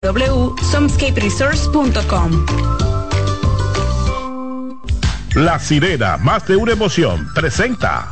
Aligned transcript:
www.somscaperesource.com. 0.00 2.46
La 5.34 5.58
sirena, 5.58 6.16
más 6.18 6.46
de 6.46 6.54
una 6.54 6.70
emoción, 6.70 7.26
presenta. 7.34 8.08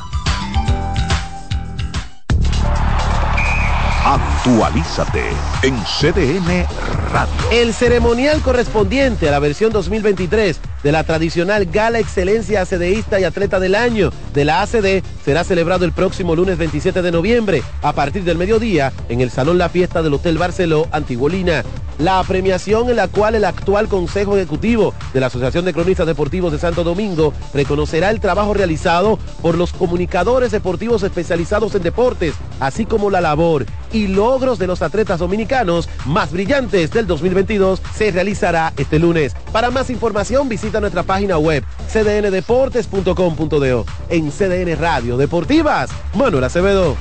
Actualízate 4.05 5.29
en 5.63 5.77
CDN 5.85 6.67
Radio. 7.13 7.33
El 7.53 7.73
ceremonial 7.73 8.41
correspondiente 8.41 9.29
a 9.29 9.31
la 9.31 9.39
versión 9.39 9.71
2023 9.71 10.59
de 10.83 10.93
la 10.93 11.05
tradicional 11.05 11.67
Gala 11.67 11.99
Excelencia 11.99 12.63
ACDista 12.63 13.21
y 13.21 13.25
Atleta 13.25 13.61
del 13.61 13.75
Año 13.75 14.13
de 14.35 14.45
la 14.45 14.63
ACD 14.63 15.03
será 15.25 15.45
celebrado 15.45 15.85
el 15.85 15.93
próximo 15.93 16.37
lunes 16.37 16.59
27 16.59 17.03
de 17.03 17.13
noviembre 17.13 17.63
a 17.83 17.93
partir 17.93 18.25
del 18.25 18.39
mediodía 18.39 18.93
en 19.09 19.21
el 19.21 19.31
Salón 19.31 19.59
La 19.59 19.69
Fiesta 19.69 20.03
del 20.03 20.15
Hotel 20.15 20.39
Barceló, 20.39 20.89
Antiguolina. 20.93 21.65
La 21.99 22.23
premiación 22.25 22.91
en 22.91 22.97
la 22.97 23.09
cual 23.09 23.37
el 23.37 23.47
actual 23.47 23.89
Consejo 23.89 24.37
Ejecutivo 24.37 24.93
de 25.15 25.21
la 25.21 25.29
Asociación 25.29 25.65
de 25.65 25.73
Cronistas 25.73 26.07
Deportivos 26.07 26.53
de 26.53 26.59
Santo 26.59 26.85
Domingo 26.85 27.33
reconocerá 27.55 28.11
el 28.11 28.21
trabajo 28.21 28.53
realizado 28.53 29.19
por 29.41 29.57
los 29.57 29.73
comunicadores 29.73 30.53
deportivos 30.53 31.03
especializados 31.03 31.75
en 31.75 31.83
deportes, 31.83 32.35
así 32.61 32.85
como 32.85 33.09
la 33.09 33.23
labor 33.23 33.65
y 33.93 34.09
logros 34.09 34.59
de 34.59 34.67
los 34.67 34.83
atletas 34.83 35.21
dominicanos 35.21 35.89
más 36.05 36.33
brillantes 36.33 36.91
del 36.91 37.07
2022 37.07 37.81
se 37.95 38.11
realizará 38.11 38.75
este 38.77 38.99
lunes. 38.99 39.35
Para 39.51 39.71
más 39.71 39.89
información 39.89 40.51
visita 40.51 40.66
nuestra 40.73 41.03
página 41.03 41.39
web 41.39 41.65
cdndeportes.com.do 41.89 43.87
en 44.09 44.31
CDN 44.31 44.77
Radio 44.79 45.17
Deportivas. 45.17 45.91
Manuel 46.15 46.45
Acevedo. 46.45 46.97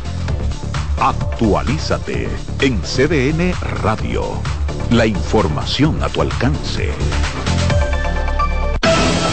Actualízate 0.99 2.29
en 2.61 2.81
CDN 2.81 3.53
Radio. 3.83 4.23
La 4.91 5.05
información 5.05 6.01
a 6.03 6.09
tu 6.09 6.21
alcance. 6.21 6.89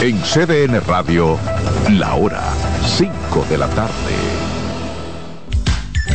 En 0.01 0.19
CDN 0.21 0.81
Radio, 0.85 1.37
la 1.91 2.15
hora 2.15 2.41
5 2.85 3.45
de 3.49 3.57
la 3.57 3.67
tarde. 3.69 3.93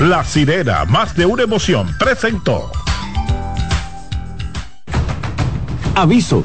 La 0.01 0.23
sirena, 0.25 0.85
más 0.85 1.17
de 1.17 1.25
una 1.25 1.45
emoción, 1.45 1.89
presentó. 1.99 2.71
Aviso, 5.95 6.45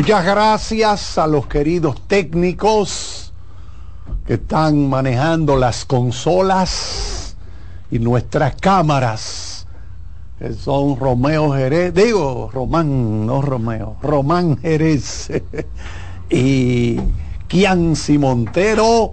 Muchas 0.00 0.24
gracias 0.24 1.18
a 1.18 1.26
los 1.26 1.46
queridos 1.46 2.00
técnicos 2.08 3.34
que 4.26 4.34
están 4.34 4.88
manejando 4.88 5.58
las 5.58 5.84
consolas 5.84 7.36
y 7.90 7.98
nuestras 7.98 8.54
cámaras, 8.54 9.66
que 10.38 10.54
son 10.54 10.98
Romeo 10.98 11.52
Jerez, 11.52 11.92
digo 11.92 12.48
Román, 12.50 13.26
no 13.26 13.42
Romeo, 13.42 13.96
Román 14.00 14.56
Jerez 14.62 15.30
y 16.30 16.98
Kianci 17.46 18.16
Montero 18.16 19.12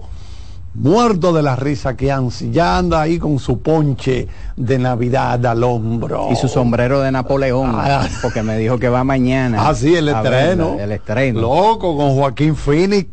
muerto 0.74 1.32
de 1.32 1.42
la 1.42 1.56
risa 1.56 1.96
que 1.96 2.12
ya 2.50 2.78
anda 2.78 3.00
ahí 3.00 3.18
con 3.18 3.38
su 3.38 3.60
ponche 3.60 4.28
de 4.56 4.78
Navidad 4.78 5.44
al 5.46 5.62
hombro. 5.64 6.28
Y 6.30 6.36
su 6.36 6.48
sombrero 6.48 7.00
de 7.00 7.10
Napoleón, 7.12 7.72
ah. 7.74 8.06
porque 8.22 8.42
me 8.42 8.56
dijo 8.56 8.78
que 8.78 8.88
va 8.88 9.04
mañana. 9.04 9.68
Ah, 9.68 9.74
sí, 9.74 9.94
el 9.94 10.08
estreno. 10.08 10.76
el 10.78 10.92
estreno. 10.92 11.40
Loco, 11.40 11.96
con 11.96 12.14
Joaquín 12.14 12.54
Phoenix. 12.54 13.08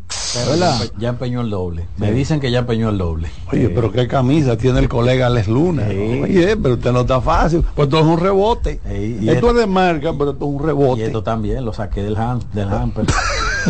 Ya 0.98 1.10
empeñó 1.10 1.42
el 1.42 1.50
doble. 1.50 1.86
Me 1.98 2.12
dicen 2.12 2.40
que 2.40 2.52
ya 2.52 2.60
empeñó 2.60 2.90
el 2.90 2.98
doble. 2.98 3.30
Oye, 3.52 3.70
pero 3.70 3.92
qué 3.92 4.08
camisa 4.08 4.58
tiene 4.58 4.80
el 4.80 4.90
colega 4.90 5.30
Les 5.30 5.48
Luna. 5.48 5.84
Oye, 5.88 6.58
pero 6.58 6.76
usted 6.76 6.92
no 6.92 7.02
está 7.02 7.22
fácil. 7.22 7.64
Pues 7.76 7.88
esto 7.88 8.00
es 8.00 8.06
un 8.06 8.20
rebote. 8.20 8.80
esto, 8.86 9.50
es 9.50 9.56
de 9.56 9.68
marca, 9.68 10.14
pero 10.18 10.32
esto 10.32 10.46
es 10.46 10.52
un 10.52 10.66
rebote. 10.66 11.02
Y 11.02 11.04
esto 11.04 11.24
también, 11.24 11.64
lo 11.64 11.74
saqué 11.74 12.04
del, 12.04 12.18
ham, 12.18 12.40
del 12.54 12.70
hamper. 12.70 13.06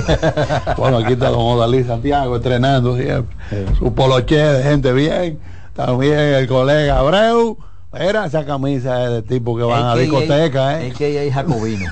bueno, 0.78 0.98
aquí 0.98 1.14
está 1.14 1.30
don 1.30 1.42
Odalí 1.42 1.84
Santiago 1.84 2.36
estrenando 2.36 2.96
siempre. 2.98 3.36
Su 3.78 3.94
poloche 3.94 4.38
de 4.38 4.64
gente 4.64 4.94
bien. 4.94 5.40
También 5.74 6.20
el 6.20 6.48
colega 6.48 7.00
Abreu. 7.00 7.58
Era 7.94 8.26
esa 8.26 8.46
camisa 8.46 9.10
de 9.10 9.22
tipo 9.22 9.56
que 9.56 9.64
van 9.64 9.86
a 9.86 9.96
discoteca, 9.96 10.82
¿eh? 10.82 10.94
que 10.98 11.32
Jacobino. 11.32 11.86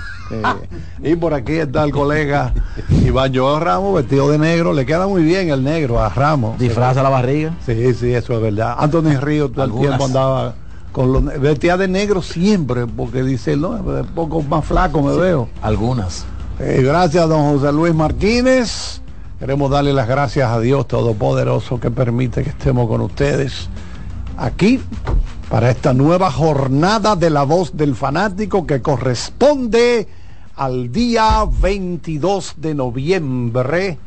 Y 1.04 1.16
por 1.16 1.34
aquí 1.34 1.54
está 1.54 1.84
el 1.84 1.92
colega 1.92 2.54
Iván 3.06 3.34
Joel 3.36 3.62
Ramos 3.62 3.96
vestido 3.96 4.30
de 4.30 4.38
negro. 4.38 4.74
Le 4.74 4.86
queda 4.86 5.08
muy 5.08 5.24
bien 5.24 5.50
el 5.50 5.64
negro 5.64 6.02
a 6.02 6.10
Ramos. 6.10 6.58
¿Disfraza 6.60 7.04
la 7.04 7.10
barriga? 7.10 7.54
Sí, 7.66 7.94
sí, 7.94 8.14
eso 8.14 8.34
es 8.34 8.42
verdad. 8.42 8.76
Anthony 8.78 9.20
Río 9.20 9.50
todo 9.50 9.66
el 9.66 9.72
tiempo 9.72 10.06
andaba 10.06 10.56
con 10.92 11.12
los 11.12 11.26
vestía 11.42 11.76
de 11.76 11.88
negro 11.88 12.22
siempre, 12.22 12.86
porque 12.86 13.24
dice, 13.24 13.58
no, 13.58 13.70
un 13.70 14.08
poco 14.16 14.42
más 14.44 14.64
flaco 14.64 15.02
me 15.02 15.16
veo. 15.18 15.50
Algunas. 15.62 16.26
Eh, 16.60 16.82
gracias, 16.84 17.28
don 17.28 17.58
José 17.58 17.74
Luis 17.74 17.96
Martínez. 17.96 19.02
Queremos 19.40 19.72
darle 19.72 19.92
las 19.92 20.08
gracias 20.08 20.50
a 20.50 20.60
Dios 20.60 20.88
Todopoderoso 20.88 21.80
que 21.80 21.92
permite 21.92 22.44
que 22.44 22.52
estemos 22.52 22.88
con 22.88 23.02
ustedes 23.02 23.68
aquí 24.38 24.80
para 25.50 25.70
esta 25.70 25.94
nueva 25.94 26.32
jornada 26.32 27.16
de 27.16 27.30
la 27.30 27.44
voz 27.44 27.76
del 27.76 27.96
fanático 27.96 28.66
que 28.66 28.82
corresponde 28.82 30.08
al 30.56 30.92
día 30.92 31.46
22 31.62 32.56
de 32.58 32.76
noviembre 32.76 33.98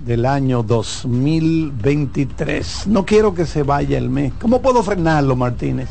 del 0.00 0.24
año 0.26 0.62
2023. 0.62 2.86
No 2.86 3.04
quiero 3.04 3.34
que 3.34 3.46
se 3.46 3.62
vaya 3.62 3.98
el 3.98 4.10
mes. 4.10 4.32
¿Cómo 4.40 4.62
puedo 4.62 4.82
frenarlo, 4.82 5.36
Martínez? 5.36 5.88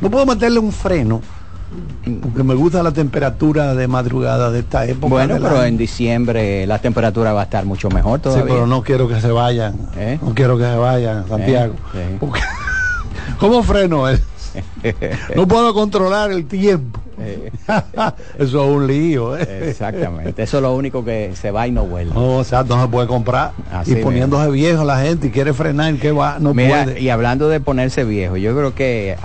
No 0.00 0.10
puedo 0.10 0.26
meterle 0.26 0.58
un 0.58 0.72
freno 0.72 1.22
porque 2.22 2.44
me 2.44 2.54
gusta 2.54 2.82
la 2.82 2.92
temperatura 2.92 3.74
de 3.74 3.88
madrugada 3.88 4.50
de 4.50 4.60
esta 4.60 4.86
época. 4.86 5.08
Bueno, 5.08 5.36
pero 5.40 5.64
en 5.64 5.76
diciembre 5.76 6.66
la 6.66 6.78
temperatura 6.78 7.32
va 7.32 7.40
a 7.40 7.44
estar 7.44 7.64
mucho 7.64 7.88
mejor 7.88 8.20
todavía. 8.20 8.44
Sí, 8.44 8.50
pero 8.50 8.66
no 8.66 8.82
quiero 8.82 9.08
que 9.08 9.20
se 9.20 9.32
vayan. 9.32 9.74
¿Eh? 9.96 10.18
No 10.22 10.34
quiero 10.34 10.56
que 10.56 10.64
se 10.64 10.76
vayan, 10.76 11.26
Santiago. 11.26 11.74
¿Eh? 11.94 12.18
¿Cómo 13.40 13.62
freno 13.62 14.08
él? 14.08 14.20
no 15.36 15.48
puedo 15.48 15.74
controlar 15.74 16.30
el 16.30 16.46
tiempo. 16.46 17.00
Eso 18.38 18.64
es 18.64 18.76
un 18.76 18.86
lío. 18.86 19.36
¿eh? 19.36 19.70
Exactamente. 19.70 20.42
Eso 20.42 20.58
es 20.58 20.62
lo 20.62 20.74
único 20.74 21.04
que 21.04 21.32
se 21.34 21.50
va 21.50 21.66
y 21.66 21.72
no 21.72 21.84
vuelve. 21.84 22.14
No, 22.14 22.38
o 22.38 22.44
sea, 22.44 22.62
no 22.62 22.80
se 22.82 22.88
puede 22.88 23.06
comprar. 23.06 23.52
y 23.86 23.96
poniéndose 23.96 24.50
viejo 24.50 24.84
la 24.84 25.00
gente 25.00 25.28
y 25.28 25.30
quiere 25.30 25.52
frenar, 25.52 25.94
que 25.96 26.12
va, 26.12 26.38
no 26.38 26.52
puede. 26.52 27.00
Y 27.00 27.10
hablando 27.10 27.48
de 27.48 27.60
ponerse 27.60 28.04
viejo, 28.04 28.36
yo 28.36 28.54
creo 28.54 28.74
que 28.74 29.16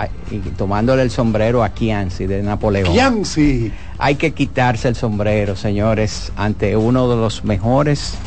tomándole 0.58 1.04
el 1.04 1.12
sombrero 1.12 1.64
a 1.64 1.70
Kianci 1.70 2.26
de 2.26 2.44
Napoleón. 2.44 2.92
Kianci. 2.92 3.72
Hay 3.98 4.16
que 4.16 4.32
quitarse 4.32 4.88
el 4.88 4.96
sombrero, 4.96 5.56
señores, 5.58 6.32
ante 6.38 6.78
uno 6.78 7.10
de 7.10 7.18
los 7.18 7.44
mejores 7.44 8.18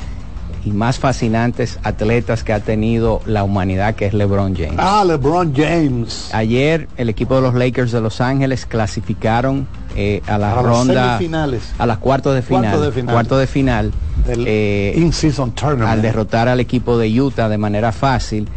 y 0.65 0.71
más 0.71 0.99
fascinantes 0.99 1.79
atletas 1.83 2.45
que 2.45 2.53
ha 2.53 2.61
tenido 2.61 3.21
la 3.27 3.45
humanidad, 3.45 3.95
que 3.95 4.07
es 4.07 4.15
LeBron 4.15 4.55
James. 4.55 4.77
Ah, 4.79 5.05
LeBron 5.05 5.53
James. 5.55 6.31
Ayer 6.33 6.89
el 6.97 7.09
equipo 7.09 7.37
de 7.37 7.43
los 7.43 7.55
Lakers 7.55 7.93
de 7.93 8.01
Los 8.01 8.21
Ángeles 8.21 8.67
clasificaron 8.67 9.67
eh, 9.97 10.23
a 10.27 10.39
la 10.39 10.55
ronda, 10.55 11.19
a 11.79 11.87
las 11.87 11.99
cuartos 11.99 12.35
de 12.35 12.43
final, 12.43 12.93
cuarto 13.07 13.37
de 13.37 13.47
final, 13.47 13.93
del 14.27 14.45
eh, 14.47 14.95
in-season 14.97 15.53
tournament. 15.53 15.91
al 15.91 16.03
derrotar 16.03 16.49
al 16.49 16.61
equipo 16.61 16.97
de 16.97 17.21
Utah 17.21 17.49
de 17.49 17.59
manera 17.59 17.93
fácil. 17.93 18.49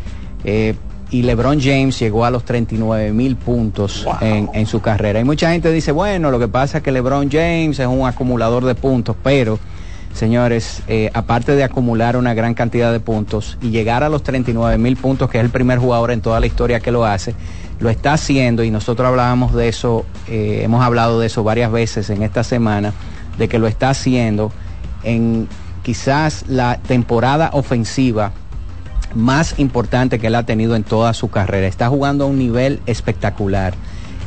Eh, 0.44 0.76
y 1.12 1.22
LeBron 1.22 1.62
James 1.62 1.98
llegó 2.00 2.26
a 2.26 2.32
los 2.32 2.44
39 2.46 3.14
mil 3.14 3.36
puntos 3.36 4.06
en, 4.22 4.50
en, 4.54 4.66
su 4.66 4.82
carrera. 4.82 5.20
Y 5.20 5.24
mucha 5.24 5.52
gente 5.52 5.72
dice, 5.72 5.92
bueno, 5.92 6.32
lo 6.32 6.40
que 6.40 6.48
pasa 6.48 6.80
es 6.80 6.84
que 6.84 6.92
LeBron 6.92 7.30
James 7.32 7.80
es 7.80 7.88
un 7.88 8.08
acumulador 8.08 8.66
de 8.66 8.76
puntos, 8.76 9.16
pero 9.24 9.60
señores, 10.16 10.82
eh, 10.88 11.12
aparte 11.14 11.56
de 11.56 11.64
acumular 11.64 12.18
una 12.18 12.34
gran 12.34 12.54
cantidad 12.54 12.92
de 12.92 13.00
puntos 13.00 13.58
y 13.62 13.70
llegar 13.70 14.04
a 14.04 14.10
los 14.10 14.24
39 14.24 14.78
mil 14.78 14.96
puntos, 14.96 15.30
que 15.30 15.38
es 15.38 15.44
el 15.44 15.50
primer 15.52 15.78
jugador 15.78 16.12
en 16.12 16.22
toda 16.22 16.40
la 16.40 16.48
historia 16.48 16.80
que 16.80 16.92
lo 16.92 17.06
hace, 17.06 17.36
lo 17.80 17.90
está 17.90 18.14
haciendo 18.14 18.64
y 18.64 18.72
nosotros 18.72 19.08
hablábamos 19.08 19.54
de 19.54 19.68
eso, 19.68 20.06
eh, 20.30 20.62
hemos 20.64 20.84
hablado 20.84 21.20
de 21.20 21.28
eso 21.28 21.44
varias 21.44 21.72
veces 21.72 22.10
en 22.10 22.24
esta 22.24 22.44
semana, 22.44 22.94
de 23.38 23.50
que 23.50 23.60
lo 23.60 23.68
está 23.68 23.90
haciendo 23.90 24.54
en 25.04 25.50
quizás 25.84 26.46
la 26.48 26.78
temporada 26.78 27.50
ofensiva 27.52 28.32
más 29.14 29.60
importante 29.60 30.18
que 30.18 30.28
él 30.28 30.36
ha 30.36 30.44
tenido 30.44 30.76
en 30.76 30.84
toda 30.84 31.14
su 31.14 31.30
carrera. 31.30 31.68
Está 31.68 31.90
jugando 31.90 32.24
a 32.24 32.28
un 32.28 32.40
nivel 32.40 32.80
espectacular, 32.86 33.74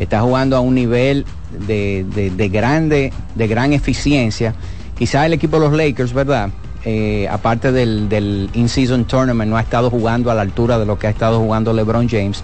está 0.01 0.21
jugando 0.21 0.57
a 0.57 0.61
un 0.61 0.75
nivel 0.75 1.25
de, 1.67 2.05
de, 2.15 2.31
de 2.31 2.49
grande, 2.51 3.13
de 3.35 3.47
gran 3.49 3.73
eficiencia. 3.73 4.55
Quizás 4.99 5.27
el 5.27 5.33
equipo 5.33 5.61
de 5.61 5.69
los 5.69 5.77
Lakers, 5.77 6.13
¿verdad? 6.13 6.51
Eh, 6.85 7.29
aparte 7.31 7.71
del, 7.71 8.51
in-season 8.53 9.05
tournament, 9.05 9.49
no 9.49 9.57
ha 9.57 9.61
estado 9.61 9.91
jugando 9.91 10.31
a 10.31 10.35
la 10.35 10.43
altura 10.43 10.77
de 10.77 10.87
lo 10.87 10.99
que 10.99 11.07
ha 11.07 11.11
estado 11.11 11.39
jugando 11.39 11.73
LeBron 11.73 12.09
James. 12.09 12.43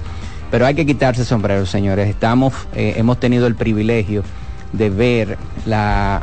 Pero 0.53 0.65
hay 0.65 0.77
que 0.77 0.87
quitarse 0.87 1.23
el 1.23 1.27
sombrero, 1.27 1.67
señores. 1.67 2.09
Estamos, 2.09 2.53
eh, 2.75 2.95
hemos 2.97 3.19
tenido 3.19 3.49
el 3.49 3.57
privilegio 3.57 4.23
de 4.73 4.89
ver 4.89 5.37
la, 5.67 6.23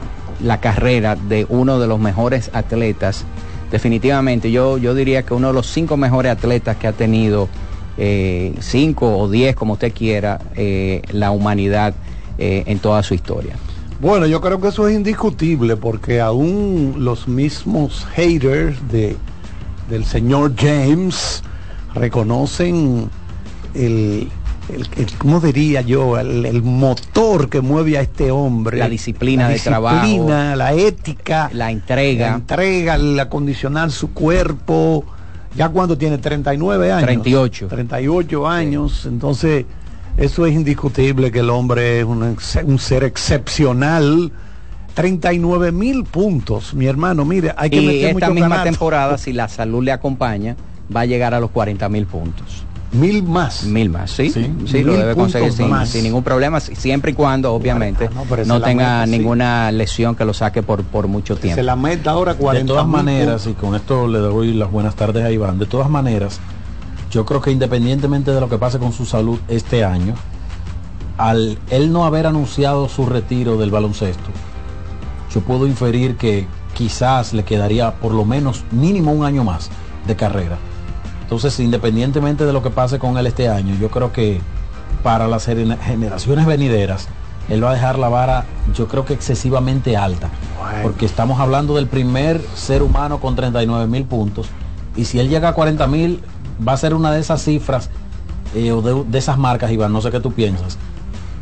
carrera 0.62 1.18
de 1.18 1.46
uno 1.50 1.80
de 1.80 1.88
los 1.88 2.00
mejores 2.00 2.50
atletas. 2.54 3.26
Definitivamente, 3.70 4.52
yo, 4.52 4.78
yo 4.78 4.96
diría 4.96 5.24
que 5.24 5.34
uno 5.34 5.48
de 5.48 5.54
los 5.54 5.68
cinco 5.68 5.98
mejores 5.98 6.32
atletas 6.32 6.78
que 6.78 6.88
ha 6.88 6.94
tenido, 6.94 7.50
eh, 7.98 8.54
cinco 8.62 9.18
o 9.18 9.30
diez, 9.30 9.54
como 9.54 9.74
usted 9.74 9.94
quiera, 9.94 10.40
la 11.12 11.32
humanidad 11.32 11.94
en 12.38 12.80
toda 12.80 13.04
su 13.04 13.16
historia. 13.16 13.56
Bueno, 14.02 14.26
yo 14.26 14.42
creo 14.42 14.60
que 14.60 14.70
eso 14.70 14.88
es 14.88 14.96
indiscutible 14.96 15.78
porque 15.78 16.20
aún 16.22 16.96
los 17.00 17.28
mismos 17.28 18.06
haters 18.16 18.76
de, 18.92 19.16
del 19.90 20.06
señor 20.06 20.54
James 20.58 21.44
reconocen 21.94 23.10
el, 23.76 24.28
el, 24.70 24.88
el- 24.98 25.18
¿cómo 25.20 25.40
diría 25.40 25.82
yo? 25.82 26.18
El, 26.18 26.46
el 26.48 26.64
motor 26.64 27.48
que 27.48 27.62
mueve 27.62 27.98
a 27.98 28.02
este 28.02 28.32
hombre. 28.32 28.80
La 28.80 28.90
disciplina 28.90 29.48
de 29.48 29.60
trabajo. 29.60 30.06
la 30.56 30.74
ética. 30.74 31.52
La 31.54 31.70
entrega. 31.72 32.30
La 32.32 32.36
entrega, 32.38 32.96
el 32.96 33.20
acondicionar 33.20 33.92
su 33.92 34.12
cuerpo. 34.14 35.06
Ya 35.56 35.70
cuando 35.70 35.98
tiene 35.98 36.18
39 36.18 36.92
años. 36.92 37.04
38. 37.04 37.68
38 37.68 38.48
años. 38.48 39.06
Entonces, 39.06 39.66
eso 40.22 40.46
es 40.46 40.54
indiscutible 40.54 41.32
que 41.32 41.40
el 41.40 41.50
hombre 41.50 42.00
es 42.00 42.06
un, 42.06 42.38
un 42.66 42.80
ser 42.80 43.04
excepcional. 43.04 44.32
39 44.94 45.72
mil 45.72 46.04
puntos, 46.04 46.74
mi 46.74 46.86
hermano. 46.86 47.24
Mire, 47.24 47.54
hay 47.58 47.70
que 47.70 47.82
y 47.82 47.86
meter 47.86 48.10
esta 48.10 48.28
mucho 48.30 48.34
misma 48.34 48.64
temporada, 48.64 49.18
si 49.18 49.32
la 49.32 49.48
salud 49.48 49.82
le 49.84 49.94
acompaña, 49.94 50.58
va 50.94 51.02
a 51.02 51.06
llegar 51.06 51.34
a 51.34 51.40
los 51.40 51.50
40 51.52 51.88
mil 51.88 52.06
puntos. 52.06 52.64
Mil 52.92 53.24
más. 53.24 53.64
Mil 53.64 53.90
más, 53.90 54.12
sí. 54.12 54.30
Sí, 54.30 54.50
Mil 54.74 54.86
lo 54.88 54.98
debe 54.98 55.16
conseguir 55.16 55.54
sin, 55.54 56.04
ningún 56.04 56.24
problema, 56.24 56.60
si- 56.60 56.76
siempre 56.76 57.12
y 57.12 57.14
cuando, 57.14 57.54
obviamente, 57.54 58.10
no, 58.46 58.62
tenga 58.62 59.00
meta, 59.00 59.06
sí. 59.06 59.12
ninguna 59.12 59.72
lesión 59.72 60.14
que 60.14 60.26
lo 60.26 60.34
saque 60.34 60.62
por, 60.62 60.84
por 60.84 61.08
mucho 61.08 61.38
tiempo. 61.38 61.56
Se 61.56 61.64
la 61.64 61.78
meta 61.78 62.12
ahora 62.12 62.34
40 62.34 62.64
De 62.66 62.68
todas 62.68 62.86
maneras, 62.86 63.44
puntos. 63.44 63.62
y 63.64 63.66
con 63.66 63.76
esto 63.76 64.10
le 64.10 64.20
doy 64.20 64.54
las 64.54 64.70
buenas 64.70 64.96
tardes 64.96 65.24
a 65.24 65.32
Iván, 65.32 65.58
de 65.58 65.68
todas 65.68 65.90
maneras, 65.90 66.42
yo 67.12 67.26
creo 67.26 67.42
que 67.42 67.52
independientemente 67.52 68.32
de 68.32 68.40
lo 68.42 68.50
que 68.50 68.58
pase 68.58 68.80
con 68.80 68.94
su 68.94 69.06
salud 69.06 69.40
este 69.48 69.84
año, 69.84 70.14
al 71.18 71.60
él 71.70 71.92
no 71.92 72.06
haber 72.06 72.26
anunciado 72.26 72.88
su 72.90 73.06
retiro 73.06 73.58
del 73.58 73.70
baloncesto, 73.72 74.30
yo 75.34 75.42
puedo 75.42 75.68
inferir 75.68 76.18
que 76.18 76.48
quizás 76.74 77.34
le 77.34 77.44
quedaría 77.44 77.92
por 77.96 78.14
lo 78.14 78.26
menos 78.26 78.64
mínimo 78.72 79.12
un 79.12 79.26
año 79.26 79.44
más 79.44 79.70
de 80.08 80.16
carrera. 80.16 80.58
Entonces, 81.24 81.60
independientemente 81.60 82.46
de 82.46 82.54
lo 82.54 82.62
que 82.64 82.70
pase 82.70 83.00
con 83.00 83.18
él 83.18 83.28
este 83.28 83.48
año, 83.48 83.76
yo 83.80 83.90
creo 83.90 84.12
que 84.12 84.42
para 85.04 85.28
las 85.28 85.48
gener- 85.48 85.80
generaciones 85.80 86.46
venideras, 86.46 87.08
él 87.50 87.64
va 87.64 87.72
a 87.72 87.74
dejar 87.74 87.98
la 88.00 88.10
vara, 88.10 88.46
yo 88.76 88.88
creo 88.88 89.06
que 89.06 89.14
excesivamente 89.14 89.96
alta. 89.98 90.30
Porque 90.84 91.06
estamos 91.06 91.40
hablando 91.40 91.76
del 91.76 91.88
primer 91.88 92.42
ser 92.56 92.82
humano 92.84 93.20
con 93.20 93.36
39 93.36 93.88
mil 93.88 94.04
puntos. 94.06 94.48
Y 94.96 95.06
si 95.06 95.20
él 95.20 95.30
llega 95.30 95.50
a 95.50 95.54
40 95.54 95.88
mil, 95.88 96.22
va 96.68 96.74
a 96.74 96.78
ser 96.78 96.94
una 96.94 97.12
de 97.12 97.20
esas 97.20 97.42
cifras 97.44 97.90
eh, 98.56 98.72
o 98.72 98.82
de, 98.82 99.04
de 99.10 99.18
esas 99.18 99.38
marcas, 99.38 99.72
Iván, 99.72 99.94
no 99.94 100.02
sé 100.02 100.12
qué 100.12 100.20
tú 100.20 100.32
piensas. 100.32 100.78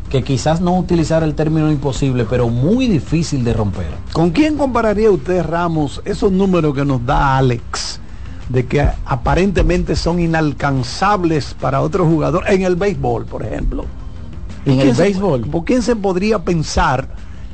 Que 0.10 0.24
quizás 0.24 0.60
no 0.60 0.75
utilizar 0.77 1.21
el 1.24 1.36
término 1.36 1.71
imposible, 1.71 2.25
pero 2.27 2.50
muy 2.50 2.88
difícil 2.88 3.44
de 3.44 3.54
romper. 3.54 3.88
¿Con 4.12 4.31
quién 4.31 4.57
compararía 4.57 5.12
usted, 5.12 5.44
Ramos, 5.45 6.01
esos 6.06 6.31
números 6.31 6.74
que 6.74 6.83
nos 6.86 7.06
da 7.06 7.38
Alex? 7.38 8.00
De 8.50 8.66
que 8.66 8.88
aparentemente 9.06 9.95
son 9.95 10.19
inalcanzables 10.19 11.54
para 11.54 11.81
otro 11.81 12.06
jugador. 12.06 12.44
En 12.48 12.63
el 12.63 12.75
béisbol, 12.75 13.25
por 13.25 13.44
ejemplo. 13.45 13.86
En 14.65 14.80
el 14.80 14.95
se- 14.95 15.04
béisbol. 15.04 15.42
¿Por 15.42 15.63
quién 15.65 15.83
se 15.83 15.95
podría 15.95 16.39
pensar 16.39 17.07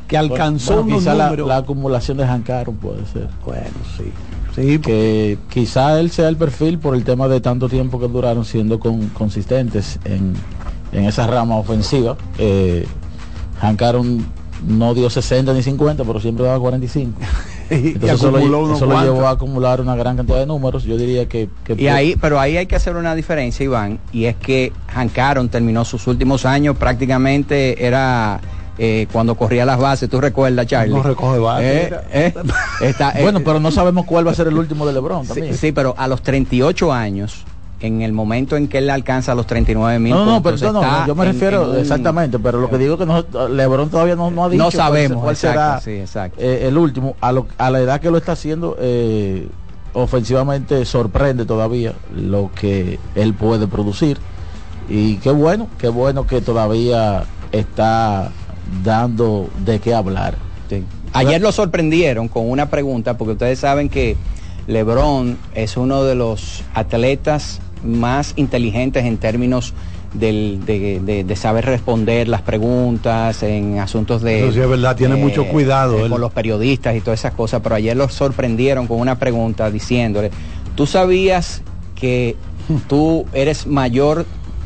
que 0.08 0.18
alcanzó 0.18 0.76
Bueno, 0.76 0.88
unos 0.88 1.00
quizá 1.00 1.14
la, 1.14 1.26
números? 1.26 1.48
la 1.50 1.58
acumulación 1.58 2.18
de 2.18 2.26
Jancaro 2.28 2.72
puede 2.72 3.06
ser. 3.08 3.28
Bueno, 3.46 3.66
sí. 3.98 4.06
Sí, 4.56 4.80
que 4.80 5.38
quizá 5.50 6.00
él 6.00 6.12
sea 6.12 6.30
el 6.30 6.38
perfil 6.38 6.80
por 6.80 6.96
el 6.96 7.04
tema 7.04 7.28
de 7.28 7.42
tanto 7.42 7.68
tiempo 7.68 8.00
que 8.00 8.08
duraron 8.08 8.46
siendo 8.46 8.80
con- 8.80 9.10
consistentes 9.10 10.00
en, 10.06 10.34
en 10.94 11.04
esa 11.06 11.28
rama 11.28 11.58
ofensiva. 11.58 12.16
Eh, 12.38 12.86
no 14.66 14.94
dio 14.94 15.10
60 15.10 15.54
ni 15.54 15.62
50, 15.62 16.04
pero 16.04 16.20
siempre 16.20 16.46
daba 16.46 16.60
45. 16.60 17.20
Entonces 17.70 18.12
eso, 18.14 18.32
lo, 18.32 18.74
eso 18.76 18.86
lo 18.86 19.02
llevó 19.04 19.28
a 19.28 19.32
acumular 19.32 19.82
una 19.82 19.96
gran 19.96 20.16
cantidad 20.16 20.40
de 20.40 20.46
números. 20.46 20.84
Yo 20.84 20.98
diría 20.98 21.28
que... 21.28 21.50
que 21.64 21.74
Y 21.78 21.88
ahí, 21.88 22.16
pero 22.16 22.40
ahí 22.40 22.58
hay 22.58 22.66
que 22.68 22.76
hacer 22.76 22.96
una 22.96 23.16
diferencia, 23.16 23.64
Iván, 23.64 24.00
y 24.14 24.26
es 24.26 24.36
que 24.36 24.72
Hank 24.88 25.18
Aaron 25.18 25.50
terminó 25.50 25.84
sus 25.84 26.08
últimos 26.08 26.46
años 26.46 26.78
prácticamente 26.78 27.86
era 27.86 28.40
eh, 28.78 29.08
cuando 29.12 29.36
corría 29.36 29.66
las 29.66 29.80
bases, 29.80 30.10
tú 30.10 30.20
recuerdas, 30.20 30.68
Charlie. 30.68 30.94
No 30.94 31.02
recoge 31.04 31.40
bate, 31.40 31.84
Eh, 31.86 31.94
eh, 32.12 32.34
está- 32.82 33.14
bueno, 33.22 33.40
pero 33.44 33.60
no 33.60 33.72
sabemos 33.72 34.06
cuál 34.06 34.28
va 34.28 34.32
a 34.32 34.36
ser 34.36 34.48
el 34.48 34.58
último 34.58 34.86
de 34.86 34.94
LeBron 34.94 35.24
sí, 35.24 35.28
también. 35.30 35.56
sí, 35.56 35.72
pero 35.72 35.96
a 35.98 36.08
los 36.08 36.22
38 36.22 36.92
años, 36.92 37.46
en 37.82 38.02
el 38.02 38.14
momento 38.14 38.56
en 38.58 38.68
que 38.68 38.78
él 38.80 38.90
alcanza 38.90 39.36
los 39.36 39.46
39 39.48 40.00
mil 40.00 40.14
No, 40.14 40.26
no, 40.26 40.42
pero 40.44 40.58
no, 40.58 40.82
no, 40.82 41.08
yo 41.08 41.14
me 41.16 41.26
en- 41.26 41.34
refiero 41.34 41.64
en 41.66 41.70
un- 41.72 41.78
exactamente, 41.78 42.40
pero 42.40 42.60
lo 42.60 42.70
que 42.70 42.78
digo 42.78 42.98
que 42.98 43.06
no, 43.06 43.24
LeBron 43.50 43.90
todavía 43.90 44.16
no, 44.16 44.32
no 44.32 44.46
ha 44.46 44.50
dicho 44.50 44.64
No 44.64 44.72
sabemos, 44.72 45.22
cuál 45.24 45.36
será 45.36 45.54
exacto, 45.54 45.82
sí, 45.86 45.92
exacto. 45.92 46.38
eh, 46.42 46.68
el 46.68 46.78
último. 46.78 47.16
A, 47.22 47.32
lo- 47.32 47.48
a 47.58 47.70
la 47.70 47.80
edad 47.82 48.00
que 48.02 48.10
lo 48.12 48.18
está 48.18 48.32
haciendo, 48.34 48.76
eh, 48.80 49.48
ofensivamente 49.94 50.84
sorprende 50.86 51.46
todavía 51.46 51.94
lo 52.16 52.52
que 52.54 53.00
él 53.16 53.34
puede 53.34 53.68
producir. 53.68 54.18
Y 54.90 55.16
qué 55.18 55.32
bueno, 55.32 55.68
qué 55.78 55.88
bueno 55.90 56.28
que 56.28 56.42
todavía 56.42 57.24
está 57.52 58.32
dando 58.84 59.50
de 59.66 59.80
qué 59.80 59.94
hablar. 59.94 60.36
Sí. 60.70 60.84
Ayer 61.14 61.42
lo 61.42 61.52
sorprendieron 61.52 62.28
con 62.28 62.50
una 62.50 62.70
pregunta, 62.70 63.18
porque 63.18 63.34
ustedes 63.34 63.60
saben 63.60 63.90
que 63.90 64.16
LeBron 64.68 65.38
es 65.54 65.78
uno 65.78 66.04
de 66.04 66.16
los 66.16 66.64
atletas 66.74 67.62
más 67.84 68.34
inteligentes 68.36 69.06
en 69.06 69.18
términos 69.18 69.74
del- 70.14 70.66
de, 70.66 71.00
de- 71.02 71.24
de 71.24 71.36
saber 71.36 71.66
responder 71.66 72.28
las 72.28 72.42
preguntas 72.42 73.44
en 73.44 73.80
asuntos 73.80 74.22
de... 74.22 74.40
Eso 74.44 74.54
sí 74.54 74.60
es 74.62 74.70
verdad, 74.70 74.96
tiene 74.96 75.16
mucho 75.16 75.46
cuidado, 75.46 76.06
eh, 76.06 76.10
con 76.10 76.20
los 76.22 76.32
periodistas 76.32 76.96
y 76.96 77.02
todas 77.02 77.20
esas 77.20 77.34
cosas, 77.34 77.62
pero 77.62 77.76
ayer 77.76 77.96
lo 77.96 78.08
sorprendieron 78.10 78.88
con 78.88 79.00
una 79.00 79.20
pregunta 79.20 79.70
diciéndole, 79.70 80.32
¿tú 80.76 80.86
sabías 80.88 81.62
que 81.96 82.36
tú 82.88 83.26
eres 83.34 83.68
mayor, 83.68 84.26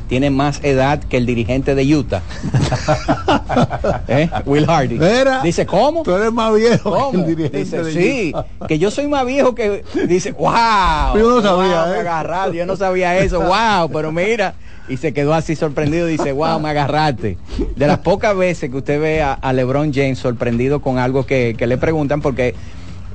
tienes 0.10 0.32
más 0.32 0.60
edad 0.64 1.00
que 1.02 1.16
el 1.18 1.26
dirigente 1.26 1.76
de 1.76 1.96
Utah? 1.96 2.22
¿Eh? 4.08 4.30
Will 4.46 4.66
Hardy. 4.66 5.00
Dice, 5.44 5.66
¿cómo? 5.66 6.04
Tú 6.04 6.12
eres 6.16 6.34
más 6.34 6.54
viejo 6.54 6.92
que 6.92 7.00
¿Cómo? 7.00 7.20
el 7.20 7.26
dirigente 7.28 7.58
Dice, 7.60 7.84
de 7.84 7.92
sí, 7.94 8.32
Utah. 8.36 8.68
que 8.68 8.80
yo 8.80 8.92
soy 8.92 9.08
más 9.08 9.26
viejo 9.26 9.56
que... 9.56 9.84
Dice, 10.08 10.32
wow. 10.34 11.16
Yo 11.16 11.30
no 11.30 11.42
sabía, 11.42 11.86
wow, 11.86 12.52
¿eh? 12.52 12.58
yo 12.58 12.66
no 12.66 12.76
sabía 12.76 13.18
eso, 13.20 13.40
wow, 13.42 13.90
pero 13.94 14.12
mira. 14.12 14.56
Y 14.90 14.98
se 14.98 15.14
quedó 15.14 15.34
así 15.36 15.56
sorprendido, 15.56 16.08
dice, 16.08 16.32
wow, 16.32 16.60
me 16.60 16.70
agarraste. 16.72 17.38
De 17.76 17.88
las 17.88 18.00
pocas 18.00 18.36
veces 18.36 18.72
que 18.72 18.78
usted 18.78 19.00
ve 19.00 19.22
a, 19.22 19.34
a 19.34 19.54
LeBron 19.54 19.94
James 19.94 20.18
sorprendido 20.18 20.82
con 20.82 20.98
algo 20.98 21.26
que, 21.28 21.56
que 21.58 21.68
le 21.68 21.78
preguntan, 21.78 22.22
porque 22.22 22.56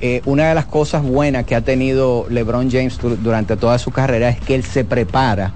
eh, 0.00 0.22
una 0.24 0.48
de 0.48 0.54
las 0.54 0.66
cosas 0.66 1.02
buenas 1.02 1.44
que 1.46 1.56
ha 1.56 1.62
tenido 1.62 2.26
LeBron 2.30 2.70
James 2.70 2.98
du- 2.98 3.16
durante 3.16 3.56
toda 3.56 3.78
su 3.78 3.90
carrera 3.90 4.28
es 4.28 4.38
que 4.40 4.54
él 4.54 4.62
se 4.64 4.84
prepara 4.84 5.52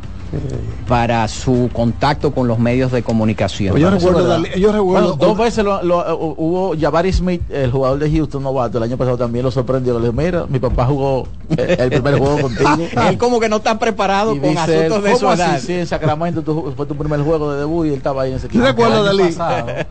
para 0.89 1.27
su 1.29 1.71
contacto 1.73 2.33
con 2.33 2.49
los 2.49 2.59
medios 2.59 2.93
de 2.93 3.03
comunicación. 3.03 3.77
Yo 3.77 3.91
recuerdo, 3.91 4.43
yo 4.57 4.73
recuerdo- 4.73 4.83
Bueno, 4.85 5.17
dos 5.17 5.37
veces 5.39 5.65
lo- 5.65 5.83
lo- 5.83 6.17
uh, 6.17 6.35
hubo 6.37 6.75
Jabari 6.79 7.13
Smith, 7.13 7.43
el 7.51 7.71
jugador 7.71 7.99
de 7.99 8.11
Houston 8.11 8.43
novato, 8.43 8.79
el 8.79 8.85
año 8.85 8.97
pasado 8.97 9.17
también 9.19 9.45
lo 9.45 9.51
sorprendió. 9.51 9.95
Le 9.99 10.01
dijo, 10.09 10.13
mira, 10.13 10.47
mi 10.49 10.59
papá 10.59 10.87
jugó 10.87 11.27
eh, 11.57 11.77
el 11.79 11.91
primer 11.91 12.19
juego 12.19 12.39
contigo. 12.43 12.89
Él 13.09 13.19
como 13.19 13.41
que 13.41 13.49
no 13.49 13.57
está 13.57 13.79
preparado 13.79 14.35
Y 14.35 14.41
con 14.41 14.51
dice 14.51 14.61
asuntos 14.61 15.03
de 15.03 15.17
su 15.17 15.31
edad. 15.31 15.61
Sí, 15.61 15.73
en 15.75 15.87
Sacramento 15.87 16.43
tu- 16.43 16.73
fue 16.77 16.87
tu 16.87 16.95
primer 16.97 17.21
juego 17.21 17.53
de 17.53 17.61
debut 17.61 17.87
y 17.87 17.89
él 17.91 17.95
estaba 17.97 18.23
ahí 18.23 18.31
en 18.31 18.37
ese 18.37 18.47
equipo. 18.47 18.65
¿Tú 18.65 18.65
te 18.65 18.71
acuerdas, 18.71 19.01
El 19.11 19.21
año 19.21 19.35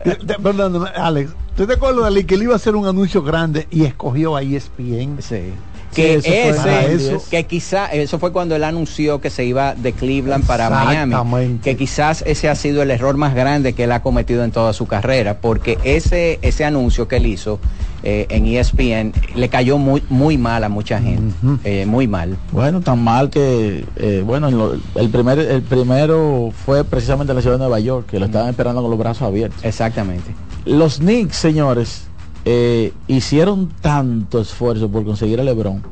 Dalí? 0.04 0.42
Perdóname, 0.42 0.88
Alex. 0.96 1.30
¿Tú 1.56 1.66
te 1.66 1.72
acuerdas, 1.74 2.02
Dalí, 2.04 2.24
que 2.24 2.34
él 2.36 2.42
iba 2.44 2.52
a 2.52 2.56
hacer 2.56 2.76
un 2.76 2.86
anuncio 2.86 3.22
grande 3.22 3.66
y 3.70 3.84
escogió 3.84 4.36
a 4.36 4.42
ESPN? 4.42 5.16
Sí. 5.20 5.52
Sí, 5.90 6.02
Que 6.02 6.14
eso 6.16 6.28
ese, 6.28 6.94
eso. 6.94 7.24
que 7.30 7.44
quizá, 7.44 7.86
eso 7.86 8.18
fue 8.18 8.30
cuando 8.32 8.54
él 8.54 8.62
anunció 8.64 9.20
que 9.20 9.30
se 9.30 9.44
iba 9.44 9.74
de 9.74 9.92
Cleveland 9.94 10.44
para 10.46 10.68
Miami. 10.70 11.14
Que 11.62 11.76
quizás 11.76 12.22
ese 12.26 12.48
ha 12.48 12.54
sido 12.54 12.82
el 12.82 12.90
error 12.90 13.16
más 13.16 13.34
grande 13.34 13.72
que 13.72 13.84
él 13.84 13.92
ha 13.92 14.02
cometido 14.02 14.44
en 14.44 14.50
toda 14.50 14.72
su 14.74 14.86
carrera, 14.86 15.38
porque 15.40 15.78
ese, 15.84 16.38
ese 16.42 16.64
anuncio 16.64 17.08
que 17.08 17.16
él 17.16 17.26
hizo 17.26 17.58
eh, 18.04 18.26
en 18.28 18.46
ESPN 18.46 19.12
le 19.34 19.48
cayó 19.48 19.76
muy, 19.78 20.02
muy 20.08 20.38
mal 20.38 20.62
a 20.62 20.68
mucha 20.68 21.00
gente. 21.00 21.34
eh, 21.64 21.84
muy 21.86 22.06
mal. 22.06 22.36
Bueno, 22.52 22.80
tan 22.80 23.02
mal 23.02 23.28
que, 23.30 23.84
eh, 23.96 24.22
bueno, 24.24 24.50
lo- 24.50 24.74
el, 24.94 25.08
primer, 25.10 25.38
el 25.40 25.62
primero 25.62 26.52
fue 26.64 26.84
precisamente 26.84 27.32
en 27.32 27.36
la 27.36 27.42
ciudad 27.42 27.56
de 27.56 27.60
Nueva 27.60 27.80
York, 27.80 28.06
que 28.10 28.20
lo 28.20 28.26
estaban 28.26 28.50
esperando 28.50 28.82
con 28.82 28.90
los 28.90 28.98
brazos 29.00 29.22
abiertos. 29.22 29.64
Exactamente. 29.64 30.32
Los 30.64 30.98
Knicks, 30.98 31.36
señores, 31.36 32.02
eh, 32.50 32.94
hicieron 33.08 33.68
tanto 33.82 34.40
esfuerzo 34.40 34.88
por 34.88 35.04
conseguir 35.04 35.38
a 35.38 35.44
LeBron 35.44 35.82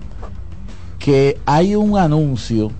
que 0.98 1.38
hay 1.44 1.76
un 1.76 1.98
anuncio 1.98 2.70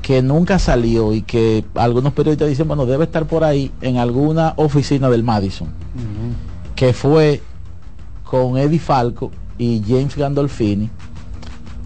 que 0.00 0.22
nunca 0.22 0.58
salió 0.58 1.12
y 1.12 1.20
que 1.20 1.62
algunos 1.74 2.14
periodistas 2.14 2.48
dicen, 2.48 2.66
bueno, 2.66 2.86
debe 2.86 3.04
estar 3.04 3.26
por 3.26 3.44
ahí 3.44 3.70
en 3.82 3.98
alguna 3.98 4.54
oficina 4.56 5.10
del 5.10 5.22
Madison, 5.22 5.68
que 6.74 6.94
fue 6.94 7.42
con 8.24 8.56
Eddie 8.56 8.78
Falco 8.78 9.30
y 9.58 9.82
James 9.86 10.16
Gandolfini. 10.16 10.88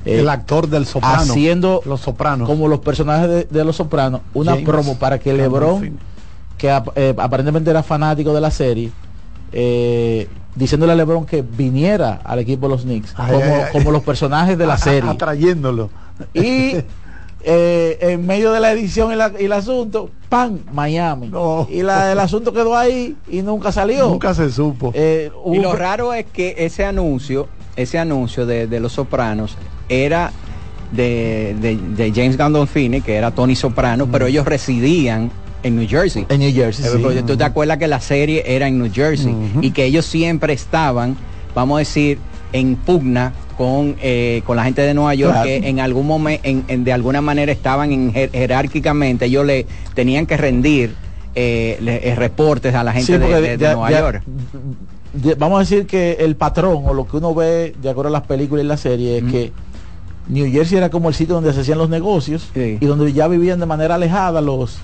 eh, 0.04 0.20
el 0.20 0.28
actor 0.28 0.68
del 0.68 0.86
soprano. 0.86 1.16
haciendo 1.22 1.82
los 1.84 2.02
sopranos. 2.02 2.48
como 2.48 2.68
los 2.68 2.78
personajes 2.78 3.28
de, 3.28 3.44
de 3.50 3.64
Los 3.64 3.74
Sopranos, 3.74 4.20
una 4.32 4.52
James 4.52 4.68
promo 4.68 4.96
para 4.96 5.18
que 5.18 5.36
Gandolfini. 5.36 5.90
LeBron, 5.90 5.98
que 6.56 6.82
eh, 6.94 7.14
aparentemente 7.18 7.68
era 7.68 7.82
fanático 7.82 8.32
de 8.32 8.40
la 8.40 8.52
serie, 8.52 8.92
eh, 9.50 10.28
diciéndole 10.54 10.92
a 10.92 10.96
LeBron 10.96 11.24
que 11.26 11.42
viniera 11.42 12.20
al 12.24 12.38
equipo 12.38 12.66
de 12.68 12.74
los 12.74 12.82
Knicks, 12.82 13.14
Ay, 13.16 13.32
como, 13.32 13.44
ay, 13.44 13.60
ay. 13.66 13.72
como 13.72 13.90
los 13.90 14.02
personajes 14.02 14.56
de 14.58 14.66
la 14.66 14.76
serie. 14.78 15.08
Atrayéndolo. 15.10 15.90
Y 16.34 16.76
eh, 17.44 17.98
en 18.00 18.26
medio 18.26 18.52
de 18.52 18.60
la 18.60 18.70
edición 18.72 19.12
y, 19.12 19.16
la- 19.16 19.32
y 19.38 19.44
el 19.46 19.52
asunto, 19.52 20.10
¡pam! 20.28 20.58
Miami. 20.72 21.28
No. 21.28 21.66
Y 21.70 21.82
la, 21.82 22.12
el 22.12 22.20
asunto 22.20 22.52
quedó 22.52 22.76
ahí 22.76 23.16
y 23.28 23.42
nunca 23.42 23.72
salió. 23.72 24.08
Nunca 24.08 24.34
se 24.34 24.50
supo. 24.50 24.92
Eh, 24.94 25.30
Y 25.52 25.58
lo 25.58 25.72
raro 25.74 26.12
es 26.14 26.26
que 26.26 26.54
ese 26.58 26.84
anuncio, 26.84 27.48
ese 27.76 27.98
anuncio 27.98 28.46
de, 28.46 28.66
de 28.66 28.78
Los 28.80 28.92
Sopranos 28.92 29.56
era 29.88 30.32
de, 30.92 31.56
de- 31.60 31.76
de 31.76 32.12
James 32.14 32.36
Gandolfini, 32.36 33.00
que 33.00 33.14
era 33.16 33.30
Tony 33.30 33.56
Soprano, 33.56 34.06
pero 34.12 34.26
ellos 34.26 34.44
residían 34.44 35.30
en 35.62 35.76
New 35.76 35.88
Jersey. 35.88 36.26
en 36.28 36.40
New 36.40 36.52
Jersey. 36.52 36.84
Eh, 36.86 37.14
sí. 37.18 37.22
Tú 37.26 37.36
te 37.36 37.44
acuerdas 37.44 37.78
que 37.78 37.86
la 37.88 38.00
serie 38.00 38.42
era 38.46 38.66
en 38.68 38.78
New 38.78 38.90
Jersey 38.92 39.34
y 39.60 39.70
que 39.70 39.84
ellos 39.84 40.04
siempre 40.06 40.52
estaban, 40.52 41.16
vamos 41.54 41.76
a 41.76 41.78
decir, 41.80 42.18
en 42.52 42.76
pugna 42.76 43.32
con, 43.56 43.96
eh, 44.02 44.42
con 44.44 44.56
la 44.56 44.64
gente 44.64 44.82
de 44.82 44.92
Nueva 44.94 45.14
York, 45.14 45.32
Claro. 45.32 45.46
que 45.48 45.56
en 45.68 45.80
algún 45.80 46.06
momento, 46.06 46.40
en, 46.46 46.64
en- 46.68 46.84
de 46.84 46.92
alguna 46.92 47.20
manera 47.20 47.52
estaban 47.52 47.92
en 47.92 48.12
jer- 48.12 48.30
jerárquicamente, 48.32 49.26
ellos 49.26 49.46
le 49.46 49.66
tenían 49.94 50.26
que 50.26 50.36
rendir 50.36 50.94
eh, 51.34 51.78
le- 51.80 52.06
eh, 52.08 52.14
reportes 52.14 52.74
a 52.74 52.84
la 52.84 52.92
gente 52.92 53.06
Sí, 53.06 53.18
de, 53.18 53.56
Nueva 53.74 53.90
York. 53.90 54.22
vamos 55.38 55.56
a 55.56 55.60
decir 55.60 55.86
que 55.86 56.16
el 56.20 56.36
patrón 56.36 56.82
o 56.84 56.92
lo 56.94 57.06
que 57.06 57.16
uno 57.18 57.34
ve 57.34 57.74
de 57.80 57.88
acuerdo 57.90 58.08
a 58.08 58.12
las 58.12 58.22
películas 58.26 58.64
y 58.64 58.68
la 58.68 58.76
serie 58.76 59.18
es 59.18 59.24
que 59.24 59.52
New 60.28 60.50
Jersey 60.52 60.76
era 60.78 60.90
como 60.90 61.08
el 61.08 61.14
sitio 61.14 61.34
donde 61.34 61.52
se 61.54 61.60
hacían 61.60 61.78
los 61.78 61.88
negocios 61.88 62.48
Sí. 62.54 62.78
y 62.80 62.84
donde 62.86 63.12
ya 63.12 63.28
vivían 63.28 63.60
de 63.60 63.66
manera 63.66 63.94
alejada 63.94 64.40
los 64.42 64.78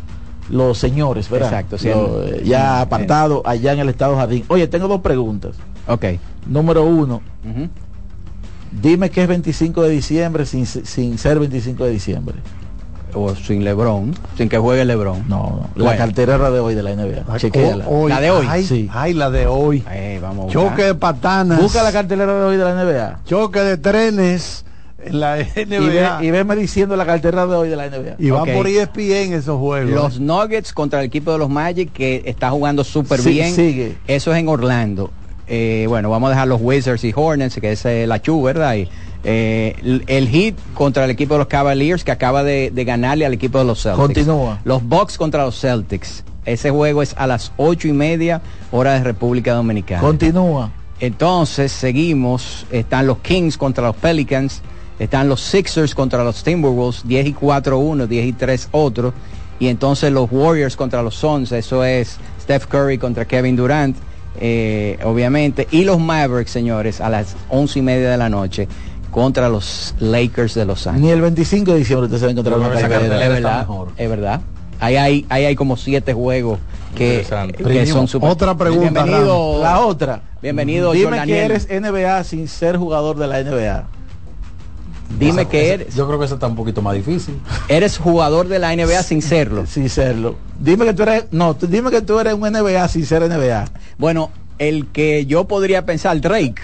los 0.50 0.78
señores, 0.78 1.28
¿verdad? 1.30 1.48
Exacto, 1.50 1.78
sí, 1.78 1.88
eh, 1.92 2.42
ya 2.44 2.76
en- 2.76 2.82
apartado 2.82 3.42
allá 3.44 3.72
en 3.72 3.80
el 3.80 3.88
estado 3.88 4.16
Jardín. 4.16 4.44
Oye, 4.48 4.66
tengo 4.68 4.88
dos 4.88 5.00
preguntas. 5.00 5.56
Ok. 5.86 6.04
Número 6.46 6.84
uno, 6.84 7.20
dime 8.70 9.10
que 9.10 9.22
es 9.22 9.28
25 9.28 9.82
de 9.82 9.90
diciembre 9.90 10.46
sin, 10.46 10.66
sin 10.66 11.18
ser 11.18 11.38
25 11.38 11.84
de 11.84 11.90
diciembre. 11.90 12.36
O 13.14 13.34
sin 13.34 13.64
Lebron, 13.64 14.14
sin 14.36 14.50
que 14.50 14.58
juegue 14.58 14.84
Lebron. 14.84 15.24
No, 15.28 15.36
no. 15.36 15.70
La 15.76 15.84
Bueno. 15.84 15.98
cartera 15.98 16.50
de 16.50 16.60
hoy 16.60 16.74
de 16.74 16.82
la 16.82 16.90
NBA. 16.92 17.24
Ay, 17.26 17.40
Chequéala. 17.40 17.84
oh, 17.88 18.06
La 18.06 18.20
de 18.20 18.30
hoy. 18.30 18.46
Ay, 18.48 18.64
Sí. 18.64 18.88
ay, 18.92 19.14
la 19.14 19.30
de 19.30 19.46
hoy. 19.46 19.82
Eh, 19.90 20.18
vamos. 20.22 20.52
Choque 20.52 20.82
de 20.84 20.94
patanas. 20.94 21.58
Busca 21.60 21.82
la 21.82 21.90
cartelera 21.90 22.34
de 22.38 22.44
hoy 22.44 22.56
de 22.58 22.64
la 22.64 22.74
NBA. 22.74 23.20
Choque 23.24 23.60
de 23.60 23.78
trenes 23.78 24.66
en 25.04 25.20
la 25.20 25.40
Y, 25.56 25.64
ve, 25.64 25.66
NBA. 25.66 26.24
y 26.24 26.30
veme 26.30 26.56
diciendo 26.56 26.96
la 26.96 27.06
cartera 27.06 27.46
de 27.46 27.54
hoy 27.54 27.68
de 27.68 27.76
la 27.76 27.88
NBA. 27.88 28.16
Y 28.18 28.30
van 28.30 28.42
Ok. 28.42 28.50
por 28.54 28.66
ESPN 28.66 29.32
esos 29.34 29.58
juegos. 29.58 29.90
Los 29.90 30.20
Nuggets 30.20 30.72
contra 30.72 31.00
el 31.00 31.06
equipo 31.06 31.32
de 31.32 31.38
los 31.38 31.48
Magic 31.48 31.92
que 31.92 32.22
está 32.26 32.50
jugando 32.50 32.84
súper 32.84 33.20
Sí, 33.20 33.30
bien. 33.30 33.54
sigue. 33.54 33.96
Eso 34.06 34.32
es 34.32 34.38
en 34.38 34.48
Orlando. 34.48 35.10
Eh, 35.46 35.86
bueno, 35.88 36.10
vamos 36.10 36.26
a 36.28 36.30
dejar 36.30 36.48
los 36.48 36.60
Wizards 36.62 37.04
y 37.04 37.12
Hornets, 37.16 37.56
que 37.60 37.72
es 37.72 37.84
eh, 37.86 38.06
la 38.06 38.20
Chu, 38.20 38.42
¿verdad? 38.42 38.74
Y, 38.76 38.88
eh, 39.24 39.74
el, 39.82 40.04
el 40.06 40.28
Heat 40.28 40.54
contra 40.74 41.04
el 41.06 41.10
equipo 41.10 41.34
de 41.34 41.38
los 41.38 41.46
Cavaliers, 41.48 42.04
que 42.04 42.12
acaba 42.12 42.42
de, 42.44 42.70
de 42.70 42.84
ganarle 42.84 43.24
al 43.24 43.32
equipo 43.34 43.58
de 43.58 43.64
los 43.64 43.82
Celtics. 43.82 43.98
Continúa. 44.26 44.58
Los 44.64 44.82
Bucks 44.86 45.16
contra 45.16 45.44
los 45.44 45.58
Celtics. 45.58 46.22
Ese 46.44 46.70
juego 46.70 47.02
es 47.02 47.14
a 47.18 47.26
las 47.26 47.52
ocho 47.56 47.88
y 47.88 47.92
media, 47.92 48.40
hora 48.72 48.94
de 48.94 49.04
República 49.04 49.54
Dominicana. 49.54 50.00
Continúa. 50.02 50.70
Entonces 51.00 51.72
seguimos, 51.72 52.66
están 52.70 53.06
los 53.06 53.18
Kings 53.18 53.56
contra 53.56 53.84
los 53.86 53.96
Pelicans, 53.96 54.62
están 54.98 55.28
los 55.28 55.40
Sixers 55.40 55.94
contra 55.94 56.24
los 56.24 56.42
Timberwolves, 56.42 57.06
10 57.06 57.26
y 57.26 57.32
4 57.32 57.78
uno, 57.78 58.06
10 58.06 58.26
y 58.26 58.32
3 58.32 58.68
otro, 58.72 59.12
y 59.60 59.68
entonces 59.68 60.12
los 60.12 60.28
Warriors 60.30 60.76
contra 60.76 61.02
los 61.02 61.14
Suns, 61.14 61.52
eso 61.52 61.84
es 61.84 62.18
Steph 62.40 62.66
Curry 62.66 62.98
contra 62.98 63.24
Kevin 63.24 63.56
Durant, 63.56 63.96
eh, 64.40 64.98
obviamente, 65.04 65.66
y 65.70 65.84
los 65.84 65.98
Mavericks, 65.98 66.50
señores, 66.50 67.00
a 67.00 67.08
las 67.08 67.36
11 67.48 67.78
y 67.78 67.82
media 67.82 68.10
de 68.10 68.16
la 68.16 68.28
noche 68.28 68.68
contra 69.10 69.48
los 69.48 69.94
Lakers 69.98 70.54
de 70.54 70.64
Los 70.64 70.86
Ángeles. 70.86 71.06
Ni 71.06 71.10
el 71.10 71.20
25 71.20 71.72
de 71.72 71.78
diciembre 71.78 72.06
usted 72.06 72.18
se 72.18 72.24
va 72.24 72.28
a 72.28 72.32
encontrar 72.32 72.58
una 72.58 72.68
cartelera. 72.68 73.24
Es 73.24 73.30
verdad, 73.30 73.58
mejor. 73.60 73.88
es 73.96 74.08
verdad. 74.08 74.40
Ahí 74.80 74.96
hay, 74.96 75.26
ahí 75.28 75.44
hay 75.44 75.56
como 75.56 75.76
siete 75.76 76.14
juegos 76.14 76.60
que, 76.94 77.24
son 77.86 78.06
super... 78.06 78.30
otra 78.30 78.56
pregunta, 78.56 79.02
Bienvenido, 79.02 79.60
La 79.60 79.80
otra. 79.80 80.22
bienvenido 80.40 80.92
Dime 80.92 81.04
Jordan 81.04 81.26
que 81.26 81.38
eres 81.38 81.68
NBA 81.68 82.22
sin 82.24 82.46
ser 82.46 82.76
jugador 82.76 83.16
de 83.16 83.26
la 83.26 83.42
NBA. 83.42 83.97
Dime 85.18 85.42
Esa- 85.42 85.50
que 85.50 85.64
esa- 85.64 85.74
eres, 85.74 85.94
Yo 85.94 86.06
creo 86.06 86.18
que 86.18 86.24
eso 86.26 86.34
está 86.34 86.46
un 86.46 86.56
poquito 86.56 86.82
más 86.82 86.94
difícil. 86.94 87.40
eres 87.68 87.98
jugador 87.98 88.48
de 88.48 88.58
la 88.58 88.72
NBA 88.74 89.02
sin 89.02 89.22
serlo. 89.22 89.66
Sin 89.66 89.88
serlo. 89.88 90.36
Dime 90.58 90.84
que 90.84 90.92
tú 90.94 91.02
eres. 91.04 91.24
No, 91.30 91.54
tú- 91.54 91.66
dime 91.66 91.90
que 91.90 92.02
tú 92.02 92.18
eres 92.18 92.34
un 92.34 92.44
NBA 92.46 92.86
sin 92.88 93.06
ser 93.06 93.22
NBA. 93.22 93.64
Bueno, 93.96 94.30
el 94.58 94.86
que 94.88 95.24
yo 95.26 95.44
podría 95.44 95.86
pensar, 95.86 96.20
Drake. 96.20 96.56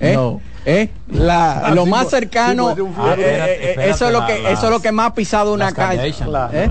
¿eh? 0.00 0.14
No. 0.14 0.40
¿Eh? 0.64 0.90
La, 1.08 1.72
lo 1.74 1.84
sí, 1.84 1.90
más 1.90 2.02
pues, 2.04 2.10
cercano, 2.10 2.74
sí, 2.76 2.82
pues, 2.82 3.18
eh, 3.18 3.20
eh, 3.20 3.30
Espérate, 3.32 3.52
espérate, 3.70 3.90
eso 3.90 4.06
es 4.06 4.12
lo 4.12 4.26
que 4.26 4.42
las- 4.42 4.52
eso 4.52 4.64
es 4.66 4.70
lo 4.70 4.80
que 4.80 4.92
más 4.92 5.06
ha 5.08 5.14
pisado 5.14 5.54
una 5.54 5.72
calle. 5.72 6.14
¿Eh? 6.52 6.70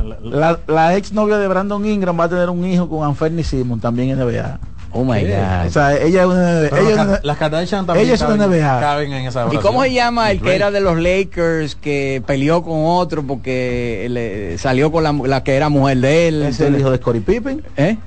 la 0.68 0.96
ex 0.98 1.12
novia 1.12 1.38
de 1.38 1.48
Brandon 1.48 1.86
Ingram 1.86 2.18
va 2.20 2.24
a 2.26 2.30
tener 2.30 2.50
un 2.50 2.66
hijo 2.66 2.88
con 2.88 3.06
Anferni 3.06 3.44
Simon, 3.44 3.80
también 3.82 4.10
NBA. 4.18 4.60
Oh 4.94 5.04
my. 5.06 5.22
God. 5.22 5.68
O 5.68 5.70
sea, 5.72 5.96
ella 5.98 6.22
es 6.22 6.28
una 6.28 6.60
ella 6.62 6.90
es 6.90 6.94
una- 7.00 7.20
las 7.24 7.38
Kardashian 7.38 7.86
también 7.86 8.06
ella 8.06 8.16
es 8.16 8.22
una 8.22 8.38
caben, 8.38 8.60
NBA. 8.60 8.80
caben 8.82 9.14
en 9.14 9.26
esa 9.28 9.48
¿Y 9.52 9.58
cómo 9.58 9.84
se 9.84 9.94
llama 9.94 10.32
el 10.32 10.38
que 10.40 10.44
Drake. 10.44 10.56
era 10.58 10.72
de 10.72 10.82
los 10.82 11.00
Lakers 11.00 11.76
que 11.76 12.22
peleó 12.26 12.62
con 12.64 12.80
otro 12.86 13.24
porque 13.24 14.08
le 14.10 14.58
salió 14.58 14.92
con 14.92 15.04
la, 15.04 15.14
la 15.14 15.44
que 15.44 15.56
era 15.56 15.70
mujer 15.70 16.00
de 16.00 16.28
él? 16.28 16.42
es 16.44 16.60
el 16.60 16.78
hijo 16.80 16.92
de 16.92 16.98
Scottie 16.98 17.22
Pippen, 17.22 17.64
¿Eh? 17.78 17.98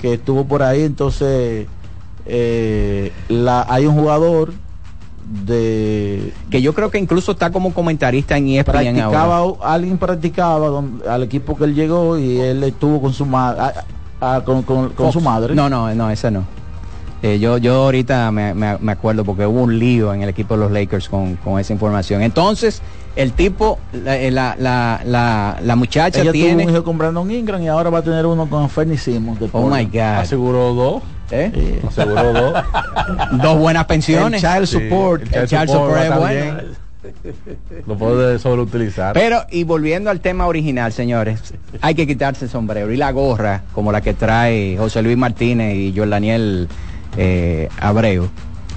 que 0.00 0.14
estuvo 0.14 0.44
por 0.44 0.62
ahí. 0.62 0.82
Entonces, 0.84 1.66
eh, 2.26 3.12
la, 3.28 3.66
hay 3.68 3.86
un 3.86 3.96
jugador 3.96 4.52
de 5.46 6.32
Que 6.50 6.60
yo 6.62 6.74
creo 6.74 6.90
que 6.90 6.98
incluso 6.98 7.32
está 7.32 7.50
como 7.50 7.72
comentarista 7.72 8.36
en 8.36 8.48
ESPN 8.48 8.76
ahora. 8.76 8.82
practicaba 8.92 9.44
alguien 9.62 9.98
practicaba 9.98 10.68
don- 10.68 11.02
al 11.08 11.22
equipo 11.22 11.56
que 11.56 11.64
él 11.64 11.74
llegó 11.74 12.18
y 12.18 12.38
él 12.38 12.62
estuvo 12.64 13.00
con 13.00 13.12
su 13.12 13.24
madre 13.24 13.60
con, 14.44 14.62
con- 14.62 14.90
con 14.90 15.12
su 15.12 15.20
madre 15.20 15.54
No, 15.54 15.68
no, 15.68 15.92
no, 15.94 16.10
ese 16.10 16.30
no. 16.30 16.44
Eh, 17.24 17.38
yo, 17.38 17.56
yo 17.58 17.84
ahorita 17.84 18.30
me, 18.32 18.52
me- 18.54 18.78
me 18.78 18.92
acuerdo 18.92 19.24
porque 19.24 19.46
hubo 19.46 19.62
un 19.62 19.78
lío 19.78 20.12
en 20.12 20.22
el 20.22 20.28
equipo 20.28 20.54
de 20.54 20.60
los 20.60 20.72
Lakers 20.72 21.08
con, 21.08 21.36
con 21.36 21.60
esa 21.60 21.72
información. 21.72 22.20
Entonces, 22.22 22.82
el 23.14 23.32
tipo, 23.32 23.78
la, 23.92 24.16
eh, 24.16 24.30
la, 24.32 24.56
la, 24.58 25.00
la, 25.04 25.56
la 25.62 25.76
muchacha 25.76 26.20
ella 26.20 26.32
tuvo 26.32 26.42
tiene... 26.42 26.64
un 26.64 26.70
hijo 26.70 26.82
con 26.82 26.98
Brandon 26.98 27.30
Ingram 27.30 27.62
y 27.62 27.68
ahora 27.68 27.90
va 27.90 27.98
a 27.98 28.02
tener 28.02 28.26
uno 28.26 28.48
con 28.50 28.68
Fernie 28.68 28.98
Simons 28.98 29.38
de 29.38 29.48
Oh 29.52 29.68
my. 29.68 29.84
God. 29.84 30.00
Aseguró 30.00 30.74
dos. 30.74 31.02
¿Eh? 31.30 31.80
Aseguró 31.86 32.32
dos. 32.32 32.64
Dos 33.42 33.58
buenas 33.58 33.84
pensiones. 33.86 34.42
el 34.42 34.50
child 34.50 34.66
Sí, 34.66 34.78
support 34.88 35.22
el 35.32 35.42
El 35.42 35.48
child 35.48 35.68
support 35.68 35.92
va 35.92 35.96
a 35.96 36.00
es 36.00 36.04
estar 36.06 36.18
bueno. 36.18 36.62
Lo 37.86 37.96
puede 37.96 38.38
sobreutilizar. 38.38 39.12
Pero, 39.14 39.44
y 39.50 39.64
volviendo 39.64 40.10
al 40.10 40.20
tema 40.20 40.46
original, 40.46 40.92
señores, 40.92 41.54
hay 41.80 41.94
que 41.94 42.06
quitarse 42.06 42.44
el 42.46 42.50
sombrero 42.50 42.92
y 42.92 42.96
la 42.96 43.10
gorra, 43.12 43.62
como 43.72 43.92
la 43.92 44.00
que 44.00 44.14
trae 44.14 44.76
José 44.76 45.02
Luis 45.02 45.16
Martínez 45.16 45.74
y 45.76 45.92
Joel 45.96 46.10
Daniel 46.10 46.68
eh, 47.16 47.68
Abreu. 47.80 48.28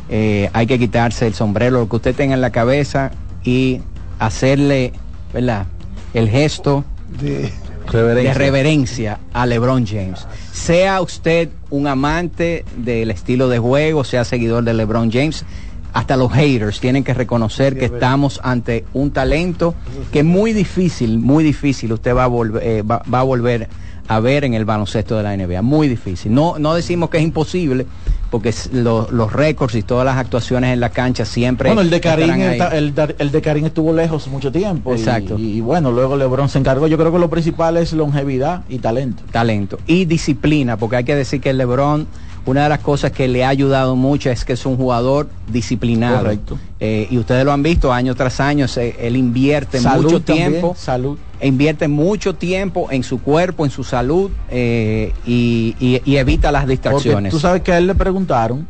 Eh, 0.10 0.50
hay 0.53 0.67
que 0.67 0.77
quitarse 0.79 1.27
el 1.27 1.34
sombrero, 1.34 1.79
lo 1.79 1.89
que 1.89 1.96
usted 1.96 2.15
tenga 2.15 2.34
en 2.36 2.41
la 2.41 2.51
cabeza 2.51 3.12
y 3.44 3.82
hacerle, 4.20 4.94
¿verdad? 5.34 5.65
El 6.13 6.29
gesto 6.29 6.84
De- 7.20 7.51
de 7.91 8.34
reverencia 8.34 9.20
a 9.34 9.46
LeBron 9.46 9.86
James. 9.86 10.25
Sea 10.51 11.01
usted 11.01 11.50
un 11.70 11.86
amante 11.88 12.65
del 12.77 13.12
estilo 13.12 13.48
de 13.50 13.60
juego, 13.60 14.03
sea 14.03 14.24
seguidor 14.24 14.63
de 14.63 14.74
LeBron 14.74 15.12
James, 15.12 15.46
hasta 15.95 16.17
los 16.17 16.31
haters 16.33 16.79
tienen 16.81 17.03
que 17.05 17.13
reconocer 17.13 17.77
que 17.79 17.85
estamos 17.85 18.39
ante 18.43 18.83
un 18.93 19.11
talento 19.11 19.73
que 20.11 20.19
es 20.19 20.25
muy 20.25 20.51
difícil, 20.51 21.17
muy 21.19 21.41
difícil 21.43 21.93
usted 21.93 22.13
va 22.13 22.25
a 22.25 22.27
volver, 22.27 22.61
eh, 22.63 22.81
va, 22.81 23.01
va 23.11 23.21
a 23.21 23.23
volver 23.23 23.69
a 24.07 24.19
ver 24.19 24.43
en 24.43 24.53
el 24.53 24.65
baloncesto 24.65 25.15
de 25.17 25.23
la 25.23 25.35
NBA. 25.35 25.61
Muy 25.63 25.87
difícil. 25.87 26.31
No, 26.33 26.59
no 26.59 26.75
decimos 26.75 27.09
que 27.09 27.17
es 27.17 27.23
imposible, 27.23 27.87
porque 28.29 28.53
lo- 28.73 29.07
los 29.09 29.31
récords 29.33 29.73
y 29.73 29.81
todas 29.83 30.05
las 30.05 30.17
actuaciones 30.17 30.73
en 30.73 30.79
la 30.81 30.89
cancha 30.89 31.23
siempre. 31.25 31.69
Bueno, 31.69 31.81
el 31.81 31.89
de 31.89 32.01
Karim, 32.01 32.29
el, 32.73 32.93
de- 32.93 33.15
el 33.17 33.31
de 33.31 33.41
Karim 33.41 33.65
estuvo 33.65 33.93
lejos 33.93 34.27
mucho 34.27 34.51
tiempo. 34.51 34.93
Exacto. 34.93 35.39
Y, 35.39 35.53
y 35.57 35.61
bueno, 35.61 35.91
luego 35.91 36.17
LeBron 36.17 36.49
se 36.49 36.59
encargó. 36.59 36.87
Yo 36.87 36.97
creo 36.97 37.11
que 37.11 37.17
lo 37.19 37.29
principal 37.31 37.77
es 37.77 37.93
longevidad 37.93 38.63
y 38.69 38.79
talento. 38.79 39.23
talento 39.31 39.79
y 39.87 40.05
disciplina, 40.05 40.75
porque 40.77 40.97
hay 40.97 41.03
que 41.05 41.15
decir 41.15 41.39
que 41.41 41.49
el 41.51 41.57
LeBron, 41.57 42.05
una 42.45 42.63
de 42.63 42.69
las 42.69 42.79
cosas 42.79 43.11
que 43.11 43.27
le 43.27 43.43
ha 43.43 43.49
ayudado 43.49 43.95
mucho 43.95 44.29
es 44.29 44.45
que 44.45 44.53
es 44.53 44.65
un 44.65 44.77
jugador 44.77 45.27
disciplinado. 45.51 46.19
Correcto. 46.19 46.59
Eh, 46.79 47.07
y 47.09 47.17
ustedes 47.17 47.43
lo 47.43 47.51
han 47.51 47.63
visto 47.63 47.91
año 47.91 48.13
tras 48.15 48.39
año, 48.39 48.67
se- 48.67 48.95
él 49.07 49.15
invierte 49.17 49.79
Salud 49.79 50.03
mucho 50.03 50.21
también, 50.21 50.51
tiempo, 50.51 50.75
salud. 50.77 51.17
invierte 51.41 51.87
mucho 51.87 52.35
tiempo 52.35 52.87
en 52.91 53.01
su 53.03 53.19
cuerpo, 53.19 53.65
en 53.65 53.71
su 53.71 53.83
salud 53.83 54.29
eh, 54.51 55.11
y, 55.25 55.75
y- 55.79 56.01
y 56.05 56.17
evita 56.17 56.51
las 56.51 56.61
Porque 56.63 56.71
distracciones. 56.73 57.31
tú 57.31 57.39
sabes 57.39 57.61
que 57.63 57.71
a 57.71 57.77
él 57.79 57.87
le 57.87 57.95
preguntaron, 57.95 58.67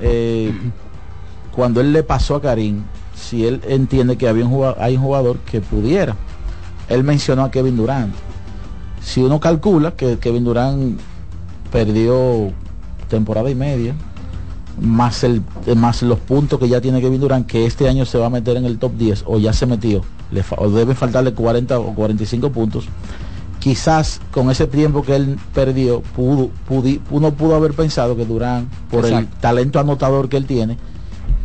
eh, 0.00 0.52
cuando 1.52 1.80
él 1.80 1.92
le 1.92 2.04
pasó 2.04 2.36
a 2.36 2.40
Karim, 2.42 2.82
si 3.16 3.44
él 3.46 3.60
entiende 3.66 4.16
que 4.16 4.28
había 4.28 4.44
un 4.44 4.50
jugador, 4.52 4.76
hay 4.80 4.96
un 4.96 5.02
jugador 5.02 5.38
que 5.38 5.60
pudiera. 5.60 6.14
Él 6.88 7.02
mencionó 7.02 7.42
a 7.42 7.50
Kevin 7.50 7.76
Durant. 7.76 8.14
Si 9.02 9.20
uno 9.22 9.40
calcula 9.40 9.90
que 9.92 10.18
Kevin 10.18 10.44
Durant 10.44 11.00
perdió 11.72 12.52
temporada 13.08 13.50
y 13.50 13.54
media, 13.54 13.94
más 14.80 15.24
el 15.24 15.42
más 15.76 16.02
los 16.02 16.18
puntos 16.20 16.58
que 16.60 16.68
ya 16.68 16.80
tiene 16.80 17.00
Kevin 17.00 17.20
Durant, 17.20 17.46
que 17.46 17.66
este 17.66 17.88
año 17.88 18.04
se 18.06 18.18
va 18.18 18.26
a 18.26 18.30
meter 18.30 18.56
en 18.56 18.64
el 18.64 18.78
top 18.78 18.92
10 18.96 19.24
o 19.26 19.38
ya 19.38 19.52
se 19.52 19.66
metió, 19.66 20.02
le 20.30 20.42
fa- 20.42 20.56
o 20.58 20.70
debe 20.70 20.94
faltarle 20.94 21.32
40 21.34 21.78
o 21.80 21.94
45 21.94 22.50
puntos. 22.50 22.86
Quizás 23.58 24.20
con 24.30 24.50
ese 24.52 24.68
tiempo 24.68 25.02
que 25.02 25.16
él 25.16 25.36
perdió, 25.52 26.00
pudo, 26.14 26.50
pudi- 26.68 27.00
uno 27.10 27.32
pudo 27.32 27.56
haber 27.56 27.72
pensado 27.74 28.16
que 28.16 28.24
Durant, 28.24 28.68
por 28.88 29.04
el 29.18 29.26
talento 29.40 29.80
anotador 29.80 30.28
que 30.28 30.36
él 30.36 30.46
tiene, 30.46 30.78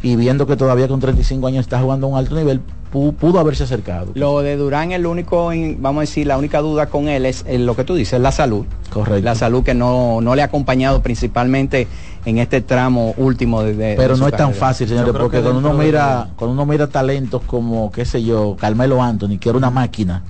y 0.03 0.15
viendo 0.15 0.45
que 0.45 0.55
todavía 0.55 0.87
con 0.87 0.99
35 0.99 1.47
años 1.47 1.61
está 1.61 1.81
jugando 1.81 2.05
a 2.05 2.09
un 2.11 2.17
alto 2.17 2.35
nivel, 2.35 2.61
pudo 2.93 3.39
haberse 3.39 3.63
acercado. 3.63 4.11
Lo 4.13 4.41
de 4.41 4.55
Durán, 4.55 4.91
el 4.91 5.05
único, 5.05 5.49
vamos 5.79 5.97
a 5.97 6.01
decir, 6.01 6.27
la 6.27 6.37
única 6.37 6.59
duda 6.61 6.85
con 6.87 7.07
él 7.09 7.25
es 7.25 7.43
eh, 7.47 7.57
lo 7.57 7.75
que 7.75 7.83
tú 7.83 7.95
dices, 7.95 8.21
la 8.21 8.31
salud. 8.31 8.65
Correcto. 8.91 9.23
La 9.25 9.33
salud 9.35 9.63
que 9.63 9.73
no, 9.73 10.21
no 10.21 10.35
le 10.35 10.43
ha 10.43 10.45
acompañado 10.45 11.01
principalmente 11.01 11.87
en 12.25 12.37
este 12.37 12.61
tramo 12.61 13.13
último 13.17 13.63
de, 13.63 13.73
de- 13.75 13.95
Pero 13.97 14.13
de 14.13 14.19
no 14.21 14.27
es 14.27 14.35
tan 14.35 14.53
fácil, 14.53 14.87
señores, 14.87 15.11
porque 15.11 15.37
que 15.37 15.43
cuando 15.43 15.59
uno 15.59 15.75
de- 15.77 15.85
mira, 15.85 16.29
cuando 16.35 16.53
uno 16.53 16.65
mira 16.65 16.87
talentos 16.87 17.41
como, 17.47 17.91
qué 17.91 18.05
sé 18.05 18.23
yo, 18.23 18.55
Carmelo 18.59 19.01
Anthony, 19.01 19.37
que 19.39 19.49
era 19.49 19.57
una 19.57 19.71
máquina, 19.71 20.23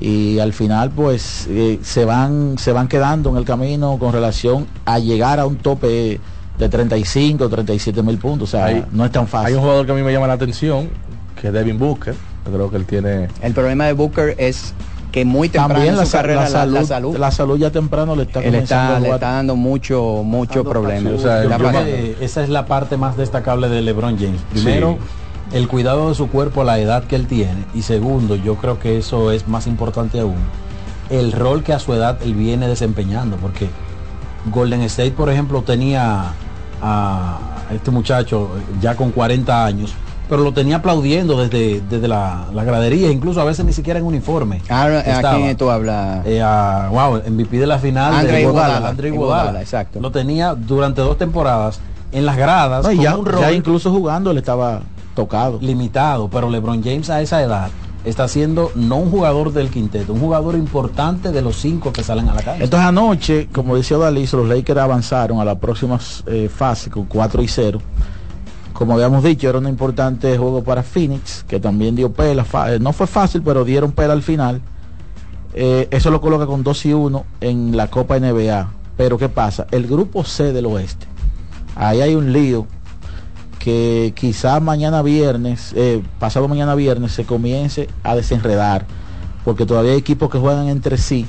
y 0.00 0.38
al 0.38 0.52
final 0.52 0.90
pues 0.90 1.46
eh, 1.50 1.78
se 1.82 2.04
van 2.04 2.56
se 2.58 2.72
van 2.72 2.88
quedando 2.88 3.28
en 3.30 3.36
el 3.36 3.44
camino 3.44 3.98
con 3.98 4.12
relación 4.12 4.66
a 4.86 4.98
llegar 4.98 5.40
a 5.40 5.46
un 5.46 5.56
tope 5.56 6.20
de 6.58 6.68
35 6.68 7.48
37 7.48 8.02
mil 8.02 8.16
puntos 8.16 8.48
o 8.48 8.52
sea 8.52 8.66
Hay- 8.66 8.84
no 8.92 9.04
es 9.04 9.10
tan 9.10 9.24
Hay 9.24 9.28
fácil 9.28 9.56
un 9.56 9.62
jugador 9.62 9.84
que 9.86 9.92
a 9.92 9.94
mí 9.96 10.02
me 10.02 10.12
llama 10.12 10.26
la 10.28 10.34
atención, 10.34 10.88
que 11.40 11.48
es 11.48 11.52
Devin 11.52 11.78
Booker. 11.78 12.14
Yo 12.46 12.52
creo 12.52 12.70
que 12.70 12.76
él 12.76 12.84
tiene... 12.86 13.28
El 13.42 13.52
problema 13.54 13.86
de 13.86 13.92
Booker 13.92 14.34
es 14.38 14.74
que 15.12 15.24
muy 15.24 15.48
temprano 15.48 15.74
también 15.74 15.94
en 15.94 15.98
la, 15.98 16.04
su 16.04 16.10
sa- 16.12 16.18
carrera 16.18 16.48
la 16.48 16.66
la, 16.66 16.66
la 16.66 16.84
salud, 16.84 17.16
la 17.16 17.30
salud 17.32 17.58
ya 17.58 17.70
temprano 17.70 18.14
le 18.14 18.22
está 18.22 18.40
él 18.40 18.54
está, 18.54 18.96
a 18.96 19.00
le 19.00 19.10
está 19.10 19.32
dando 19.32 19.56
mucho, 19.56 20.22
mucho 20.24 20.62
problema. 20.64 21.10
O 21.10 21.18
sea, 21.18 21.42
esa 22.20 22.42
es 22.42 22.48
la 22.48 22.66
parte 22.66 22.96
más 22.96 23.16
destacable 23.16 23.68
de 23.68 23.82
LeBron 23.82 24.16
James. 24.18 24.40
Primero, 24.52 24.98
el 25.52 25.66
cuidado 25.66 26.10
de 26.10 26.14
su 26.14 26.28
cuerpo 26.28 26.60
a 26.62 26.64
la 26.64 26.78
edad 26.78 27.04
que 27.04 27.16
él 27.16 27.26
tiene. 27.26 27.64
Y 27.74 27.82
segundo, 27.82 28.36
yo 28.36 28.54
creo 28.56 28.78
que 28.78 28.98
eso 28.98 29.32
es 29.32 29.48
más 29.48 29.66
importante 29.66 30.20
aún, 30.20 30.36
el 31.10 31.32
rol 31.32 31.62
que 31.64 31.72
a 31.72 31.78
su 31.80 31.92
edad 31.92 32.18
él 32.22 32.34
viene 32.34 32.68
desempeñando. 32.68 33.36
Porque 33.36 33.68
Golden 34.52 34.82
State, 34.82 35.10
por 35.12 35.28
ejemplo, 35.28 35.62
tenía 35.62 36.32
a 36.80 37.38
este 37.74 37.90
muchacho 37.90 38.48
ya 38.80 38.94
con 38.94 39.10
40 39.10 39.66
años, 39.66 39.92
pero 40.30 40.44
lo 40.44 40.52
tenía 40.52 40.76
aplaudiendo 40.76 41.36
desde, 41.36 41.82
desde 41.90 42.06
la, 42.06 42.46
la 42.54 42.62
gradería, 42.62 43.10
incluso 43.10 43.40
a 43.40 43.44
veces 43.44 43.64
ni 43.64 43.72
siquiera 43.72 43.98
en 43.98 44.06
uniforme. 44.06 44.62
Ah, 44.70 44.84
¿A 45.22 45.36
quién 45.36 45.56
tú 45.56 45.68
hablas? 45.68 46.24
Eh, 46.24 46.40
a, 46.40 46.88
wow, 46.88 47.20
MVP 47.28 47.58
de 47.58 47.66
la 47.66 47.80
final 47.80 48.14
André 48.14 48.34
de 48.34 48.42
Iguodala. 48.42 48.88
André 48.88 49.08
Iguodala, 49.08 49.42
Iguodala. 49.42 49.60
exacto. 49.60 49.98
Lo 49.98 50.12
tenía 50.12 50.54
durante 50.54 51.00
dos 51.00 51.18
temporadas 51.18 51.80
en 52.12 52.24
las 52.24 52.36
gradas 52.36 52.84
No, 52.84 52.92
y 52.92 52.96
con 52.96 53.04
ya, 53.04 53.16
un 53.16 53.26
rol 53.26 53.40
ya 53.40 53.50
incluso 53.50 53.90
jugando 53.90 54.32
le 54.32 54.38
estaba 54.38 54.82
tocado 55.16 55.58
limitado, 55.60 56.30
pero 56.30 56.48
LeBron 56.48 56.80
James 56.84 57.10
a 57.10 57.20
esa 57.20 57.42
edad 57.42 57.68
está 58.04 58.28
siendo 58.28 58.70
no 58.76 58.98
un 58.98 59.10
jugador 59.10 59.52
del 59.52 59.68
quinteto, 59.68 60.12
un 60.12 60.20
jugador 60.20 60.54
importante 60.54 61.32
de 61.32 61.42
los 61.42 61.56
cinco 61.56 61.92
que 61.92 62.04
salen 62.04 62.28
a 62.28 62.34
la 62.34 62.42
calle. 62.42 62.64
entonces 62.64 62.88
anoche 62.88 63.48
como 63.52 63.76
decía 63.76 63.98
Daliso 63.98 64.36
los 64.38 64.48
Lakers 64.48 64.80
avanzaron 64.80 65.40
a 65.40 65.44
la 65.44 65.58
próxima 65.58 65.98
eh, 66.26 66.48
fase 66.48 66.88
con 66.88 67.06
4 67.06 67.42
y 67.42 67.48
0 67.48 67.80
como 68.72 68.94
habíamos 68.94 69.22
dicho 69.22 69.48
era 69.48 69.58
un 69.58 69.68
importante 69.68 70.36
juego 70.36 70.62
para 70.62 70.82
Phoenix 70.82 71.44
que 71.46 71.60
también 71.60 71.94
dio 71.96 72.12
pela 72.12 72.44
eh, 72.68 72.78
no 72.80 72.92
fue 72.92 73.06
fácil 73.06 73.42
pero 73.42 73.64
dieron 73.64 73.92
pela 73.92 74.12
al 74.12 74.22
final 74.22 74.60
Eh, 75.52 75.88
eso 75.90 76.10
lo 76.10 76.20
coloca 76.20 76.46
con 76.46 76.62
2 76.62 76.86
y 76.86 76.92
1 76.92 77.24
en 77.40 77.76
la 77.76 77.88
Copa 77.88 78.18
NBA. 78.18 78.72
Pero 78.96 79.18
¿qué 79.18 79.28
pasa? 79.28 79.66
El 79.70 79.86
grupo 79.86 80.24
C 80.24 80.52
del 80.52 80.66
oeste. 80.66 81.06
Ahí 81.74 82.00
hay 82.00 82.14
un 82.14 82.32
lío 82.32 82.66
que 83.58 84.12
quizás 84.16 84.62
mañana 84.62 85.02
viernes, 85.02 85.72
eh, 85.76 86.02
pasado 86.18 86.48
mañana 86.48 86.74
viernes, 86.74 87.12
se 87.12 87.24
comience 87.24 87.88
a 88.02 88.14
desenredar. 88.14 88.86
Porque 89.44 89.66
todavía 89.66 89.92
hay 89.92 89.98
equipos 89.98 90.30
que 90.30 90.38
juegan 90.38 90.68
entre 90.68 90.98
sí. 90.98 91.26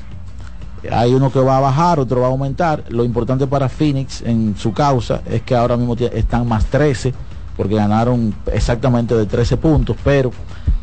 Hay 0.91 1.13
uno 1.13 1.31
que 1.31 1.39
va 1.39 1.57
a 1.57 1.59
bajar, 1.61 1.99
otro 1.99 2.21
va 2.21 2.27
a 2.27 2.31
aumentar. 2.31 2.83
Lo 2.89 3.03
importante 3.03 3.47
para 3.47 3.69
Phoenix 3.69 4.21
en 4.21 4.55
su 4.57 4.73
causa 4.73 5.21
es 5.25 5.41
que 5.43 5.55
ahora 5.55 5.77
mismo 5.77 5.95
están 5.95 6.47
más 6.47 6.65
13, 6.65 7.13
porque 7.61 7.75
ganaron 7.75 8.33
exactamente 8.51 9.13
de 9.13 9.27
13 9.27 9.55
puntos, 9.57 9.95
pero 10.03 10.31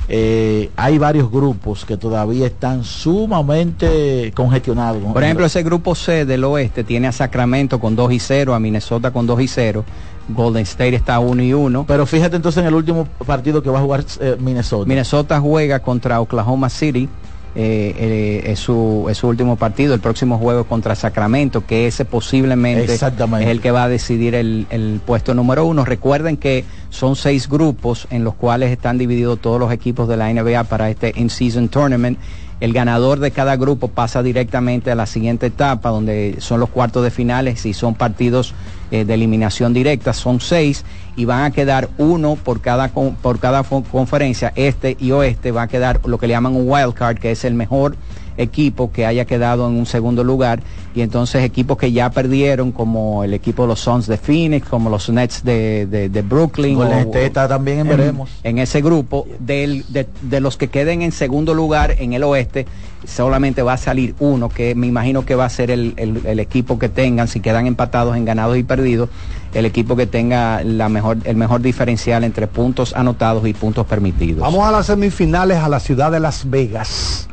eh, 0.08 0.70
hay 0.76 0.96
varios 0.96 1.28
grupos 1.28 1.84
que 1.84 1.96
todavía 1.96 2.46
están 2.46 2.84
sumamente 2.84 4.30
congestionados. 4.32 5.02
Por 5.12 5.24
ejemplo, 5.24 5.44
ese 5.44 5.64
grupo 5.64 5.96
C 5.96 6.24
del 6.24 6.44
oeste 6.44 6.84
tiene 6.84 7.08
a 7.08 7.12
Sacramento 7.12 7.80
con 7.80 7.96
2 7.96 8.12
y 8.12 8.20
0, 8.20 8.54
a 8.54 8.60
Minnesota 8.60 9.10
con 9.10 9.26
2 9.26 9.40
y 9.40 9.48
0, 9.48 9.84
Golden 10.28 10.62
State 10.62 10.94
está 10.94 11.18
1 11.18 11.42
y 11.42 11.52
1. 11.52 11.84
Pero 11.88 12.06
fíjate 12.06 12.36
entonces 12.36 12.60
en 12.60 12.68
el 12.68 12.74
último 12.74 13.08
partido 13.26 13.60
que 13.60 13.70
va 13.70 13.80
a 13.80 13.82
jugar 13.82 14.04
eh, 14.20 14.36
Minnesota. 14.38 14.86
Minnesota 14.86 15.40
juega 15.40 15.80
contra 15.80 16.20
Oklahoma 16.20 16.70
City. 16.70 17.08
Eh, 17.54 17.94
eh, 17.96 18.42
es, 18.52 18.60
su, 18.60 19.06
es 19.10 19.18
su 19.18 19.28
último 19.28 19.56
partido, 19.56 19.94
el 19.94 20.00
próximo 20.00 20.38
juego 20.38 20.64
contra 20.64 20.94
Sacramento, 20.94 21.66
que 21.66 21.86
ese 21.86 22.04
posiblemente 22.04 22.94
es 22.94 23.02
el 23.02 23.60
que 23.60 23.70
va 23.70 23.84
a 23.84 23.88
decidir 23.88 24.34
el, 24.34 24.66
el 24.70 25.00
puesto 25.04 25.34
número 25.34 25.64
uno. 25.64 25.84
Recuerden 25.84 26.36
que 26.36 26.64
son 26.90 27.16
seis 27.16 27.48
grupos 27.48 28.06
en 28.10 28.24
los 28.24 28.34
cuales 28.34 28.70
están 28.70 28.98
divididos 28.98 29.40
todos 29.40 29.58
los 29.58 29.72
equipos 29.72 30.08
de 30.08 30.16
la 30.16 30.32
NBA 30.32 30.64
para 30.64 30.90
este 30.90 31.12
in-season 31.16 31.68
tournament. 31.68 32.18
El 32.60 32.72
ganador 32.72 33.20
de 33.20 33.30
cada 33.30 33.56
grupo 33.56 33.88
pasa 33.88 34.22
directamente 34.22 34.90
a 34.90 34.96
la 34.96 35.06
siguiente 35.06 35.46
etapa, 35.46 35.90
donde 35.90 36.36
son 36.40 36.58
los 36.58 36.68
cuartos 36.70 37.04
de 37.04 37.10
finales 37.10 37.64
y 37.66 37.72
son 37.72 37.94
partidos 37.94 38.54
eh, 38.90 39.04
de 39.04 39.14
eliminación 39.14 39.72
directa, 39.72 40.12
son 40.12 40.40
seis 40.40 40.84
y 41.14 41.24
van 41.24 41.44
a 41.44 41.50
quedar 41.52 41.88
uno 41.98 42.36
por 42.36 42.60
cada 42.60 42.88
por 42.88 43.38
cada 43.38 43.62
conferencia, 43.62 44.52
este 44.56 44.96
y 44.98 45.12
oeste, 45.12 45.52
va 45.52 45.62
a 45.62 45.68
quedar 45.68 46.00
lo 46.04 46.18
que 46.18 46.26
le 46.26 46.34
llaman 46.34 46.56
un 46.56 46.68
wild 46.68 46.94
card, 46.94 47.18
que 47.18 47.30
es 47.30 47.44
el 47.44 47.54
mejor 47.54 47.96
equipo 48.38 48.90
que 48.90 49.04
haya 49.04 49.24
quedado 49.26 49.68
en 49.68 49.74
un 49.76 49.84
segundo 49.84 50.24
lugar 50.24 50.60
y 50.94 51.02
entonces 51.02 51.44
equipos 51.44 51.76
que 51.76 51.92
ya 51.92 52.10
perdieron 52.10 52.72
como 52.72 53.22
el 53.24 53.34
equipo 53.34 53.62
de 53.62 53.68
los 53.68 53.80
Suns 53.80 54.06
de 54.06 54.16
Phoenix, 54.16 54.66
como 54.68 54.88
los 54.88 55.10
Nets 55.10 55.44
de, 55.44 55.86
de- 55.86 56.08
de 56.08 56.22
Brooklyn. 56.22 56.78
O- 56.78 56.84
State 56.84 57.26
está 57.26 57.46
también 57.48 57.80
en 57.80 57.88
veremos. 57.88 58.30
en 58.42 58.58
ese 58.58 58.80
grupo 58.80 59.26
del- 59.40 59.84
de, 59.88 60.06
de 60.22 60.40
los 60.40 60.56
que 60.56 60.68
queden 60.68 61.02
en 61.02 61.12
segundo 61.12 61.52
lugar 61.52 61.94
en 61.98 62.14
el 62.14 62.22
oeste 62.24 62.66
solamente 63.06 63.62
va 63.62 63.74
a 63.74 63.76
salir 63.76 64.14
uno 64.18 64.48
que 64.48 64.74
me 64.74 64.86
imagino 64.86 65.24
que 65.24 65.34
va 65.34 65.44
a 65.44 65.48
ser 65.50 65.70
el, 65.70 65.94
el- 65.96 66.22
el 66.26 66.40
equipo 66.40 66.78
que 66.78 66.88
tengan 66.88 67.28
si 67.28 67.40
quedan 67.40 67.66
empatados 67.66 68.16
en 68.16 68.24
ganados 68.24 68.56
y 68.56 68.62
perdidos 68.64 69.08
el 69.54 69.66
equipo 69.66 69.94
que 69.96 70.06
tenga 70.06 70.62
la 70.64 70.88
mejor 70.88 71.18
el 71.24 71.36
mejor 71.36 71.60
diferencial 71.62 72.24
entre 72.24 72.46
puntos 72.48 72.94
anotados 72.94 73.46
y 73.46 73.52
puntos 73.54 73.86
permitidos 73.86 74.40
Vamos 74.42 74.66
a 74.66 74.72
las 74.72 74.86
semifinales 74.86 75.58
a 75.58 75.68
la 75.68 75.80
ciudad 75.80 76.10
de 76.10 76.20
Las 76.20 76.48
Vegas. 76.50 77.28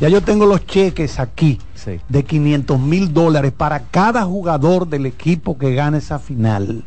Ya 0.00 0.08
yo 0.08 0.20
tengo 0.20 0.44
los 0.46 0.66
cheques 0.66 1.18
aquí 1.18 1.58
Sí. 1.74 2.00
de 2.08 2.24
500 2.24 2.78
mil 2.78 3.12
dólares 3.14 3.52
para 3.56 3.80
cada 3.80 4.24
jugador 4.24 4.86
del 4.88 5.06
equipo 5.06 5.56
que 5.56 5.74
gane 5.74 5.98
esa 5.98 6.18
final. 6.18 6.82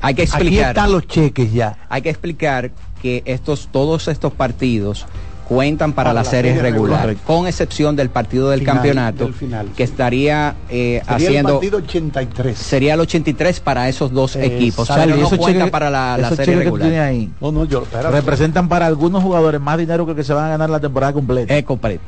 hay 0.00 0.14
que 0.14 0.22
Aquí 0.22 0.30
explicar 0.32 0.68
están 0.70 0.92
los 0.92 1.06
cheques 1.06 1.52
ya. 1.52 1.78
hay 1.88 2.02
que 2.02 2.10
explicar 2.10 2.70
que 3.00 3.22
estos 3.26 3.68
todos 3.70 4.08
estos 4.08 4.32
partidos 4.32 5.06
cuentan 5.48 5.92
para, 5.92 6.08
Para 6.10 6.14
la, 6.14 6.22
la 6.24 6.30
serie, 6.30 6.52
serie 6.54 6.62
regular, 6.70 7.06
regular. 7.06 7.24
con 7.26 7.46
excepción 7.46 7.96
del 7.96 8.08
partido 8.10 8.48
del 8.50 8.60
Final, 8.60 8.74
campeonato 8.76 9.24
del 9.24 9.34
final, 9.34 9.66
que 9.76 9.86
sí. 9.86 9.92
estaría 9.92 10.56
eh, 10.70 11.02
Sería 11.06 11.16
el 11.16 11.24
haciendo 11.26 11.52
partido 11.54 11.78
83. 11.78 12.58
sería 12.58 12.94
el 12.94 13.00
83 13.00 13.60
para 13.60 13.88
esos 13.90 14.10
dos 14.10 14.36
Exacto. 14.36 14.56
equipos 14.56 14.88
Charlie, 14.88 15.04
pero 15.06 15.16
no 15.20 15.26
esos 15.26 15.38
cuenta 15.38 15.64
cheques- 15.66 15.70
para 15.70 15.90
la, 15.90 16.16
la 16.18 16.26
esos 16.28 16.36
serie 16.38 16.54
que 16.54 16.64
regular 16.64 16.82
tienes 16.88 17.00
ahí 17.00 17.30
No, 17.42 17.52
no, 17.52 17.64
yo, 17.66 17.84
representan 18.10 18.68
para 18.68 18.86
algunos 18.86 19.22
jugadores 19.22 19.60
más 19.60 19.76
dinero 19.76 20.06
que 20.06 20.12
el 20.12 20.16
que 20.16 20.24
se 20.24 20.32
van 20.32 20.46
a 20.46 20.48
ganar 20.48 20.70
la 20.70 20.80
temporada 20.80 21.12
completa. 21.12 21.54
Ecopret. 21.56 22.00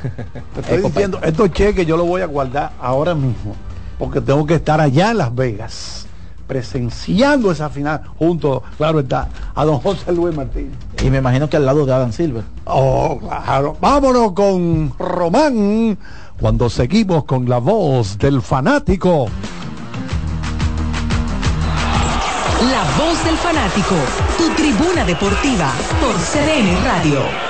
Te 0.54 0.60
estoy 0.60 0.82
diciendo, 0.82 1.20
estos 1.22 1.52
cheques 1.52 1.86
yo 1.86 1.96
los 1.96 2.06
voy 2.06 2.22
a 2.22 2.26
guardar 2.26 2.72
ahora 2.80 3.14
mismo, 3.14 3.54
porque 3.98 4.20
tengo 4.20 4.46
que 4.46 4.54
estar 4.54 4.80
allá 4.80 5.10
en 5.10 5.18
Las 5.18 5.34
Vegas, 5.34 6.06
presenciando 6.46 7.50
esa 7.50 7.68
final, 7.70 8.02
junto, 8.18 8.62
claro 8.76 9.00
está, 9.00 9.28
a 9.54 9.64
don 9.64 9.78
José 9.80 10.12
Luis 10.12 10.34
Martínez. 10.34 10.72
Y 11.02 11.10
me 11.10 11.18
imagino 11.18 11.48
que 11.48 11.56
al 11.56 11.66
lado 11.66 11.86
de 11.86 11.92
Adam 11.92 12.12
Silver. 12.12 12.44
Oh, 12.64 13.18
claro. 13.18 13.76
Vámonos 13.80 14.32
con 14.32 14.92
Román, 14.98 15.98
cuando 16.40 16.70
seguimos 16.70 17.24
con 17.24 17.48
la 17.48 17.58
voz 17.58 18.18
del 18.18 18.42
fanático. 18.42 19.28
La 22.60 22.82
voz 23.02 23.24
del 23.24 23.36
fanático, 23.36 23.94
tu 24.36 24.50
tribuna 24.54 25.04
deportiva 25.04 25.72
por 26.00 26.14
CDN 26.16 26.84
Radio. 26.84 27.49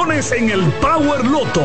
en 0.09 0.49
el 0.49 0.63
Power 0.81 1.23
Loto. 1.25 1.63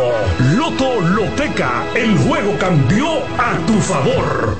Loto 0.56 1.00
Loteca, 1.00 1.84
el 1.94 2.18
juego 2.18 2.54
cambió 2.58 3.06
a 3.38 3.56
tu 3.66 3.72
favor. 3.80 4.58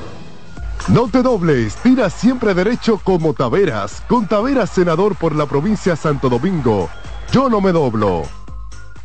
No 0.87 1.07
te 1.07 1.21
dobles, 1.21 1.75
tira 1.75 2.09
siempre 2.09 2.55
derecho 2.55 2.99
como 3.03 3.35
Taveras, 3.35 4.01
con 4.07 4.27
Taveras 4.27 4.71
senador 4.71 5.15
por 5.15 5.35
la 5.35 5.45
provincia 5.45 5.95
Santo 5.95 6.27
Domingo. 6.27 6.89
Yo 7.31 7.49
no 7.49 7.61
me 7.61 7.71
doblo. 7.71 8.23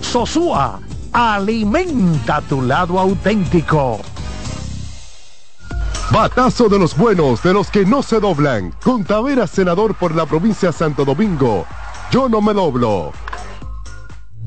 Sosúa, 0.00 0.80
alimenta 1.12 2.40
tu 2.42 2.62
lado 2.62 2.98
auténtico. 2.98 4.00
Batazo 6.10 6.68
de 6.68 6.78
los 6.78 6.96
buenos, 6.96 7.42
de 7.42 7.52
los 7.52 7.70
que 7.70 7.84
no 7.84 8.02
se 8.02 8.18
doblan. 8.18 8.72
Con 8.82 9.04
Tavera, 9.04 9.46
senador 9.46 9.94
por 9.94 10.14
la 10.14 10.24
provincia 10.24 10.70
de 10.70 10.72
Santo 10.72 11.04
Domingo. 11.04 11.66
Yo 12.10 12.28
no 12.28 12.40
me 12.40 12.54
doblo. 12.54 13.12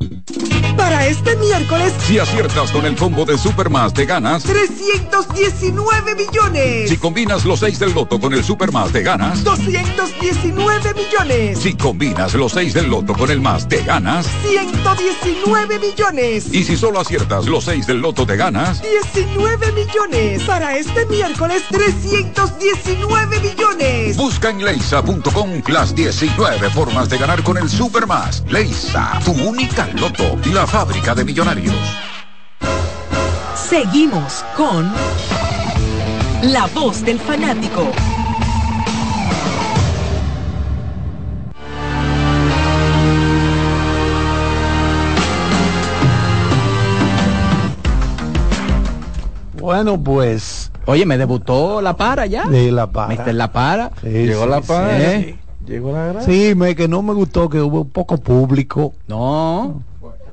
Thank 0.00 0.52
you. 0.52 0.57
Para 0.88 1.06
este 1.06 1.36
miércoles, 1.36 1.92
Si 2.06 2.18
aciertas 2.18 2.70
con 2.70 2.86
el 2.86 2.96
combo 2.96 3.26
de 3.26 3.36
Supermas 3.36 3.92
te 3.92 4.06
ganas. 4.06 4.42
319 4.44 6.14
millones. 6.14 6.88
Si 6.88 6.96
combinas 6.96 7.44
los 7.44 7.60
6 7.60 7.78
del 7.78 7.92
loto 7.92 8.18
con 8.18 8.32
el 8.32 8.42
Supermas 8.42 8.90
te 8.90 9.02
ganas. 9.02 9.44
219 9.44 10.94
millones. 10.94 11.58
Si 11.58 11.74
combinas 11.74 12.32
los 12.32 12.52
6 12.52 12.72
del 12.72 12.88
loto 12.88 13.12
con 13.12 13.30
el 13.30 13.42
más 13.42 13.68
te 13.68 13.82
ganas. 13.82 14.26
119 14.48 15.78
millones. 15.78 16.46
Y 16.54 16.64
si 16.64 16.74
solo 16.74 17.00
aciertas 17.00 17.44
los 17.44 17.64
6 17.64 17.86
del 17.86 18.00
loto 18.00 18.24
te 18.24 18.36
ganas. 18.36 18.80
19 18.80 19.72
millones. 19.72 20.42
Para 20.44 20.78
este 20.78 21.04
miércoles, 21.04 21.64
319 21.70 23.40
millones. 23.40 24.16
Busca 24.16 24.48
en 24.48 24.64
leisa.com 24.64 25.60
las 25.66 25.94
19 25.94 26.70
formas 26.70 27.10
de 27.10 27.18
ganar 27.18 27.42
con 27.42 27.58
el 27.58 27.68
Supermas. 27.68 28.42
Leisa, 28.48 29.20
tu 29.22 29.32
única 29.32 29.86
loto, 29.94 30.38
la 30.50 30.66
fábrica 30.78 31.12
de 31.12 31.24
millonarios. 31.24 31.74
Seguimos 33.56 34.44
con 34.56 34.88
La 36.52 36.68
Voz 36.72 37.04
del 37.04 37.18
Fanático. 37.18 37.90
Bueno, 49.54 50.00
pues. 50.00 50.70
Oye, 50.86 51.04
me 51.04 51.18
debutó 51.18 51.82
La 51.82 51.96
Para 51.96 52.26
ya. 52.26 52.44
De 52.44 52.70
La 52.70 52.86
Para. 52.92 53.08
Mister 53.08 53.34
La 53.34 53.50
Para. 53.50 53.90
Sí, 54.00 54.10
Llegó 54.10 54.44
sí, 54.44 54.48
La 54.48 54.60
Para. 54.60 55.18
sí. 55.18 55.38
Llegó 55.66 55.92
la 55.92 56.06
gran. 56.06 56.24
Sí, 56.24 56.54
me, 56.54 56.76
que 56.76 56.86
no 56.86 57.02
me 57.02 57.14
gustó 57.14 57.48
que 57.48 57.60
hubo 57.60 57.84
poco 57.84 58.16
público. 58.16 58.94
No. 59.08 59.82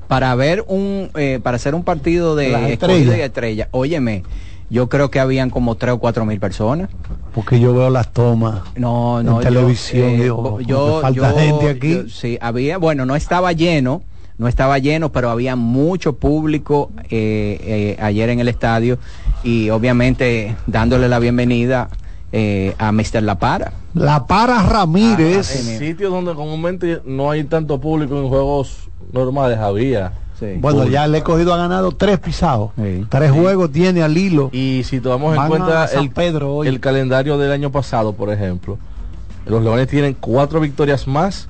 Para 0.08 0.34
ver 0.34 0.64
un, 0.68 1.10
eh, 1.14 1.40
para 1.42 1.56
hacer 1.56 1.74
un 1.74 1.82
partido 1.82 2.36
de 2.36 2.72
estrellas. 2.72 3.16
y 3.18 3.20
estrella. 3.20 3.68
Óyeme, 3.72 4.22
yo 4.70 4.88
creo 4.88 5.10
que 5.10 5.18
habían 5.20 5.50
como 5.50 5.74
tres 5.74 5.94
o 5.94 5.98
cuatro 5.98 6.24
mil 6.24 6.38
personas. 6.38 6.88
Porque 7.34 7.60
yo 7.60 7.74
veo 7.74 7.90
las 7.90 8.12
tomas 8.12 8.62
No, 8.76 9.22
no. 9.22 9.30
en 9.42 9.44
yo, 9.44 9.48
televisión. 9.48 10.08
eh, 10.10 10.22
digo, 10.22 10.60
yo, 10.60 11.00
falta 11.02 11.32
yo- 11.32 11.38
gente 11.38 11.68
aquí. 11.68 11.90
yo- 11.92 12.08
sí, 12.08 12.38
había, 12.40 12.78
bueno, 12.78 13.04
no 13.04 13.14
estaba 13.16 13.52
lleno, 13.52 14.02
no 14.38 14.48
estaba 14.48 14.78
lleno, 14.78 15.10
pero 15.12 15.28
había 15.30 15.56
mucho 15.56 16.14
público 16.16 16.90
eh, 17.10 17.58
eh, 17.60 17.96
ayer 18.00 18.30
en 18.30 18.40
el 18.40 18.48
estadio 18.48 18.98
y 19.42 19.70
obviamente 19.70 20.54
dándole 20.66 21.08
la 21.08 21.18
bienvenida 21.18 21.88
eh, 22.32 22.74
a 22.78 22.92
Mr. 22.92 23.22
La 23.22 23.38
Para. 23.38 23.72
La 23.94 24.26
Para 24.26 24.62
Ramírez. 24.62 25.54
En 25.54 25.78
sitios 25.78 26.10
donde 26.10 26.34
comúnmente 26.34 27.00
no 27.04 27.30
hay 27.30 27.44
tanto 27.44 27.80
público 27.80 28.18
en 28.18 28.28
juegos 28.28 28.88
normales 29.12 29.58
había. 29.58 30.12
Bueno, 30.58 30.86
ya 30.86 31.06
le 31.06 31.18
he 31.18 31.22
cogido 31.22 31.54
ha 31.54 31.56
ganado 31.56 31.92
tres 31.92 32.18
pisados. 32.18 32.70
Tres 33.08 33.30
juegos 33.30 33.72
tiene 33.72 34.02
al 34.02 34.16
hilo. 34.16 34.50
Y 34.52 34.82
si 34.84 35.00
tomamos 35.00 35.36
en 35.36 35.48
cuenta 35.48 35.86
el, 35.86 36.10
Pedro 36.10 36.56
hoy. 36.56 36.68
el 36.68 36.80
calendario 36.80 37.38
del 37.38 37.52
año 37.52 37.70
pasado, 37.70 38.12
por 38.12 38.30
ejemplo, 38.30 38.78
los 39.46 39.62
Leones 39.62 39.88
tienen 39.88 40.14
cuatro 40.18 40.60
victorias 40.60 41.06
más 41.06 41.48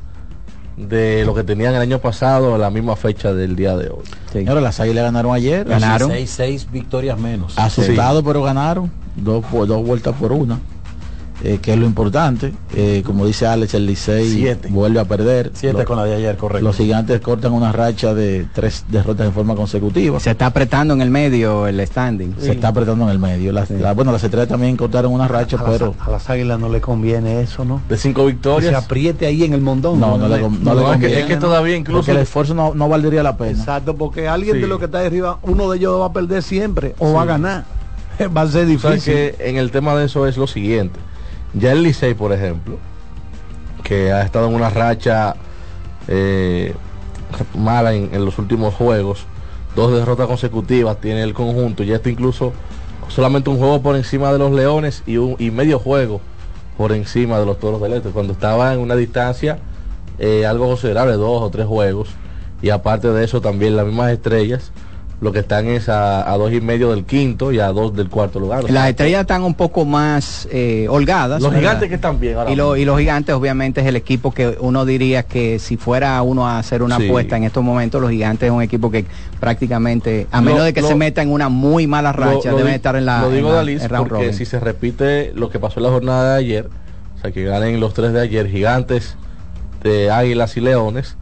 de 0.76 1.24
lo 1.24 1.34
que 1.34 1.42
tenían 1.42 1.74
el 1.74 1.80
año 1.80 1.98
pasado 1.98 2.54
a 2.54 2.58
la 2.58 2.70
misma 2.70 2.96
fecha 2.96 3.32
del 3.32 3.56
día 3.56 3.76
de 3.76 3.88
hoy. 3.88 4.46
Ahora 4.46 4.60
las 4.60 4.78
águilas 4.80 5.04
ganaron 5.04 5.34
ayer. 5.34 5.66
Ganaron. 5.66 6.10
Seis, 6.10 6.30
seis 6.30 6.66
victorias 6.70 7.18
menos. 7.18 7.58
Asustado, 7.58 8.22
pero 8.22 8.42
ganaron. 8.42 8.90
Dos, 9.16 9.44
dos 9.50 9.84
vueltas 9.84 10.14
por 10.16 10.32
una. 10.32 10.60
Eh, 11.44 11.58
que 11.60 11.72
es 11.74 11.78
lo 11.78 11.84
importante. 11.86 12.52
Eh, 12.74 13.02
como 13.04 13.26
dice 13.26 13.46
Alex, 13.46 13.74
el 13.74 13.86
Licey 13.86 14.28
Siete. 14.30 14.68
vuelve 14.70 15.00
a 15.00 15.04
perder. 15.04 15.50
Siete 15.54 15.84
con 15.84 15.96
la 15.98 16.04
de 16.04 16.14
ayer, 16.14 16.36
correcto. 16.36 16.64
Los 16.66 16.76
gigantes 16.76 17.20
cortan 17.20 17.52
una 17.52 17.72
racha 17.72 18.14
de 18.14 18.46
tres 18.54 18.84
derrotas 18.88 19.26
en 19.26 19.32
forma 19.32 19.54
consecutiva. 19.54 20.18
Se 20.20 20.30
está 20.30 20.46
apretando 20.46 20.94
en 20.94 21.02
el 21.02 21.10
medio 21.10 21.66
el 21.66 21.84
standing. 21.86 22.34
Se 22.40 22.52
está 22.52 22.68
apretando 22.68 23.04
en 23.04 23.10
el 23.10 23.18
medio. 23.18 23.52
Las, 23.52 23.70
la- 23.70 23.92
bueno, 23.92 24.12
las 24.12 24.24
estrellas 24.24 24.48
también 24.48 24.76
cortaron 24.76 25.12
una 25.12 25.28
racha, 25.28 25.56
A 25.58 25.62
las, 25.62 25.70
pero 25.72 25.94
a 26.00 26.10
las 26.10 26.28
águilas 26.30 26.58
no 26.58 26.68
le 26.68 26.80
conviene 26.80 27.40
eso, 27.40 27.64
¿no? 27.64 27.82
De 27.88 27.96
cinco 27.96 28.26
victorias. 28.26 28.72
Que 28.72 28.78
se 28.78 28.84
apriete 28.84 29.26
ahí 29.26 29.44
en 29.44 29.52
el 29.52 29.60
mondón. 29.60 30.00
no, 30.00 30.16
no, 30.18 30.28
le, 30.28 30.40
no 30.40 30.48
le 30.74 30.80
es 30.80 30.86
que- 30.86 30.92
conviene, 30.92 31.20
es 31.20 31.26
que 31.26 31.36
todavía 31.36 31.76
incluso- 31.76 31.98
Porque 32.00 32.12
el 32.12 32.18
esfuerzo 32.18 32.54
no, 32.54 32.74
no 32.74 32.88
valdría 32.88 33.22
la 33.22 33.36
pena. 33.36 33.50
Exacto, 33.58 33.94
porque 33.96 34.26
alguien 34.28 34.56
Sí. 34.56 34.60
de 34.62 34.66
los 34.68 34.78
que 34.78 34.86
está 34.86 35.00
arriba, 35.00 35.38
uno 35.42 35.70
de 35.70 35.76
ellos 35.78 36.00
va 36.00 36.06
a 36.06 36.12
perder 36.12 36.42
siempre 36.42 36.94
o 36.98 37.12
va 37.12 37.22
a 37.22 37.26
ganar. 37.26 37.64
Va 38.34 38.40
a 38.42 38.46
ser 38.48 38.64
O 38.64 38.78
sea 38.78 38.90
difícil. 38.92 39.12
que 39.12 39.34
en 39.40 39.56
el 39.58 39.70
tema 39.70 39.94
de 39.94 40.06
eso 40.06 40.26
es 40.26 40.38
lo 40.38 40.46
siguiente. 40.46 40.98
Ya 41.54 41.72
el 41.72 41.82
Licey, 41.82 42.14
por 42.14 42.32
ejemplo, 42.32 42.78
que 43.82 44.12
ha 44.12 44.22
estado 44.22 44.48
en 44.48 44.54
una 44.54 44.70
racha 44.70 45.36
eh, 46.08 46.74
mala 47.54 47.94
en, 47.94 48.24
los 48.24 48.38
últimos 48.38 48.74
juegos, 48.74 49.26
dos 49.74 49.92
derrotas 49.92 50.26
consecutivas 50.26 51.00
tiene 51.00 51.22
el 51.22 51.34
conjunto, 51.34 51.82
ya 51.82 51.96
está 51.96 52.10
incluso 52.10 52.52
solamente 53.08 53.50
un 53.50 53.58
juego 53.58 53.82
por 53.82 53.96
encima 53.96 54.32
de 54.32 54.38
los 54.38 54.52
Leones 54.52 55.02
y, 55.06 55.16
un, 55.16 55.36
y 55.38 55.50
medio 55.50 55.78
juego 55.78 56.20
por 56.76 56.92
encima 56.92 57.38
de 57.38 57.46
los 57.46 57.58
Toros 57.58 57.80
del 57.80 57.94
Este, 57.94 58.10
cuando 58.10 58.32
estaba 58.32 58.74
en 58.74 58.80
una 58.80 58.96
distancia 58.96 59.58
eh, 60.18 60.46
algo 60.46 60.66
considerable, 60.66 61.12
dos 61.14 61.42
o 61.42 61.50
tres 61.50 61.66
juegos, 61.66 62.08
y 62.62 62.70
aparte 62.70 63.08
de 63.08 63.24
eso 63.24 63.40
también 63.40 63.76
las 63.76 63.86
mismas 63.86 64.12
estrellas, 64.12 64.72
lo 65.18 65.32
que 65.32 65.38
están 65.38 65.66
es 65.66 65.88
a, 65.88 66.30
a 66.30 66.36
dos 66.36 66.52
y 66.52 66.60
medio 66.60 66.90
del 66.90 67.04
quinto 67.04 67.50
y 67.50 67.58
a 67.58 67.68
dos 67.68 67.96
del 67.96 68.10
cuarto 68.10 68.38
lugar. 68.38 68.64
O 68.64 68.66
sea, 68.66 68.74
Las 68.74 68.88
estrellas 68.90 69.22
están 69.22 69.44
un 69.44 69.54
poco 69.54 69.86
más 69.86 70.46
eh, 70.52 70.86
holgadas. 70.90 71.40
Los 71.40 71.50
¿verdad? 71.52 71.60
gigantes 71.70 71.88
que 71.88 71.94
están 71.94 72.20
bien 72.20 72.36
ahora 72.36 72.50
Y, 72.50 72.54
lo- 72.54 72.76
y 72.76 72.84
los 72.84 72.98
gigantes 72.98 73.34
obviamente 73.34 73.80
es 73.80 73.86
el 73.86 73.96
equipo 73.96 74.32
que 74.32 74.58
uno 74.60 74.84
diría 74.84 75.22
que 75.22 75.58
si 75.58 75.78
fuera 75.78 76.20
uno 76.20 76.46
a 76.46 76.58
hacer 76.58 76.82
una 76.82 76.98
Sí. 76.98 77.06
apuesta 77.08 77.34
en 77.38 77.44
estos 77.44 77.64
momentos, 77.64 77.98
los 78.02 78.10
gigantes 78.10 78.46
es 78.48 78.52
un 78.52 78.60
equipo 78.60 78.90
que 78.90 79.06
prácticamente, 79.40 80.26
a 80.32 80.38
Lo- 80.42 80.42
menos 80.50 80.64
de 80.64 80.74
que 80.74 80.82
lo- 80.82 80.88
se 80.88 80.94
meta 80.94 81.22
en 81.22 81.30
una 81.30 81.48
muy 81.48 81.86
mala 81.86 82.12
racha, 82.12 82.52
deben 82.52 82.74
estar 82.74 82.94
en 82.96 83.06
la, 83.06 83.22
Lo 83.22 83.30
digo 83.30 83.48
en 83.48 83.52
la- 83.54 83.58
Dalis 83.60 83.82
en 83.84 83.88
round 83.88 84.08
porque 84.08 84.24
robin. 84.24 84.36
si 84.38 84.44
se 84.44 84.60
repite 84.60 85.32
lo 85.34 85.48
que 85.48 85.58
pasó 85.58 85.80
en 85.80 85.84
la 85.84 85.90
jornada 85.92 86.34
de 86.34 86.40
ayer, 86.40 86.68
o 87.16 87.20
sea 87.22 87.30
que 87.32 87.42
ganen 87.44 87.80
los 87.80 87.94
tres 87.94 88.12
de 88.12 88.20
ayer, 88.20 88.48
gigantes 88.50 89.16
de 89.82 90.10
águilas 90.10 90.58
y 90.58 90.60
leones, 90.60 91.16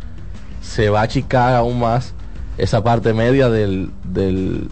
se 0.62 0.90
va 0.90 1.00
a 1.00 1.04
achicar 1.04 1.54
aún 1.54 1.78
más 1.78 2.12
esa 2.58 2.82
parte 2.84 3.12
media 3.12 3.48
del, 3.48 3.90
del, 4.04 4.68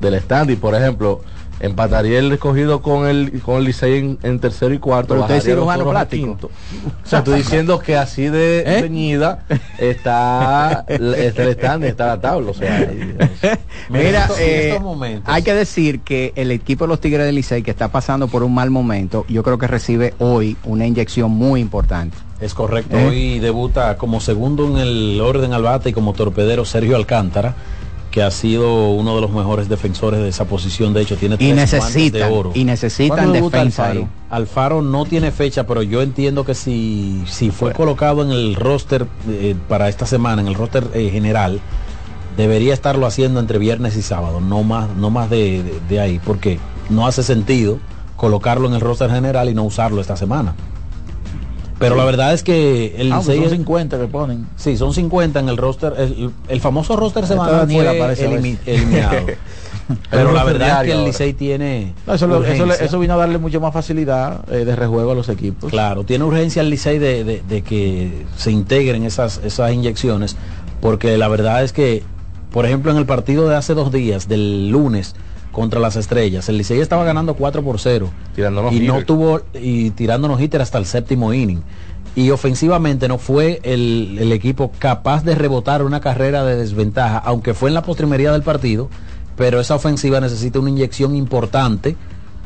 del 0.00 0.14
stand 0.14 0.50
y 0.50 0.56
por 0.56 0.74
ejemplo 0.74 1.20
empataría 1.62 2.20
el 2.20 2.32
escogido 2.32 2.80
con 2.80 3.06
el 3.06 3.42
con 3.42 3.56
el 3.58 3.64
Licey 3.64 3.98
en, 3.98 4.18
en 4.22 4.40
tercero 4.40 4.72
y 4.72 4.78
cuarto 4.78 5.08
Pero 5.12 5.20
usted 5.24 5.34
es 5.36 5.44
cirujano 5.44 5.90
plástico. 5.90 6.26
quinto. 6.26 6.46
o 6.46 7.06
sea 7.06 7.18
estoy 7.18 7.34
diciendo 7.40 7.78
que 7.80 7.98
así 7.98 8.28
de 8.28 8.60
¿Eh? 8.66 8.80
ceñida 8.80 9.44
está, 9.76 10.86
está 10.88 11.42
el 11.42 11.48
stand 11.50 11.84
y 11.84 11.88
está 11.88 12.06
la 12.06 12.20
tabla 12.20 12.50
o 12.50 12.54
sea 12.54 12.90
Mira, 13.90 14.26
eh, 14.38 14.68
estos 14.70 14.82
momentos- 14.82 15.24
hay 15.34 15.42
que 15.42 15.52
decir 15.54 16.00
que 16.00 16.32
el 16.36 16.50
equipo 16.50 16.84
de 16.84 16.88
los 16.88 17.00
Tigres 17.00 17.26
del 17.26 17.34
Licey 17.34 17.62
que 17.62 17.70
está 17.72 17.88
pasando 17.88 18.28
por 18.28 18.42
un 18.42 18.54
mal 18.54 18.70
momento, 18.70 19.26
yo 19.28 19.42
creo 19.42 19.58
que 19.58 19.66
recibe 19.66 20.14
hoy 20.18 20.56
una 20.64 20.86
inyección 20.86 21.30
muy 21.30 21.60
importante. 21.60 22.16
Es 22.40 22.54
correcto. 22.54 22.96
¿Eh? 22.96 23.06
Hoy 23.08 23.38
debuta 23.38 23.96
como 23.98 24.20
segundo 24.20 24.66
en 24.66 24.76
el 24.78 25.20
orden 25.20 25.52
al 25.52 25.62
bate 25.62 25.90
y 25.90 25.92
como 25.92 26.12
torpedero 26.14 26.64
Sergio 26.64 26.96
Alcántara, 26.96 27.54
que 28.10 28.22
ha 28.22 28.30
sido 28.30 28.90
uno 28.90 29.14
de 29.14 29.20
los 29.20 29.30
mejores 29.30 29.68
defensores 29.68 30.20
de 30.20 30.28
esa 30.30 30.46
posición. 30.46 30.92
De 30.94 31.02
hecho, 31.02 31.16
tiene 31.16 31.36
Y 31.38 31.52
tres 31.52 32.12
de 32.12 32.24
oro. 32.24 32.50
y 32.54 32.64
necesitan 32.64 33.16
¿Cuándo 33.16 33.32
debuta 33.34 33.58
defensa 33.58 33.84
Alfaro? 33.86 34.00
ahí. 34.00 34.08
Alfaro 34.30 34.82
no 34.82 35.04
tiene 35.04 35.30
fecha, 35.30 35.64
pero 35.66 35.82
yo 35.82 36.02
entiendo 36.02 36.44
que 36.44 36.54
si, 36.54 37.22
si 37.26 37.50
fue 37.50 37.72
colocado 37.72 38.22
en 38.22 38.30
el 38.30 38.54
roster 38.56 39.06
eh, 39.28 39.54
para 39.68 39.88
esta 39.88 40.06
semana, 40.06 40.40
en 40.42 40.48
el 40.48 40.54
roster 40.54 40.88
eh, 40.94 41.10
general, 41.12 41.60
debería 42.36 42.72
estarlo 42.74 43.06
haciendo 43.06 43.38
entre 43.38 43.58
viernes 43.58 43.96
y 43.96 44.02
sábado, 44.02 44.40
no 44.40 44.62
más, 44.62 44.88
no 44.96 45.10
más 45.10 45.28
de, 45.30 45.62
de- 45.62 45.80
de 45.88 46.00
ahí, 46.00 46.20
porque 46.24 46.58
no 46.88 47.06
hace 47.06 47.22
sentido 47.22 47.78
colocarlo 48.16 48.66
en 48.66 48.74
el 48.74 48.80
roster 48.80 49.10
general 49.10 49.48
y 49.50 49.54
no 49.54 49.62
usarlo 49.64 50.00
esta 50.00 50.16
semana. 50.16 50.54
Pero 51.80 51.96
la 51.96 52.04
verdad 52.04 52.32
es 52.34 52.42
que 52.44 52.94
el 52.98 53.10
Ah, 53.12 53.16
Licey 53.18 53.36
son 53.38 53.44
es- 53.46 53.50
50 53.52 53.98
que 53.98 54.06
ponen. 54.06 54.46
Sí, 54.56 54.76
son 54.76 54.92
50 54.94 55.40
en 55.40 55.48
el 55.48 55.56
roster. 55.56 55.94
El, 55.98 56.30
el 56.48 56.60
famoso 56.60 56.94
roster 56.94 57.24
Esta 57.24 57.34
semanal 57.34 57.56
Daniela 57.66 57.90
fue 58.14 58.28
elimi- 58.28 58.58
eliminado. 58.66 59.26
Pero 60.10 60.30
la 60.32 60.44
verdad 60.44 60.84
es 60.84 60.92
que 60.92 60.98
el. 60.98 61.04
Licey 61.06 61.32
tiene 61.32 61.94
No, 62.06 62.14
eso, 62.14 62.26
lo- 62.28 62.44
eso 62.44 62.98
vino 63.00 63.14
a 63.14 63.16
darle 63.16 63.38
mucho 63.38 63.60
más 63.60 63.72
facilidad 63.72 64.44
eh, 64.52 64.64
de 64.64 64.76
rejuego 64.76 65.10
a 65.12 65.14
los 65.14 65.28
equipos. 65.28 65.70
Claro, 65.70 66.04
tiene 66.04 66.22
urgencia 66.24 66.62
el 66.62 66.70
Licey 66.70 66.98
de, 66.98 67.24
de- 67.24 67.42
de 67.48 67.62
que 67.62 68.24
se 68.36 68.52
integren 68.52 69.02
esas, 69.04 69.40
esas 69.42 69.72
inyecciones, 69.72 70.36
porque 70.80 71.16
la 71.18 71.26
verdad 71.28 71.64
es 71.64 71.72
que, 71.72 72.04
por 72.52 72.66
ejemplo, 72.66 72.92
en 72.92 72.98
el 72.98 73.06
partido 73.06 73.48
de 73.48 73.56
hace 73.56 73.74
dos 73.74 73.90
días, 73.90 74.28
del 74.28 74.68
lunes, 74.70 75.16
contra 75.52 75.80
las 75.80 75.96
estrellas, 75.96 76.48
el 76.48 76.58
Licey 76.58 76.80
estaba 76.80 77.04
ganando 77.04 77.34
4 77.34 77.62
por 77.62 77.78
0 77.78 78.08
Tirándonos 78.34 78.72
y 78.72 78.80
no 78.80 78.94
hitter. 78.94 79.06
tuvo 79.06 79.40
y 79.54 79.90
tirándonos 79.90 80.40
hitter 80.40 80.60
hasta 80.62 80.78
el 80.78 80.86
séptimo 80.86 81.32
inning. 81.32 81.62
Y 82.16 82.30
ofensivamente 82.30 83.06
no 83.08 83.18
fue 83.18 83.60
el, 83.62 84.16
el 84.20 84.32
equipo 84.32 84.72
capaz 84.78 85.24
de 85.24 85.34
rebotar 85.34 85.82
una 85.82 86.00
carrera 86.00 86.44
de 86.44 86.56
desventaja, 86.56 87.18
aunque 87.18 87.54
fue 87.54 87.70
en 87.70 87.74
la 87.74 87.82
postrimería 87.82 88.32
del 88.32 88.42
partido, 88.42 88.88
pero 89.36 89.60
esa 89.60 89.76
ofensiva 89.76 90.20
necesita 90.20 90.58
una 90.58 90.70
inyección 90.70 91.14
importante 91.14 91.96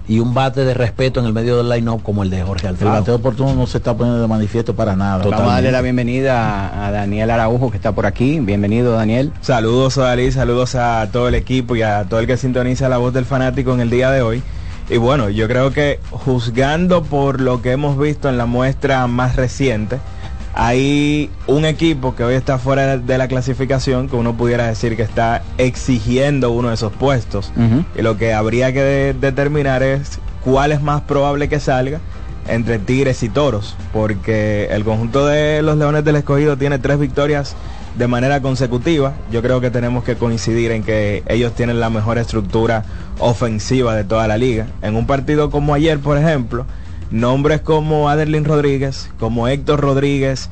y 0.07 0.19
un 0.19 0.35
bate 0.35 0.64
de 0.64 0.75
respeto 0.75 1.21
en 1.21 1.27
el 1.27 1.33
medio 1.33 1.57
del 1.57 1.69
line-up 1.69 2.03
como 2.03 2.23
el 2.23 2.31
de 2.31 2.43
Jorge 2.43 2.67
El 2.67 2.75
Alfaro. 2.75 2.90
bateo 2.90 3.14
oportuno 3.17 3.55
no 3.55 3.67
se 3.67 3.79
está 3.79 3.97
poniendo 3.97 4.21
de 4.21 4.29
manifiesto 4.29 4.75
para 4.75 4.95
nada. 4.97 5.25
Vamos 5.25 5.40
a 5.51 5.55
darle 5.55 5.73
la 5.73 5.81
bienvenida 5.81 6.38
a, 6.69 6.87
a 6.87 6.90
Daniel 6.90 7.31
Araujo 7.31 7.71
que 7.71 7.77
está 7.79 7.93
por 7.93 8.05
aquí. 8.07 8.38
Bienvenido 8.40 8.93
Daniel. 8.93 9.33
Saludos 9.40 9.97
a 9.99 10.03
Dalí, 10.03 10.31
saludos 10.31 10.75
a 10.75 11.09
todo 11.11 11.29
el 11.29 11.35
equipo 11.35 11.75
y 11.77 11.83
a 11.83 12.05
todo 12.05 12.21
el 12.21 12.27
que 12.27 12.37
sintoniza 12.37 12.88
la 12.88 12.99
voz 12.99 13.14
del 13.14 13.25
fanático 13.25 13.73
en 13.73 13.81
el 13.81 13.90
día 13.90 14.11
de 14.11 14.21
hoy. 14.23 14.43
Y 14.90 14.99
bueno, 14.99 15.31
yo 15.31 15.49
creo 15.49 15.71
que 15.71 15.99
juzgando 16.11 17.03
por 17.03 17.40
lo 17.40 17.62
que 17.62 17.73
hemos 17.73 17.99
visto 17.99 18.29
en 18.29 18.37
la 18.37 18.45
muestra 18.45 19.07
más 19.07 19.37
reciente, 19.37 19.99
hay 20.55 21.31
un 21.47 21.64
equipo 21.64 22.14
que 22.14 22.23
hoy 22.25 22.35
está 22.35 22.59
fuera 22.59 22.97
de 22.97 23.19
la 23.19 23.27
clasificación 23.29 24.09
que 24.09 24.17
uno 24.17 24.37
pudiera 24.37 24.67
decir 24.69 24.97
que 24.97 25.03
está 25.03 25.43
exigiendo 25.59 26.51
uno 26.53 26.69
de 26.69 26.75
esos 26.75 26.93
puestos. 26.93 27.53
Y 27.99 28.03
lo 28.03 28.17
que 28.17 28.33
habría 28.35 28.73
que 28.73 28.83
de- 28.83 29.14
determinar 29.14 29.83
es 29.83 30.19
cuál 30.45 30.73
es 30.73 30.81
más 30.81 31.03
probable 31.03 31.49
que 31.49 31.59
salga 31.61 31.99
entre 32.47 32.79
Tigres 32.79 33.23
y 33.23 33.29
Toros, 33.31 33.75
porque 33.93 34.67
el 34.71 34.85
conjunto 34.85 35.27
de 35.27 35.62
los 35.62 35.77
Leones 35.79 36.05
del 36.05 36.17
Escogido 36.17 36.57
tiene 36.57 36.79
tres 36.79 36.99
victorias 36.99 37.57
de 37.97 38.07
manera 38.07 38.40
consecutiva. 38.43 39.14
Yo 39.33 39.40
creo 39.40 39.61
que 39.61 39.71
tenemos 39.71 40.05
que 40.05 40.14
coincidir 40.17 40.71
en 40.73 40.83
que 40.83 41.23
ellos 41.27 41.53
tienen 41.55 41.81
la 41.81 41.90
mejor 41.90 42.19
estructura 42.19 42.85
ofensiva 43.19 43.95
de 43.97 44.05
toda 44.05 44.29
la 44.29 44.37
liga. 44.37 44.67
En 44.83 44.95
un 44.97 45.07
partido 45.07 45.51
como 45.51 45.75
ayer, 45.75 45.99
por 46.01 46.19
ejemplo, 46.19 46.67
nombres 47.14 47.61
como 47.61 48.11
Aderlin 48.11 48.44
Rodríguez, 48.44 49.09
como 49.20 49.46
Héctor 49.46 49.81
Rodríguez, 49.81 50.50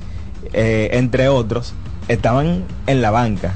eh, 0.53 0.91
entre 0.93 1.29
otros, 1.29 1.75
estaban 2.09 2.63
en 2.87 3.03
la 3.03 3.11
banca. 3.11 3.53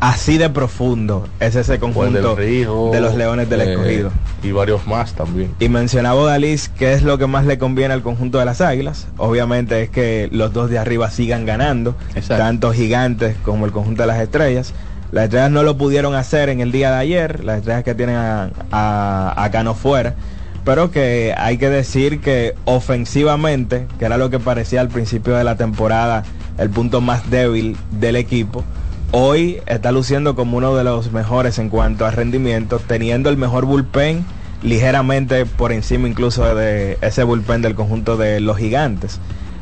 Así 0.00 0.38
de 0.38 0.48
profundo 0.48 1.28
es 1.40 1.54
ese 1.56 1.78
conjunto 1.78 2.34
de 2.34 3.00
los 3.00 3.14
Leones 3.14 3.50
del 3.50 3.60
eh, 3.60 3.72
Escogido. 3.72 4.10
y 4.42 4.50
varios 4.50 4.86
más 4.86 5.12
también 5.12 5.52
Y 5.60 5.68
mencionaba 5.68 6.24
Dalis 6.24 6.70
qué 6.70 6.94
es 6.94 7.02
lo 7.02 7.18
que 7.18 7.26
más 7.26 7.44
le 7.44 7.58
conviene 7.58 7.92
al 7.92 8.02
conjunto 8.02 8.38
de 8.38 8.46
las 8.46 8.62
Águilas. 8.62 9.08
Obviamente 9.18 9.82
es 9.82 9.90
que 9.90 10.28
los 10.32 10.52
dos 10.54 10.70
de 10.70 10.78
arriba 10.78 11.10
sigan 11.10 11.44
ganando, 11.44 11.94
tanto 12.26 12.72
gigantes 12.72 13.36
como 13.44 13.66
el 13.66 13.72
conjunto 13.72 14.02
de 14.02 14.06
las 14.08 14.20
estrellas. 14.20 14.72
Las 15.12 15.24
estrellas 15.24 15.50
no 15.50 15.62
lo 15.62 15.76
pudieron 15.76 16.14
hacer 16.14 16.48
en 16.48 16.60
el 16.60 16.72
día 16.72 16.90
de 16.90 16.96
ayer, 16.96 17.44
las 17.44 17.58
estrellas 17.58 17.84
que 17.84 17.94
tienen 17.94 18.16
a, 18.16 18.50
a, 18.72 19.34
a 19.44 19.50
Cano 19.50 19.74
fuera. 19.74 20.14
Pero 20.64 20.90
que 20.90 21.34
hay 21.36 21.58
que 21.58 21.70
decir 21.70 22.20
que 22.20 22.54
ofensivamente, 22.64 23.86
que 23.98 24.04
era 24.04 24.18
lo 24.18 24.30
que 24.30 24.38
parecía 24.38 24.80
al 24.80 24.88
principio 24.88 25.34
de 25.36 25.44
la 25.44 25.56
temporada 25.56 26.24
el 26.58 26.70
punto 26.70 27.00
más 27.00 27.30
débil 27.30 27.76
del 27.92 28.16
equipo, 28.16 28.64
hoy 29.12 29.60
está 29.66 29.92
luciendo 29.92 30.36
como 30.36 30.58
uno 30.58 30.76
de 30.76 30.84
los 30.84 31.12
mejores 31.12 31.58
en 31.58 31.70
cuanto 31.70 32.04
a 32.04 32.10
rendimiento, 32.10 32.78
teniendo 32.78 33.30
el 33.30 33.36
mejor 33.36 33.64
bullpen 33.64 34.24
ligeramente 34.62 35.46
por 35.46 35.72
encima 35.72 36.06
incluso 36.06 36.54
de 36.54 36.98
ese 37.00 37.24
bullpen 37.24 37.62
del 37.62 37.74
conjunto 37.74 38.16
de 38.16 38.40
los 38.40 38.58
gigantes. 38.58 39.18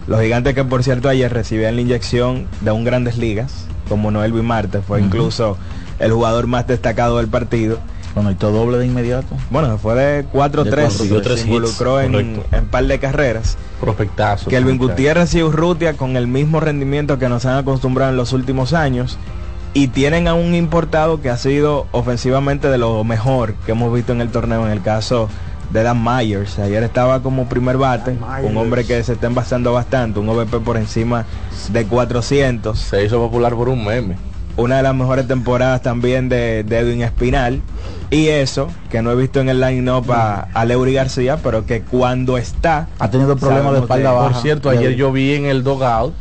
Los 0.06 0.20
gigantes 0.20 0.54
que 0.54 0.64
por 0.64 0.82
cierto 0.82 1.08
ayer 1.08 1.32
recibían 1.32 1.76
la 1.76 1.82
inyección 1.82 2.46
de 2.62 2.70
un 2.70 2.84
grandes 2.84 3.18
ligas, 3.18 3.66
como 3.88 4.10
Noel 4.10 4.32
Marte, 4.32 4.80
fue 4.80 5.00
incluso 5.00 5.56
el 5.98 6.12
jugador 6.12 6.46
más 6.46 6.66
destacado 6.66 7.18
del 7.18 7.28
partido. 7.28 7.78
Conectó 8.18 8.50
doble 8.50 8.78
de 8.78 8.86
inmediato. 8.86 9.36
Bueno, 9.50 9.78
fue 9.78 9.94
de 9.94 10.24
4-3, 10.24 10.26
cuatro, 10.32 10.64
tres 10.64 10.94
se 10.94 11.06
hits, 11.08 11.46
involucró 11.46 12.00
en, 12.00 12.42
en 12.50 12.66
par 12.66 12.84
de 12.84 12.98
carreras. 12.98 13.56
Prospectazo. 13.80 14.50
Kelvin. 14.50 14.76
Gutiérrez 14.76 15.34
y 15.34 15.42
Urrutia 15.44 15.94
con 15.96 16.16
el 16.16 16.26
mismo 16.26 16.58
rendimiento 16.58 17.18
que 17.20 17.28
nos 17.28 17.46
han 17.46 17.58
acostumbrado 17.58 18.10
en 18.10 18.16
los 18.16 18.32
últimos 18.32 18.72
años. 18.72 19.18
Y 19.72 19.88
tienen 19.88 20.26
a 20.26 20.34
un 20.34 20.56
importado 20.56 21.20
que 21.20 21.30
ha 21.30 21.36
sido 21.36 21.86
ofensivamente 21.92 22.68
de 22.68 22.78
lo 22.78 23.04
mejor 23.04 23.54
que 23.66 23.72
hemos 23.72 23.94
visto 23.94 24.12
en 24.12 24.20
el 24.20 24.30
torneo, 24.30 24.66
en 24.66 24.72
el 24.72 24.82
caso 24.82 25.28
de 25.70 25.82
Dan 25.84 26.02
Myers. 26.02 26.58
Ayer 26.58 26.82
estaba 26.82 27.22
como 27.22 27.48
primer 27.48 27.76
bate, 27.76 28.16
un 28.42 28.56
hombre 28.56 28.84
que 28.84 29.00
se 29.04 29.12
está 29.12 29.28
envasando 29.28 29.72
bastante, 29.72 30.18
un 30.18 30.28
OVP 30.28 30.58
por 30.60 30.76
encima 30.76 31.24
de 31.70 31.86
400. 31.86 32.76
Se 32.76 33.04
hizo 33.04 33.18
popular 33.18 33.54
por 33.54 33.68
un 33.68 33.84
meme. 33.84 34.16
Una 34.58 34.78
de 34.78 34.82
las 34.82 34.94
mejores 34.94 35.28
temporadas 35.28 35.82
también 35.82 36.28
de, 36.28 36.64
de 36.64 36.78
Edwin 36.80 37.02
Espinal. 37.02 37.62
Y 38.10 38.26
eso, 38.26 38.68
que 38.90 39.02
no 39.02 39.12
he 39.12 39.14
visto 39.14 39.40
en 39.40 39.48
el 39.48 39.60
line-up 39.60 40.10
a, 40.10 40.48
a 40.52 40.64
Leury 40.64 40.94
García, 40.94 41.38
pero 41.42 41.64
que 41.64 41.82
cuando 41.82 42.36
está... 42.38 42.88
Ha 42.98 43.08
tenido 43.08 43.36
problemas 43.36 43.72
de 43.74 43.78
espalda 43.80 44.12
baja. 44.12 44.32
Por 44.32 44.42
cierto, 44.42 44.68
ayer 44.68 44.96
yo 44.96 45.12
vi 45.12 45.34
en 45.34 45.46
el 45.46 45.62
dogout 45.62 46.12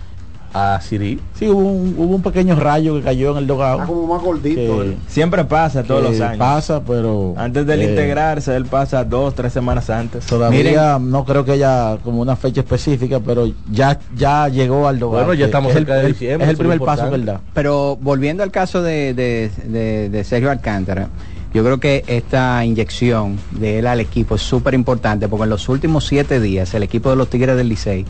a 0.57 0.81
Siri. 0.81 1.19
Sí, 1.37 1.47
hubo 1.47 1.59
un, 1.59 1.95
hubo 1.97 2.15
un 2.15 2.21
pequeño 2.21 2.55
rayo 2.55 2.95
que 2.95 3.01
cayó 3.01 3.31
en 3.31 3.37
el 3.37 3.47
dogado. 3.47 3.85
como 3.85 4.07
más 4.07 4.21
gordito. 4.23 4.55
Que- 4.83 4.97
Siempre 5.07 5.43
pasa 5.45 5.83
todos 5.83 6.03
los 6.03 6.19
años. 6.21 6.37
Pasa, 6.39 6.81
pero 6.85 7.33
Antes 7.37 7.65
del 7.67 7.81
eh, 7.81 7.89
integrarse, 7.89 8.55
él 8.55 8.65
pasa 8.65 9.03
dos, 9.03 9.35
tres 9.35 9.53
semanas 9.53 9.89
antes. 9.89 10.25
Todavía 10.25 10.97
no 10.99 11.25
creo 11.25 11.45
que 11.45 11.51
haya 11.53 11.97
como 12.03 12.21
una 12.21 12.35
fecha 12.35 12.61
específica, 12.61 13.19
pero 13.19 13.47
ya 13.71 13.99
ya 14.15 14.47
llegó 14.47 14.87
al 14.87 14.99
dogado. 14.99 15.25
Bueno, 15.25 15.39
ya 15.39 15.45
estamos 15.45 15.71
es 15.71 15.77
el- 15.77 15.85
cerca 15.85 16.01
de 16.01 16.07
diciembre, 16.07 16.45
Es 16.45 16.51
el 16.51 16.57
primer 16.57 16.79
paso. 16.79 17.09
¿verdad? 17.09 17.39
Pero 17.53 17.97
volviendo 18.01 18.43
al 18.43 18.51
caso 18.51 18.81
de, 18.81 19.13
de- 19.13 19.51
de- 19.65 20.09
de 20.09 20.23
Sergio 20.23 20.49
Alcántara, 20.51 21.09
yo 21.53 21.63
creo 21.63 21.79
que 21.79 22.03
esta 22.07 22.63
inyección 22.65 23.37
de 23.51 23.79
él 23.79 23.87
al 23.87 23.99
equipo 23.99 24.35
es 24.35 24.41
súper 24.41 24.73
importante 24.73 25.27
porque 25.27 25.45
en 25.45 25.49
los 25.49 25.69
últimos 25.69 26.05
siete 26.05 26.39
días 26.39 26.73
el 26.73 26.83
equipo 26.83 27.09
de 27.09 27.15
los 27.15 27.29
Tigres 27.29 27.55
del 27.55 27.69
Licey, 27.69 28.05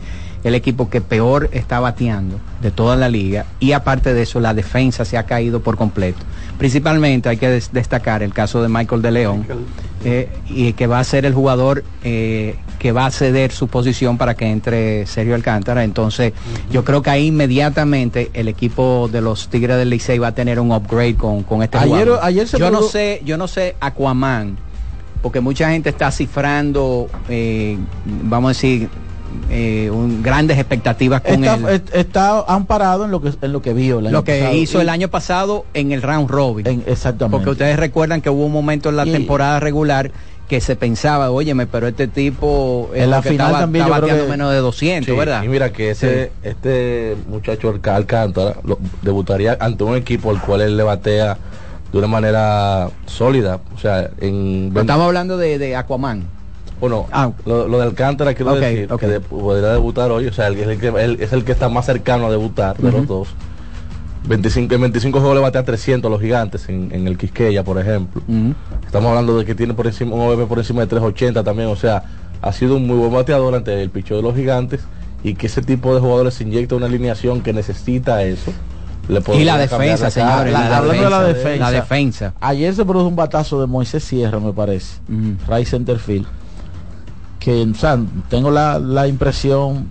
el 0.47 0.55
equipo 0.55 0.89
que 0.89 1.01
peor 1.01 1.49
está 1.51 1.79
bateando 1.79 2.39
de 2.61 2.71
toda 2.71 2.95
la 2.95 3.09
liga 3.09 3.45
y 3.59 3.73
aparte 3.73 4.13
de 4.13 4.21
eso 4.23 4.39
la 4.39 4.53
defensa 4.53 5.05
se 5.05 5.17
ha 5.17 5.23
caído 5.23 5.61
por 5.61 5.77
completo. 5.77 6.19
Principalmente 6.57 7.29
hay 7.29 7.37
que 7.37 7.49
des- 7.49 7.71
destacar 7.71 8.23
el 8.23 8.33
caso 8.33 8.61
de 8.61 8.69
Michael 8.69 9.01
de 9.01 9.11
León 9.11 9.45
eh, 10.03 10.29
y 10.49 10.73
que 10.73 10.87
va 10.87 10.99
a 10.99 11.03
ser 11.03 11.25
el 11.25 11.33
jugador 11.33 11.83
eh, 12.03 12.55
que 12.79 12.91
va 12.91 13.05
a 13.07 13.11
ceder 13.11 13.51
su 13.51 13.67
posición 13.67 14.17
para 14.17 14.35
que 14.35 14.45
entre 14.45 15.05
Sergio 15.07 15.35
Alcántara. 15.35 15.83
Entonces, 15.83 16.33
yo 16.71 16.83
creo 16.83 17.01
que 17.01 17.09
ahí 17.09 17.27
inmediatamente 17.27 18.29
el 18.33 18.47
equipo 18.47 19.09
de 19.11 19.21
los 19.21 19.49
Tigres 19.49 19.77
del 19.77 19.89
Licey 19.89 20.17
va 20.19 20.27
a 20.29 20.31
tener 20.35 20.59
un 20.59 20.71
upgrade 20.71 21.15
con, 21.15 21.43
con 21.43 21.61
este 21.63 21.77
Ayer- 21.77 21.89
jugador. 22.07 22.19
ayer 22.23 22.47
se 22.47 22.57
yo 22.59 22.71
no 22.71 22.81
sé, 22.83 23.21
yo 23.25 23.37
no 23.37 23.47
sé 23.47 23.75
Aquaman, 23.79 24.57
porque 25.21 25.41
mucha 25.41 25.69
gente 25.71 25.89
está 25.89 26.11
cifrando, 26.11 27.07
eh, 27.29 27.77
vamos 28.23 28.49
a 28.49 28.51
decir, 28.51 28.89
eh, 29.49 29.89
un- 29.91 30.21
grandes 30.23 30.57
expectativas 30.57 31.21
con 31.21 31.43
Está, 31.43 31.55
él. 31.55 31.75
est- 31.75 31.95
está 31.95 32.41
amparado 32.47 33.05
en 33.05 33.11
lo 33.11 33.21
que 33.21 33.31
en 33.41 33.53
lo 33.53 33.61
que 33.61 33.73
vio 33.73 33.99
el 33.99 34.07
año 34.07 34.13
Lo 34.17 34.23
que 34.23 34.39
pasado. 34.39 34.55
hizo 34.55 34.77
Y- 34.79 34.81
el 34.81 34.89
año 34.89 35.07
pasado 35.09 35.65
en 35.73 35.91
el 35.91 36.01
round 36.01 36.29
robin. 36.29 36.83
exactamente. 36.85 37.37
Porque 37.37 37.49
ustedes 37.51 37.77
recuerdan 37.77 38.21
que 38.21 38.29
hubo 38.29 38.45
un 38.45 38.51
momento 38.51 38.89
en 38.89 38.97
la 38.97 39.05
Y- 39.05 39.11
temporada 39.11 39.59
regular 39.59 40.11
que 40.47 40.61
se 40.61 40.77
pensaba, 40.77 41.29
óyeme, 41.29 41.67
pero 41.67 41.87
este 41.87 42.07
tipo 42.07 42.89
es 42.93 43.03
En 43.03 43.09
la 43.11 43.17
lo 43.17 43.23
que 43.23 43.29
final 43.31 43.47
estaba, 43.47 43.59
también 43.63 43.83
creo 43.85 43.95
bateando 43.99 44.23
que- 44.25 44.29
menos 44.31 44.51
de 44.53 44.57
200, 44.59 45.13
Sí, 45.13 45.17
¿verdad? 45.19 45.43
Y 45.43 45.47
mira 45.49 45.73
que 45.73 45.89
ese, 45.91 46.31
este 46.41 47.17
muchacho 47.27 47.69
Alcántara 47.83 48.55
lo- 48.63 48.79
debutaría 49.01 49.57
ante 49.59 49.83
un 49.83 49.97
equipo 49.97 50.29
al 50.29 50.39
cual 50.41 50.61
él 50.61 50.77
le 50.77 50.83
batea 50.83 51.37
de 51.91 51.97
una 51.97 52.07
manera 52.07 52.89
sólida. 53.05 53.59
O 53.75 53.79
sea, 53.79 54.09
en 54.21 54.69
Pero 54.73 54.81
Estamos 54.81 55.05
hablando 55.07 55.37
de, 55.37 55.57
de 55.57 55.75
Aquaman. 55.75 56.23
Bueno, 56.79 57.07
lo, 57.45 57.67
lo 57.67 57.77
de 57.79 57.83
Alcántara 57.85 58.33
quiero 58.33 58.51
decir 58.71 58.87
que 58.99 59.07
de- 59.07 59.19
podría 59.19 59.69
debutar 59.69 60.11
hoy. 60.11 60.27
O 60.27 60.33
sea, 60.33 60.47
él 60.47 60.57
es 60.59 60.67
el 60.67 60.79
que, 60.79 60.87
él 60.89 61.17
es 61.19 61.33
el 61.33 61.43
que 61.43 61.51
está 61.51 61.69
más 61.69 61.85
cercano 61.85 62.27
a 62.27 62.29
debutar 62.31 62.77
de 62.77 62.91
los 62.91 63.07
dos. 63.07 63.29
25, 64.27 64.75
en 64.75 64.81
25 64.81 65.19
juegos 65.19 65.37
le 65.37 65.41
batea 65.41 65.63
300 65.63 66.09
a 66.09 66.11
los 66.11 66.21
gigantes 66.21 66.67
en, 66.67 66.89
en 66.91 67.07
el 67.07 67.17
Quisqueya, 67.17 67.63
por 67.63 67.79
ejemplo. 67.79 68.21
Estamos 68.85 69.09
hablando 69.09 69.37
de 69.37 69.45
que 69.45 69.55
tiene 69.55 69.73
por 69.73 69.87
encima 69.87 70.15
un 70.15 70.21
OVP 70.21 70.45
por 70.47 70.57
encima 70.59 70.81
de 70.81 70.87
380 70.87 71.43
también. 71.43 71.69
O 71.69 71.75
sea, 71.77 72.03
ha 72.41 72.51
sido 72.51 72.75
un 72.75 72.85
muy 72.85 72.97
buen 72.97 73.13
bateador 73.13 73.55
ante 73.55 73.81
el 73.81 73.89
picheo 73.89 74.17
de 74.17 74.23
los 74.23 74.35
gigantes 74.35 74.81
y 75.23 75.35
que 75.35 75.47
ese 75.47 75.61
tipo 75.61 75.93
de 75.95 76.01
jugadores 76.01 76.39
inyecta 76.41 76.75
una 76.75 76.87
alineación 76.87 77.41
que 77.41 77.53
necesita 77.53 78.21
eso. 78.23 78.51
le 79.07 79.21
Y 79.35 79.43
la 79.45 79.57
defensa, 79.57 80.11
señores, 80.11 80.51
la 80.51 80.77
hablando 80.77 81.03
de 81.05 81.09
la 81.09 81.23
defensa, 81.23 81.33
defensa, 81.43 81.63
la 81.63 81.71
defensa. 81.71 82.33
Ayer 82.41 82.75
se 82.75 82.83
produjo 82.83 83.07
un 83.07 83.15
batazo 83.15 83.61
de 83.61 83.67
Moisés 83.67 84.03
Sierra, 84.03 84.39
me 84.41 84.51
parece. 84.51 84.97
Ray 85.47 85.63
Centerfield. 85.65 86.25
Que, 87.47 87.61
o 87.63 87.73
sea, 87.75 87.97
tengo 88.27 88.51
la, 88.51 88.77
la 88.77 89.07
impresión 89.07 89.87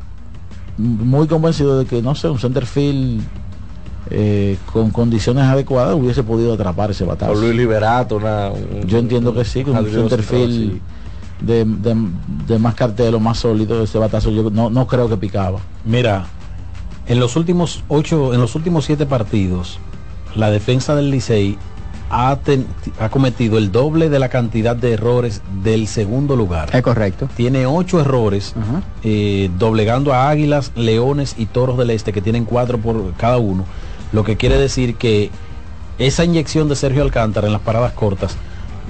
muy 0.76 1.26
convencido 1.26 1.78
de 1.78 1.86
que, 1.86 2.02
no 2.02 2.14
sé, 2.14 2.28
un 2.28 2.38
centerfield 2.38 3.22
eh, 4.10 4.58
con 4.70 4.90
condiciones 4.90 5.44
adecuadas 5.44 5.94
hubiese 5.94 6.22
podido 6.22 6.52
atrapar 6.52 6.90
ese 6.90 7.04
batazo. 7.06 7.32
O 7.32 7.34
Luis 7.34 7.54
Liberato, 7.56 8.16
una, 8.16 8.50
un- 8.50 8.82
Yo 8.86 8.98
entiendo 8.98 9.32
que 9.32 9.46
sí, 9.46 9.62
con 9.64 9.72
un 9.72 9.78
Adrián 9.78 10.00
centerfield 10.02 10.72
sí. 10.74 10.80
de, 11.40 11.64
de, 11.64 11.96
de 12.46 12.58
más 12.58 12.74
cartel 12.74 13.14
o 13.14 13.20
más 13.20 13.38
sólido, 13.38 13.82
ese 13.82 13.96
batazo 13.96 14.28
yo 14.30 14.50
no, 14.50 14.68
no 14.68 14.86
creo 14.86 15.08
que 15.08 15.16
picaba. 15.16 15.58
Mira, 15.86 16.26
en 17.06 17.18
los 17.20 17.36
últimos 17.36 17.82
ocho, 17.88 18.34
en 18.34 18.40
los 18.42 18.54
últimos 18.54 18.84
siete 18.84 19.06
partidos, 19.06 19.78
la 20.34 20.50
defensa 20.50 20.94
del 20.94 21.10
Licey 21.10 21.56
ha, 22.10 22.36
ten- 22.36 22.66
ha 23.00 23.08
cometido 23.08 23.58
el 23.58 23.72
doble 23.72 24.08
de 24.08 24.18
la 24.18 24.28
cantidad 24.28 24.76
de 24.76 24.92
errores 24.92 25.42
del 25.62 25.86
segundo 25.88 26.36
lugar. 26.36 26.70
Es 26.74 26.82
correcto. 26.82 27.28
Tiene 27.36 27.66
ocho 27.66 28.00
errores, 28.00 28.54
eh, 29.02 29.50
doblegando 29.58 30.12
a 30.12 30.28
Águilas, 30.30 30.72
Leones 30.76 31.34
y 31.38 31.46
Toros 31.46 31.76
del 31.78 31.90
Este, 31.90 32.12
que 32.12 32.22
tienen 32.22 32.44
cuatro 32.44 32.78
por 32.78 33.12
cada 33.14 33.38
uno. 33.38 33.64
Lo 34.12 34.22
que 34.24 34.36
quiere 34.36 34.56
decir 34.58 34.94
que 34.96 35.30
esa 35.98 36.24
inyección 36.24 36.68
de 36.68 36.76
Sergio 36.76 37.02
Alcántara 37.02 37.46
en 37.48 37.52
las 37.52 37.62
paradas 37.62 37.92
cortas, 37.92 38.36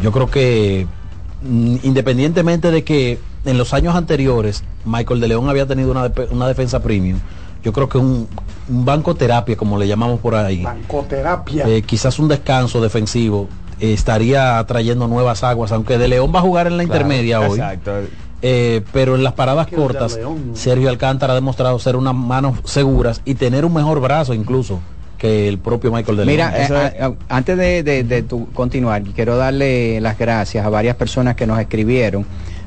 yo 0.02 0.12
creo 0.12 0.28
que 0.28 0.86
mm, 1.42 1.76
independientemente 1.84 2.70
de 2.70 2.84
que 2.84 3.18
en 3.46 3.56
los 3.58 3.72
años 3.72 3.94
anteriores 3.94 4.62
Michael 4.84 5.20
de 5.20 5.28
León 5.28 5.48
había 5.48 5.66
tenido 5.66 5.90
una, 5.90 6.10
una 6.30 6.48
defensa 6.48 6.82
premium, 6.82 7.18
yo 7.66 7.72
creo 7.72 7.88
que 7.88 7.98
un, 7.98 8.28
un 8.68 8.84
banco 8.84 9.16
terapia, 9.16 9.56
como 9.56 9.76
le 9.76 9.88
llamamos 9.88 10.20
por 10.20 10.36
ahí, 10.36 10.62
Bancoterapia. 10.62 11.64
eh, 11.66 11.82
quizás 11.82 12.20
un 12.20 12.28
descanso 12.28 12.80
defensivo 12.80 13.48
eh, 13.80 13.92
estaría 13.92 14.64
trayendo 14.68 15.08
nuevas 15.08 15.42
aguas, 15.42 15.72
aunque 15.72 15.98
De 15.98 16.06
León 16.06 16.30
va 16.32 16.38
a 16.38 16.42
jugar 16.42 16.68
en 16.68 16.76
la 16.76 16.84
Claro, 16.84 17.00
intermedia 17.00 17.40
hoy. 17.40 17.58
Exacto. 17.58 17.90
Eh, 18.40 18.82
pero 18.92 19.16
en 19.16 19.24
las 19.24 19.32
paradas 19.32 19.66
cortas, 19.66 20.14
León. 20.14 20.52
Sergio 20.54 20.88
Alcántara 20.90 21.32
ha 21.32 21.34
demostrado 21.34 21.76
ser 21.80 21.96
unas 21.96 22.14
manos 22.14 22.56
seguras 22.62 23.20
y 23.24 23.34
tener 23.34 23.64
un 23.64 23.74
mejor 23.74 23.98
brazo 24.00 24.32
incluso 24.32 24.78
que 25.18 25.48
el 25.48 25.58
propio 25.58 25.90
Michael 25.90 26.18
de 26.18 26.24
León. 26.24 26.36
Mira, 26.36 26.66
eh, 26.68 27.00
a- 27.00 27.06
a- 27.06 27.14
antes 27.36 27.58
de, 27.58 27.82
de- 27.82 28.04
de 28.04 28.22
tu 28.22 28.46
continuar, 28.52 29.02
quiero 29.02 29.36
darle 29.36 30.00
las 30.00 30.16
gracias 30.16 30.64
a 30.64 30.68
varias 30.68 30.94
personas 30.94 31.34
que 31.34 31.48
nos 31.48 31.58
escribieron 31.58 32.24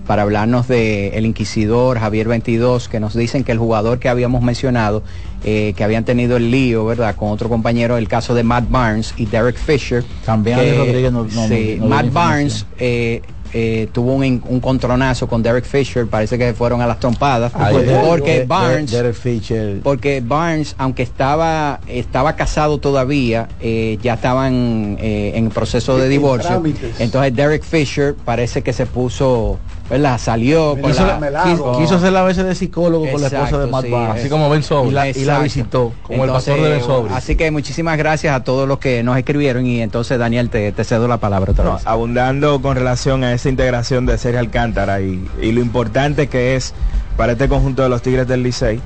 para 0.10 0.24
hablarnos 0.24 0.68
de 0.68 1.10
el 1.10 1.28
inquisidor 1.28 2.00
Javier 2.00 2.28
22, 2.28 2.90
que 2.90 3.00
nos 3.00 3.14
dicen 3.14 3.44
que 3.44 3.52
el 3.52 3.60
jugador 3.60 4.00
que 4.00 4.10
habíamos 4.10 4.42
mencionado, 4.42 5.04
eh, 5.44 5.74
que 5.78 5.84
habían 5.84 6.04
tenido 6.04 6.38
el 6.38 6.50
lío, 6.50 6.84
¿verdad? 6.84 7.16
Con 7.16 7.30
otro 7.30 7.48
compañero, 7.48 7.96
el 7.96 8.08
caso 8.08 8.34
de 8.34 8.42
Matt 8.42 8.72
Barnes 8.72 9.14
y 9.18 9.28
Derek 9.28 9.58
Fisher. 9.58 10.04
También 10.26 10.58
que- 10.58 10.74
Rodríguez 10.76 11.12
no- 11.12 11.26
no- 11.26 11.48
sí, 11.48 11.78
no 11.80 11.86
Matt. 11.90 12.12
Barnes 12.12 12.66
eh, 12.80 13.22
eh, 13.54 13.88
tuvo 13.92 14.14
un, 14.16 14.42
un 14.48 14.60
contronazo 14.60 15.28
con 15.28 15.44
Derek 15.44 15.66
Fisher, 15.66 16.08
parece 16.08 16.40
que 16.40 16.54
fueron 16.56 16.82
a 16.82 16.88
las 16.88 17.00
trompadas, 17.00 17.52
Ay, 17.56 17.76
porque 18.08 18.46
Barnes 18.48 18.90
Derek 18.90 19.14
Fisher. 19.14 19.80
porque 19.84 20.24
Barnes, 20.26 20.74
aunque 20.80 21.04
estaba 21.04 21.82
estaba 21.88 22.36
casado 22.36 22.80
todavía, 22.80 23.48
eh, 23.62 24.00
ya 24.02 24.16
estaban 24.16 24.98
eh, 25.00 25.34
en 25.36 25.50
proceso 25.50 25.98
de 26.00 26.10
divorcio. 26.10 26.64
Entonces 26.98 27.36
Derek 27.36 27.64
Fisher 27.64 28.16
parece 28.26 28.64
que 28.64 28.74
se 28.74 28.86
puso, 28.88 29.58
¿verdad? 29.90 30.18
Salió 30.20 30.72
con 30.80 30.92
Quiso, 30.92 31.06
la, 31.06 31.44
quiso- 31.44 31.78
quiso 31.80 31.96
hacer 31.96 32.12
la 32.12 32.24
veces 32.24 32.46
de 32.46 32.56
psicólogo 32.56 33.10
con 33.12 33.22
la 33.22 33.28
esposa 33.28 33.58
de 33.58 33.66
Exacto, 33.66 33.68
Matt 33.72 33.86
sí, 33.86 33.92
Barnes. 33.92 34.20
Así 34.20 34.30
como 34.30 34.50
Ben 34.50 34.64
Sobri. 34.64 34.90
Y 34.90 34.94
la, 34.94 35.08
y 35.10 35.14
la 35.14 35.20
Exacto. 35.22 35.44
visitó. 35.44 35.94
Como 36.04 36.26
el 36.26 36.32
pastor 36.32 36.62
de 36.62 36.70
Ben 36.70 36.82
Sobri. 36.82 37.14
Así 37.14 37.36
que 37.36 37.50
muchísimas 37.52 37.98
gracias 37.98 38.36
a 38.36 38.44
todos 38.44 38.68
los 38.68 38.78
que 38.80 39.02
nos 39.04 39.18
escribieron 39.18 39.66
y 39.66 39.82
entonces 39.82 40.20
Daniel 40.20 40.50
te, 40.50 40.72
te 40.72 40.84
cedo 40.84 41.08
la 41.08 41.18
palabra 41.18 41.52
otra 41.52 41.64
No, 41.66 41.74
vez. 41.76 41.82
abundando 41.88 42.62
con 42.62 42.76
relación 42.76 43.24
a 43.24 43.34
esa 43.34 43.50
integración 43.50 44.06
de 44.06 44.18
Sergio 44.18 44.40
Alcántara 44.40 45.02
y, 45.02 45.28
y 45.42 45.52
lo 45.52 45.62
importante 45.62 46.28
que 46.28 46.56
es 46.56 46.74
para 47.18 47.32
este 47.34 47.48
conjunto 47.50 47.82
de 47.84 47.90
los 47.90 48.02
Tigres 48.02 48.28
del 48.28 48.44
Licey, 48.44 48.80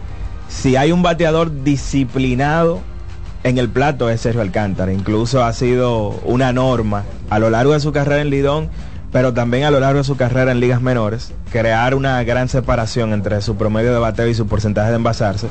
si 0.47 0.75
hay 0.75 0.91
un 0.91 1.01
bateador 1.03 1.63
disciplinado 1.63 2.79
en 3.43 3.57
el 3.57 3.69
plato 3.69 4.09
es 4.09 4.21
Sergio 4.21 4.41
Alcántara, 4.41 4.93
incluso 4.93 5.43
ha 5.43 5.51
sido 5.53 6.09
una 6.25 6.53
norma 6.53 7.03
a 7.29 7.39
lo 7.39 7.49
largo 7.49 7.73
de 7.73 7.79
su 7.81 7.91
carrera 7.91 8.21
en 8.21 8.29
Lidón, 8.29 8.69
pero 9.13 9.31
también 9.31 9.63
a 9.63 9.71
lo 9.71 9.79
largo 9.79 9.99
de 9.99 10.03
su 10.03 10.17
carrera 10.17 10.51
en 10.51 10.59
ligas 10.59 10.81
menores, 10.81 11.31
crear 11.51 11.93
una 11.93 12.21
gran 12.23 12.49
separación 12.49 13.13
entre 13.13 13.39
su 13.41 13.55
promedio 13.55 13.93
de 13.93 13.99
bateo 13.99 14.27
y 14.27 14.33
su 14.33 14.47
porcentaje 14.47 14.89
de 14.89 14.95
envasarse. 14.95 15.47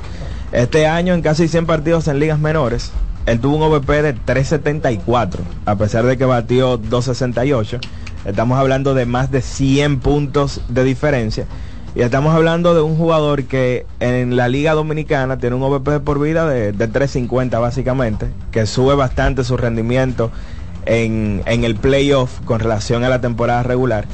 Este 0.51 0.87
año 0.89 1.15
en 1.15 1.23
casi 1.23 1.47
100 1.47 1.67
partidos 1.67 2.09
en 2.09 2.19
ligas 2.19 2.41
menores, 2.41 2.91
él 3.25 3.39
tuvo 3.39 3.57
un 3.57 3.63
OVP 3.63 4.03
de 4.03 4.13
374, 4.15 5.45
a 5.65 5.77
pesar 5.77 6.05
de 6.05 6.19
que 6.19 6.25
batió 6.25 6.77
268. 6.77 7.79
Estamos 8.25 8.59
hablando 8.59 8.95
de 8.95 9.07
más 9.07 9.31
de 9.31 9.41
100 9.41 10.01
puntos 10.01 10.61
de 10.69 10.83
diferencia. 10.83 11.47
Y 11.95 12.01
estamos 12.01 12.35
hablando 12.35 12.75
de 12.75 12.81
un 12.81 12.97
jugador 12.97 13.45
que 13.45 13.87
en 14.01 14.35
la 14.35 14.49
Liga 14.49 14.73
Dominicana 14.73 15.39
tiene 15.39 15.55
un 15.55 15.63
OVP 15.63 16.01
por 16.01 16.19
vida 16.21 16.49
de, 16.49 16.73
de 16.73 16.89
350 16.89 17.61
básicamente, 17.61 18.27
que 18.51 18.67
sube 18.67 18.97
bastante 18.97 19.45
su 19.45 19.57
rendimiento 19.57 20.33
en, 20.87 21.43
en 21.47 21.65
el 21.65 21.77
playoff 21.77 22.41
con 22.45 22.61
relación 22.61 23.05
a 23.05 23.09
la 23.09 23.21
temporada 23.21 23.63
regular. 23.63 24.07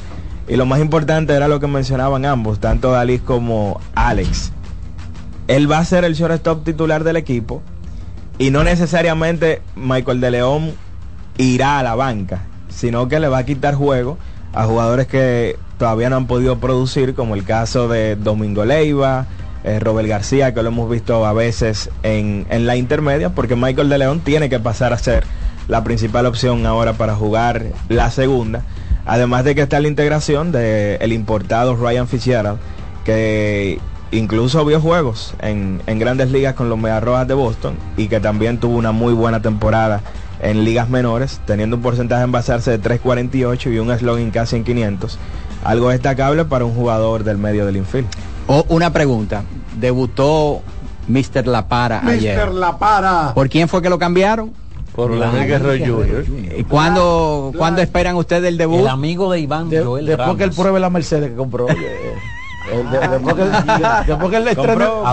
Y 0.47 0.55
lo 0.55 0.65
más 0.65 0.79
importante 0.79 1.33
era 1.33 1.47
lo 1.47 1.59
que 1.59 1.67
mencionaban 1.67 2.25
ambos, 2.25 2.59
tanto 2.59 2.91
Dalí 2.91 3.19
como 3.19 3.79
Alex. 3.95 4.51
Él 5.47 5.71
va 5.71 5.79
a 5.79 5.85
ser 5.85 6.03
el 6.03 6.15
shortstop 6.15 6.63
titular 6.63 7.03
del 7.03 7.17
equipo 7.17 7.61
y 8.37 8.51
no 8.51 8.63
necesariamente 8.63 9.61
Michael 9.75 10.21
de 10.21 10.31
León 10.31 10.71
irá 11.37 11.79
a 11.79 11.83
la 11.83 11.95
banca, 11.95 12.45
sino 12.69 13.07
que 13.07 13.19
le 13.19 13.27
va 13.27 13.39
a 13.39 13.45
quitar 13.45 13.75
juego 13.75 14.17
a 14.53 14.65
jugadores 14.65 15.07
que 15.07 15.57
todavía 15.77 16.09
no 16.09 16.17
han 16.17 16.27
podido 16.27 16.59
producir, 16.59 17.13
como 17.15 17.35
el 17.35 17.43
caso 17.43 17.87
de 17.87 18.15
Domingo 18.15 18.65
Leiva, 18.65 19.27
eh, 19.63 19.79
Robert 19.79 20.07
García, 20.07 20.53
que 20.53 20.63
lo 20.63 20.69
hemos 20.69 20.89
visto 20.89 21.25
a 21.25 21.33
veces 21.33 21.89
en, 22.03 22.45
en 22.49 22.65
la 22.65 22.75
intermedia, 22.75 23.29
porque 23.29 23.55
Michael 23.55 23.89
de 23.89 23.97
León 23.97 24.21
tiene 24.21 24.49
que 24.49 24.59
pasar 24.59 24.93
a 24.93 24.97
ser 24.97 25.23
la 25.69 25.83
principal 25.83 26.25
opción 26.25 26.65
ahora 26.65 26.93
para 26.93 27.15
jugar 27.15 27.67
la 27.87 28.11
segunda. 28.11 28.63
Además 29.05 29.45
de 29.45 29.55
que 29.55 29.61
está 29.61 29.79
la 29.79 29.87
integración 29.87 30.51
del 30.51 30.97
el 30.99 31.13
importado 31.13 31.75
Ryan 31.75 32.07
Fitzgerald, 32.07 32.59
que 33.05 33.79
incluso 34.11 34.65
vio 34.65 34.81
juegos 34.81 35.35
en, 35.41 35.81
en 35.87 35.99
grandes 35.99 36.31
ligas 36.31 36.55
con 36.55 36.69
los 36.69 36.77
Medias 36.77 37.03
Rojas 37.03 37.27
de 37.27 37.35
Boston 37.35 37.75
y 37.95 38.07
que 38.07 38.19
también 38.19 38.59
tuvo 38.59 38.77
una 38.77 38.91
muy 38.91 39.13
buena 39.13 39.41
temporada 39.41 40.01
en 40.41 40.63
ligas 40.65 40.89
menores, 40.89 41.39
teniendo 41.45 41.75
un 41.75 41.81
porcentaje 41.81 42.23
en 42.23 42.31
basarse 42.31 42.71
de 42.71 42.81
3.48 42.81 43.73
y 43.73 43.79
un 43.79 43.95
slogan 43.97 44.31
casi 44.31 44.55
en 44.55 44.63
500. 44.63 45.19
Algo 45.63 45.89
destacable 45.89 46.45
para 46.45 46.65
un 46.65 46.73
jugador 46.73 47.23
del 47.23 47.37
medio 47.37 47.65
del 47.65 47.77
infield. 47.77 48.07
O 48.47 48.65
una 48.69 48.91
pregunta, 48.91 49.43
debutó 49.79 50.61
Mr. 51.07 51.45
La 51.45 51.67
Para 51.67 52.05
ayer. 52.07 52.39
Mr. 52.39 52.53
La 52.53 52.77
Para. 52.77 53.33
¿Por 53.35 53.49
quién 53.49 53.67
fue 53.67 53.81
que 53.81 53.89
lo 53.89 53.99
cambiaron? 53.99 54.53
Por 55.07 55.11
Vladimir 55.17 55.47
Guerrero 55.47 55.85
Jr. 55.97 56.25
¿Y 56.59 56.63
cuándo, 56.65 57.51
¿cuándo 57.57 57.81
esperan 57.81 58.15
ustedes 58.15 58.45
el 58.49 58.57
debut? 58.57 58.79
El 58.79 58.87
amigo 58.87 59.31
de 59.31 59.39
Iván 59.39 59.69
De- 59.69 59.81
Joel 59.83 60.05
después 60.05 60.35
que 60.37 60.43
él 60.43 60.51
pruebe 60.51 60.79
la 60.79 60.89
Mercedes 60.89 61.29
que 61.31 61.35
compró. 61.35 61.67
eh, 61.69 61.75
el 62.73 62.89
de- 62.91 62.99
después, 63.07 63.35
que, 63.35 63.43
después 64.07 64.29
que 64.29 64.37
él 64.37 64.45
le 64.45 64.51
estrene- 64.51 64.83
A- 65.05 65.11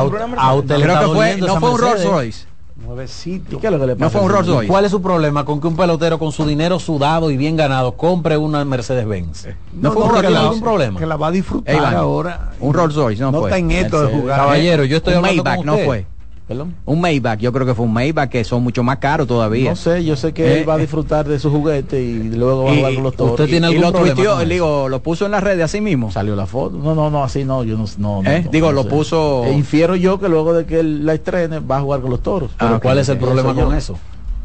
a 0.48 0.54
usted 0.54 0.76
le 0.76 0.82
Creo 0.82 0.94
está 0.94 1.00
que 1.06 1.12
fue, 1.14 1.14
doliendo 1.30 1.46
no 1.46 1.60
fue 1.60 1.70
un 1.70 1.78
Rolls 1.78 1.90
Mercedes. 1.94 2.10
Royce. 2.12 2.46
Nuevecito. 2.86 3.56
¿Y 3.56 3.58
qué 3.58 3.66
es 3.68 3.72
lo 3.72 3.80
que 3.80 3.86
le 3.86 3.92
No 3.94 3.98
pasa? 3.98 4.10
fue 4.10 4.20
un 4.20 4.30
Rolls 4.32 4.46
Royce. 4.48 4.68
¿Cuál 4.68 4.84
es 4.84 4.90
su 4.90 5.00
problema 5.00 5.44
con 5.44 5.60
que 5.60 5.66
un 5.66 5.76
pelotero 5.76 6.18
con 6.18 6.30
su 6.30 6.44
dinero 6.44 6.78
sudado 6.78 7.30
y 7.30 7.36
bien 7.36 7.56
ganado 7.56 7.92
compre 7.96 8.36
una 8.36 8.64
Mercedes-Benz? 8.64 9.48
No 9.72 9.92
fue 9.92 10.02
un 10.02 10.10
Rolls 10.10 10.22
no 10.24 10.28
Royce. 10.28 10.42
ningún 10.42 10.60
problema. 10.60 11.00
Que 11.00 11.06
la 11.06 11.16
va 11.16 11.28
a 11.28 11.30
disfrutar 11.30 11.74
Ey, 11.74 11.80
ahora. 11.80 12.50
Un 12.60 12.74
Rolls 12.74 12.94
Royce, 12.94 13.22
no, 13.22 13.32
No 13.32 13.40
fue. 13.40 13.48
está 13.50 13.58
en 13.58 13.70
esto 13.70 13.96
de 13.96 14.02
Mercedes. 14.04 14.20
jugar. 14.22 14.38
Caballero, 14.40 14.84
yo 14.84 14.96
estoy 14.98 15.14
un 15.14 15.18
hablando 15.18 15.42
Maybach, 15.44 15.56
con 15.56 15.66
no 15.66 15.78
fue. 15.78 16.06
Perdón. 16.46 16.76
Un 16.84 17.00
Maybach, 17.00 17.40
yo 17.40 17.52
creo 17.52 17.66
que 17.66 17.74
fue 17.74 17.84
un 17.86 17.92
Maybach 17.92 18.30
que 18.30 18.44
son 18.44 18.62
mucho 18.62 18.84
más 18.84 18.98
caros 18.98 19.26
todavía. 19.26 19.70
No 19.70 19.76
sé, 19.76 20.04
yo 20.04 20.14
sé 20.14 20.32
que 20.32 20.46
Eh, 20.46 20.60
él 20.60 20.68
va 20.68 20.74
a 20.74 20.78
disfrutar 20.78 21.26
de 21.26 21.40
su 21.40 21.50
juguete 21.50 22.00
y 22.00 22.22
luego 22.30 22.62
va 22.64 22.70
a 22.70 22.74
Y- 22.74 22.76
jugar 22.78 22.94
con 22.94 23.02
los 23.02 23.16
toros. 23.16 23.30
¿Usted 23.32 23.46
tiene 23.46 23.66
y 23.66 23.70
algún 23.76 23.82
lo 23.82 23.92
tuiteó, 23.92 24.32
con 24.34 24.40
eso? 24.42 24.48
digo, 24.48 24.88
lo 24.88 25.02
puso 25.02 25.26
en 25.26 25.32
las 25.32 25.42
redes 25.42 25.64
así 25.64 25.80
mismo. 25.80 26.12
Salió 26.12 26.36
la 26.36 26.46
foto. 26.46 26.76
No, 26.78 26.94
no, 26.94 27.10
no, 27.10 27.24
así 27.24 27.44
no, 27.44 27.64
yo 27.64 27.76
no, 27.98 28.22
¿Eh? 28.24 28.42
no, 28.44 28.50
Digo, 28.52 28.68
no 28.68 28.72
lo 28.74 28.82
sé. 28.84 28.88
puso- 28.90 29.44
Eh, 29.46 29.54
infiero 29.54 29.96
yo 29.96 30.20
que 30.20 30.28
luego 30.28 30.52
de 30.54 30.66
que 30.66 30.78
él 30.78 31.04
la 31.04 31.14
estrene 31.14 31.58
va 31.58 31.78
a 31.78 31.80
jugar 31.80 32.00
con 32.00 32.10
los 32.10 32.22
toros. 32.22 32.52
Ah, 32.58 32.66
Pero 32.68 32.80
¿cuál 32.80 32.98
es 32.98 33.08
el 33.08 33.18
problema 33.18 33.50
Eso 33.50 33.58
yo- 33.58 33.66
con 33.66 33.74
eso? 33.76 33.98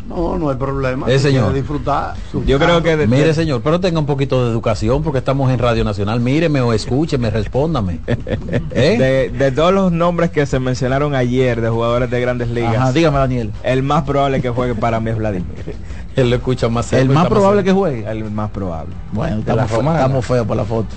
No, 0.08 0.38
no 0.38 0.49
hay 0.49 0.56
problema. 0.58 1.10
Eh, 1.10 1.20
señor. 1.20 1.54
disfrutar. 1.54 2.16
Yo 2.45 2.60
creo 2.60 2.84
que 2.84 2.97
de- 2.97 3.08
Mire, 3.08 3.28
de- 3.28 3.34
señor, 3.34 3.62
pero 3.64 3.80
tenga 3.80 3.99
un 3.99 4.06
poquito 4.06 4.43
de 4.45 4.52
educación 4.52 5.04
porque 5.04 5.20
estamos 5.20 5.49
en 5.52 5.60
Radio 5.60 5.84
Nacional. 5.84 6.20
Míreme 6.20 6.60
o 6.62 6.74
escúcheme, 6.74 7.30
respóndame. 7.30 7.99
¿Eh? 8.08 9.30
de, 9.32 9.38
de 9.38 9.52
todos 9.52 9.74
los 9.74 9.91
nombres 9.91 10.32
que 10.32 10.45
se 10.45 10.60
mencionaron 10.60 11.16
ayer 11.16 11.62
de 11.62 11.70
jugadores 11.70 12.10
de 12.12 12.20
grandes 12.20 12.49
ligas, 12.49 12.76
Ajá, 12.76 12.91
dígame, 12.91 13.18
Daniel. 13.20 13.52
el 13.64 13.84
más 13.84 14.04
probable 14.04 14.41
que 14.41 14.49
juegue 14.49 14.76
para 14.76 14.99
mí 14.99 15.12
es 15.12 15.18
Vladimir. 15.18 15.45
Él 16.16 16.30
lo 16.30 16.36
escucha 16.36 16.68
más 16.68 16.91
El 16.91 17.02
seco 17.02 17.12
y 17.14 17.16
más 17.16 17.28
probable 17.28 17.64
que 17.64 17.72
juegue. 17.72 18.06
El 18.10 18.30
más 18.32 18.49
probable. 18.52 18.93
Bueno, 19.14 19.41
fe- 19.43 19.52
estamos 19.78 20.26
feos 20.26 20.45
por 20.45 20.58
la 20.58 20.66
foto. 20.66 20.89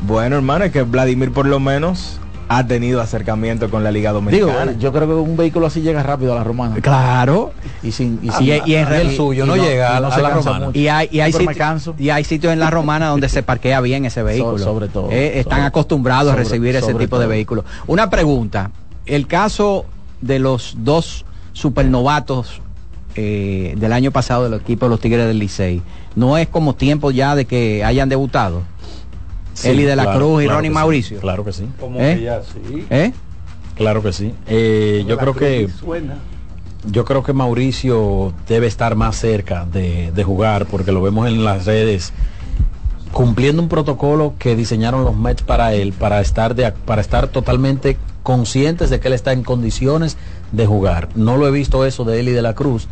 Bueno, 0.00 0.36
hermano, 0.36 0.64
es 0.64 0.72
que 0.72 0.82
Vladimir 0.82 1.32
por 1.32 1.46
lo 1.46 1.60
menos 1.60 2.18
ha 2.50 2.66
tenido 2.66 3.00
acercamiento 3.02 3.70
con 3.70 3.84
la 3.84 3.90
Liga 3.90 4.10
Digo, 4.12 4.20
Dominicana. 4.22 4.72
yo 4.78 4.90
creo 4.92 5.06
que 5.06 5.12
un 5.14 5.36
vehículo 5.36 5.66
así 5.66 5.82
llega 5.82 6.02
rápido 6.02 6.32
a 6.32 6.36
la 6.36 6.44
romana. 6.44 6.76
Claro. 6.80 7.52
Y 7.82 7.92
sin 7.92 8.18
y, 8.22 8.28
Y- 8.28 8.30
sin- 8.30 8.62
y 8.66 8.74
en 8.74 8.92
el 8.92 9.14
suyo 9.16 9.44
no 9.44 9.56
llega 9.56 9.96
a, 9.96 10.00
no 10.00 10.08
a 10.08 10.18
la 10.18 10.30
romana. 10.30 10.66
mucho. 10.66 10.78
Y 10.78 10.88
hay, 10.88 11.08
y, 11.12 11.20
hay 11.20 11.32
sitio- 11.32 11.94
y 11.98 12.10
hay 12.10 12.24
sitios 12.24 12.52
en 12.52 12.58
la 12.60 12.70
romana 12.70 13.08
donde 13.08 13.28
se 13.28 13.42
parquea 13.42 13.80
bien 13.82 14.04
ese 14.06 14.22
vehículo. 14.22 14.58
sobre 14.58 14.88
todo, 14.88 15.10
Eh, 15.10 15.38
están 15.40 15.58
sobre- 15.58 15.66
acostumbrados 15.66 16.30
sobre- 16.30 16.40
a 16.40 16.44
recibir 16.44 16.74
ese 16.76 16.94
tipo 16.94 17.18
de 17.18 17.26
vehículos. 17.26 17.64
Una 17.86 18.08
pregunta. 18.08 18.70
El 19.04 19.26
caso 19.26 19.84
de 20.20 20.38
los 20.38 20.74
dos 20.78 21.24
supernovatos 21.52 22.60
eh, 23.20 23.74
del 23.76 23.92
año 23.92 24.10
pasado 24.12 24.48
del 24.48 24.60
equipo 24.60 24.86
de 24.86 24.90
los 24.90 25.00
Tigres 25.00 25.26
del 25.26 25.38
Licey, 25.38 25.82
¿no 26.14 26.38
es 26.38 26.46
como 26.48 26.74
tiempo 26.74 27.10
ya 27.10 27.34
de 27.34 27.46
que 27.46 27.84
hayan 27.84 28.08
debutado? 28.08 28.62
Sí, 29.58 29.68
Eli 29.68 29.82
de 29.84 29.96
la 29.96 30.04
claro, 30.04 30.18
Cruz 30.18 30.42
y 30.42 30.44
claro 30.44 30.56
Ronnie 30.58 30.68
que 30.70 30.74
sí, 30.74 30.74
Mauricio. 30.80 31.20
Claro 31.20 31.44
que 31.44 31.52
sí. 31.52 31.64
Como 31.80 32.00
¿Eh? 32.00 32.14
que 32.16 32.22
ya 32.22 32.42
sí. 32.42 32.86
¿Eh? 32.90 33.12
Claro 33.76 34.02
que 34.02 34.12
sí. 34.12 34.34
Eh, 34.46 35.04
yo 35.06 35.16
La 35.16 35.20
creo 35.22 35.32
cruz 35.34 35.44
que 35.48 35.68
suena. 35.68 36.14
yo 36.90 37.04
creo 37.04 37.22
que 37.22 37.32
Mauricio 37.32 38.32
debe 38.48 38.66
estar 38.66 38.94
más 38.96 39.16
cerca 39.16 39.64
de, 39.66 40.12
de 40.12 40.24
jugar 40.24 40.66
porque 40.66 40.92
lo 40.92 41.02
vemos 41.02 41.26
en 41.28 41.44
las 41.44 41.66
redes 41.66 42.12
cumpliendo 43.12 43.62
un 43.62 43.68
protocolo 43.68 44.34
que 44.38 44.54
diseñaron 44.54 45.04
los 45.04 45.16
Mets 45.16 45.42
para 45.42 45.72
él 45.74 45.92
para 45.92 46.20
estar 46.20 46.54
de, 46.54 46.70
para 46.72 47.00
estar 47.00 47.28
totalmente 47.28 47.96
conscientes 48.22 48.90
de 48.90 49.00
que 49.00 49.08
él 49.08 49.14
está 49.14 49.32
en 49.32 49.42
condiciones 49.42 50.16
de 50.52 50.66
jugar. 50.66 51.08
No 51.14 51.36
lo 51.36 51.48
he 51.48 51.50
visto 51.50 51.84
eso 51.86 52.04
de 52.04 52.20
Eli 52.20 52.32
de 52.32 52.42
la 52.42 52.54
Cruz, 52.54 52.86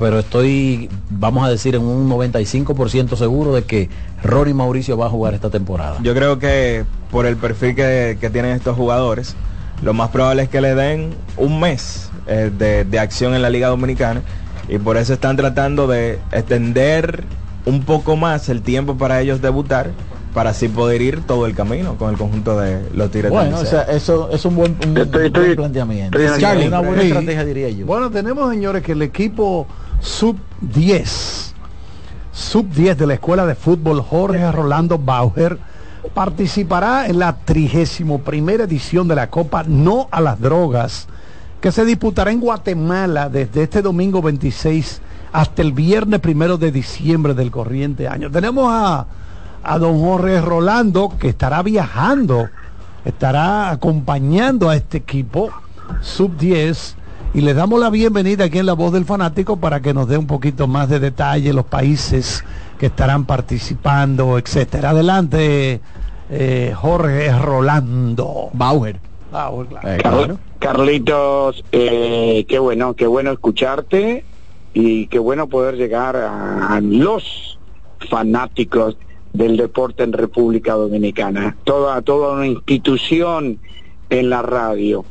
pero 0.00 0.18
estoy, 0.18 0.88
vamos 1.10 1.44
a 1.46 1.50
decir, 1.50 1.74
en 1.76 1.82
un 1.82 2.08
95% 2.10 3.14
seguro 3.16 3.54
de 3.54 3.62
que 3.64 3.88
Ronnie 4.24 4.54
Mauricio 4.54 4.96
va 4.96 5.06
a 5.06 5.10
jugar 5.10 5.34
esta 5.34 5.50
temporada. 5.50 5.98
Yo 6.02 6.14
creo 6.14 6.38
que 6.38 6.84
por 7.10 7.26
el 7.26 7.36
perfil 7.36 7.74
que, 7.76 8.16
que 8.20 8.30
tienen 8.30 8.52
estos 8.52 8.76
jugadores, 8.76 9.36
lo 9.82 9.92
más 9.94 10.08
probable 10.10 10.42
es 10.44 10.48
que 10.48 10.60
le 10.62 10.74
den 10.74 11.10
un 11.36 11.60
mes 11.60 12.10
eh, 12.26 12.50
de, 12.56 12.84
de 12.84 12.98
acción 12.98 13.34
en 13.34 13.42
la 13.42 13.50
Liga 13.50 13.68
Dominicana 13.68 14.22
y 14.68 14.78
por 14.78 14.96
eso 14.96 15.12
están 15.12 15.36
tratando 15.36 15.86
de 15.86 16.18
extender 16.32 17.24
un 17.66 17.82
poco 17.82 18.16
más 18.16 18.48
el 18.48 18.62
tiempo 18.62 18.96
para 18.96 19.20
ellos 19.20 19.42
debutar 19.42 19.90
para 20.32 20.50
así 20.50 20.68
poder 20.68 21.02
ir 21.02 21.22
todo 21.26 21.44
el 21.46 21.54
camino 21.56 21.96
con 21.96 22.10
el 22.10 22.16
conjunto 22.16 22.56
de 22.58 22.80
los 22.94 23.10
Tigres 23.10 23.32
Bueno, 23.32 23.58
o 23.58 23.64
sea, 23.64 23.82
eso 23.82 24.30
es 24.30 24.44
un 24.44 24.54
buen, 24.54 24.76
un 24.86 24.96
Estoy- 24.96 25.04
buen 25.10 25.26
estoy- 25.26 25.56
planteamiento. 25.56 26.18
estoy 26.18 26.40
Charlie, 26.40 26.68
una 26.68 26.78
buena 26.80 27.02
Sí. 27.02 27.08
estrategia 27.08 27.44
diría 27.44 27.68
yo. 27.70 27.84
Bueno, 27.84 28.10
tenemos, 28.10 28.48
señores, 28.50 28.82
que 28.84 28.92
el 28.92 29.02
equipo 29.02 29.66
sub 30.00 30.38
10, 30.60 31.54
sub 32.32 32.68
10 32.70 32.98
de 32.98 33.06
la 33.06 33.14
Escuela 33.14 33.46
de 33.46 33.54
Fútbol 33.54 34.00
Jorge 34.00 34.50
Rolando 34.50 34.98
Bauer 34.98 35.58
participará 36.14 37.06
en 37.06 37.18
la 37.18 37.36
31 37.36 38.50
edición 38.64 39.06
de 39.06 39.14
la 39.14 39.28
Copa 39.28 39.64
No 39.66 40.08
a 40.10 40.20
las 40.20 40.40
Drogas, 40.40 41.06
que 41.60 41.70
se 41.70 41.84
disputará 41.84 42.30
en 42.30 42.40
Guatemala 42.40 43.28
desde 43.28 43.64
este 43.64 43.82
domingo 43.82 44.22
26 44.22 45.02
hasta 45.32 45.62
el 45.62 45.72
viernes 45.72 46.20
primero 46.20 46.56
de 46.56 46.72
diciembre 46.72 47.34
del 47.34 47.50
corriente 47.50 48.08
año. 48.08 48.30
Tenemos 48.30 48.66
a, 48.72 49.06
a 49.62 49.78
don 49.78 50.00
Jorge 50.00 50.40
Rolando 50.40 51.12
que 51.18 51.28
estará 51.28 51.62
viajando, 51.62 52.48
estará 53.04 53.70
acompañando 53.70 54.70
a 54.70 54.76
este 54.76 54.98
equipo 54.98 55.50
sub 56.00 56.36
10 56.36 56.96
y 57.32 57.42
le 57.42 57.54
damos 57.54 57.78
la 57.78 57.90
bienvenida 57.90 58.44
aquí 58.44 58.58
en 58.58 58.66
La 58.66 58.72
Voz 58.72 58.92
del 58.92 59.04
Fanático 59.04 59.56
para 59.56 59.80
que 59.80 59.94
nos 59.94 60.08
dé 60.08 60.18
un 60.18 60.26
poquito 60.26 60.66
más 60.66 60.88
de 60.88 60.98
detalle 60.98 61.52
los 61.52 61.64
países 61.64 62.44
que 62.78 62.86
estarán 62.86 63.24
participando, 63.24 64.36
etcétera. 64.36 64.90
Adelante, 64.90 65.80
eh, 66.30 66.72
Jorge 66.74 67.30
Rolando. 67.38 68.50
Bauer. 68.52 68.98
Bauer, 69.30 69.68
claro. 69.68 69.88
Eh, 69.88 69.98
claro. 69.98 70.38
Carlitos, 70.58 71.64
eh, 71.70 72.44
qué 72.48 72.58
bueno, 72.58 72.94
qué 72.94 73.06
bueno 73.06 73.30
escucharte 73.30 74.24
y 74.74 75.06
qué 75.06 75.18
bueno 75.18 75.46
poder 75.46 75.76
llegar 75.76 76.16
a, 76.16 76.74
a 76.74 76.80
los 76.80 77.58
fanáticos 78.08 78.96
del 79.32 79.56
deporte 79.56 80.02
en 80.02 80.12
República 80.12 80.74
Dominicana, 80.74 81.56
toda, 81.62 82.02
toda 82.02 82.34
una 82.34 82.46
institución 82.48 83.58
en 84.10 84.30
la 84.30 84.42
radio. 84.42 85.04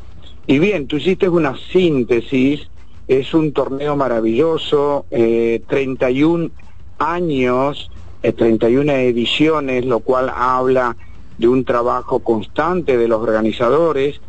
Y 0.50 0.58
bien, 0.58 0.88
tú 0.88 0.98
hiciste 0.98 1.30
una 1.30 1.56
síntesis, 1.72 2.68
es 3.08 3.36
un 3.36 3.54
torneo 3.54 3.96
maravilloso, 3.96 5.06
eh, 5.12 5.62
31 5.68 6.50
años, 6.98 7.92
eh, 8.24 8.32
31 8.32 8.94
ediciones, 8.94 9.86
lo 9.86 10.00
cual 10.00 10.34
habla 10.36 10.98
de 11.38 11.48
un 11.48 11.66
trabajo 11.66 12.22
constante 12.22 12.98
de 12.98 13.08
los 13.08 13.22
organizadores. 13.22 14.22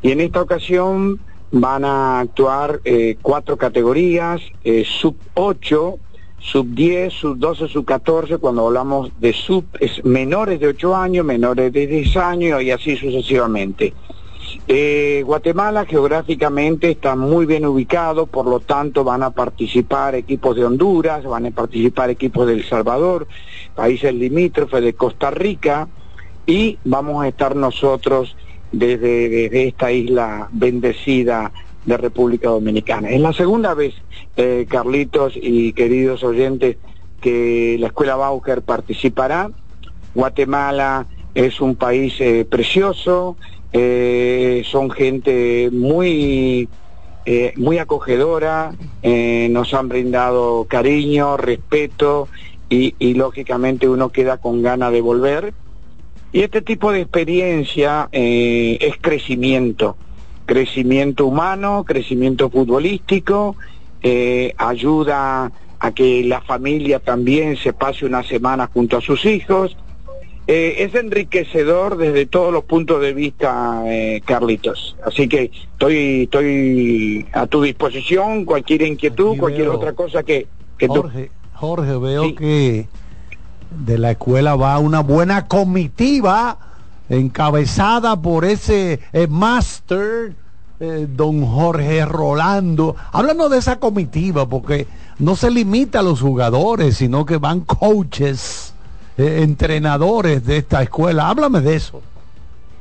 Y 0.00 0.10
en 0.10 0.22
esta 0.22 0.40
ocasión 0.40 1.20
van 1.52 1.84
a 1.84 2.20
actuar 2.20 2.80
eh, 2.86 3.18
cuatro 3.20 3.58
categorías, 3.58 4.40
eh, 4.64 4.86
sub 4.86 5.16
8, 5.34 5.98
sub 6.38 6.66
10, 6.66 7.12
sub 7.12 7.36
12, 7.36 7.68
sub 7.68 7.84
14, 7.84 8.38
cuando 8.38 8.68
hablamos 8.68 9.10
de 9.20 9.34
sub 9.34 9.66
es 9.80 10.02
menores 10.02 10.60
de 10.60 10.68
8 10.68 10.96
años, 10.96 11.26
menores 11.26 11.70
de 11.74 11.86
10 11.86 12.16
años 12.16 12.62
y 12.62 12.70
así 12.70 12.96
sucesivamente. 12.96 13.92
Eh, 14.70 15.22
Guatemala 15.24 15.86
geográficamente 15.86 16.90
está 16.90 17.16
muy 17.16 17.46
bien 17.46 17.64
ubicado, 17.64 18.26
por 18.26 18.44
lo 18.44 18.60
tanto 18.60 19.02
van 19.02 19.22
a 19.22 19.30
participar 19.30 20.14
equipos 20.14 20.56
de 20.56 20.66
Honduras, 20.66 21.24
van 21.24 21.46
a 21.46 21.50
participar 21.50 22.10
equipos 22.10 22.46
de 22.46 22.52
El 22.52 22.64
Salvador, 22.64 23.26
países 23.74 24.12
limítrofes 24.12 24.84
de 24.84 24.92
Costa 24.92 25.30
Rica 25.30 25.88
y 26.44 26.76
vamos 26.84 27.24
a 27.24 27.28
estar 27.28 27.56
nosotros 27.56 28.36
desde, 28.70 29.30
desde 29.30 29.68
esta 29.68 29.90
isla 29.90 30.48
bendecida 30.52 31.50
de 31.86 31.96
República 31.96 32.50
Dominicana. 32.50 33.08
Es 33.08 33.22
la 33.22 33.32
segunda 33.32 33.72
vez, 33.72 33.94
eh, 34.36 34.66
Carlitos 34.68 35.32
y 35.34 35.72
queridos 35.72 36.22
oyentes, 36.22 36.76
que 37.22 37.78
la 37.80 37.86
Escuela 37.86 38.16
Bauker 38.16 38.60
participará. 38.60 39.50
Guatemala 40.14 41.06
es 41.34 41.62
un 41.62 41.74
país 41.74 42.20
eh, 42.20 42.44
precioso, 42.44 43.36
eh, 43.72 44.62
son 44.64 44.90
gente 44.90 45.70
muy 45.72 46.68
eh, 47.30 47.52
muy 47.56 47.76
acogedora, 47.76 48.72
eh, 49.02 49.48
nos 49.50 49.74
han 49.74 49.90
brindado 49.90 50.64
cariño, 50.64 51.36
respeto 51.36 52.26
y, 52.70 52.94
lógicamente 53.12 53.86
uno 53.86 54.08
queda 54.08 54.38
con 54.38 54.62
ganas 54.62 54.92
de 54.92 55.02
volver. 55.02 55.52
Y 56.32 56.40
este 56.40 56.62
tipo 56.62 56.90
de 56.90 57.02
experiencia 57.02 58.08
eh, 58.12 58.78
es 58.80 58.96
crecimiento, 58.98 59.98
crecimiento 60.46 61.26
humano, 61.26 61.84
crecimiento 61.86 62.48
futbolístico, 62.48 63.56
ayuda 64.56 65.52
a 65.80 65.90
que 65.92 66.24
la 66.24 66.40
familia 66.40 66.98
también 66.98 67.58
se 67.58 67.74
pase 67.74 68.06
una 68.06 68.22
semana 68.22 68.70
junto 68.72 68.96
a 68.96 69.02
sus 69.02 69.26
hijos. 69.26 69.76
Eh, 70.50 70.82
es 70.84 70.94
enriquecedor 70.94 71.98
desde 71.98 72.24
todos 72.24 72.50
los 72.54 72.64
puntos 72.64 73.02
de 73.02 73.12
vista, 73.12 73.82
eh, 73.84 74.22
Carlitos. 74.24 74.96
Así 75.04 75.28
que 75.28 75.50
estoy, 75.72 76.22
estoy 76.22 77.26
a 77.34 77.46
tu 77.46 77.60
disposición, 77.60 78.46
cualquier 78.46 78.80
inquietud, 78.80 79.32
Aquí 79.32 79.38
cualquier 79.40 79.66
veo- 79.68 79.76
otra 79.76 79.92
cosa 79.92 80.22
que, 80.22 80.48
que 80.78 80.86
tú... 80.88 80.94
Jorge, 81.02 81.30
Jorge, 81.52 81.96
veo 81.98 82.24
Sí. 82.24 82.34
que 82.34 82.88
de 83.84 83.98
la 83.98 84.12
escuela 84.12 84.56
va 84.56 84.78
una 84.78 85.00
buena 85.00 85.46
comitiva 85.48 86.58
encabezada 87.10 88.20
por 88.20 88.46
ese 88.46 89.00
eh, 89.12 89.26
máster 89.28 90.34
eh, 90.80 91.06
don 91.10 91.44
Jorge 91.44 92.06
Rolando. 92.06 92.96
Háblanos 93.12 93.50
de 93.50 93.58
esa 93.58 93.78
comitiva, 93.78 94.48
porque 94.48 94.86
no 95.18 95.36
se 95.36 95.50
limita 95.50 95.98
a 95.98 96.02
los 96.02 96.22
jugadores, 96.22 96.96
sino 96.96 97.26
que 97.26 97.36
van 97.36 97.60
coaches, 97.60 98.72
eh, 99.18 99.40
entrenadores 99.42 100.46
de 100.46 100.58
esta 100.58 100.82
escuela. 100.82 101.28
Háblame 101.28 101.60
de 101.60 101.76
eso. 101.76 102.00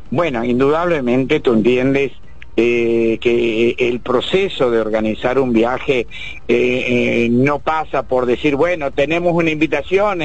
Bueno, 0.09 0.45
indudablemente 0.45 1.41
tú 1.41 1.53
entiendes 1.53 2.13
eh, 2.59 3.19
que 3.21 3.75
el 3.77 3.99
proceso 3.99 4.71
de 4.71 4.79
organizar 4.79 5.37
un 5.37 5.53
viaje 5.53 6.07
eh, 6.47 6.47
eh, 6.47 7.27
no 7.29 7.59
pasa 7.59 8.01
por 8.07 8.25
decir, 8.25 8.55
bueno, 8.55 8.89
tenemos 8.89 9.33
una 9.35 9.51
invitación, 9.51 10.21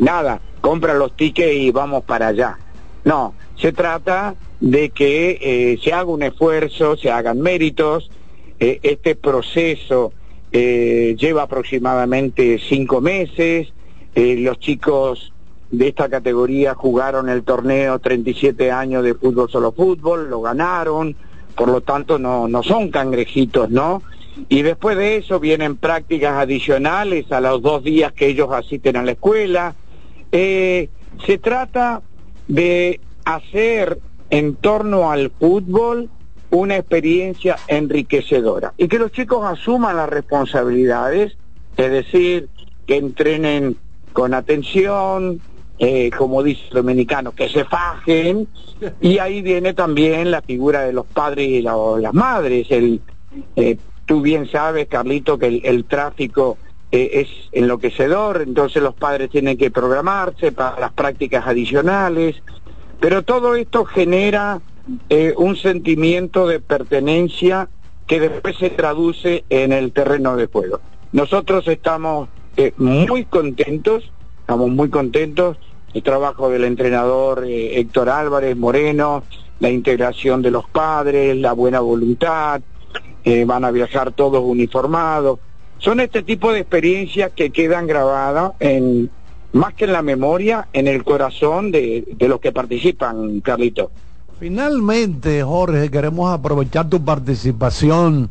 nada, 0.00 0.40
compra 0.60 0.94
los 0.94 1.16
tickets 1.16 1.54
y 1.54 1.70
vamos 1.70 2.02
para 2.02 2.26
allá. 2.26 2.58
No, 3.04 3.34
se 3.56 3.72
trata 3.72 4.34
de 4.58 4.90
que 4.90 5.78
se 5.80 5.92
haga 5.92 6.10
un 6.10 6.24
esfuerzo, 6.24 6.96
se 6.96 7.08
hagan 7.12 7.40
méritos. 7.40 8.10
Este 8.58 9.14
proceso 9.14 10.12
eh, 10.50 11.14
lleva 11.16 11.42
aproximadamente 11.42 12.60
cinco 12.68 13.00
meses. 13.00 13.68
Los 14.16 14.58
chicos 14.58 15.32
de 15.70 15.88
esta 15.88 16.08
categoría 16.08 16.74
jugaron 16.74 17.28
el 17.28 17.42
torneo 17.42 17.98
37 17.98 18.72
años 18.72 19.04
de 19.04 19.14
fútbol 19.14 19.50
solo 19.50 19.72
fútbol, 19.72 20.28
lo 20.28 20.40
ganaron, 20.40 21.14
por 21.54 21.68
lo 21.68 21.80
tanto 21.80 22.18
no, 22.18 22.48
no 22.48 22.62
son 22.62 22.90
cangrejitos, 22.90 23.70
¿no? 23.70 24.02
Y 24.48 24.62
después 24.62 24.96
de 24.96 25.16
eso 25.16 25.38
vienen 25.38 25.76
prácticas 25.76 26.34
adicionales 26.34 27.30
a 27.30 27.40
los 27.40 27.62
dos 27.62 27.84
días 27.84 28.12
que 28.12 28.28
ellos 28.28 28.48
asisten 28.52 28.96
a 28.96 29.02
la 29.02 29.12
escuela. 29.12 29.74
Eh, 30.32 30.88
se 31.26 31.38
trata 31.38 32.02
de 32.48 33.00
hacer 33.24 34.00
en 34.30 34.54
torno 34.56 35.10
al 35.10 35.30
fútbol 35.30 36.08
una 36.50 36.76
experiencia 36.76 37.56
enriquecedora 37.68 38.74
y 38.76 38.88
que 38.88 38.98
los 38.98 39.12
chicos 39.12 39.44
asuman 39.44 39.96
las 39.96 40.08
responsabilidades, 40.08 41.36
es 41.76 41.90
decir, 41.90 42.48
que 42.86 42.96
entrenen 42.96 43.76
con 44.12 44.34
atención, 44.34 45.40
eh, 45.82 46.10
como 46.16 46.42
dice 46.42 46.60
el 46.68 46.74
dominicano, 46.76 47.32
que 47.32 47.48
se 47.48 47.64
fajen, 47.64 48.46
y 49.00 49.18
ahí 49.18 49.40
viene 49.40 49.72
también 49.74 50.30
la 50.30 50.42
figura 50.42 50.82
de 50.82 50.92
los 50.92 51.06
padres 51.06 51.48
y 51.48 51.62
la- 51.62 51.74
las 51.98 52.12
madres. 52.14 52.66
El, 52.70 53.00
eh, 53.56 53.78
tú 54.04 54.20
bien 54.20 54.46
sabes, 54.48 54.86
Carlito, 54.88 55.38
que 55.38 55.46
el, 55.46 55.60
el 55.64 55.84
tráfico 55.86 56.58
eh, 56.92 57.10
es 57.14 57.28
enloquecedor, 57.52 58.42
entonces 58.42 58.82
los 58.82 58.94
padres 58.94 59.30
tienen 59.30 59.56
que 59.56 59.70
programarse 59.70 60.52
para 60.52 60.78
las 60.78 60.92
prácticas 60.92 61.46
adicionales, 61.46 62.42
pero 63.00 63.22
todo 63.22 63.54
esto 63.54 63.84
genera 63.86 64.60
eh, 65.08 65.32
un 65.38 65.56
sentimiento 65.56 66.46
de 66.46 66.60
pertenencia 66.60 67.68
que 68.06 68.20
después 68.20 68.56
se 68.58 68.68
traduce 68.70 69.44
en 69.48 69.72
el 69.72 69.92
terreno 69.92 70.36
de 70.36 70.46
juego. 70.46 70.80
Nosotros 71.12 71.66
estamos 71.68 72.28
eh, 72.56 72.72
muy 72.76 73.24
contentos, 73.24 74.12
estamos 74.40 74.68
muy 74.68 74.90
contentos, 74.90 75.56
el 75.94 76.02
trabajo 76.02 76.48
del 76.48 76.64
entrenador 76.64 77.44
eh, 77.46 77.78
Héctor 77.80 78.08
Álvarez 78.10 78.56
Moreno, 78.56 79.24
la 79.58 79.70
integración 79.70 80.42
de 80.42 80.50
los 80.50 80.68
padres, 80.68 81.36
la 81.36 81.52
buena 81.52 81.80
voluntad, 81.80 82.60
eh, 83.24 83.44
van 83.44 83.64
a 83.64 83.70
viajar 83.70 84.12
todos 84.12 84.42
uniformados. 84.42 85.38
Son 85.78 86.00
este 86.00 86.22
tipo 86.22 86.52
de 86.52 86.60
experiencias 86.60 87.32
que 87.34 87.50
quedan 87.50 87.86
grabadas 87.86 88.52
en, 88.60 89.10
más 89.52 89.74
que 89.74 89.86
en 89.86 89.92
la 89.92 90.02
memoria, 90.02 90.68
en 90.72 90.86
el 90.88 91.04
corazón 91.04 91.70
de, 91.70 92.04
los 92.18 92.40
que 92.40 92.52
participan, 92.52 93.40
Carlito. 93.40 93.90
Finalmente, 94.38 95.42
Jorge, 95.42 95.90
queremos 95.90 96.32
aprovechar 96.32 96.88
tu 96.88 97.04
participación 97.04 98.30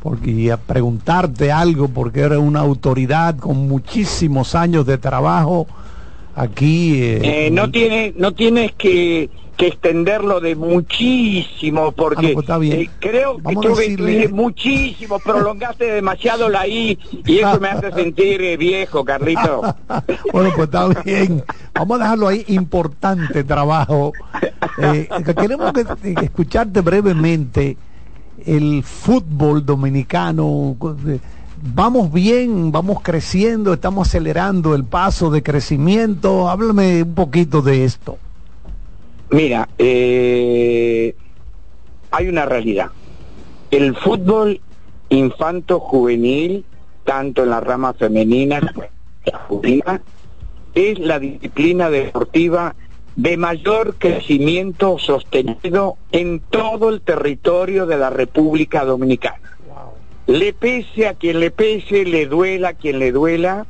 porque, 0.00 0.30
y 0.30 0.50
preguntarte 0.66 1.50
algo, 1.50 1.88
porque 1.88 2.20
eres 2.20 2.38
una 2.38 2.60
autoridad 2.60 3.36
con 3.36 3.66
muchísimos 3.66 4.54
años 4.54 4.86
de 4.86 4.98
trabajo 4.98 5.66
aquí. 6.38 7.02
eh, 7.02 7.46
Eh, 7.46 7.50
no 7.50 7.70
tiene, 7.70 8.12
no 8.16 8.32
tienes 8.32 8.72
que, 8.72 9.28
que 9.56 9.66
extenderlo 9.68 10.40
de 10.40 10.54
muchísimo, 10.54 11.92
porque 11.92 12.26
Ah, 12.26 12.28
no, 12.28 12.34
pues 12.34 12.44
está 12.44 12.58
bien. 12.58 12.80
eh, 12.80 12.90
creo 13.00 13.36
que 13.36 13.42
Vamos 13.42 13.66
tú 13.66 13.74
decirle- 13.74 14.06
dices 14.12 14.30
muchísimo, 14.32 15.18
prolongaste 15.18 15.84
demasiado 15.92 16.48
la 16.48 16.66
I 16.68 16.98
y 17.26 17.38
eso 17.38 17.58
me 17.60 17.68
hace 17.68 17.90
sentir 17.92 18.40
eh, 18.42 18.56
viejo, 18.56 19.04
Carlito. 19.04 19.62
Bueno, 20.32 20.50
pues 20.54 20.66
está 20.68 20.88
bien. 21.04 21.42
Vamos 21.74 21.98
a 22.00 22.02
dejarlo 22.04 22.28
ahí. 22.28 22.44
Importante 22.48 23.42
trabajo. 23.44 24.12
Eh, 24.80 25.08
que 25.24 25.34
queremos 25.34 25.72
que, 25.72 25.84
que 26.14 26.24
escucharte 26.24 26.80
brevemente. 26.80 27.76
El 28.46 28.82
fútbol 28.84 29.66
dominicano. 29.66 30.76
Vamos 31.60 32.12
bien, 32.12 32.70
vamos 32.70 33.02
creciendo, 33.02 33.72
estamos 33.72 34.08
acelerando 34.08 34.74
el 34.74 34.84
paso 34.84 35.30
de 35.30 35.42
crecimiento. 35.42 36.48
Háblame 36.48 37.02
un 37.02 37.14
poquito 37.14 37.62
de 37.62 37.84
esto. 37.84 38.18
Mira, 39.30 39.68
eh, 39.76 41.14
hay 42.10 42.28
una 42.28 42.46
realidad. 42.46 42.90
El 43.70 43.96
fútbol 43.96 44.60
infanto 45.08 45.80
juvenil, 45.80 46.64
tanto 47.04 47.42
en 47.42 47.50
la 47.50 47.60
rama 47.60 47.92
femenina 47.92 48.60
como 48.60 48.84
en 48.84 48.90
la 49.24 49.38
masculina, 49.38 50.02
es 50.74 50.98
la 51.00 51.18
disciplina 51.18 51.90
deportiva 51.90 52.74
de 53.16 53.36
mayor 53.36 53.96
crecimiento 53.98 54.96
sostenido 54.98 55.96
en 56.12 56.38
todo 56.38 56.88
el 56.88 57.00
territorio 57.00 57.84
de 57.84 57.96
la 57.96 58.10
República 58.10 58.84
Dominicana. 58.84 59.57
Le 60.28 60.52
pese 60.52 61.06
a 61.08 61.14
quien 61.14 61.40
le 61.40 61.50
pese, 61.50 62.04
le 62.04 62.26
duela 62.26 62.68
a 62.68 62.74
quien 62.74 62.98
le 62.98 63.12
duela, 63.12 63.66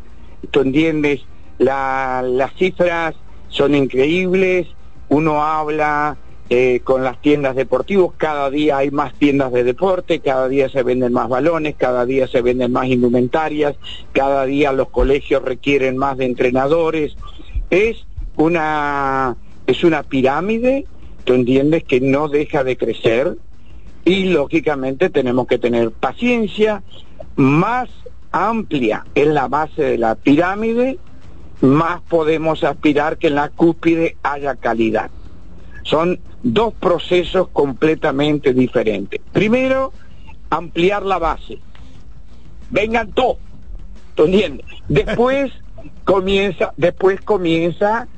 tú 0.51 0.61
entiendes, 0.61 1.21
La- 1.61 2.23
las 2.25 2.53
cifras 2.55 3.15
son 3.49 3.75
increíbles, 3.75 4.69
uno 5.09 5.43
habla 5.43 6.17
eh, 6.51 6.81
con 6.85 7.03
las 7.05 7.21
tiendas 7.21 7.55
deportivas, 7.57 8.11
cada 8.17 8.49
día 8.51 8.79
hay 8.79 8.91
más 8.91 9.13
tiendas 9.15 9.53
de 9.53 9.65
deporte, 9.65 10.21
cada 10.21 10.49
día 10.49 10.69
se 10.69 10.83
venden 10.83 11.13
más 11.13 11.29
balones, 11.29 11.75
cada 11.77 12.07
día 12.07 12.27
se 12.29 12.43
venden 12.43 12.73
más 12.73 12.87
indumentarias, 12.87 13.77
cada 14.13 14.45
día 14.47 14.73
los 14.73 14.89
colegios 14.91 15.43
requieren 15.43 15.97
más 15.97 16.17
de 16.17 16.27
entrenadores. 16.27 17.17
Es 17.71 18.07
una, 18.37 19.37
es 19.67 19.85
una 19.85 20.03
pirámide, 20.05 20.87
tú 21.25 21.35
entiendes, 21.35 21.85
que 21.85 22.01
no 22.01 22.29
deja 22.29 22.63
de 22.65 22.77
crecer 22.77 23.37
y 24.09 24.25
lógicamente 24.25 25.11
tenemos 25.11 25.47
que 25.47 25.59
tener 25.59 25.91
paciencia, 25.91 26.83
más 27.37 27.91
amplia 28.33 29.05
es 29.15 29.27
la 29.27 29.49
base 29.49 29.83
de 29.83 29.99
la 29.99 30.15
pirámide, 30.15 30.99
más 31.61 32.01
podemos 32.09 32.65
aspirar 32.65 33.19
que 33.19 33.27
en 33.27 33.35
la 33.35 33.51
cúspide 33.51 34.17
haya 34.23 34.57
calidad. 34.57 35.11
Son 35.83 36.21
dos 36.43 36.73
procesos 36.73 37.49
completamente 37.49 38.55
diferentes. 38.55 39.21
Primero, 39.31 39.93
ampliar 40.49 41.03
la 41.03 41.19
base. 41.19 41.59
Vengan 42.71 43.13
todos, 43.13 43.37
¿tú 44.15 44.25
entiendes? 44.25 44.65
Después 44.89 45.53
comienza, 46.05 46.73
después 46.79 47.21
comienza 47.21 48.09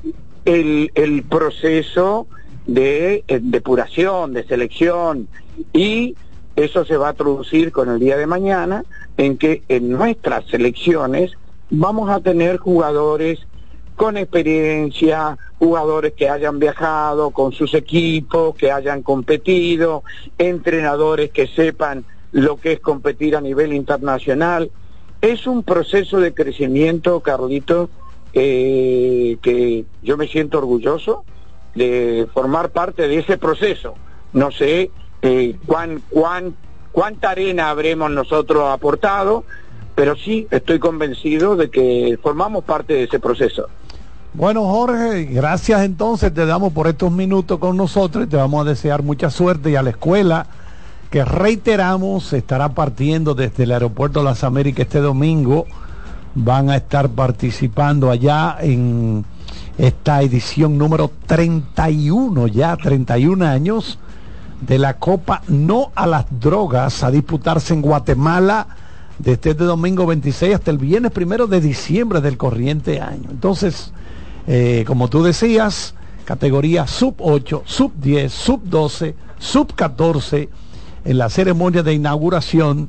el, 0.45 0.89
el 0.95 1.23
proceso 1.23 2.27
de 2.65 3.23
eh, 3.27 3.39
depuración, 3.41 4.33
de 4.33 4.43
selección 4.43 5.27
y 5.73 6.15
eso 6.55 6.85
se 6.85 6.97
va 6.97 7.09
a 7.09 7.13
traducir 7.13 7.71
con 7.71 7.89
el 7.89 7.99
día 7.99 8.17
de 8.17 8.27
mañana 8.27 8.83
en 9.17 9.37
que 9.37 9.63
en 9.69 9.89
nuestras 9.89 10.45
selecciones 10.45 11.31
vamos 11.69 12.09
a 12.09 12.19
tener 12.19 12.57
jugadores 12.57 13.39
con 13.95 14.17
experiencia, 14.17 15.37
jugadores 15.59 16.13
que 16.13 16.29
hayan 16.29 16.59
viajado 16.59 17.31
con 17.31 17.51
sus 17.51 17.73
equipos, 17.73 18.55
que 18.55 18.71
hayan 18.71 19.03
competido, 19.03 20.03
entrenadores 20.37 21.29
que 21.31 21.47
sepan 21.47 22.03
lo 22.31 22.57
que 22.57 22.73
es 22.73 22.79
competir 22.79 23.35
a 23.35 23.41
nivel 23.41 23.73
internacional. 23.73 24.71
Es 25.21 25.45
un 25.45 25.63
proceso 25.63 26.19
de 26.19 26.33
crecimiento, 26.33 27.19
Carlito, 27.19 27.89
eh, 28.33 29.37
que 29.41 29.85
yo 30.01 30.17
me 30.17 30.27
siento 30.27 30.57
orgulloso 30.57 31.25
de 31.75 32.27
formar 32.33 32.69
parte 32.69 33.07
de 33.07 33.19
ese 33.19 33.37
proceso. 33.37 33.95
No 34.33 34.51
sé 34.51 34.91
eh, 35.21 35.55
cuán, 35.65 36.01
cuán, 36.09 36.55
cuánta 36.91 37.31
arena 37.31 37.69
habremos 37.69 38.09
nosotros 38.11 38.69
aportado, 38.69 39.43
pero 39.95 40.15
sí 40.15 40.47
estoy 40.51 40.79
convencido 40.79 41.55
de 41.55 41.69
que 41.69 42.17
formamos 42.21 42.63
parte 42.63 42.93
de 42.93 43.03
ese 43.03 43.19
proceso. 43.19 43.67
Bueno, 44.33 44.63
Jorge, 44.65 45.25
gracias 45.25 45.83
entonces, 45.83 46.33
te 46.33 46.45
damos 46.45 46.71
por 46.71 46.87
estos 46.87 47.11
minutos 47.11 47.59
con 47.59 47.75
nosotros 47.75 48.25
y 48.25 48.27
te 48.27 48.37
vamos 48.37 48.65
a 48.65 48.69
desear 48.69 49.03
mucha 49.03 49.29
suerte 49.29 49.71
y 49.71 49.75
a 49.75 49.83
la 49.83 49.89
escuela 49.89 50.47
que 51.09 51.25
reiteramos 51.25 52.31
estará 52.31 52.69
partiendo 52.69 53.35
desde 53.35 53.63
el 53.63 53.73
aeropuerto 53.73 54.19
de 54.19 54.25
las 54.25 54.45
Américas 54.45 54.87
este 54.87 55.01
domingo. 55.01 55.65
Van 56.33 56.69
a 56.69 56.77
estar 56.77 57.09
participando 57.09 58.09
allá 58.09 58.57
en 58.61 59.25
esta 59.81 60.21
edición 60.21 60.77
número 60.77 61.09
31, 61.25 62.45
ya 62.45 62.77
31 62.77 63.43
años 63.47 63.97
de 64.61 64.77
la 64.77 64.97
Copa 64.97 65.41
No 65.47 65.91
a 65.95 66.05
las 66.05 66.27
Drogas 66.39 67.03
a 67.03 67.09
disputarse 67.09 67.73
en 67.73 67.81
Guatemala 67.81 68.67
desde 69.17 69.49
este 69.49 69.53
domingo 69.55 70.05
26 70.05 70.53
hasta 70.53 70.69
el 70.69 70.77
viernes 70.77 71.11
primero 71.11 71.47
de 71.47 71.61
diciembre 71.61 72.21
del 72.21 72.37
corriente 72.37 73.01
año. 73.01 73.29
Entonces, 73.31 73.91
eh, 74.45 74.83
como 74.85 75.07
tú 75.07 75.23
decías, 75.23 75.95
categoría 76.25 76.85
sub 76.85 77.15
8, 77.17 77.63
sub 77.65 77.91
10, 77.95 78.31
sub 78.31 78.61
12, 78.63 79.15
sub 79.39 79.73
14 79.73 80.49
en 81.05 81.17
la 81.17 81.27
ceremonia 81.31 81.81
de 81.81 81.95
inauguración 81.95 82.87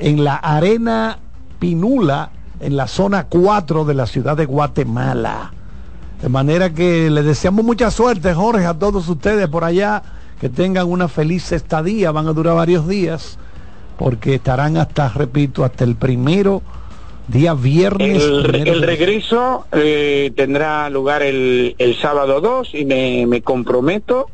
en 0.00 0.24
la 0.24 0.34
Arena 0.34 1.20
Pinula, 1.60 2.32
en 2.58 2.76
la 2.76 2.88
zona 2.88 3.28
4 3.28 3.84
de 3.84 3.94
la 3.94 4.08
ciudad 4.08 4.36
de 4.36 4.46
Guatemala. 4.46 5.52
De 6.22 6.28
manera 6.28 6.72
que 6.72 7.10
le 7.10 7.22
deseamos 7.22 7.64
mucha 7.64 7.90
suerte, 7.90 8.32
Jorge, 8.32 8.64
a 8.64 8.74
todos 8.74 9.08
ustedes 9.08 9.48
por 9.48 9.64
allá, 9.64 10.02
que 10.40 10.48
tengan 10.48 10.88
una 10.88 11.08
feliz 11.08 11.50
estadía, 11.50 12.12
van 12.12 12.28
a 12.28 12.32
durar 12.32 12.54
varios 12.54 12.86
días, 12.86 13.38
porque 13.98 14.36
estarán 14.36 14.76
hasta, 14.76 15.08
repito, 15.08 15.64
hasta 15.64 15.82
el 15.82 15.96
primero, 15.96 16.62
día 17.26 17.54
viernes. 17.54 18.22
El, 18.22 18.42
primero 18.44 18.72
el 18.72 18.80
de- 18.82 18.86
regreso 18.86 19.66
eh, 19.72 20.32
tendrá 20.36 20.88
lugar 20.90 21.22
el, 21.22 21.74
el 21.78 21.96
sábado 21.96 22.40
2 22.40 22.70
y 22.74 22.84
me, 22.84 23.26
me 23.26 23.42
comprometo, 23.42 24.28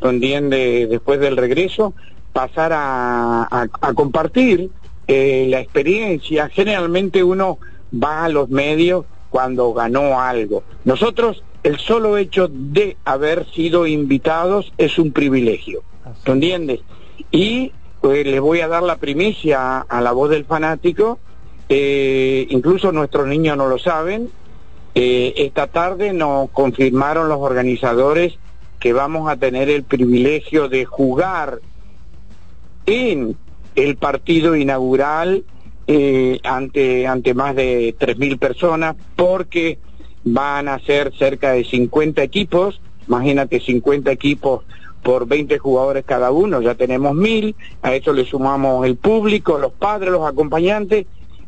también 0.00 0.48
de, 0.48 0.86
después 0.86 1.20
del 1.20 1.36
regreso, 1.36 1.92
pasar 2.32 2.72
a, 2.72 3.42
a- 3.42 3.66
a 3.82 3.92
compartir 3.92 4.70
eh, 5.06 5.46
la 5.50 5.60
experiencia. 5.60 6.48
Generalmente 6.48 7.22
uno 7.22 7.58
va 7.92 8.24
a 8.24 8.28
los 8.30 8.48
medios 8.48 9.04
cuando 9.34 9.74
ganó 9.74 10.20
algo. 10.20 10.62
Nosotros, 10.84 11.42
el 11.64 11.80
solo 11.80 12.18
hecho 12.18 12.46
de 12.48 12.96
haber 13.04 13.50
sido 13.50 13.84
invitados 13.84 14.72
es 14.78 14.96
un 14.96 15.10
privilegio. 15.10 15.82
¿Te 16.22 16.30
entiendes? 16.30 16.82
Y 17.32 17.72
pues, 18.00 18.24
les 18.24 18.40
voy 18.40 18.60
a 18.60 18.68
dar 18.68 18.84
la 18.84 18.94
primicia 18.94 19.80
a 19.80 20.00
la 20.00 20.12
voz 20.12 20.30
del 20.30 20.44
fanático. 20.44 21.18
Eh, 21.68 22.46
incluso 22.48 22.92
nuestros 22.92 23.26
niños 23.26 23.56
no 23.56 23.66
lo 23.66 23.76
saben. 23.76 24.30
Eh, 24.94 25.34
esta 25.38 25.66
tarde 25.66 26.12
nos 26.12 26.48
confirmaron 26.50 27.28
los 27.28 27.38
organizadores 27.40 28.38
que 28.78 28.92
vamos 28.92 29.28
a 29.28 29.36
tener 29.36 29.68
el 29.68 29.82
privilegio 29.82 30.68
de 30.68 30.84
jugar 30.84 31.58
en 32.86 33.36
el 33.74 33.96
partido 33.96 34.54
inaugural 34.54 35.42
eh, 35.86 36.40
ante, 36.42 37.06
ante 37.06 37.34
más 37.34 37.54
de 37.54 37.94
3.000 37.98 38.38
personas 38.38 38.96
porque 39.16 39.78
van 40.24 40.68
a 40.68 40.78
ser 40.78 41.12
cerca 41.18 41.52
de 41.52 41.64
50 41.64 42.22
equipos, 42.22 42.80
imagínate 43.06 43.60
50 43.60 44.10
equipos 44.10 44.64
por 45.02 45.26
20 45.26 45.58
jugadores 45.58 46.04
cada 46.06 46.30
uno, 46.30 46.62
ya 46.62 46.74
tenemos 46.74 47.14
1.000, 47.14 47.54
a 47.82 47.94
eso 47.94 48.12
le 48.12 48.24
sumamos 48.24 48.86
el 48.86 48.96
público, 48.96 49.58
los 49.58 49.72
padres, 49.72 50.10
los 50.10 50.26
acompañantes 50.26 51.06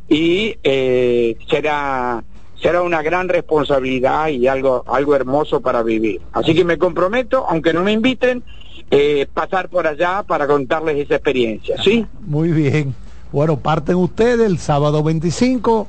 y 0.08 0.56
eh, 0.62 1.36
será 1.48 2.22
será 2.60 2.82
una 2.82 3.02
gran 3.02 3.28
responsabilidad 3.28 4.28
y 4.28 4.46
algo 4.46 4.84
algo 4.86 5.14
hermoso 5.14 5.60
para 5.60 5.82
vivir. 5.82 6.20
Así 6.32 6.54
que 6.54 6.64
me 6.64 6.78
comprometo, 6.78 7.46
aunque 7.48 7.72
no 7.72 7.82
me 7.82 7.92
inviten, 7.92 8.42
eh, 8.90 9.26
pasar 9.32 9.68
por 9.68 9.86
allá 9.86 10.22
para 10.22 10.46
contarles 10.46 10.98
esa 10.98 11.16
experiencia, 11.16 11.76
¿sí? 11.82 12.06
Muy 12.20 12.52
bien. 12.52 12.94
Bueno, 13.36 13.58
parten 13.58 13.96
ustedes 13.96 14.46
el 14.46 14.58
sábado 14.58 15.02
25, 15.02 15.86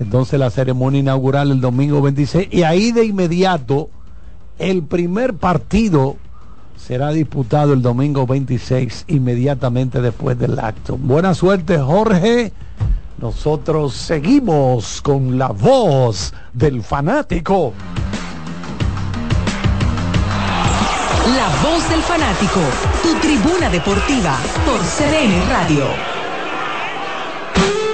entonces 0.00 0.38
la 0.38 0.50
ceremonia 0.50 1.00
inaugural 1.00 1.50
el 1.50 1.58
domingo 1.58 2.02
26 2.02 2.48
y 2.50 2.62
ahí 2.62 2.92
de 2.92 3.06
inmediato 3.06 3.88
el 4.58 4.82
primer 4.82 5.32
partido 5.32 6.16
será 6.76 7.08
disputado 7.12 7.72
el 7.72 7.80
domingo 7.80 8.26
26 8.26 9.06
inmediatamente 9.08 10.02
después 10.02 10.38
del 10.38 10.58
acto. 10.58 10.98
Buena 10.98 11.32
suerte 11.32 11.78
Jorge. 11.78 12.52
Nosotros 13.16 13.94
seguimos 13.94 15.00
con 15.00 15.38
la 15.38 15.48
voz 15.48 16.34
del 16.52 16.82
fanático. 16.82 17.72
La 21.34 21.48
voz 21.66 21.88
del 21.88 22.02
fanático, 22.02 22.60
tu 23.02 23.14
tribuna 23.20 23.70
deportiva 23.70 24.36
por 24.66 24.78
CDN 24.80 25.48
Radio. 25.48 26.19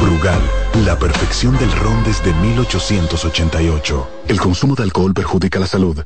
Brugal, 0.00 0.40
la 0.84 0.98
perfección 0.98 1.56
del 1.58 1.70
ron 1.72 2.02
desde 2.04 2.32
1888. 2.34 4.08
El 4.28 4.40
consumo 4.40 4.74
de 4.74 4.82
alcohol 4.82 5.14
perjudica 5.14 5.58
la 5.58 5.66
salud. 5.66 6.04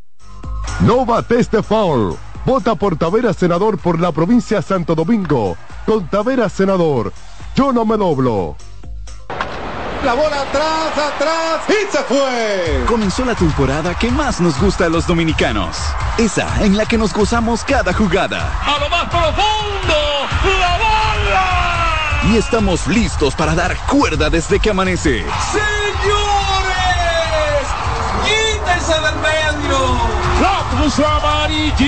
No 0.81 1.05
bates 1.05 1.51
de 1.51 1.63
foul. 1.63 2.17
Vota 2.45 2.75
por 2.75 2.97
Tavera 2.97 3.33
Senador 3.33 3.79
por 3.79 4.01
la 4.01 4.13
provincia 4.13 4.59
de 4.59 4.63
Santo 4.63 4.95
Domingo. 4.95 5.57
Con 5.87 6.09
Tavera 6.09 6.49
Senador. 6.49 7.13
Yo 7.55 7.73
no 7.73 7.85
me 7.85 7.97
doblo. 7.97 8.57
La 10.05 10.15
bola 10.15 10.43
atrás, 10.43 10.93
atrás 10.97 11.61
y 11.69 11.91
se 11.91 12.03
fue. 12.05 12.85
Comenzó 12.87 13.25
la 13.25 13.35
temporada 13.35 13.95
que 13.95 14.11
más 14.11 14.41
nos 14.41 14.59
gusta 14.61 14.87
a 14.87 14.89
los 14.89 15.07
dominicanos. 15.07 15.77
Esa 16.17 16.65
en 16.65 16.77
la 16.77 16.87
que 16.87 16.97
nos 16.97 17.13
gozamos 17.13 17.65
cada 17.65 17.93
jugada. 17.93 18.53
A 18.65 18.79
lo 18.79 18.89
más 18.89 19.05
profundo, 19.11 19.97
la 20.61 20.79
bola. 20.79 21.68
Y 22.31 22.37
estamos 22.37 22.87
listos 22.87 23.35
para 23.35 23.55
dar 23.55 23.75
cuerda 23.87 24.29
desde 24.29 24.61
que 24.61 24.69
amanece. 24.69 25.25
Señores, 25.51 25.65
quítense 28.23 28.93
del 28.93 29.15
medio. 29.17 29.79
La 30.43 30.63
cruz 30.71 30.99
amarillita. 30.99 31.79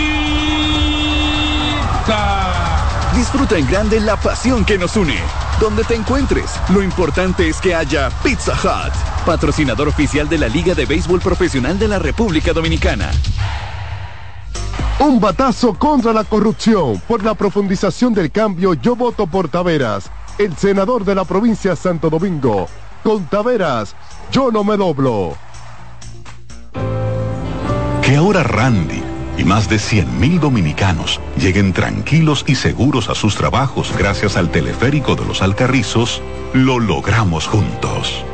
Disfruta 3.15 3.59
en 3.59 3.67
grande 3.67 4.01
la 4.01 4.17
pasión 4.17 4.65
que 4.65 4.79
nos 4.79 4.97
une. 4.97 5.19
Donde 5.61 5.85
te 5.85 5.95
encuentres, 5.95 6.53
lo 6.71 6.83
importante 6.83 7.47
es 7.47 7.61
que 7.61 7.75
haya 7.75 8.09
Pizza 8.23 8.55
Hut, 8.55 8.95
patrocinador 9.27 9.89
oficial 9.89 10.27
de 10.27 10.39
la 10.39 10.49
Liga 10.49 10.75
de 10.75 10.87
Béisbol 10.87 11.21
Profesional 11.21 11.79
de 11.79 11.89
la 11.89 11.99
República 11.99 12.55
Dominicana. 12.55 13.11
Un 15.01 15.19
batazo 15.19 15.73
contra 15.73 16.13
la 16.13 16.25
corrupción. 16.25 17.01
Por 17.09 17.25
la 17.25 17.33
profundización 17.33 18.13
del 18.13 18.31
cambio, 18.31 18.75
yo 18.75 18.95
voto 18.95 19.27
por 19.27 19.49
Taveras, 19.49 20.11
el 20.41 20.57
senador 20.57 21.05
de 21.05 21.15
la 21.15 21.25
provincia 21.25 21.77
Santo 21.77 22.09
Domingo. 22.09 22.67
Con 23.05 23.27
Taveras, 23.27 23.95
yo 24.33 24.51
no 24.51 24.65
me 24.65 24.79
doblo. 24.79 25.37
Que 28.03 28.17
ahora 28.17 28.43
Randy 28.43 29.03
y 29.37 29.45
más 29.45 29.69
de 29.69 29.77
100.000 29.77 30.41
dominicanos 30.41 31.21
lleguen 31.37 31.75
tranquilos 31.75 32.45
y 32.47 32.55
seguros 32.55 33.11
a 33.11 33.15
sus 33.15 33.37
trabajos 33.37 33.93
gracias 33.99 34.39
al 34.39 34.51
teleférico 34.51 35.15
de 35.15 35.27
los 35.27 35.43
Alcarrizos, 35.43 36.23
lo 36.55 36.79
logramos 36.79 37.47
juntos. 37.47 38.25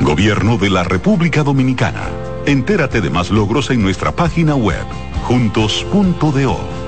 Gobierno 0.00 0.58
de 0.58 0.70
la 0.70 0.82
República 0.82 1.44
Dominicana. 1.44 2.08
Entérate 2.46 3.00
de 3.00 3.10
más 3.10 3.30
logros 3.30 3.70
en 3.70 3.80
nuestra 3.80 4.10
página 4.10 4.56
web, 4.56 4.84
juntos.do. 5.22 6.87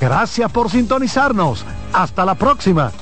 Gracias 0.00 0.50
por 0.52 0.70
sintonizarnos. 0.70 1.64
Hasta 1.92 2.24
la 2.24 2.34
próxima. 2.34 2.92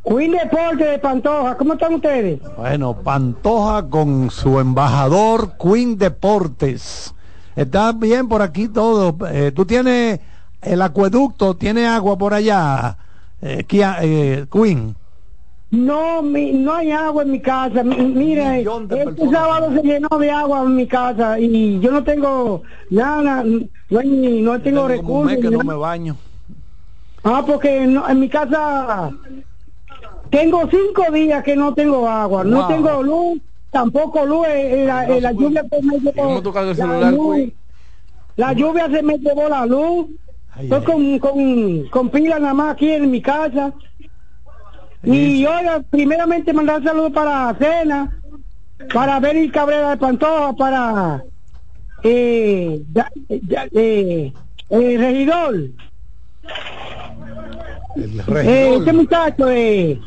Queen 0.03 0.31
Deporte 0.31 0.83
de 0.83 0.97
Pantoja, 0.97 1.55
¿cómo 1.57 1.73
están 1.73 1.93
ustedes? 1.93 2.39
Bueno, 2.57 2.95
Pantoja 3.03 3.87
con 3.87 4.31
su 4.31 4.59
embajador 4.59 5.51
Queen 5.61 5.95
Deportes. 5.99 7.13
Está 7.55 7.91
bien 7.91 8.27
por 8.27 8.41
aquí 8.41 8.67
todo. 8.67 9.15
Eh, 9.29 9.51
Tú 9.55 9.65
tienes 9.65 10.19
el 10.63 10.81
acueducto, 10.81 11.55
tiene 11.55 11.85
agua 11.85 12.17
por 12.17 12.33
allá, 12.33 12.97
eh, 13.43 13.63
Kia- 13.67 13.97
eh, 14.01 14.47
Queen. 14.51 14.95
No, 15.71 16.21
mi- 16.21 16.51
no 16.51 16.73
hay 16.73 16.91
agua 16.91 17.23
en 17.23 17.31
mi 17.31 17.39
casa. 17.39 17.81
Mi- 17.83 17.95
Mire, 17.95 18.61
este 18.99 19.21
sábado 19.31 19.73
se 19.73 19.81
llenó 19.81 20.09
de 20.19 20.29
agua 20.29 20.63
en 20.63 20.75
mi 20.75 20.85
casa 20.85 21.39
y 21.39 21.79
yo 21.79 21.91
no 21.91 22.03
tengo 22.03 22.63
nada, 22.89 23.43
no, 23.89 23.99
hay 23.99 24.07
ni- 24.09 24.41
no 24.41 24.59
tengo 24.61 24.87
recursos. 24.89 25.31
que 25.37 25.49
no 25.49 25.63
me 25.63 25.75
baño. 25.75 26.17
Ah, 27.23 27.43
porque 27.47 27.87
no- 27.87 28.07
en 28.09 28.19
mi 28.19 28.27
casa 28.27 29.11
tengo 30.29 30.61
cinco 30.69 31.09
días 31.11 31.41
que 31.43 31.55
no 31.55 31.73
tengo 31.73 32.07
agua, 32.07 32.43
no 32.43 32.67
tengo 32.67 33.01
luz, 33.03 33.39
tampoco 33.69 34.25
luz, 34.25 34.47
eh, 34.47 34.81
eh, 34.83 34.85
la, 34.85 35.05
eh, 35.07 35.21
la 35.21 35.31
lluvia 35.31 35.63
se 35.69 35.81
me 35.83 35.99
llevó 35.99 36.41
la 36.75 36.75
celular, 36.75 37.13
luz. 37.13 37.53
La 38.35 38.53
lluvia 38.53 38.89
se 38.89 39.03
me 39.03 39.17
llevó 39.19 39.47
la 39.49 39.65
luz. 39.65 40.07
Estoy 40.63 40.83
con, 40.83 41.19
con, 41.19 41.87
con 41.89 42.09
pila 42.09 42.39
nada 42.39 42.53
más 42.53 42.73
aquí 42.73 42.91
en 42.91 43.09
mi 43.09 43.21
casa. 43.21 43.73
Y 45.03 45.45
oiga, 45.45 45.81
primeramente 45.89 46.53
mandar 46.53 46.83
saludos 46.83 47.11
para 47.11 47.53
Cena, 47.55 48.11
para 48.93 49.19
Beni 49.19 49.49
Cabrera 49.49 49.91
de 49.91 49.97
Pantoja, 49.97 50.53
para 50.53 51.23
eh, 52.03 52.81
ya- 52.93 53.09
ya- 53.47 53.67
eh, 53.73 54.31
eh, 54.69 54.97
regidor. 54.97 55.55
Eh, 58.43 58.75
este 58.77 58.93
muchacho, 58.93 59.49
eh, 59.49 59.99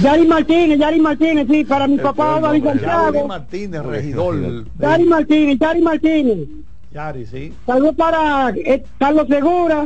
Yari 0.00 0.26
Martínez, 0.26 0.78
Yari 0.78 1.00
Martínez, 1.00 1.46
sí, 1.48 1.64
para 1.64 1.86
mi 1.86 1.98
papá 1.98 2.40
David 2.40 2.64
Yari 2.64 2.78
Santiago. 2.80 3.28
Martínez, 3.28 3.82
regidor. 3.84 4.64
Yari 4.80 5.04
Martínez, 5.04 5.58
Yari 5.58 5.82
Martínez. 5.82 6.48
Yari, 6.92 7.26
sí. 7.26 7.52
Saludos 7.66 7.94
para 7.96 8.50
eh, 8.50 8.84
Carlos 8.98 9.26
Segura, 9.28 9.84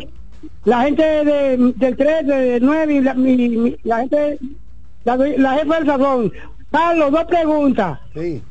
la 0.64 0.82
gente 0.82 1.03
de, 1.03 1.72
del 1.76 1.97
3, 1.97 2.26
del 2.26 2.64
9, 2.64 2.95
y 2.95 3.01
la, 3.01 3.14
mi- 3.14 3.49
mi- 3.49 3.76
la 3.84 3.99
gente, 3.99 4.39
la, 5.05 5.16
la 5.16 5.53
jefa 5.55 5.74
del 5.76 5.86
sazón. 5.86 6.32
Carlos, 6.70 7.11
dos 7.12 7.24
preguntas. 7.24 7.99
Sí. 8.14 8.43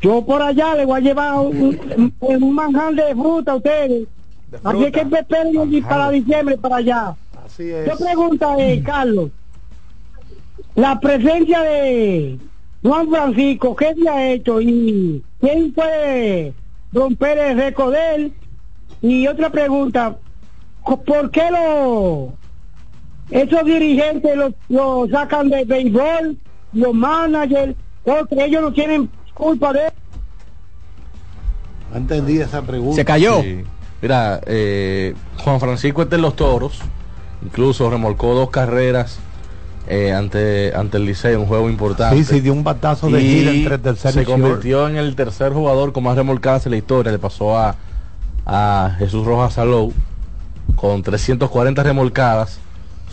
Yo 0.00 0.24
por 0.24 0.42
allá 0.42 0.74
le 0.74 0.84
voy 0.84 0.98
a 0.98 1.00
llevar 1.02 1.34
un, 1.38 1.78
un, 1.96 2.14
un 2.20 2.54
manjar 2.54 2.94
de 2.94 3.14
fruta 3.14 3.52
a 3.52 3.56
ustedes. 3.56 4.06
Así 4.64 4.84
es 4.84 4.92
que 4.92 5.00
esperen 5.00 5.82
para 5.84 6.10
diciembre 6.10 6.58
para 6.58 6.76
allá. 6.76 7.14
Así 7.44 7.70
es. 7.70 7.86
Yo 7.88 7.96
pregunta, 8.04 8.54
eh, 8.58 8.82
Carlos, 8.84 9.30
la 10.74 10.98
presencia 11.00 11.60
de 11.62 12.38
Juan 12.82 13.08
Francisco, 13.08 13.76
¿qué 13.76 13.94
se 13.94 14.08
ha 14.08 14.30
hecho? 14.32 14.60
¿Y 14.60 15.22
quién 15.40 15.72
puede 15.72 16.52
romper 16.92 17.38
el 17.38 17.58
récord 17.58 17.92
de 17.92 18.14
él? 18.14 18.32
Y 19.02 19.26
otra 19.26 19.50
pregunta, 19.50 20.16
¿por 20.84 21.30
qué 21.30 21.50
lo, 21.50 22.32
esos 23.30 23.64
dirigentes 23.64 24.36
los, 24.36 24.52
los 24.68 25.10
sacan 25.10 25.48
de 25.48 25.64
béisbol, 25.64 26.36
los 26.72 26.94
managers, 26.94 27.74
porque 28.04 28.44
ellos 28.44 28.62
no 28.62 28.72
tienen 28.72 29.10
culpa 29.34 29.72
de 29.72 29.92
entendí 31.94 32.40
esa 32.40 32.62
pregunta. 32.62 33.16
Sí. 33.18 33.64
Mira, 34.00 34.40
eh, 34.46 35.14
Juan 35.44 35.60
Francisco 35.60 36.02
está 36.02 36.16
en 36.16 36.22
los 36.22 36.36
toros. 36.36 36.80
Incluso 37.44 37.90
remolcó 37.90 38.34
dos 38.34 38.50
carreras 38.50 39.18
eh, 39.88 40.12
ante, 40.12 40.72
ante 40.74 40.96
el 40.96 41.06
Liceo, 41.06 41.40
un 41.40 41.46
juego 41.46 41.68
importante. 41.68 42.16
Sí, 42.16 42.24
sí, 42.24 42.40
dio 42.40 42.52
un 42.52 42.64
batazo 42.64 43.10
de 43.10 43.20
gira 43.20 43.50
entre 43.50 43.74
el 43.76 43.80
tercer 43.80 44.12
se 44.12 44.22
y 44.22 44.24
short. 44.24 44.40
convirtió 44.40 44.88
en 44.88 44.96
el 44.96 45.14
tercer 45.16 45.52
jugador 45.52 45.92
con 45.92 46.04
más 46.04 46.16
remolcadas 46.16 46.66
en 46.66 46.72
la 46.72 46.78
historia. 46.78 47.12
Le 47.12 47.18
pasó 47.18 47.58
a, 47.58 47.76
a 48.46 48.96
Jesús 48.98 49.26
Rojas 49.26 49.54
Salou 49.54 49.92
con 50.76 51.02
340 51.02 51.82
remolcadas, 51.82 52.58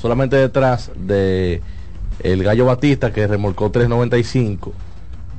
solamente 0.02 0.36
detrás 0.36 0.92
de 0.96 1.62
el 2.22 2.44
Gallo 2.44 2.66
Batista 2.66 3.14
que 3.14 3.26
remolcó 3.28 3.70
395 3.72 4.74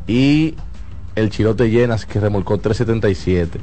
y 0.07 0.55
el 1.17 1.31
Chirote 1.31 1.69
Llenas 1.71 2.07
que 2.07 2.21
remolcó 2.21 2.59
377. 2.59 3.59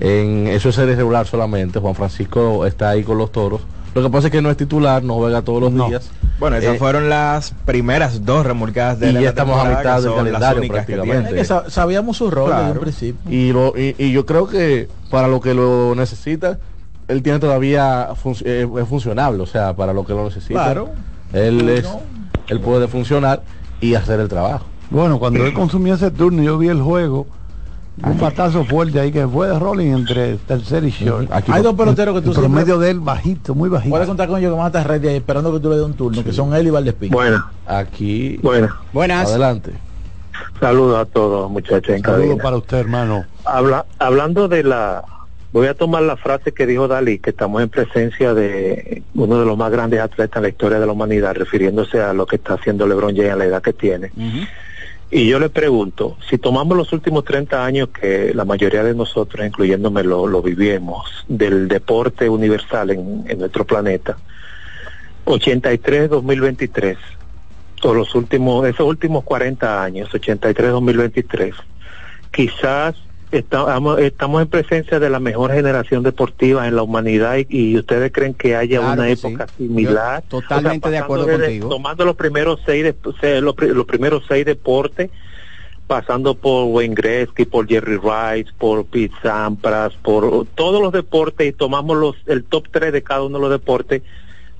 En 0.00 0.46
eso 0.48 0.68
es 0.68 0.74
serie 0.74 0.94
regular 0.94 1.26
solamente. 1.26 1.78
Juan 1.78 1.94
Francisco 1.94 2.66
está 2.66 2.90
ahí 2.90 3.02
con 3.02 3.18
los 3.18 3.32
toros. 3.32 3.62
Lo 3.94 4.02
que 4.02 4.10
pasa 4.10 4.26
es 4.26 4.30
que 4.32 4.42
no 4.42 4.50
es 4.50 4.58
titular, 4.58 5.02
no 5.02 5.14
juega 5.14 5.40
todos 5.40 5.62
los 5.62 5.88
días. 5.88 6.10
Bueno, 6.38 6.56
esas 6.56 6.74
Eh, 6.74 6.78
fueron 6.78 7.08
las 7.08 7.52
primeras 7.64 8.26
dos 8.26 8.44
remolcadas 8.44 9.00
de 9.00 9.08
y 9.08 9.12
la 9.12 9.22
ya 9.22 9.28
estamos 9.30 9.58
a 9.58 9.70
mitad 9.70 10.02
del 10.02 10.14
calendario 10.14 10.60
que 10.62 10.68
prácticamente. 10.68 11.40
Es 11.40 11.48
que 11.48 11.70
sabíamos 11.70 12.18
su 12.18 12.30
rol 12.30 12.50
desde 12.50 12.58
Claro. 12.60 12.72
un 12.74 12.80
principio. 12.80 13.32
Y, 13.32 13.52
lo, 13.52 13.72
y, 13.78 13.94
y 13.96 14.12
yo 14.12 14.26
creo 14.26 14.46
que 14.48 14.86
para 15.10 15.28
lo 15.28 15.40
que 15.40 15.54
lo 15.54 15.94
necesita, 15.94 16.58
él 17.08 17.22
tiene 17.22 17.38
todavía 17.38 18.08
fun- 18.14 18.36
eh, 18.44 18.68
es 18.80 18.88
funcionable, 18.88 19.42
o 19.42 19.46
sea, 19.46 19.74
para 19.74 19.92
lo 19.92 20.04
que 20.04 20.12
lo 20.12 20.24
necesita. 20.24 20.64
Claro. 20.64 20.90
Él 21.32 21.68
es, 21.68 21.88
él 22.48 22.60
puede 22.60 22.88
funcionar 22.88 23.42
y 23.80 23.94
hacer 23.94 24.20
el 24.20 24.28
trabajo. 24.28 24.64
Bueno, 24.90 25.18
cuando 25.18 25.44
él 25.44 25.52
consumió 25.52 25.94
ese 25.94 26.10
turno, 26.10 26.42
yo 26.42 26.58
vi 26.58 26.68
el 26.68 26.80
juego. 26.80 27.26
Un 28.04 28.20
batazo 28.20 28.62
fuerte 28.66 29.00
ahí 29.00 29.10
que 29.10 29.26
fue 29.26 29.48
de 29.48 29.58
rolling 29.58 29.90
entre 29.92 30.36
tercer 30.36 30.84
y 30.84 30.90
short. 30.90 31.30
Hay 31.48 31.62
dos 31.62 31.74
peloteros 31.74 32.14
que 32.14 32.20
tú 32.20 32.30
El 32.32 32.36
promedio 32.36 32.66
siempre- 32.66 32.84
de 32.84 32.90
él 32.90 33.00
bajito, 33.00 33.54
muy 33.54 33.70
bajito. 33.70 33.90
Puedes 33.90 34.06
contar 34.06 34.28
con 34.28 34.38
ellos 34.38 34.50
que 34.52 34.56
van 34.56 34.64
a 34.64 34.68
estar 34.68 34.86
ready 34.86 35.08
ahí 35.08 35.16
esperando 35.16 35.50
que 35.52 35.60
tú 35.60 35.70
le 35.70 35.76
des 35.76 35.84
un 35.86 35.94
turno, 35.94 36.22
que 36.22 36.30
son 36.32 36.54
él 36.54 36.66
y 36.66 36.70
Valdespín. 36.70 37.10
Bueno, 37.10 37.42
aquí. 37.66 38.38
Bueno. 38.42 38.68
Buenas. 38.92 39.30
Adelante. 39.30 39.72
Saludos 40.60 40.98
a 41.00 41.04
todos, 41.06 41.50
muchachos 41.50 41.96
Saludos 42.04 42.38
para 42.42 42.56
usted, 42.58 42.76
hermano. 42.78 43.24
Habla, 43.46 43.86
hablando 43.98 44.46
de 44.46 44.62
la... 44.62 45.02
Voy 45.52 45.68
a 45.68 45.74
tomar 45.74 46.02
la 46.02 46.16
frase 46.16 46.52
que 46.52 46.66
dijo 46.66 46.88
Dalí, 46.88 47.18
que 47.18 47.30
estamos 47.30 47.62
en 47.62 47.68
presencia 47.68 48.34
de 48.34 49.02
uno 49.14 49.40
de 49.40 49.46
los 49.46 49.56
más 49.56 49.70
grandes 49.70 50.00
atletas 50.00 50.36
en 50.36 50.42
la 50.42 50.48
historia 50.48 50.80
de 50.80 50.86
la 50.86 50.92
humanidad, 50.92 51.34
refiriéndose 51.34 52.00
a 52.00 52.12
lo 52.12 52.26
que 52.26 52.36
está 52.36 52.54
haciendo 52.54 52.86
LeBron 52.86 53.16
James 53.16 53.32
a 53.32 53.36
la 53.36 53.44
edad 53.46 53.62
que 53.62 53.72
tiene. 53.72 54.10
Y 55.10 55.28
yo 55.28 55.38
le 55.38 55.48
pregunto, 55.48 56.18
si 56.28 56.36
tomamos 56.36 56.76
los 56.76 56.92
últimos 56.92 57.24
30 57.24 57.64
años 57.64 57.88
que 57.88 58.34
la 58.34 58.44
mayoría 58.44 58.82
de 58.82 58.94
nosotros, 58.94 59.46
incluyéndome, 59.46 60.02
lo, 60.02 60.26
lo 60.26 60.42
vivimos, 60.42 61.24
del 61.28 61.68
deporte 61.68 62.28
universal 62.28 62.90
en, 62.90 63.24
en 63.28 63.38
nuestro 63.38 63.64
planeta, 63.64 64.18
83-2023, 65.26 66.96
o 67.82 67.94
los 67.94 68.14
últimos, 68.14 68.66
esos 68.66 68.86
últimos 68.86 69.22
40 69.22 69.82
años, 69.82 70.10
83-2023, 70.10 71.54
quizás 72.32 72.96
estamos, 73.36 73.98
estamos 74.00 74.42
en 74.42 74.48
presencia 74.48 74.98
de 74.98 75.10
la 75.10 75.20
mejor 75.20 75.52
generación 75.52 76.02
deportiva 76.02 76.66
en 76.68 76.76
la 76.76 76.82
humanidad 76.82 77.36
y, 77.36 77.46
y 77.48 77.78
ustedes 77.78 78.12
creen 78.12 78.34
que 78.34 78.56
haya 78.56 78.78
Claro 78.80 78.92
una 78.94 79.06
que 79.06 79.16
sí. 79.16 79.26
época 79.28 79.46
similar. 79.56 80.22
Yo 80.24 80.40
totalmente 80.40 80.90
de 80.90 80.98
acuerdo 80.98 81.26
contigo. 81.28 81.68
Tomando 81.68 82.04
los 82.04 82.16
primeros 82.16 82.60
seis, 82.66 82.84
de- 82.84 82.96
se- 83.20 83.40
los, 83.40 83.54
los 83.60 83.86
primeros 83.86 84.24
seis 84.28 84.44
deportes, 84.44 85.10
pasando 85.86 86.34
por 86.34 86.64
Wayne 86.64 86.94
Gretzky, 86.94 87.44
por 87.44 87.68
Jerry 87.68 87.96
Rice, 87.98 88.50
por 88.58 88.84
Pete 88.86 89.14
Sampras, 89.22 89.92
por 90.02 90.46
todos 90.54 90.82
los 90.82 90.92
deportes 90.92 91.46
y 91.48 91.52
tomamos 91.52 91.96
los 91.96 92.16
el 92.26 92.42
top 92.44 92.64
3 92.70 92.92
de 92.92 93.02
cada 93.02 93.22
uno 93.22 93.38
de 93.38 93.42
los 93.42 93.50
deportes, 93.50 94.02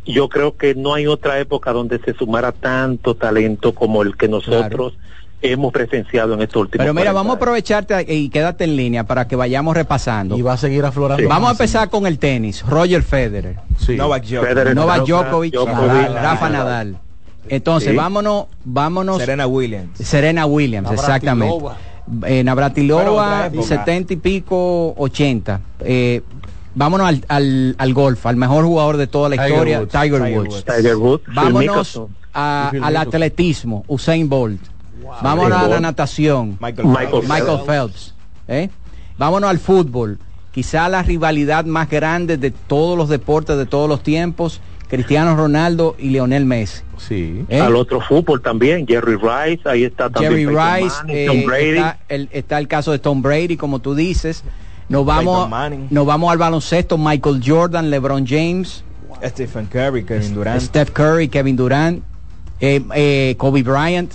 yo 0.05 0.29
creo 0.29 0.57
que 0.57 0.77
no 0.77 0.95
hay 0.95 1.09
otra 1.09 1.41
época 1.41 1.73
donde 1.73 1.99
se 1.99 2.15
sumara 2.15 2.53
tanto 2.53 3.17
talento 3.17 3.75
como 3.75 4.03
el 4.03 4.17
que 4.17 4.29
nosotros 4.29 4.97
hemos 5.43 5.73
presenciado 5.73 6.35
en 6.35 6.43
estos 6.43 6.63
últimos 6.63 6.83
Pero 6.85 6.95
mira, 6.95 7.13
40 7.13 7.13
vamos 7.13 7.35
a 7.35 7.37
aprovecharte 7.37 8.15
y 8.15 8.29
quédate 8.29 8.65
en 8.65 8.77
línea 8.77 9.05
para 9.05 9.29
que 9.29 9.37
vayamos 9.37 9.77
repasando. 9.77 10.37
Y 10.37 10.43
va 10.43 10.55
a 10.55 10.57
seguir 10.57 10.85
aflorando. 10.85 11.29
Vamos 11.29 11.49
a 11.49 11.53
empezar 11.53 11.89
con 11.91 12.07
el 12.07 12.19
tenis. 12.19 12.65
Roger 12.67 13.03
Federer. 13.03 13.57
Novak 13.97 14.25
Djokovic. 14.25 14.49
Federer, 14.49 14.75
Novak 14.75 15.05
Djokovic, 15.07 15.53
Djokovic, 15.53 15.77
Nadal, 15.77 16.03
Nadal. 16.15 16.23
Rafa 16.23 16.49
Nadal. 16.51 16.97
Entonces, 17.49 17.91
Sí. 17.91 17.97
vámonos, 17.97 18.47
vámonos. 18.65 19.19
Serena 19.19 19.47
Williams. 19.47 19.99
Serena 19.99 20.47
Williams, 20.47 20.91
exactamente. 20.91 21.55
Navratilova. 21.55 22.29
Eh, 22.29 22.43
Navratilova, 22.45 23.03
otra 23.37 23.47
época. 23.47 23.63
70 23.69 24.13
y 24.13 24.17
pico, 24.17 24.95
80. 24.97 25.61
Eh, 25.81 26.23
vámonos 26.75 27.07
al, 27.09 27.25
al, 27.29 27.75
al 27.79 27.95
golf, 27.95 28.27
al 28.27 28.37
mejor 28.37 28.65
jugador 28.65 28.97
de 28.97 29.07
toda 29.07 29.29
la 29.29 29.37
Tiger 29.37 29.51
historia, 29.51 29.81
Woods. 29.81 29.91
Tiger, 29.93 30.23
Tiger 30.25 30.39
Woods. 30.39 30.65
Tiger 30.65 30.97
Woods, 30.97 31.23
Vámonos 31.35 32.01
a- 32.35 32.73
al 32.83 32.97
atletismo, 32.97 33.85
Usain 33.87 34.29
Bolt. 34.29 34.61
Vámonos 35.23 35.59
a 35.59 35.69
la 35.69 35.81
natación, 35.81 36.59
Michael, 36.61 36.89
Michael 36.89 37.11
Phelps. 37.11 37.29
Michael 37.29 37.61
Phelps. 37.67 38.15
¿eh? 38.49 38.71
Vámonos 39.19 39.51
al 39.51 39.59
fútbol. 39.59 40.19
Quizá 40.53 40.89
la 40.89 41.03
rivalidad 41.03 41.65
más 41.65 41.91
grande 41.91 42.39
de 42.39 42.51
todos 42.51 42.97
los 42.97 43.09
deportes 43.09 43.59
de 43.59 43.67
todos 43.67 43.89
los 43.89 44.03
tiempos, 44.03 44.61
Cristiano 44.89 45.37
Ronaldo 45.37 45.97
y 45.99 46.09
Lionel 46.09 46.47
Messi. 46.47 46.83
Sí. 46.97 47.45
¿eh? 47.49 47.61
Al 47.61 47.77
otro 47.77 48.01
fútbol 48.01 48.41
también, 48.41 48.87
Jerry 48.87 49.17
Rice, 49.17 49.69
ahí 49.69 49.85
está 49.85 50.09
también 50.09 50.33
Jerry 50.33 50.47
Peyton 50.47 50.75
Rice, 50.75 50.97
Manning, 50.97 51.17
eh, 51.17 51.27
Tom 51.27 51.45
Brady. 51.45 51.77
está, 51.77 51.99
el, 52.09 52.29
está 52.33 52.59
el 52.59 52.69
caso 52.69 52.93
de 52.93 52.99
Tom 52.99 53.21
Brady, 53.21 53.57
como 53.57 53.81
tú 53.81 53.95
dices. 53.95 54.45
Nos 54.89 55.05
vamos, 55.05 55.51
nos 55.91 56.07
vamos 56.07 56.31
al 56.31 56.39
baloncesto, 56.39 56.97
Michael 56.97 57.43
Jordan, 57.45 57.91
LeBron 57.91 58.25
James, 58.25 58.85
Stephen 59.25 59.67
Curry, 59.67 60.05
Kevin 60.05 60.35
Durant. 60.35 60.61
Steph 60.61 60.91
Curry, 60.93 61.29
Kevin 61.29 61.57
Durant, 61.57 62.03
eh, 62.61 62.81
eh, 62.95 63.35
Kobe 63.37 63.63
Bryant, 63.63 64.13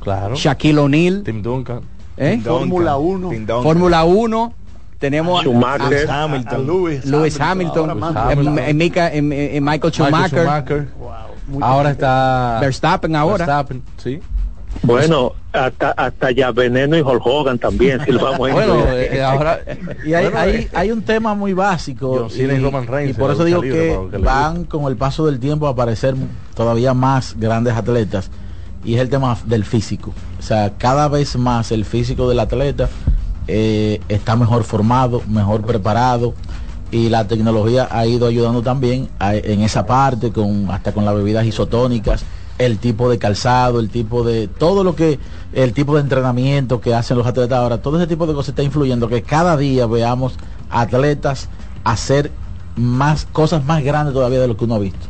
Claro. 0.00 0.34
Shaquille 0.34 0.78
O'Neal, 0.78 1.22
Tim 1.24 1.42
Duncan. 1.42 1.80
¿eh? 2.16 2.40
Fórmula 2.44 2.96
uno. 2.96 3.28
Tim 3.30 3.46
Duncan. 3.46 3.62
Fórmula 3.62 4.04
1, 4.04 4.54
tenemos 4.98 5.40
a- 5.40 5.42
Schumacher. 5.42 6.08
a- 6.10 6.12
A 6.14 6.24
Hamilton. 6.24 6.66
Lewis, 6.66 7.04
Lewis 7.04 7.40
Hamilton, 7.40 7.90
eh, 7.90 8.02
Hamilton. 8.14 8.58
eh, 8.58 8.70
eh, 8.70 9.56
eh, 9.56 9.60
Michael 9.60 9.92
Schumacher, 9.92 10.46
Michael 10.46 10.88
Schumacher. 10.88 10.88
Ahora 11.60 11.90
está 11.90 12.58
Verstappen 12.60 13.16
ahora. 13.16 13.38
Verstappen, 13.38 13.82
sí. 13.96 14.20
Bueno, 14.82 15.32
hasta 15.52 15.90
hasta 15.90 16.30
ya 16.30 16.52
Veneno 16.52 16.96
y 16.96 17.00
Hulk 17.02 17.26
Hogan 17.26 17.58
también, 17.58 18.00
si 18.04 18.12
lo 18.12 18.20
vamos 18.22 18.48
a 18.48 18.52
Bueno, 18.52 18.76
incluir. 18.78 18.94
eh, 19.14 19.22
ahora 19.22 19.58
Y 20.06 20.14
hay, 20.14 20.24
Bueno, 20.26 20.38
hay, 20.38 20.50
eh, 20.54 20.68
hay 20.72 20.92
un 20.92 21.02
tema 21.02 21.34
muy 21.34 21.52
básico 21.54 22.28
y 22.32 22.46
Roman 22.58 22.86
Reigns 22.86 23.16
y 23.16 23.20
por 23.20 23.32
eso 23.32 23.44
digo 23.44 23.60
que 23.62 23.98
van 24.22 24.64
con 24.64 24.84
el 24.84 24.96
paso 24.96 25.26
del 25.26 25.40
tiempo 25.40 25.66
a 25.66 25.70
aparecer 25.70 26.14
todavía 26.54 26.94
más 26.94 27.34
grandes 27.36 27.74
atletas 27.74 28.30
y 28.84 28.94
es 28.94 29.00
el 29.00 29.08
tema 29.08 29.36
del 29.46 29.64
físico. 29.64 30.12
O 30.38 30.42
sea, 30.42 30.74
cada 30.78 31.08
vez 31.08 31.36
más 31.36 31.72
el 31.72 31.84
físico 31.84 32.28
del 32.28 32.40
atleta 32.40 32.88
eh, 33.48 34.00
está 34.08 34.36
mejor 34.36 34.64
formado, 34.64 35.22
mejor 35.28 35.62
preparado 35.62 36.34
y 36.90 37.08
la 37.08 37.26
tecnología 37.26 37.88
ha 37.90 38.06
ido 38.06 38.26
ayudando 38.26 38.62
también 38.62 39.08
en 39.20 39.62
esa 39.62 39.86
parte 39.86 40.32
con 40.32 40.70
hasta 40.70 40.92
con 40.92 41.04
las 41.04 41.14
bebidas 41.14 41.46
isotónicas 41.46 42.24
el 42.58 42.78
tipo 42.78 43.08
de 43.08 43.18
calzado 43.18 43.78
el 43.78 43.90
tipo 43.90 44.24
de 44.24 44.48
todo 44.48 44.82
lo 44.82 44.96
que 44.96 45.18
el 45.52 45.72
tipo 45.72 45.94
de 45.94 46.00
entrenamiento 46.00 46.80
que 46.80 46.94
hacen 46.94 47.16
los 47.16 47.26
atletas 47.26 47.58
ahora 47.58 47.78
todo 47.78 47.96
ese 47.96 48.08
tipo 48.08 48.26
de 48.26 48.34
cosas 48.34 48.50
está 48.50 48.62
influyendo 48.62 49.08
que 49.08 49.22
cada 49.22 49.56
día 49.56 49.86
veamos 49.86 50.34
atletas 50.68 51.48
hacer 51.84 52.32
más 52.76 53.26
cosas 53.30 53.64
más 53.64 53.82
grandes 53.82 54.12
todavía 54.14 54.40
de 54.40 54.48
lo 54.48 54.56
que 54.56 54.64
uno 54.64 54.74
ha 54.74 54.80
visto 54.80 55.06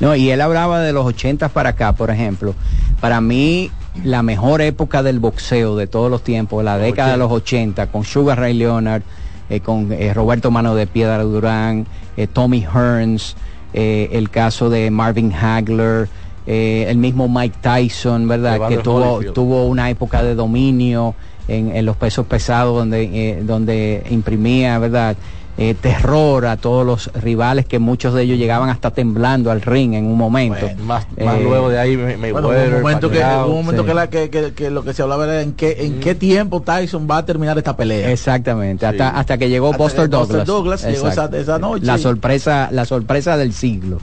No, 0.00 0.14
y 0.14 0.30
él 0.30 0.40
hablaba 0.40 0.80
de 0.80 0.92
los 0.92 1.06
80 1.06 1.48
para 1.48 1.70
acá, 1.70 1.94
por 1.94 2.10
ejemplo. 2.10 2.54
Para 3.00 3.20
mí, 3.20 3.70
la 4.04 4.22
mejor 4.22 4.60
época 4.62 5.02
del 5.02 5.20
boxeo 5.20 5.76
de 5.76 5.86
todos 5.86 6.10
los 6.10 6.22
tiempos, 6.22 6.64
la 6.64 6.78
década 6.78 7.12
de 7.12 7.18
los 7.18 7.30
80, 7.30 7.88
con 7.88 8.04
Sugar 8.04 8.38
Ray 8.38 8.54
Leonard, 8.54 9.02
eh, 9.48 9.60
con 9.60 9.92
eh, 9.92 10.12
Roberto 10.12 10.50
Mano 10.50 10.74
de 10.74 10.86
Piedra 10.86 11.22
Durán, 11.22 11.86
eh, 12.16 12.26
Tommy 12.26 12.62
Hearns, 12.62 13.36
el 13.72 14.30
caso 14.30 14.70
de 14.70 14.90
Marvin 14.90 15.34
Hagler, 15.34 16.08
el 16.46 16.96
mismo 16.96 17.28
Mike 17.28 17.58
Tyson, 17.60 18.26
¿verdad? 18.26 18.68
Que 18.68 18.78
tuvo, 18.78 19.20
tuvo 19.34 19.66
una 19.66 19.90
época 19.90 20.22
de 20.22 20.34
dominio 20.34 21.14
en, 21.46 21.76
en 21.76 21.84
los 21.84 21.94
pesos 21.96 22.24
pesados 22.24 22.74
donde, 22.74 23.42
donde 23.42 24.02
imprimía, 24.08 24.78
¿verdad? 24.78 25.14
Eh, 25.58 25.72
terror 25.72 26.44
a 26.44 26.58
todos 26.58 26.84
los 26.84 27.10
rivales 27.22 27.64
que 27.64 27.78
muchos 27.78 28.12
de 28.12 28.24
ellos 28.24 28.36
llegaban 28.36 28.68
hasta 28.68 28.90
temblando 28.90 29.50
al 29.50 29.62
ring 29.62 29.94
en 29.94 30.04
un 30.04 30.18
momento. 30.18 30.66
más, 30.84 31.06
más 31.18 31.36
Eh, 31.38 31.40
luego 31.42 31.70
de 31.70 31.78
ahí 31.78 31.96
me, 31.96 32.14
Bueno, 32.30 32.48
hubo 32.48 32.54
un 32.76 32.82
momento, 32.82 33.08
que, 33.10 33.20
hubo 33.20 33.46
un 33.46 33.64
momento 33.64 33.82
sí. 33.82 33.88
que, 33.88 33.94
la- 33.94 34.10
que- 34.10 34.28
que- 34.28 34.52
que 34.52 34.68
lo 34.70 34.84
que 34.84 34.92
se 34.92 35.00
hablaba 35.00 35.24
era 35.24 35.40
en 35.40 35.52
qué, 35.52 35.76
en 35.86 35.98
qué 36.00 36.14
tiempo 36.14 36.60
Tyson 36.60 37.08
va 37.10 37.16
a 37.18 37.24
terminar 37.24 37.56
esta 37.56 37.74
pelea. 37.74 38.10
Exactamente, 38.12 38.84
hasta, 38.84 39.08
hasta 39.18 39.38
que 39.38 39.48
llegó 39.48 39.68
Hasta 39.68 39.78
Buster 39.78 40.10
Douglas. 40.10 40.46
Douglas 40.46 40.84
llegó 40.84 41.08
Exacto. 41.08 41.36
esa- 41.38 41.52
esa 41.54 41.58
noche. 41.58 41.86
La 41.86 41.96
sorpresa, 41.96 42.68
la 42.70 42.84
sorpresa 42.84 43.38
del 43.38 43.54
siglo. 43.54 43.98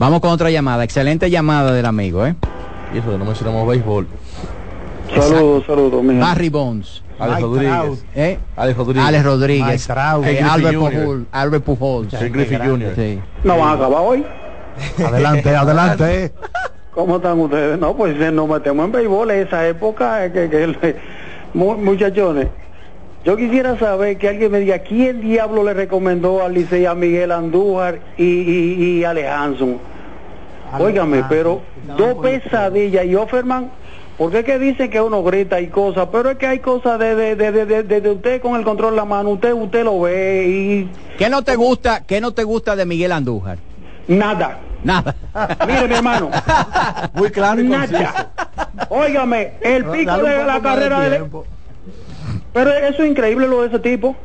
Vamos 0.00 0.18
con 0.20 0.30
otra 0.30 0.50
llamada. 0.50 0.82
Excelente 0.82 1.30
llamada 1.30 1.72
del 1.72 1.86
amigo, 1.86 2.26
¿eh? 2.26 2.34
Y 2.92 2.98
eso 2.98 3.16
no 3.16 3.24
mencionamos 3.24 3.68
béisbol. 3.68 4.08
Saludos, 5.14 5.64
saludos. 5.66 6.04
Barry 6.18 6.48
Bones. 6.48 7.02
Alex 7.18 7.40
Rodríguez. 7.42 8.04
¿eh? 8.14 8.38
Alex 8.56 8.76
Rodríguez. 8.78 9.04
Alex 9.06 9.24
Rodríguez. 9.24 9.88
Eh, 9.88 10.42
Albert 10.42 10.76
Jr. 10.76 10.92
Pujols. 11.02 11.26
Albert 11.32 11.64
Pujols. 11.64 12.14
Ken 12.18 12.32
Griffey 12.32 12.58
Jr. 12.58 12.92
Sí. 12.94 13.20
¿No 13.44 13.58
van 13.58 13.68
a 13.68 13.72
acabar 13.72 14.02
hoy? 14.04 14.24
Adelante, 15.04 15.56
adelante. 15.56 16.32
¿Cómo 16.94 17.16
están 17.16 17.38
ustedes? 17.40 17.78
No, 17.78 17.96
pues 17.96 18.20
eh, 18.20 18.30
nos 18.30 18.48
metemos 18.48 18.84
en 18.86 18.92
béisbol 18.92 19.30
en 19.30 19.46
esa 19.46 19.66
época 19.66 20.24
eh, 20.24 20.32
que, 20.32 20.48
que 20.48 20.96
mu- 21.54 21.76
muchachones. 21.76 22.48
Yo 23.24 23.36
quisiera 23.36 23.76
saber 23.78 24.16
que 24.18 24.28
alguien 24.28 24.50
me 24.52 24.60
diga 24.60 24.78
quién 24.78 25.20
diablo 25.20 25.64
le 25.64 25.74
recomendó 25.74 26.42
al 26.44 26.54
Licey 26.54 26.86
a 26.86 26.94
Miguel 26.94 27.32
Andújar 27.32 27.98
y, 28.16 28.24
y, 28.24 28.98
y 29.00 29.04
Alejandro. 29.04 29.78
Óigame, 30.78 31.24
pero 31.28 31.60
dos 31.96 32.14
pesadillas 32.22 33.04
y 33.06 33.14
Offerman, 33.14 33.70
porque 34.18 34.40
es 34.40 34.44
que 34.44 34.58
dicen 34.58 34.90
que 34.90 35.00
uno 35.00 35.22
grita 35.22 35.60
y 35.60 35.68
cosas, 35.68 36.08
pero 36.12 36.30
es 36.30 36.38
que 36.38 36.46
hay 36.46 36.58
cosas 36.58 36.98
de, 36.98 37.14
de, 37.14 37.36
de, 37.36 37.52
de, 37.52 37.64
de- 37.66 37.82
de- 37.84 38.00
de 38.00 38.10
usted 38.10 38.42
con 38.42 38.56
el 38.56 38.64
control 38.64 38.90
en 38.90 38.96
la 38.96 39.04
mano, 39.04 39.30
usted 39.30 39.52
usted 39.52 39.84
lo 39.84 40.00
ve 40.00 40.44
y 40.48 40.90
¿Qué 41.16 41.30
no 41.30 41.42
te 41.42 41.54
gusta, 41.56 42.02
qué 42.04 42.20
no 42.20 42.32
te 42.32 42.42
gusta 42.44 42.74
de 42.76 42.84
Miguel 42.84 43.12
Andújar? 43.12 43.58
nada. 44.08 44.58
Nada. 44.84 45.14
Mire, 45.66 45.88
mi 45.88 45.94
hermano. 45.94 46.30
Muy 47.14 47.30
claro 47.30 47.60
y. 47.60 47.64
Nada. 47.68 48.30
Óigame, 48.90 49.54
el 49.60 49.84
pico 49.86 50.16
de 50.18 50.44
la 50.44 50.60
carrera 50.60 51.00
de... 51.00 51.16
tiempo. 51.16 51.44
Pero 52.52 52.72
eso 52.72 53.02
es 53.02 53.10
increíble 53.10 53.48
lo 53.48 53.62
de 53.62 53.68
ese 53.68 53.78
tipo. 53.80 54.16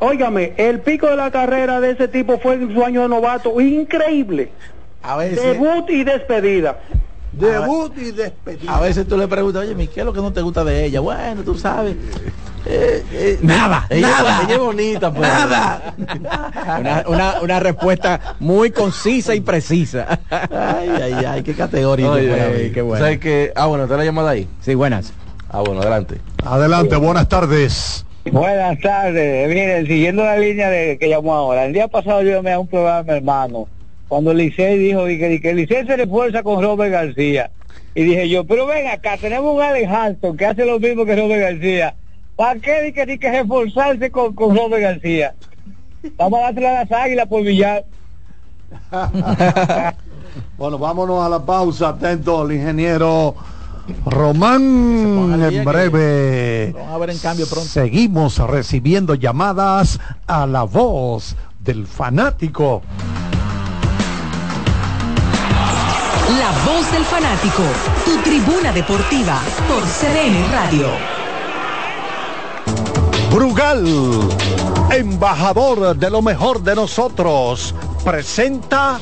Óigame, 0.00 0.54
el 0.56 0.80
pico 0.80 1.06
de 1.08 1.16
la 1.16 1.30
carrera 1.30 1.80
de 1.80 1.90
ese 1.90 2.08
tipo 2.08 2.38
fue 2.38 2.54
en 2.54 2.74
su 2.74 2.82
año 2.84 3.02
de 3.02 3.08
novato. 3.08 3.60
Increíble. 3.60 4.50
A 5.02 5.16
veces, 5.18 5.42
Debut 5.42 5.88
y 5.90 6.02
despedida. 6.02 6.78
Debut 7.38 7.92
y 7.98 8.10
despedida. 8.12 8.76
a 8.76 8.80
veces 8.80 9.06
tú 9.06 9.16
le 9.16 9.26
preguntas, 9.28 9.62
oye, 9.62 9.74
mi, 9.74 9.86
¿qué 9.88 10.00
es 10.00 10.06
lo 10.06 10.12
que 10.12 10.20
no 10.20 10.32
te 10.32 10.40
gusta 10.42 10.64
de 10.64 10.84
ella? 10.84 11.00
Bueno, 11.00 11.42
tú 11.42 11.54
sabes. 11.56 11.96
eh, 12.66 13.04
eh, 13.12 13.38
Nada, 13.42 13.86
ella, 13.90 14.08
nada. 14.08 14.42
ella 14.44 14.54
es 14.54 14.60
bonita, 14.60 15.10
pero 15.12 15.22
Nada. 15.26 15.94
Una, 16.78 17.04
una, 17.08 17.40
una 17.42 17.60
respuesta 17.60 18.36
muy 18.40 18.70
concisa 18.70 19.34
y 19.34 19.40
precisa. 19.40 20.20
Ay, 20.30 20.88
ay, 21.02 21.24
ay, 21.26 21.42
qué 21.42 21.54
categoría. 21.54 22.10
Oye, 22.10 22.70
qué 22.72 22.82
bueno. 22.82 23.04
¿sabes 23.04 23.18
que 23.18 23.52
Ah, 23.56 23.66
bueno, 23.66 23.84
está 23.84 23.96
la 23.96 24.04
llamada 24.04 24.30
ahí. 24.30 24.48
Sí, 24.60 24.74
buenas. 24.74 25.12
Ah, 25.48 25.60
bueno, 25.60 25.80
adelante. 25.82 26.18
Adelante, 26.44 26.96
buenas 26.96 27.28
tardes. 27.28 28.04
Buenas 28.30 28.80
tardes. 28.80 29.48
Miren, 29.48 29.86
siguiendo 29.86 30.24
la 30.24 30.38
línea 30.38 30.70
de 30.70 30.96
que 30.98 31.08
llamó 31.08 31.34
ahora. 31.34 31.66
El 31.66 31.72
día 31.74 31.88
pasado 31.88 32.22
yo 32.22 32.42
me 32.42 32.52
a 32.52 32.58
un 32.58 32.66
programa, 32.66 33.12
hermano, 33.12 33.68
cuando 34.08 34.30
el 34.32 34.38
Licey 34.38 34.78
dijo 34.78 35.04
di 35.04 35.18
que, 35.18 35.40
que 35.40 35.50
el 35.50 35.56
Licey 35.56 35.86
se 35.86 35.96
refuerza 35.96 36.42
con 36.42 36.62
Robert 36.62 36.92
García. 36.92 37.50
Y 37.94 38.02
dije 38.02 38.28
yo, 38.28 38.44
pero 38.44 38.66
ven 38.66 38.88
acá, 38.88 39.16
tenemos 39.16 39.54
un 39.54 39.62
Alejandro 39.62 40.34
que 40.34 40.46
hace 40.46 40.64
lo 40.64 40.80
mismo 40.80 41.04
que 41.04 41.16
Robert 41.16 41.40
García. 41.40 41.94
¿Para 42.36 42.58
qué 42.58 42.82
di 42.82 42.92
que, 42.92 43.06
di 43.06 43.18
que 43.18 43.30
reforzarse 43.30 44.10
con, 44.10 44.34
con 44.34 44.56
Robert 44.56 44.82
García? 44.82 45.34
Vamos 46.16 46.40
a 46.40 46.42
dársela 46.44 46.70
a 46.70 46.84
las 46.84 46.92
águilas 46.92 47.28
por 47.28 47.42
Villar. 47.42 47.84
Bueno, 50.56 50.78
vámonos 50.78 51.24
a 51.24 51.28
la 51.28 51.44
pausa. 51.44 51.90
Atento 51.90 52.40
al 52.40 52.52
ingeniero 52.52 53.34
Román 54.06 55.42
en 55.42 55.64
breve. 55.64 56.72
Vamos 56.72 56.92
a 56.92 56.98
ver 56.98 57.10
en 57.10 57.18
cambio 57.18 57.46
pronto. 57.46 57.68
Seguimos 57.68 58.38
recibiendo 58.38 59.14
llamadas 59.14 60.00
a 60.26 60.46
la 60.46 60.62
voz 60.62 61.36
del 61.60 61.86
fanático. 61.86 62.82
Voz 66.64 66.90
del 66.92 67.04
fanático, 67.04 67.62
tu 68.04 68.16
tribuna 68.22 68.72
deportiva 68.72 69.40
por 69.68 69.82
CDN 69.82 70.52
Radio. 70.52 70.88
Brugal, 73.30 73.84
embajador 74.90 75.96
de 75.96 76.10
lo 76.10 76.22
mejor 76.22 76.62
de 76.62 76.74
nosotros, 76.74 77.74
presenta 78.04 79.00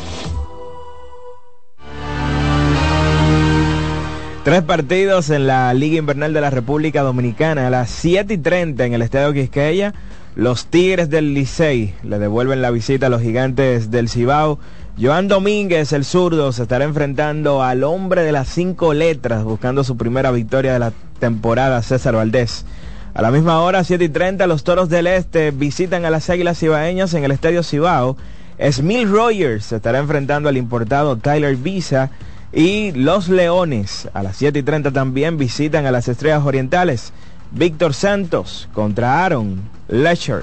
Tres 4.44 4.62
partidos 4.62 5.30
en 5.30 5.46
la 5.46 5.72
Liga 5.72 5.98
Invernal 5.98 6.32
de 6.32 6.40
la 6.40 6.50
República 6.50 7.02
Dominicana. 7.02 7.68
A 7.68 7.70
las 7.70 7.90
7 7.90 8.34
y 8.34 8.38
30 8.38 8.86
en 8.86 8.92
el 8.92 9.02
Estadio 9.02 9.32
Quisqueya, 9.32 9.94
los 10.34 10.66
Tigres 10.66 11.08
del 11.10 11.32
Licey 11.32 11.94
le 12.02 12.18
devuelven 12.18 12.60
la 12.60 12.72
visita 12.72 13.06
a 13.06 13.08
los 13.08 13.22
gigantes 13.22 13.92
del 13.92 14.08
Cibao. 14.08 14.58
Joan 15.00 15.26
Domínguez, 15.26 15.92
el 15.92 16.04
zurdo, 16.04 16.52
se 16.52 16.62
estará 16.62 16.84
enfrentando 16.84 17.62
al 17.62 17.82
hombre 17.82 18.22
de 18.22 18.32
las 18.32 18.48
cinco 18.48 18.92
letras, 18.92 19.42
buscando 19.42 19.84
su 19.84 19.96
primera 19.96 20.30
victoria 20.30 20.74
de 20.74 20.78
la 20.78 20.92
temporada, 21.18 21.82
César 21.82 22.14
Valdés. 22.14 22.66
A 23.14 23.22
la 23.22 23.30
misma 23.30 23.60
hora, 23.60 23.84
7 23.84 24.04
y 24.04 24.08
30, 24.08 24.46
los 24.46 24.64
Toros 24.64 24.88
del 24.88 25.06
Este 25.06 25.50
visitan 25.50 26.04
a 26.04 26.10
las 26.10 26.30
Águilas 26.30 26.58
Cibaeñas 26.58 27.12
en 27.14 27.24
el 27.24 27.30
Estadio 27.30 27.62
Cibao. 27.62 28.16
Smil 28.70 29.10
Rogers 29.10 29.66
se 29.66 29.76
estará 29.76 29.98
enfrentando 29.98 30.48
al 30.48 30.56
importado 30.56 31.16
Tyler 31.16 31.56
Visa. 31.56 32.10
Y 32.52 32.92
los 32.92 33.28
Leones 33.28 34.08
a 34.12 34.22
las 34.22 34.36
7 34.36 34.58
y 34.58 34.62
30 34.62 34.92
también 34.92 35.38
visitan 35.38 35.86
a 35.86 35.90
las 35.90 36.08
Estrellas 36.08 36.42
Orientales. 36.44 37.12
Víctor 37.50 37.92
Santos 37.92 38.68
contra 38.72 39.24
Aaron 39.24 39.60
Lecher. 39.88 40.42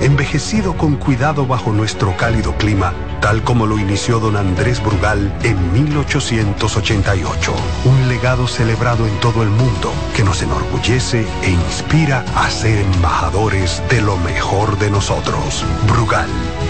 envejecido 0.00 0.76
con 0.76 0.96
cuidado 0.96 1.46
bajo 1.46 1.72
nuestro 1.72 2.16
cálido 2.16 2.56
clima, 2.56 2.92
tal 3.20 3.42
como 3.42 3.66
lo 3.66 3.78
inició 3.78 4.20
don 4.20 4.36
Andrés 4.36 4.82
Brugal 4.82 5.32
en 5.42 5.72
1888. 5.72 7.54
Un 7.84 8.08
legado 8.08 8.46
celebrado 8.46 9.06
en 9.06 9.18
todo 9.20 9.42
el 9.42 9.50
mundo 9.50 9.92
que 10.14 10.22
nos 10.24 10.42
enorgullece 10.42 11.26
e 11.42 11.50
inspira 11.50 12.24
a 12.34 12.50
ser 12.50 12.78
embajadores 12.94 13.82
de 13.88 14.00
lo 14.00 14.16
mejor 14.18 14.78
de 14.78 14.90
nosotros. 14.90 15.64
Brugal, 15.88 16.28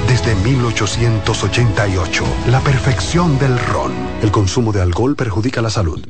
desde 0.08 0.34
1888, 0.36 2.24
la 2.48 2.60
perfección 2.60 3.38
del 3.38 3.58
ron. 3.58 3.92
El 4.22 4.30
consumo 4.30 4.72
de 4.72 4.82
alcohol 4.82 5.16
perjudica 5.16 5.60
la 5.62 5.70
salud. 5.70 6.00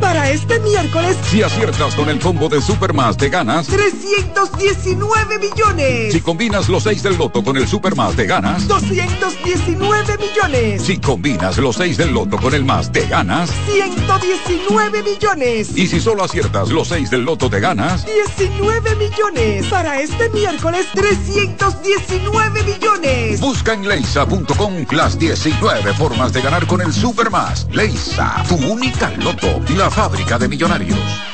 Para 0.00 0.30
este 0.30 0.58
miércoles, 0.60 1.16
Si 1.30 1.42
aciertas 1.42 1.94
con 1.94 2.08
el 2.08 2.18
combo 2.18 2.48
de 2.48 2.60
Supermas, 2.60 3.16
te 3.16 3.28
ganas. 3.28 3.66
319 3.66 5.38
millones. 5.38 6.12
Si 6.12 6.20
combinas 6.44 6.68
los 6.68 6.82
6 6.82 7.02
del 7.02 7.16
loto 7.16 7.42
con 7.42 7.56
el 7.56 7.66
Supermas, 7.66 8.14
te 8.16 8.26
ganas. 8.26 8.68
219 8.68 10.18
millones. 10.18 10.82
Si 10.82 10.98
combinas 10.98 11.56
los 11.56 11.76
6 11.76 11.96
del 11.96 12.12
loto 12.12 12.36
con 12.36 12.52
el 12.52 12.66
más, 12.66 12.92
te 12.92 13.06
ganas. 13.06 13.50
119 13.72 15.02
millones. 15.02 15.74
Y 15.74 15.86
si 15.86 16.00
solo 16.00 16.22
aciertas 16.22 16.68
los 16.68 16.88
6 16.88 17.08
del 17.08 17.22
loto, 17.22 17.48
te 17.48 17.60
ganas. 17.60 18.04
19 18.36 18.94
millones. 18.96 19.66
Para 19.68 20.02
este 20.02 20.28
miércoles, 20.28 20.86
319 20.92 22.62
millones. 22.62 23.40
Busca 23.40 23.72
en 23.72 23.88
leisa.com 23.88 24.84
las 24.90 25.18
19 25.18 25.94
formas 25.94 26.34
de 26.34 26.42
ganar 26.42 26.66
con 26.66 26.82
el 26.82 26.92
Supermas. 26.92 27.66
Leisa, 27.72 28.44
tu 28.46 28.56
única 28.56 29.10
loto, 29.16 29.62
la 29.78 29.90
fábrica 29.90 30.38
de 30.38 30.48
millonarios. 30.48 31.33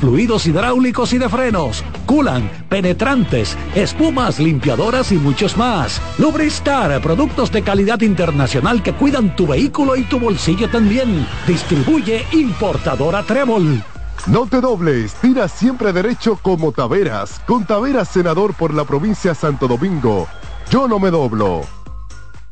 fluidos 0.00 0.46
hidráulicos 0.46 1.12
y 1.12 1.18
de 1.18 1.28
frenos, 1.28 1.84
culan, 2.06 2.50
penetrantes, 2.68 3.56
espumas, 3.74 4.38
limpiadoras 4.38 5.12
y 5.12 5.16
muchos 5.16 5.56
más. 5.56 6.00
Lubristar, 6.18 7.00
productos 7.00 7.52
de 7.52 7.62
calidad 7.62 8.00
internacional 8.00 8.82
que 8.82 8.92
cuidan 8.92 9.36
tu 9.36 9.46
vehículo 9.46 9.96
y 9.96 10.02
tu 10.04 10.18
bolsillo 10.18 10.68
también. 10.68 11.26
Distribuye 11.46 12.26
importadora 12.32 13.22
Trébol. 13.22 13.82
No 14.26 14.46
te 14.46 14.60
dobles, 14.60 15.14
tira 15.14 15.48
siempre 15.48 15.92
derecho 15.92 16.38
como 16.40 16.72
Taveras. 16.72 17.40
Con 17.46 17.64
Taveras, 17.64 18.08
senador 18.08 18.54
por 18.54 18.72
la 18.72 18.84
provincia 18.84 19.34
Santo 19.34 19.66
Domingo. 19.66 20.28
Yo 20.70 20.86
no 20.86 20.98
me 20.98 21.10
doblo. 21.10 21.62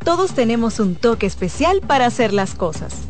Todos 0.04 0.32
tenemos 0.32 0.80
un 0.80 0.96
toque 0.96 1.26
especial 1.26 1.80
para 1.86 2.06
hacer 2.06 2.32
las 2.32 2.54
cosas. 2.54 3.09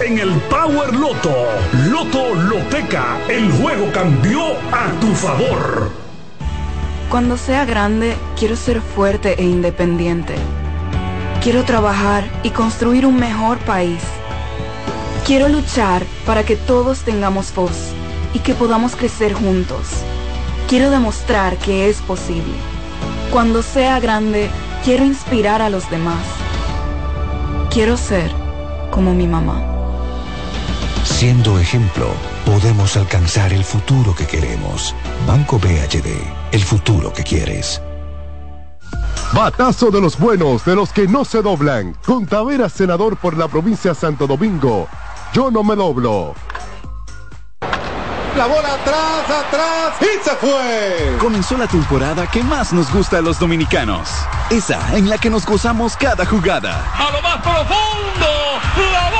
en 0.00 0.18
el 0.18 0.30
Power 0.48 0.94
Loto. 0.94 1.46
Loto 1.88 2.34
Loteca, 2.34 3.18
el 3.28 3.50
juego 3.52 3.90
cambió 3.92 4.52
a 4.72 4.90
tu 5.00 5.08
favor. 5.14 5.90
Cuando 7.10 7.36
sea 7.36 7.64
grande, 7.64 8.16
quiero 8.38 8.56
ser 8.56 8.80
fuerte 8.80 9.34
e 9.38 9.44
independiente. 9.44 10.34
Quiero 11.42 11.64
trabajar 11.64 12.24
y 12.42 12.50
construir 12.50 13.04
un 13.04 13.16
mejor 13.16 13.58
país. 13.58 14.02
Quiero 15.26 15.48
luchar 15.48 16.02
para 16.24 16.44
que 16.44 16.56
todos 16.56 17.00
tengamos 17.00 17.54
voz 17.54 17.92
y 18.32 18.38
que 18.38 18.54
podamos 18.54 18.96
crecer 18.96 19.34
juntos. 19.34 19.88
Quiero 20.68 20.90
demostrar 20.90 21.56
que 21.56 21.88
es 21.88 22.00
posible. 22.00 22.54
Cuando 23.30 23.62
sea 23.62 24.00
grande, 24.00 24.50
quiero 24.84 25.04
inspirar 25.04 25.62
a 25.62 25.70
los 25.70 25.90
demás. 25.90 26.24
Quiero 27.70 27.96
ser 27.96 28.32
como 28.90 29.14
mi 29.14 29.26
mamá. 29.26 29.79
Siendo 31.20 31.58
ejemplo, 31.58 32.06
podemos 32.46 32.96
alcanzar 32.96 33.52
el 33.52 33.62
futuro 33.62 34.14
que 34.14 34.26
queremos. 34.26 34.94
Banco 35.26 35.58
BHD, 35.58 36.08
el 36.50 36.62
futuro 36.62 37.12
que 37.12 37.22
quieres. 37.22 37.82
Batazo 39.34 39.90
de 39.90 40.00
los 40.00 40.18
buenos, 40.18 40.64
de 40.64 40.74
los 40.74 40.94
que 40.94 41.06
no 41.06 41.26
se 41.26 41.42
doblan. 41.42 41.94
Con 42.06 42.24
Taveras, 42.24 42.72
senador 42.72 43.18
por 43.18 43.36
la 43.36 43.48
provincia 43.48 43.90
de 43.90 43.96
Santo 43.96 44.26
Domingo. 44.26 44.88
Yo 45.34 45.50
no 45.50 45.62
me 45.62 45.76
doblo. 45.76 46.34
La 48.34 48.46
bola 48.46 48.72
atrás, 48.72 49.44
atrás 49.46 49.92
y 50.00 50.24
se 50.24 50.34
fue. 50.36 51.18
Comenzó 51.20 51.58
la 51.58 51.66
temporada 51.66 52.26
que 52.28 52.42
más 52.42 52.72
nos 52.72 52.90
gusta 52.90 53.18
a 53.18 53.20
los 53.20 53.38
dominicanos. 53.38 54.08
Esa 54.48 54.96
en 54.96 55.10
la 55.10 55.18
que 55.18 55.28
nos 55.28 55.44
gozamos 55.44 55.98
cada 55.98 56.24
jugada. 56.24 56.82
A 56.94 57.12
lo 57.12 57.20
más 57.20 57.42
profundo, 57.42 58.26
la 58.90 59.10
bola. 59.10 59.19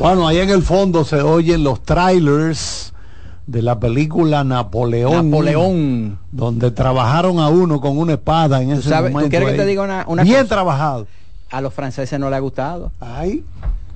Bueno, 0.00 0.26
ahí 0.26 0.38
en 0.38 0.50
el 0.50 0.62
fondo 0.62 1.04
se 1.04 1.20
oyen 1.22 1.62
los 1.62 1.82
trailers 1.82 2.92
de 3.46 3.62
la 3.62 3.78
película 3.78 4.44
Napoleón. 4.44 5.30
Napoleón. 5.30 6.18
Donde 6.32 6.70
trabajaron 6.70 7.38
a 7.38 7.48
uno 7.48 7.80
con 7.80 7.98
una 7.98 8.14
espada 8.14 8.62
en 8.62 8.70
ese 8.72 8.88
sabes- 8.88 9.10
¿tú 9.10 9.12
momento. 9.12 9.30
quieres 9.30 9.50
que 9.50 9.56
te 9.56 9.66
diga 9.66 9.82
una- 9.82 10.04
una 10.08 10.22
Bien 10.22 10.36
cosa? 10.42 10.48
trabajado. 10.54 11.06
A 11.50 11.60
los 11.60 11.74
franceses 11.74 12.18
no 12.18 12.30
les 12.30 12.36
ha 12.36 12.40
gustado. 12.40 12.92
Ay. 13.00 13.44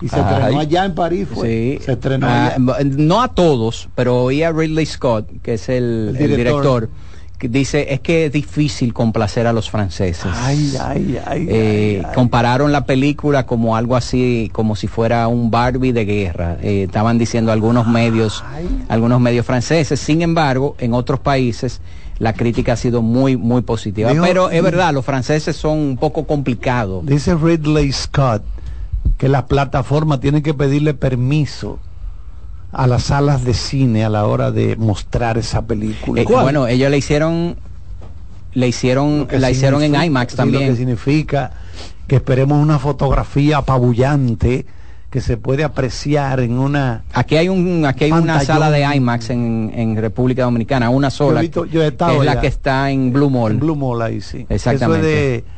Y 0.01 0.09
se 0.09 0.19
estrenó 0.21 0.59
allá 0.59 0.85
en 0.85 0.95
París. 0.95 1.29
Fue. 1.33 1.79
Sí. 1.79 1.85
Se 1.85 1.93
estrenó 1.93 2.27
Ah, 2.29 2.47
allá. 2.49 2.59
no 2.85 3.23
a 3.23 3.29
todos, 3.29 3.89
pero 3.95 4.25
oí 4.25 4.43
a 4.43 4.51
Ridley 4.51 4.85
Scott, 4.87 5.29
que 5.41 5.55
es 5.55 5.69
el, 5.69 6.15
El 6.19 6.31
el 6.31 6.37
director. 6.37 6.89
Dice 7.49 7.93
es 7.93 8.01
que 8.01 8.27
es 8.27 8.33
difícil 8.33 8.93
complacer 8.93 9.47
a 9.47 9.53
los 9.53 9.71
franceses. 9.71 10.31
Ay, 10.35 10.75
ay, 10.81 11.21
ay. 11.25 11.47
Eh, 11.49 12.03
Compararon 12.15 12.73
la 12.73 12.85
película 12.85 13.47
como 13.47 13.77
algo 13.77 13.97
así, 13.97 14.51
como 14.53 14.77
si 14.77 14.87
fuera 14.87 15.29
un 15.29 15.51
Barbie 15.51 15.93
de 15.93 16.05
guerra. 16.05 16.59
Eh, 16.63 16.85
estaban 16.85 17.19
diciendo 17.19 17.53
algunos 17.53 17.87
medios, 17.87 18.45
algunos 18.89 19.21
medios 19.21 19.47
franceses. 19.47 20.01
Sin 20.01 20.23
embargo, 20.23 20.77
en 20.79 20.95
otros 20.95 21.21
países 21.21 21.81
la 22.19 22.33
crítica 22.33 22.75
ha 22.75 22.77
sido 22.77 23.03
muy, 23.03 23.37
muy 23.37 23.63
positiva. 23.63 24.11
Pero 24.23 24.51
es 24.51 24.63
verdad, 24.63 24.93
los 24.93 25.05
franceses 25.05 25.57
son 25.57 25.79
un 25.79 25.97
poco 25.97 26.27
complicados. 26.27 27.05
Dice 27.07 27.35
Ridley 27.35 27.93
Scott 27.93 28.43
que 29.19 29.29
las 29.29 29.45
plataformas 29.45 30.21
tienen 30.21 30.43
que 30.43 30.55
pedirle 30.55 30.95
permiso 30.95 31.79
a 32.75 32.87
las 32.87 33.05
salas 33.05 33.45
de 33.45 33.55
cine 33.55 34.05
a 34.05 34.09
la 34.09 34.27
hora 34.27 34.51
de 34.51 34.77
mostrar 34.77 35.39
esa 35.39 35.63
película. 35.63 36.21
Eh, 36.23 36.27
bueno, 36.29 36.67
ellos 36.67 36.91
le 36.91 36.99
hicieron, 36.99 37.57
le 38.53 38.69
hicieron, 38.69 39.29
la 39.31 39.51
hicieron 39.51 39.83
en 39.83 39.95
IMAX 39.95 40.33
sí, 40.33 40.37
también. 40.37 40.65
Lo 40.65 40.71
que 40.73 40.77
significa 40.77 41.53
que 42.07 42.17
esperemos 42.17 42.61
una 42.63 42.79
fotografía 42.79 43.59
apabullante 43.59 44.67
que 45.11 45.21
se 45.21 45.37
puede 45.37 45.63
apreciar 45.63 46.41
en 46.41 46.59
una 46.59 47.05
Aquí 47.13 47.37
hay 47.37 47.49
un, 47.49 47.87
aquí 47.87 48.05
hay 48.05 48.13
una 48.13 48.41
sala 48.41 48.71
de 48.71 48.83
IMAX 48.97 49.31
en, 49.31 49.71
en 49.75 49.97
República 49.97 50.43
Dominicana, 50.43 50.91
una 50.91 51.09
sola, 51.11 51.35
Yo 51.35 51.39
he 51.39 51.43
visto- 51.43 51.65
yo 51.67 51.81
he 51.81 51.85
que 51.85 51.89
estado 51.91 52.21
es 52.23 52.27
la 52.27 52.41
que 52.41 52.49
está 52.49 52.91
en 52.91 53.13
Blue 53.13 53.31
Mall. 53.31 53.53
en 53.53 53.61
Blue 53.61 53.77
Mall 53.77 54.03
ahí 54.03 54.21
sí. 54.21 54.45
Exactamente. 54.49 55.07
Eso 55.07 55.37
es 55.37 55.45
de, 55.45 55.54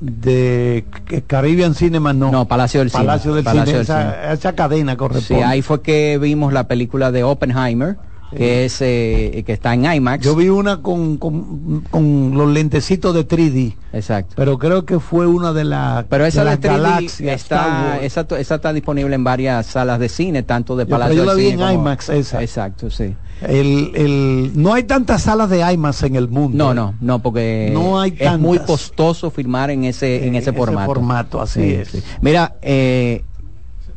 de 0.00 0.84
Caribbean 1.26 1.74
Cinema, 1.74 2.12
no. 2.12 2.30
No, 2.30 2.46
Palacio 2.46 2.80
del 2.80 2.90
Cine. 2.90 3.00
Del 3.00 3.06
Palacio 3.06 3.32
Cine. 3.32 3.72
del 3.72 3.82
esa, 3.82 4.32
esa 4.32 4.52
cadena 4.54 4.92
Sí, 4.92 4.98
corresponde. 4.98 5.44
ahí 5.44 5.62
fue 5.62 5.82
que 5.82 6.18
vimos 6.18 6.52
la 6.52 6.68
película 6.68 7.10
de 7.10 7.24
Oppenheimer, 7.24 7.96
que 8.36 8.64
es 8.66 8.76
eh, 8.80 9.42
que 9.46 9.52
está 9.52 9.74
en 9.74 9.84
IMAX. 9.90 10.24
Yo 10.24 10.36
vi 10.36 10.48
una 10.48 10.82
con, 10.82 11.16
con, 11.16 11.82
con 11.90 12.32
los 12.34 12.48
lentecitos 12.50 13.14
de 13.14 13.26
3D. 13.26 13.74
Exacto. 13.92 14.34
Pero 14.36 14.58
creo 14.58 14.84
que 14.84 15.00
fue 15.00 15.26
una 15.26 15.52
de, 15.52 15.64
las 15.64 16.04
Pero 16.04 16.26
esa 16.26 16.40
de 16.40 16.44
las 16.50 16.60
3D 16.60 16.68
galaxias, 16.68 17.40
Star 17.42 17.96
está, 17.96 18.04
esa, 18.04 18.38
esa 18.38 18.54
está 18.56 18.72
disponible 18.72 19.14
en 19.14 19.24
varias 19.24 19.66
salas 19.66 19.98
de 19.98 20.08
cine, 20.08 20.42
tanto 20.42 20.76
de 20.76 20.84
Yo- 20.84 20.86
pero 20.88 20.98
Palacio 20.98 21.16
yo 21.16 21.24
la 21.24 21.34
del 21.34 21.44
vi 21.44 21.50
en 21.52 21.58
como- 21.58 21.72
IMAX 21.72 22.08
esa. 22.10 22.42
Exacto, 22.42 22.90
sí. 22.90 23.14
El, 23.40 23.92
el, 23.94 24.52
no 24.56 24.74
hay 24.74 24.82
tantas 24.82 25.22
salas 25.22 25.48
de 25.48 25.60
IMAX 25.72 26.02
en 26.02 26.16
el 26.16 26.28
mundo. 26.28 26.58
No, 26.58 26.74
no, 26.74 26.94
no, 27.00 27.20
porque 27.20 27.70
No 27.72 28.00
hay 28.00 28.14
es 28.18 28.38
muy 28.38 28.58
costoso 28.58 29.30
filmar 29.30 29.70
en 29.70 29.84
ese, 29.84 30.26
en 30.26 30.34
ese 30.34 30.50
ese 30.50 30.58
formato. 30.58 30.86
formato, 30.86 31.40
así 31.40 31.60
Sí, 31.62 31.70
es. 31.72 31.88
sí. 31.88 32.02
Mira, 32.20 32.56
eh, 32.62 33.24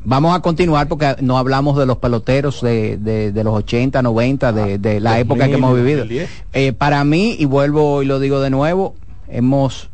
vamos 0.04 0.36
a 0.36 0.42
continuar 0.42 0.88
porque 0.88 1.16
no 1.22 1.38
hablamos 1.38 1.78
de 1.78 1.86
los 1.86 1.98
peloteros 1.98 2.62
de, 2.62 2.98
de, 2.98 3.32
de 3.32 3.44
los 3.44 3.54
80, 3.54 4.02
90, 4.02 4.52
de, 4.54 4.78
de 4.78 5.00
la 5.00 5.12
2000, 5.12 5.22
época 5.22 5.48
que 5.48 5.54
hemos 5.56 5.76
vivido. 5.76 6.00
2010. 6.00 6.30
Eh, 6.54 6.74
para 6.74 7.04
mí, 7.04 7.36
y 7.38 7.46
vuelvo 7.46 8.02
y 8.02 8.06
lo 8.06 8.20
digo 8.20 8.42
de 8.42 8.50
nuevo, 8.50 8.96
hemos 9.28 9.90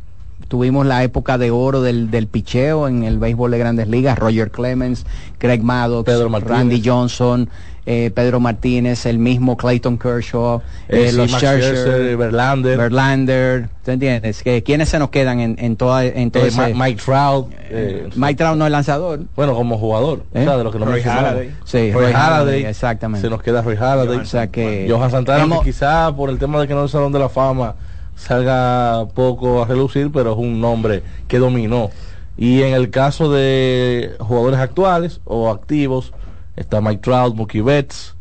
tuvimos 0.48 0.86
la 0.86 1.04
época 1.04 1.38
de 1.38 1.52
oro 1.52 1.82
del, 1.82 2.10
del 2.10 2.28
picheo 2.28 2.88
en 2.88 3.04
el 3.04 3.20
béisbol 3.20 3.52
de 3.52 3.58
grandes 3.58 3.88
ligas, 3.90 4.18
Roger 4.18 4.50
Clemens, 4.50 5.06
Craig 5.38 5.62
Maddox, 5.62 6.06
Pedro. 6.06 6.30
Randy 6.40 6.82
Johnson, 6.84 7.50
eh, 7.90 8.12
Pedro 8.14 8.42
Martínez, 8.42 9.06
el 9.06 9.18
mismo 9.18 9.56
Clayton 9.56 9.98
Kershaw, 9.98 10.62
Eh, 10.90 11.06
eh, 11.06 11.10
sí, 11.12 11.16
los 11.16 11.32
Scherzer, 11.32 12.18
Verlander. 12.18 12.78
Verlander, 12.78 13.70
¿tú 13.86 13.92
entiendes? 13.92 14.44
Que, 14.44 14.62
¿Quiénes 14.62 14.90
se 14.90 15.00
nos 15.00 15.10
quedan 15.10 15.40
en, 15.40 15.56
en 15.58 15.78
toda 15.78 16.04
en 16.04 16.30
todo 16.30 16.44
Eh, 16.44 16.48
ese- 16.50 16.74
Mike 16.76 17.02
Trout. 17.04 17.48
eh, 17.70 18.10
Mike 18.16 18.36
Trout 18.36 18.58
no 18.58 18.66
es 18.66 18.72
lanzador. 18.74 19.22
Bueno, 19.38 19.56
como 19.56 19.78
jugador, 19.78 20.24
¿Eh? 20.34 20.42
o 20.42 20.44
sea, 20.44 20.58
de 20.58 20.64
lo 20.66 20.72
que 20.72 20.80
no 20.80 20.86
Roy. 20.86 21.02
Halladay. 21.02 21.52
Sí, 21.64 21.92
Roy 21.94 22.04
Roy 22.04 22.14
Halladay, 22.14 22.40
Halladay, 22.40 22.66
exactamente. 22.66 23.26
Se 23.26 23.30
nos 23.30 23.42
queda 23.42 23.62
Roy 23.62 23.78
Halladay. 23.78 24.18
O 24.18 24.26
sea 24.26 24.48
que- 24.48 24.86
Johan 24.90 25.10
Santana, 25.10 25.44
Hemos- 25.46 25.60
que 25.64 25.72
quizá 25.72 26.14
por 26.14 26.30
el 26.30 26.38
tema 26.40 26.60
de 26.60 26.68
que 26.68 26.74
no 26.74 26.82
es 26.82 26.86
el 26.86 26.92
Salón 26.92 27.14
de 27.14 27.20
la 27.20 27.30
Fama 27.30 27.76
salga 28.18 29.06
poco 29.14 29.62
a 29.64 29.66
relucir, 29.66 30.12
pero 30.12 30.34
es 30.34 30.38
un 30.38 30.60
nombre 30.60 31.04
que 31.28 31.38
dominó. 31.40 31.90
Y 32.38 32.62
en 32.64 32.74
el 32.74 32.90
caso 32.90 33.32
de 33.32 34.12
jugadores 34.20 34.60
actuales 34.60 35.22
o 35.24 35.50
activos, 35.50 36.12
está 36.58 36.82
Mike 36.82 37.02
Trout, 37.02 37.34
Mookie 37.36 37.62
Betts, 37.62 38.16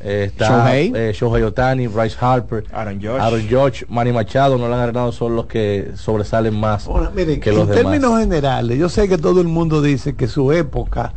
eh, 0.00 0.24
está 0.32 0.48
Shohei. 0.48 0.92
eh, 0.96 1.12
Shohei 1.14 1.42
Otani, 1.42 1.86
Bryce 1.88 2.16
Harper, 2.20 2.64
Aaron 2.72 2.94
Judge. 2.96 3.20
Aaron 3.20 3.42
Judge, 3.50 3.84
Manny 3.88 4.12
Machado, 4.12 4.56
no 4.56 4.66
le 4.68 4.74
han 4.74 4.80
arenado, 4.80 5.12
son 5.12 5.36
los 5.36 5.46
que 5.46 5.92
sobresalen 5.96 6.58
más 6.58 6.88
Miren, 7.14 7.40
que 7.40 7.50
en 7.50 7.56
los 7.56 7.68
demás. 7.68 7.82
términos 7.82 8.18
generales, 8.18 8.78
yo 8.78 8.88
sé 8.88 9.08
que 9.08 9.18
todo 9.18 9.40
el 9.40 9.48
mundo 9.48 9.82
dice 9.82 10.14
que 10.16 10.26
su 10.28 10.50
época 10.52 11.12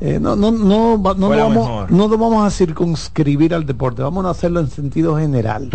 eh, 0.00 0.18
no, 0.20 0.34
no, 0.34 0.50
no, 0.50 0.98
no, 0.98 1.14
lo 1.14 1.30
la 1.30 1.44
vamos, 1.44 1.68
mejor. 1.68 1.92
no 1.92 2.08
lo 2.08 2.18
vamos 2.18 2.44
a 2.44 2.50
circunscribir 2.50 3.54
al 3.54 3.64
deporte, 3.66 4.02
vamos 4.02 4.26
a 4.26 4.30
hacerlo 4.30 4.58
en 4.60 4.68
sentido 4.68 5.16
general. 5.16 5.70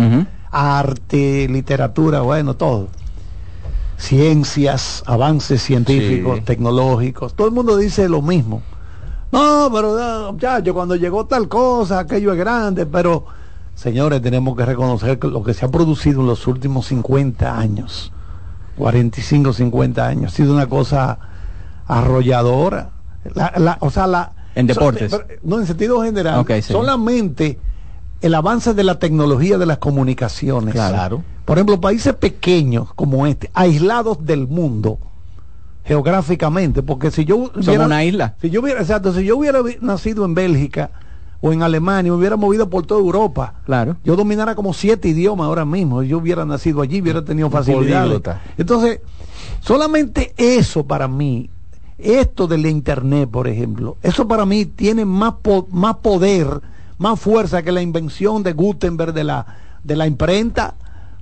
Arte, 0.50 1.48
literatura, 1.48 2.20
bueno, 2.20 2.54
todo. 2.54 2.88
Ciencias, 3.96 5.02
avances 5.06 5.62
científicos, 5.62 6.36
Sí. 6.38 6.44
tecnológicos, 6.44 7.34
todo 7.34 7.48
el 7.48 7.54
mundo 7.54 7.76
dice 7.76 8.08
lo 8.08 8.22
mismo. 8.22 8.62
No, 9.30 9.70
pero 9.72 9.96
ah, 10.00 10.30
muchacho, 10.32 10.72
cuando 10.74 10.96
llegó 10.96 11.26
tal 11.26 11.48
cosa, 11.48 12.00
aquello 12.00 12.32
es 12.32 12.38
grande, 12.38 12.86
pero 12.86 13.26
señores, 13.74 14.22
tenemos 14.22 14.56
que 14.56 14.64
reconocer 14.64 15.18
que 15.18 15.28
lo 15.28 15.42
que 15.42 15.52
se 15.54 15.64
ha 15.66 15.68
producido 15.70 16.20
en 16.22 16.26
los 16.28 16.46
últimos 16.46 16.86
50 16.86 17.58
años, 17.58 18.12
45, 18.78 19.52
50 19.52 20.06
años, 20.06 20.32
ha 20.32 20.36
sido 20.36 20.54
una 20.54 20.66
cosa 20.66 21.18
arrolladora. 21.86 22.90
La- 23.34 23.52
la- 23.56 23.78
o 23.80 23.90
sea, 23.90 24.06
la, 24.06 24.32
En 24.54 24.66
deportes. 24.66 25.10
so- 25.10 25.22
no, 25.42 25.58
en 25.60 25.66
sentido 25.66 26.02
general. 26.02 26.44
Sí. 26.48 26.62
Solamente 26.72 27.58
el 28.20 28.34
avance 28.34 28.74
de 28.74 28.84
la 28.84 28.98
tecnología 28.98 29.58
de 29.58 29.66
las 29.66 29.78
comunicaciones. 29.78 30.74
Claro. 30.74 31.22
Por 31.44 31.58
ejemplo, 31.58 31.80
países 31.80 32.14
pequeños 32.14 32.92
como 32.94 33.26
este, 33.26 33.50
aislados 33.54 34.24
del 34.24 34.46
mundo, 34.48 34.98
geográficamente, 35.88 36.82
porque 36.82 37.10
si 37.10 37.24
yo 37.24 37.50
Somos 37.60 37.86
una 37.86 38.04
isla. 38.04 38.34
si 38.40 38.50
yo 38.50 38.60
hubiera, 38.60 38.80
exacto, 38.80 39.12
si 39.12 39.24
yo 39.24 39.36
hubiera 39.38 39.60
nacido 39.80 40.24
en 40.24 40.34
Bélgica 40.34 40.90
o 41.40 41.52
en 41.52 41.62
Alemania, 41.62 42.12
me 42.12 42.18
hubiera 42.18 42.36
movido 42.36 42.68
por 42.68 42.84
toda 42.86 43.00
Europa. 43.00 43.54
Claro. 43.64 43.96
Yo 44.04 44.14
dominara 44.16 44.54
como 44.54 44.74
siete 44.74 45.08
idiomas 45.08 45.46
ahora 45.46 45.64
mismo. 45.64 46.02
Yo 46.02 46.18
hubiera 46.18 46.44
nacido 46.44 46.82
allí, 46.82 47.00
hubiera 47.00 47.24
tenido 47.24 47.48
facilidades. 47.48 48.20
Entonces, 48.58 49.00
solamente 49.60 50.34
eso 50.36 50.84
para 50.84 51.08
mí, 51.08 51.48
esto 51.96 52.46
del 52.46 52.66
internet, 52.66 53.28
por 53.30 53.48
ejemplo, 53.48 53.96
eso 54.02 54.26
para 54.28 54.44
mí 54.46 54.66
tiene 54.66 55.04
más, 55.04 55.34
po- 55.42 55.66
más 55.70 55.96
poder, 55.96 56.60
más 56.98 57.18
fuerza 57.18 57.62
que 57.62 57.72
la 57.72 57.82
invención 57.82 58.42
de 58.42 58.52
Gutenberg 58.52 59.12
de 59.12 59.24
la, 59.24 59.46
de 59.84 59.96
la 59.96 60.06
imprenta. 60.06 60.74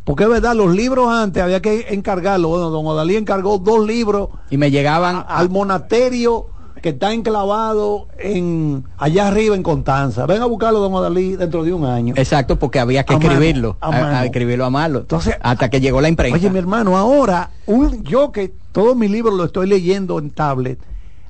Porque 0.07 0.23
es 0.23 0.31
verdad, 0.31 0.55
los 0.55 0.73
libros 0.73 1.09
antes 1.11 1.43
había 1.43 1.61
que 1.61 1.87
encargarlos. 1.91 2.49
Bueno, 2.49 2.70
don 2.70 2.87
Odalí 2.87 3.16
encargó 3.16 3.59
dos 3.59 3.85
libros 3.85 4.28
Y 4.51 4.57
me 4.57 4.70
llegaban 4.70 5.24
al 5.27 5.51
monasterio 5.51 6.47
que 6.81 6.91
está 6.91 7.12
enclavado 7.12 8.07
en 8.16 8.85
allá 8.99 9.27
arriba 9.27 9.57
en 9.57 9.65
Constanza. 9.65 10.24
Ven 10.27 10.43
a 10.43 10.47
buscarlo, 10.47 10.78
don 10.78 10.95
Odalí, 10.95 11.35
dentro 11.35 11.65
de 11.65 11.73
un 11.73 11.85
año. 11.85 12.15
Exacto, 12.16 12.57
porque 12.57 12.78
había 12.78 13.03
que 13.03 13.15
A 13.15 13.19
mano, 13.19 13.33
escribirlo, 13.33 13.77
a 13.81 14.24
escribirlo 14.24 14.65
a 14.65 14.70
mano. 14.70 14.99
Entonces, 15.01 15.35
hasta 15.43 15.69
que 15.70 15.81
llegó 15.81 16.01
la 16.01 16.09
imprenta. 16.09 16.37
Oye, 16.37 16.51
mi 16.51 16.61
hermano, 16.61 16.97
ahora, 16.97 17.51
un, 17.66 18.05
yo 18.05 18.31
que 18.31 18.55
todos 18.70 18.95
mis 18.95 19.11
libros 19.11 19.35
los 19.35 19.47
estoy 19.47 19.66
leyendo 19.66 20.20
en 20.20 20.31
tablet, 20.31 20.78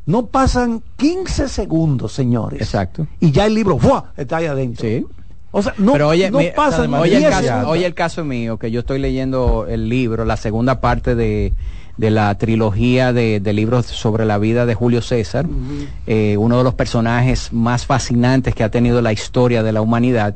no 0.05 0.27
pasan 0.27 0.83
15 0.97 1.49
segundos, 1.49 2.13
señores. 2.13 2.61
Exacto. 2.61 3.07
Y 3.21 3.31
ya 3.31 3.47
el 3.47 3.55
libro 3.55 3.79
¡fua! 3.79 4.13
está 4.19 4.37
ahí 4.37 4.47
adentro. 4.47 4.87
Sí. 4.87 5.07
O 5.59 5.63
sea, 5.63 5.73
no, 5.79 5.93
Pero 5.93 6.09
oye, 6.09 6.31
no 6.31 6.39
mi- 6.41 6.51
pasan 6.55 6.93
oye, 6.93 7.15
el 7.17 7.19
10 7.21 7.31
caso, 7.31 7.69
oye 7.71 7.87
el 7.87 7.95
caso 7.95 8.25
mío, 8.25 8.59
que 8.59 8.71
yo 8.71 8.81
estoy 8.81 8.99
leyendo 8.99 9.67
el 9.67 9.89
libro, 9.89 10.25
la 10.27 10.37
segunda 10.37 10.81
parte 10.83 11.15
de, 11.15 11.55
de 11.97 12.11
la 12.11 12.35
trilogía 12.37 13.15
de, 13.15 13.41
de 13.41 13.53
libros 13.55 13.87
sobre 13.87 14.27
la 14.27 14.37
vida 14.37 14.67
de 14.67 14.75
Julio 14.75 15.01
César, 15.01 15.47
eh, 16.07 16.37
uno 16.39 16.59
de 16.59 16.65
los 16.65 16.75
personajes 16.75 17.55
más 17.55 17.87
fascinantes 17.87 18.55
que 18.55 18.65
ha 18.65 18.71
tenido 18.71 19.01
la 19.01 19.13
historia 19.15 19.63
de 19.63 19.73
la 19.73 19.81
humanidad. 19.81 20.35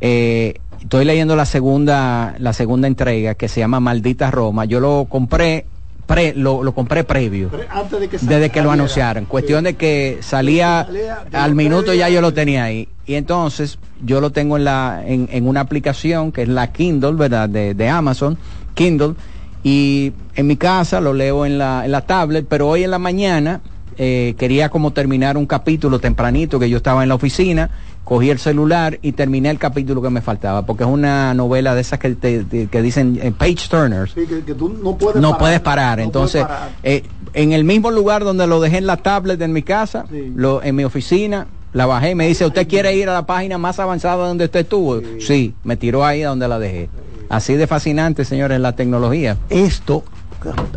Eh, 0.00 0.54
estoy 0.80 1.04
leyendo 1.04 1.36
la 1.36 1.46
segunda, 1.46 2.34
la 2.38 2.52
segunda 2.52 2.88
entrega 2.88 3.34
que 3.34 3.48
se 3.48 3.60
llama 3.60 3.78
Maldita 3.80 4.30
Roma. 4.32 4.64
Yo 4.64 4.80
lo 4.80 5.06
compré, 5.08 5.66
pre, 6.06 6.34
lo, 6.34 6.62
lo 6.62 6.74
compré 6.74 7.04
previo. 7.04 7.50
Antes 7.70 8.00
de 8.00 8.08
que 8.08 8.18
Desde 8.18 8.50
que 8.50 8.60
lo 8.60 8.68
saliera. 8.68 8.72
anunciaron. 8.72 9.24
Cuestión 9.26 9.64
de 9.64 9.74
que 9.74 10.18
salía 10.22 10.88
al 11.32 11.54
minuto 11.54 11.92
ya 11.94 12.08
yo 12.08 12.20
lo 12.20 12.32
tenía 12.32 12.64
ahí. 12.64 12.88
Y 13.06 13.14
entonces 13.14 13.78
yo 14.04 14.20
lo 14.20 14.30
tengo 14.30 14.56
en 14.56 14.64
la 14.64 15.02
en, 15.06 15.28
en 15.30 15.46
una 15.46 15.60
aplicación 15.60 16.32
que 16.32 16.42
es 16.42 16.48
la 16.48 16.72
Kindle, 16.72 17.12
¿verdad? 17.12 17.48
De, 17.48 17.74
de 17.74 17.88
Amazon, 17.88 18.38
Kindle. 18.74 19.14
Y 19.62 20.12
en 20.36 20.46
mi 20.46 20.56
casa 20.56 21.00
lo 21.00 21.12
leo 21.12 21.44
en 21.44 21.58
la, 21.58 21.84
en 21.84 21.90
la 21.90 22.02
tablet, 22.02 22.46
pero 22.48 22.68
hoy 22.68 22.84
en 22.84 22.90
la 22.92 22.98
mañana 23.00 23.60
eh, 23.98 24.34
quería 24.38 24.68
como 24.68 24.92
terminar 24.92 25.36
un 25.36 25.46
capítulo 25.46 25.98
tempranito 25.98 26.58
que 26.60 26.70
yo 26.70 26.76
estaba 26.76 27.02
en 27.02 27.08
la 27.08 27.16
oficina, 27.16 27.70
cogí 28.06 28.30
el 28.30 28.38
celular 28.38 29.00
y 29.02 29.12
terminé 29.12 29.50
el 29.50 29.58
capítulo 29.58 30.00
que 30.00 30.10
me 30.10 30.20
faltaba, 30.22 30.64
porque 30.64 30.84
es 30.84 30.88
una 30.88 31.34
novela 31.34 31.74
de 31.74 31.80
esas 31.80 31.98
que, 31.98 32.14
te- 32.14 32.44
te- 32.44 32.68
que 32.68 32.80
dicen 32.80 33.18
eh, 33.20 33.32
page 33.36 33.66
turners 33.68 34.12
Sí, 34.12 34.26
que, 34.28 34.44
que 34.44 34.54
tú 34.54 34.68
no 34.80 34.96
puedes 34.96 35.20
no 35.20 35.30
parar. 35.30 35.40
puedes 35.40 35.60
parar. 35.60 35.98
No 35.98 36.04
Entonces, 36.04 36.44
puedes 36.44 36.56
parar. 36.56 36.70
eh, 36.84 37.02
en 37.32 37.50
el 37.52 37.64
mismo 37.64 37.90
lugar 37.90 38.22
donde 38.22 38.46
lo 38.46 38.60
dejé 38.60 38.78
en 38.78 38.86
la 38.86 38.98
tablet 38.98 39.42
en 39.42 39.52
mi 39.52 39.62
casa, 39.64 40.04
lo, 40.36 40.62
en 40.62 40.76
mi 40.76 40.84
oficina, 40.84 41.48
la 41.72 41.86
bajé 41.86 42.10
y 42.10 42.14
me 42.14 42.28
dice, 42.28 42.46
¿usted 42.46 42.68
quiere 42.68 42.94
ir 42.94 43.08
a 43.08 43.12
la 43.12 43.26
página 43.26 43.58
más 43.58 43.80
avanzada 43.80 44.24
donde 44.28 44.44
usted 44.44 44.60
estuvo? 44.60 45.00
Sí, 45.18 45.54
me 45.64 45.76
tiró 45.76 46.04
ahí 46.04 46.22
a 46.22 46.28
donde 46.28 46.46
la 46.46 46.60
dejé. 46.60 46.88
Así 47.28 47.54
de 47.54 47.66
fascinante, 47.66 48.24
señores, 48.24 48.60
la 48.60 48.76
tecnología. 48.76 49.36
esto 49.50 50.04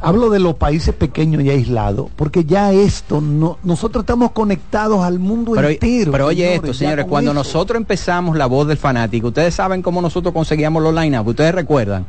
hablo 0.02 0.30
de 0.30 0.40
los 0.40 0.56
países 0.56 0.94
pequeños 0.96 1.44
y 1.44 1.50
aislados 1.50 2.08
porque 2.16 2.46
ya 2.46 2.72
esto 2.72 3.22
no 3.22 3.58
nosotros 3.64 4.04
estamos 4.04 4.32
conectados 4.32 5.04
al 5.04 5.20
mundo 5.20 5.52
Pero, 5.56 5.70
entero 5.70 6.12
pero 6.12 6.26
oye 6.28 6.44
señores, 6.44 6.56
esto, 6.64 6.74
señores, 6.74 7.06
cuando 7.06 7.32
eso. 7.32 7.40
nosotros 7.40 7.78
empezamos 7.78 8.38
la 8.38 8.46
voz 8.46 8.68
del 8.68 8.78
fanático, 8.78 9.28
ustedes 9.28 9.54
saben 9.56 9.82
cómo 9.82 10.02
nosotros 10.02 10.34
conseguíamos 10.34 10.82
los 10.84 10.94
line-up, 10.94 11.28
ustedes 11.28 11.54
recuerdan. 11.54 12.06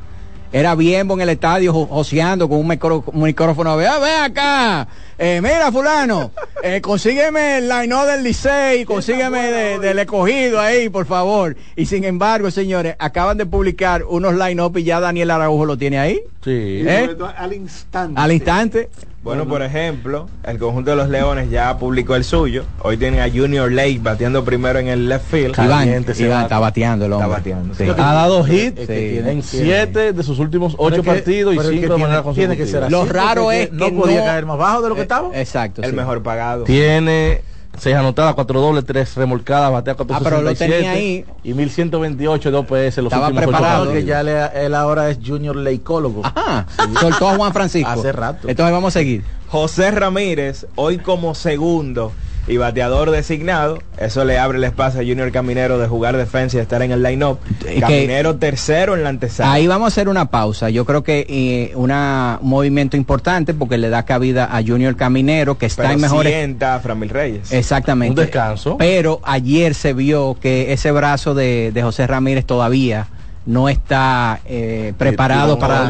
Era 0.53 0.75
bien 0.75 1.09
en 1.11 1.21
el 1.21 1.29
estadio 1.29 1.73
jo- 1.73 1.87
joseando 1.87 2.49
con 2.49 2.59
un, 2.59 2.67
micro- 2.69 3.05
un 3.07 3.23
micrófono. 3.23 3.77
Vea, 3.77 3.99
ve 3.99 4.11
acá. 4.17 4.89
Eh, 5.17 5.41
mira, 5.43 5.71
fulano. 5.71 6.33
eh, 6.63 6.81
consígueme 6.81 7.59
el 7.59 7.69
line-up 7.69 8.07
del 8.07 8.25
Licey. 8.25 8.85
Consígueme 8.85 9.43
de- 9.53 9.79
del 9.79 9.99
escogido 10.01 10.59
ahí, 10.61 10.89
por 10.89 11.07
favor. 11.07 11.57
Y 11.77 11.87
sin 11.87 12.03
embargo, 12.05 12.51
señores, 12.51 12.97
acaban 12.99 13.37
de 13.39 13.47
publicar 13.47 14.03
unos 14.05 14.35
line-up 14.35 14.77
y 14.79 14.83
ya 14.85 14.99
Daniel 14.99 15.31
Araujo 15.31 15.65
lo 15.67 15.77
tiene 15.79 15.99
ahí. 16.01 16.21
Sí. 16.43 16.51
¿Eh? 16.87 17.17
al 17.37 17.53
instante 17.53 18.21
Al 18.21 18.33
instante. 18.33 18.89
Bueno, 19.23 19.47
por 19.47 19.61
ejemplo, 19.63 20.29
el 20.45 20.59
conjunto 20.59 20.93
de 20.93 20.97
los 20.97 21.11
Leones 21.11 21.51
ya 21.51 21.77
publicó 21.77 22.17
el 22.17 22.25
suyo. 22.25 22.65
Hoy 22.83 22.97
tiene 22.97 23.21
a 23.21 23.29
Junior 23.31 23.71
Lake 23.71 23.99
bateando 24.03 24.43
primero 24.45 24.79
en 24.79 24.89
el 24.89 25.11
left 25.11 25.27
field. 25.31 25.55
Iván, 25.63 25.89
Iván 26.19 26.43
está 26.45 26.59
bateando 26.59 27.05
el 27.05 27.13
Está 27.13 27.25
hombre. 27.27 27.39
bateando. 27.39 27.75
Sí. 27.75 27.85
sí. 27.85 27.91
Ha 27.91 28.13
dado 28.15 28.43
hit 28.45 28.79
Sí. 28.79 28.87
en 28.89 29.43
siete 29.43 30.15
de 30.15 30.23
sus 30.23 30.39
últimos 30.39 30.73
Pero 30.75 30.85
ocho 30.87 31.03
que- 31.03 31.11
partidos 31.11 31.55
y 31.55 31.59
que 31.59 31.65
cinco 31.65 31.75
de 31.75 31.87
tiene- 31.89 32.03
manera 32.03 32.23
tiene 32.33 32.57
que 32.57 32.67
ser 32.67 32.81
consecutiva. 32.81 32.87
así, 32.87 32.93
Lo 32.93 33.13
raro 33.13 33.53
es 33.53 33.69
que 33.69 33.75
no 33.77 33.91
podía 33.93 34.21
no- 34.21 34.25
caer 34.25 34.47
más 34.47 34.57
bajo 34.59 34.83
de 34.83 34.89
lo 34.89 34.95
que 34.95 35.01
Eh, 35.03 35.05
estaba. 35.05 35.39
Exacto. 35.39 35.83
El 35.83 35.91
sí. 35.91 35.97
mejor 35.97 36.23
pagado. 36.23 36.65
Tiene 36.65 37.43
seis 37.79 37.97
anotadas, 37.97 38.35
cuatro 38.35 38.61
dobles, 38.61 38.85
tres 38.85 39.15
remolcadas, 39.17 39.73
batea 39.73 39.95
Ah, 39.95 39.97
pero 40.23 40.43
lo 40.43 40.53
467 40.53 40.75
tenía 40.77 40.93
ahí. 40.93 41.25
y 41.43 41.55
1128 41.55 42.51
de 42.51 42.57
OPS 42.59 42.97
los 42.99 43.07
Estaba 43.13 43.27
últimos 43.29 43.45
preparado, 43.45 43.85
partidos. 43.87 44.07
ya 44.07 44.23
le- 44.23 44.67
él 44.67 44.75
ahora 44.75 45.09
es 45.11 45.19
junior 45.25 45.57
leicólogo. 45.57 46.23
Ajá. 46.25 46.67
Soltó 47.01 47.29
a 47.29 47.37
Juan 47.37 47.53
Francisco. 47.53 47.91
Hace 47.91 48.13
rato. 48.13 48.49
Entonces 48.49 48.73
vamos 48.73 48.95
a 48.95 48.99
seguir. 48.99 49.25
José 49.49 49.91
Ramírez, 49.91 50.67
hoy 50.77 50.99
como 50.99 51.35
segundo 51.35 52.13
y 52.51 52.57
bateador 52.57 53.11
designado, 53.13 53.79
eso 53.97 54.25
le 54.25 54.39
abre 54.39 54.59
el 54.59 54.65
espacio 54.65 55.01
a 55.01 55.05
Junior 55.05 55.31
Caminero 55.31 55.79
de 55.79 55.87
jugar 55.87 56.17
defensa 56.17 56.57
y 56.57 56.61
estar 56.61 56.83
en 56.83 56.91
el 56.91 57.03
line-up. 57.03 57.39
que- 57.65 57.81
Caminero 57.81 58.37
tercero 58.37 58.97
en 58.97 59.05
la 59.05 59.11
antesala. 59.11 59.53
Ahí 59.53 59.67
vamos 59.67 59.87
a 59.87 59.89
hacer 59.89 60.09
una 60.09 60.27
pausa. 60.27 60.69
Yo 60.69 60.85
creo 60.85 61.05
que 61.05 61.27
eh, 61.29 61.73
una, 61.77 62.39
un 62.43 62.49
movimiento 62.49 62.97
importante 62.97 63.55
porque 63.55 63.79
le 63.79 63.89
da 63.89 64.05
cabida 64.05 64.49
a 64.51 64.63
Junior 64.63 64.97
Caminero, 64.97 65.59
que 65.59 65.67
está 65.67 65.83
Pero 65.83 65.95
en 65.95 66.01
mejores. 66.01 66.33
sienta 66.33 66.75
a 66.75 66.81
Framil 66.81 67.09
Reyes. 67.11 67.53
Exactamente. 67.53 68.21
Un 68.21 68.27
descanso. 68.27 68.77
Pero 68.77 69.21
ayer 69.23 69.75
se 69.75 69.93
vio 69.93 70.37
que 70.41 70.73
ese 70.73 70.91
brazo 70.91 71.35
de, 71.35 71.71
de 71.73 71.83
José 71.83 72.07
Ramírez 72.09 72.45
todavía 72.45 73.07
no 73.47 73.69
está 73.69 74.41
eh, 74.45 74.93
preparado 74.99 75.59
para, 75.59 75.89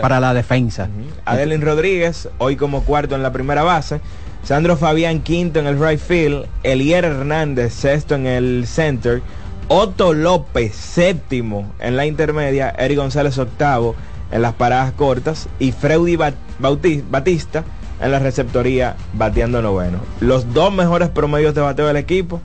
para, 0.00 0.20
la 0.20 0.34
defensa. 0.34 0.88
Adelín 1.24 1.60
Rodríguez, 1.60 2.28
hoy 2.38 2.56
como 2.56 2.82
cuarto 2.82 3.14
en 3.14 3.22
la 3.22 3.32
primera 3.32 3.62
base. 3.62 4.00
Sandro 4.44 4.76
Fabián 4.76 5.20
quinto 5.20 5.58
en 5.58 5.66
el 5.66 5.78
right 5.80 5.98
field. 6.00 6.46
Elier 6.62 7.04
Hernández 7.04 7.72
sexto 7.72 8.14
en 8.14 8.26
el 8.26 8.66
center. 8.66 9.22
Otto 9.68 10.12
López 10.12 10.74
séptimo 10.74 11.72
en 11.80 11.96
la 11.96 12.04
intermedia. 12.06 12.70
Eric 12.78 12.98
González 12.98 13.38
octavo 13.38 13.94
en 14.30 14.42
las 14.42 14.52
paradas 14.54 14.92
cortas. 14.92 15.48
Y 15.58 15.72
Bauti- 15.72 17.02
Batista 17.10 17.64
en 18.00 18.10
la 18.12 18.18
receptoría 18.18 18.96
bateando 19.14 19.62
noveno. 19.62 19.98
Los 20.20 20.52
dos 20.52 20.72
mejores 20.72 21.08
promedios 21.08 21.54
de 21.54 21.62
bateo 21.62 21.86
del 21.86 21.96
equipo 21.96 22.40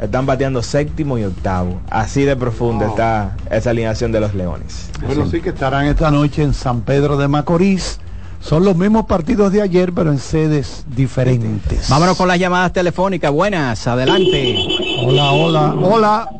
están 0.00 0.26
bateando 0.26 0.62
séptimo 0.62 1.16
y 1.16 1.24
octavo. 1.24 1.80
Así 1.88 2.24
de 2.24 2.34
profunda 2.34 2.88
está 2.88 3.36
esa 3.50 3.70
alineación 3.70 4.10
de 4.10 4.20
los 4.20 4.34
Leones. 4.34 4.90
Bueno, 5.06 5.26
sí 5.30 5.40
que 5.40 5.50
estarán 5.50 5.86
esta 5.86 6.10
noche 6.10 6.42
en 6.42 6.54
San 6.54 6.80
Pedro 6.80 7.16
de 7.16 7.28
Macorís. 7.28 8.00
Son 8.40 8.64
los 8.64 8.76
mismos 8.76 9.06
partidos 9.06 9.52
de 9.52 9.62
ayer, 9.62 9.92
pero 9.92 10.10
en 10.10 10.18
sedes 10.18 10.84
diferentes. 10.88 11.88
Vámonos 11.88 12.16
con 12.16 12.28
las 12.28 12.38
llamadas 12.38 12.72
telefónicas. 12.72 13.32
Buenas, 13.32 13.86
adelante. 13.86 14.56
Hola, 15.04 15.32
hola, 15.32 15.74
hola. 15.74 16.30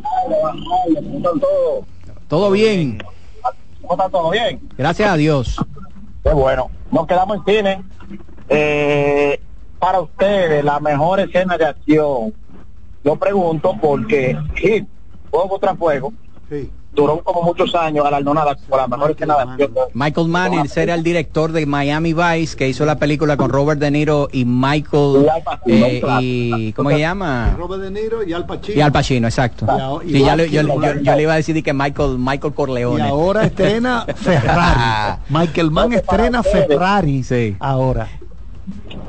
Todo 2.29 2.51
bien. 2.51 2.99
¿Cómo 3.83 3.95
está 3.95 4.09
todo 4.09 4.31
bien? 4.31 4.61
Gracias 4.77 5.11
a 5.11 5.17
Dios. 5.17 5.57
Qué 6.23 6.33
bueno. 6.33 6.71
Nos 6.91 7.07
quedamos 7.07 7.39
en 7.39 7.45
cine. 7.45 7.85
Eh, 8.49 9.41
para 9.79 10.01
ustedes, 10.01 10.65
la 10.65 10.81
mejor 10.81 11.21
escena 11.21 11.57
de 11.57 11.67
acción. 11.67 12.35
Yo 13.05 13.17
pregunto 13.17 13.75
porque 13.81 14.37
Hit, 14.57 14.87
Fuego 15.31 15.59
tras 15.61 15.77
Fuego, 15.77 16.13
duró 16.97 17.23
como 17.23 17.43
muchos 17.43 17.75
años 17.75 18.03
galardonada 18.05 18.57
como 18.57 18.77
la 18.79 18.89
mejor 18.89 19.15
de 19.15 19.25
acción. 19.33 19.71
Michael 19.93 20.29
Mann 20.29 20.55
ese 20.55 20.83
era 20.83 20.95
el 20.95 21.03
director 21.03 21.53
de 21.53 21.67
Miami 21.67 22.15
Vice 22.15 22.57
que 22.57 22.69
hizo 22.69 22.85
la 22.85 22.99
película 22.99 23.37
con 23.37 23.51
Robert 23.51 23.79
De 23.81 23.91
Niro 23.91 24.29
y 24.33 24.45
Michael 24.45 25.27
eh, 25.67 26.03
y 26.21 26.73
¿cómo 26.73 26.91
se 26.91 26.99
llama? 26.99 27.55
Robert 27.57 27.83
De 27.83 27.91
Niro 27.91 28.25
y 28.25 28.33
Al 28.33 28.47
Pacino. 28.47 28.79
Y 28.79 28.81
Al 28.81 28.93
Pacino, 28.93 29.29
exacto. 29.29 29.67
Y 30.05 30.13
Sí, 30.13 30.25
ya 30.25 30.35
le- 30.35 30.51
yo, 30.51 30.63
yo- 30.63 30.81
que- 30.81 31.03
yo 31.05 31.15
le 31.15 31.23
iba 31.23 31.35
a 31.35 31.37
decir 31.37 31.63
que 31.63 31.73
Michael 31.73 32.17
Michael 32.19 32.53
Y 32.53 32.57
Corleone. 32.57 33.03
ahora 33.09 33.45
estrena 33.45 34.07
Ferrari. 34.17 35.21
Michael 35.29 35.71
Mann 35.71 35.93
estrena 35.93 36.43
Ferrari 36.43 37.57
ahora. 37.61 38.09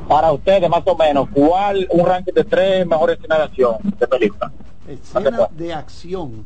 Para 0.06 0.30
ustedes, 0.32 0.68
más 0.70 0.82
o 0.86 0.96
menos, 0.96 1.28
¿cuál 1.32 1.86
un 1.90 2.06
ranking 2.06 2.32
de 2.32 2.44
tres 2.44 2.86
mejores 2.86 3.18
escenas 3.18 3.38
de 3.38 3.44
acción 3.44 3.74
de 3.98 4.06
película? 4.06 4.52
Escena 4.88 5.48
de 5.50 5.74
acción. 5.74 6.44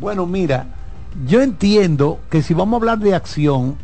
Bueno, 0.00 0.26
mira, 0.26 0.66
yo 1.26 1.42
entiendo 1.42 2.18
que 2.30 2.42
si 2.42 2.54
vamos 2.54 2.74
a 2.74 2.76
hablar 2.78 2.98
de 2.98 3.14
acción, 3.14 3.76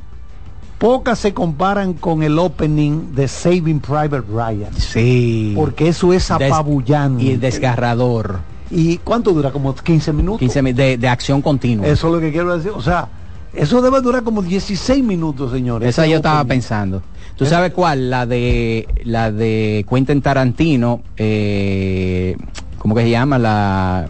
pocas 0.78 1.18
se 1.18 1.32
comparan 1.32 1.94
con 1.94 2.22
el 2.22 2.38
opening 2.38 3.14
de 3.14 3.28
Saving 3.28 3.80
Private 3.80 4.20
Ryan. 4.32 4.72
Sí. 4.76 5.52
Porque 5.56 5.88
eso 5.88 6.12
es 6.12 6.30
apabullante. 6.30 7.22
y 7.24 7.36
desgarrador. 7.36 8.40
¿Y 8.70 8.98
cuánto 8.98 9.32
dura? 9.32 9.50
Como 9.50 9.74
15 9.74 10.12
minutos. 10.12 10.38
15 10.40 10.62
mi- 10.62 10.72
de, 10.72 10.96
de 10.96 11.08
acción 11.08 11.42
continua. 11.42 11.86
Eso 11.86 12.08
es 12.08 12.14
lo 12.14 12.20
que 12.20 12.32
quiero 12.32 12.56
decir. 12.56 12.72
O 12.74 12.80
sea, 12.82 13.06
eso 13.52 13.82
debe 13.82 14.00
durar 14.00 14.22
como 14.22 14.42
16 14.42 15.04
minutos, 15.04 15.52
señores. 15.52 15.88
Esa 15.90 16.06
yo 16.06 16.16
estaba 16.16 16.42
pensando. 16.44 17.02
¿Tú 17.36 17.44
sabes 17.46 17.72
cuál? 17.72 18.08
La 18.10 18.24
de 18.26 18.86
la 19.04 19.30
de 19.32 19.84
Quentin 19.88 20.20
Tarantino, 20.22 21.00
eh, 21.16 22.36
¿cómo 22.78 22.94
que 22.94 23.02
se 23.02 23.10
llama? 23.10 23.38
La 23.38 24.06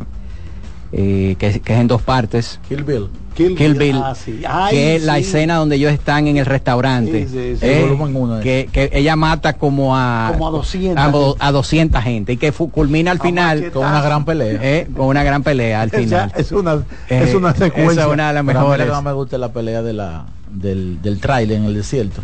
eh, 0.92 1.36
que, 1.38 1.60
que 1.60 1.72
es 1.74 1.80
en 1.80 1.88
dos 1.88 2.02
partes. 2.02 2.60
Kill 2.68 2.84
Bill. 2.84 3.08
Kill, 3.34 3.56
Kill 3.56 3.74
Bill, 3.74 3.96
Ah, 3.96 4.14
sí. 4.14 4.42
Ay, 4.46 4.74
que 4.76 4.96
es 4.96 5.04
la 5.04 5.16
escena 5.16 5.56
donde 5.56 5.76
ellos 5.76 5.90
están 5.90 6.26
en 6.26 6.36
el 6.36 6.44
restaurante. 6.44 7.26
Sí. 7.26 7.56
Eh, 7.62 7.80
volumen 7.88 8.14
uno, 8.14 8.38
eh. 8.40 8.42
que, 8.42 8.68
que 8.70 8.90
ella 8.92 9.16
mata 9.16 9.54
como 9.54 9.96
a 9.96 10.28
Como 10.32 10.48
a 10.48 10.50
200 10.50 11.36
a, 11.40 11.46
a 11.48 11.52
200 11.52 12.02
gente 12.02 12.32
y 12.34 12.36
que 12.36 12.52
culmina 12.52 13.10
al 13.12 13.16
A 13.18 13.22
final 13.22 13.56
machetazo. 13.58 13.80
Con 13.80 13.88
una 13.88 14.02
gran 14.02 14.24
pelea. 14.26 14.58
eh, 14.62 14.86
con 14.94 15.06
una 15.06 15.22
gran 15.24 15.42
pelea 15.42 15.80
al 15.80 15.88
O 15.88 15.90
sea, 15.92 16.00
final. 16.00 16.32
es 16.36 16.52
una, 16.52 16.74
Eh, 17.08 17.22
es 17.26 17.34
una 17.34 17.54
secuencia. 17.54 17.92
esa 17.92 18.02
es 18.02 18.08
una 18.12 18.28
de 18.28 18.34
las 18.34 18.44
Pero 18.44 18.58
a 18.58 18.62
mí 18.64 18.68
mejores. 18.68 19.02
me 19.02 19.12
gusta 19.14 19.38
la 19.38 19.50
pelea 19.50 19.80
de 19.82 19.92
la, 19.94 20.26
del, 20.50 21.00
del 21.00 21.18
trailer 21.18 21.56
en 21.56 21.64
el 21.64 21.74
desierto. 21.74 22.20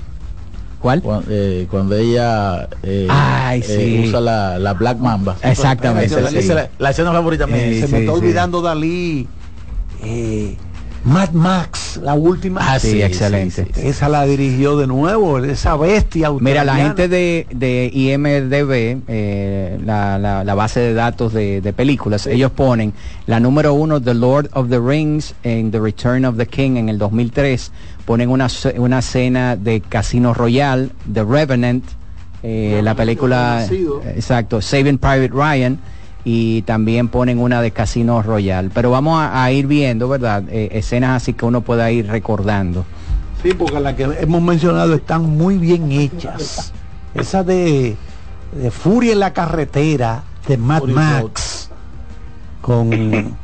¿Cuál? 0.80 1.02
Cuando, 1.02 1.26
eh, 1.30 1.66
cuando 1.70 1.96
ella 1.96 2.68
eh, 2.82 3.06
Ay, 3.10 3.60
eh, 3.60 4.00
sí. 4.02 4.08
usa 4.08 4.20
la, 4.20 4.58
la 4.58 4.74
Black 4.74 4.98
Mamba. 4.98 5.36
Exactamente, 5.42 6.06
Esa- 6.06 6.28
sí. 6.30 6.38
esa 6.38 6.38
es 6.38 6.48
la, 6.54 6.70
la 6.78 6.90
escena 6.90 7.12
favorita 7.12 7.46
mía. 7.46 7.56
Se 7.56 7.86
sí, 7.86 7.92
me 7.92 7.98
está 8.00 8.12
sí. 8.12 8.18
olvidando 8.18 8.62
Dalí. 8.62 9.26
Eh, 10.04 10.56
Mad 11.04 11.30
Max, 11.30 11.98
la 12.02 12.14
última. 12.14 12.60
Ah, 12.74 12.78
sí, 12.78 13.00
excelente. 13.02 13.66
Esa 13.76 14.08
la 14.08 14.24
dirigió 14.26 14.76
de 14.76 14.86
nuevo, 14.86 15.38
esa 15.38 15.76
bestia. 15.76 16.30
Mira, 16.38 16.64
la 16.64 16.74
gente 16.76 17.08
de, 17.08 17.46
de 17.50 17.88
IMDB, 17.94 19.02
eh, 19.08 19.78
la, 19.84 20.18
la- 20.18 20.44
la 20.44 20.54
base 20.54 20.80
de 20.80 20.94
datos 20.94 21.32
de, 21.32 21.60
de 21.60 21.72
películas, 21.72 22.26
ellos 22.26 22.50
ponen 22.50 22.92
la 23.26 23.40
número 23.40 23.74
uno, 23.74 24.02
The 24.02 24.14
Lord 24.14 24.50
of 24.52 24.68
the 24.68 24.80
Rings, 24.80 25.34
en 25.44 25.70
The 25.70 25.80
Return 25.80 26.24
of 26.24 26.36
the 26.36 26.46
King 26.46 26.76
en 26.76 26.88
el 26.88 26.98
2003, 26.98 27.70
ponen 28.08 28.30
una, 28.30 28.46
una 28.78 29.00
escena 29.00 29.54
de 29.54 29.82
Casino 29.82 30.32
Royale, 30.32 30.88
The 31.12 31.24
Revenant, 31.24 31.84
eh, 32.42 32.80
la 32.82 32.94
película, 32.94 33.66
eh, 33.70 34.14
exacto, 34.16 34.62
Saving 34.62 34.96
Private 34.96 35.28
Ryan, 35.28 35.78
y 36.24 36.62
también 36.62 37.08
ponen 37.08 37.38
una 37.38 37.60
de 37.60 37.70
Casino 37.70 38.22
Royale. 38.22 38.70
Pero 38.72 38.90
vamos 38.90 39.20
a, 39.20 39.44
a 39.44 39.52
ir 39.52 39.66
viendo, 39.66 40.08
¿verdad? 40.08 40.42
Eh, 40.48 40.70
escenas 40.72 41.20
así 41.22 41.34
que 41.34 41.44
uno 41.44 41.60
pueda 41.60 41.90
ir 41.90 42.06
recordando. 42.06 42.86
Sí, 43.42 43.52
porque 43.52 43.78
las 43.78 43.92
que 43.92 44.04
hemos 44.04 44.40
mencionado 44.40 44.94
están 44.94 45.36
muy 45.36 45.58
bien 45.58 45.92
hechas. 45.92 46.72
Esa 47.12 47.44
de, 47.44 47.94
de 48.58 48.70
Furia 48.70 49.12
en 49.12 49.20
la 49.20 49.34
carretera, 49.34 50.22
de 50.46 50.56
Mad 50.56 50.80
Fury 50.80 50.92
Max, 50.94 51.70
con 52.62 53.36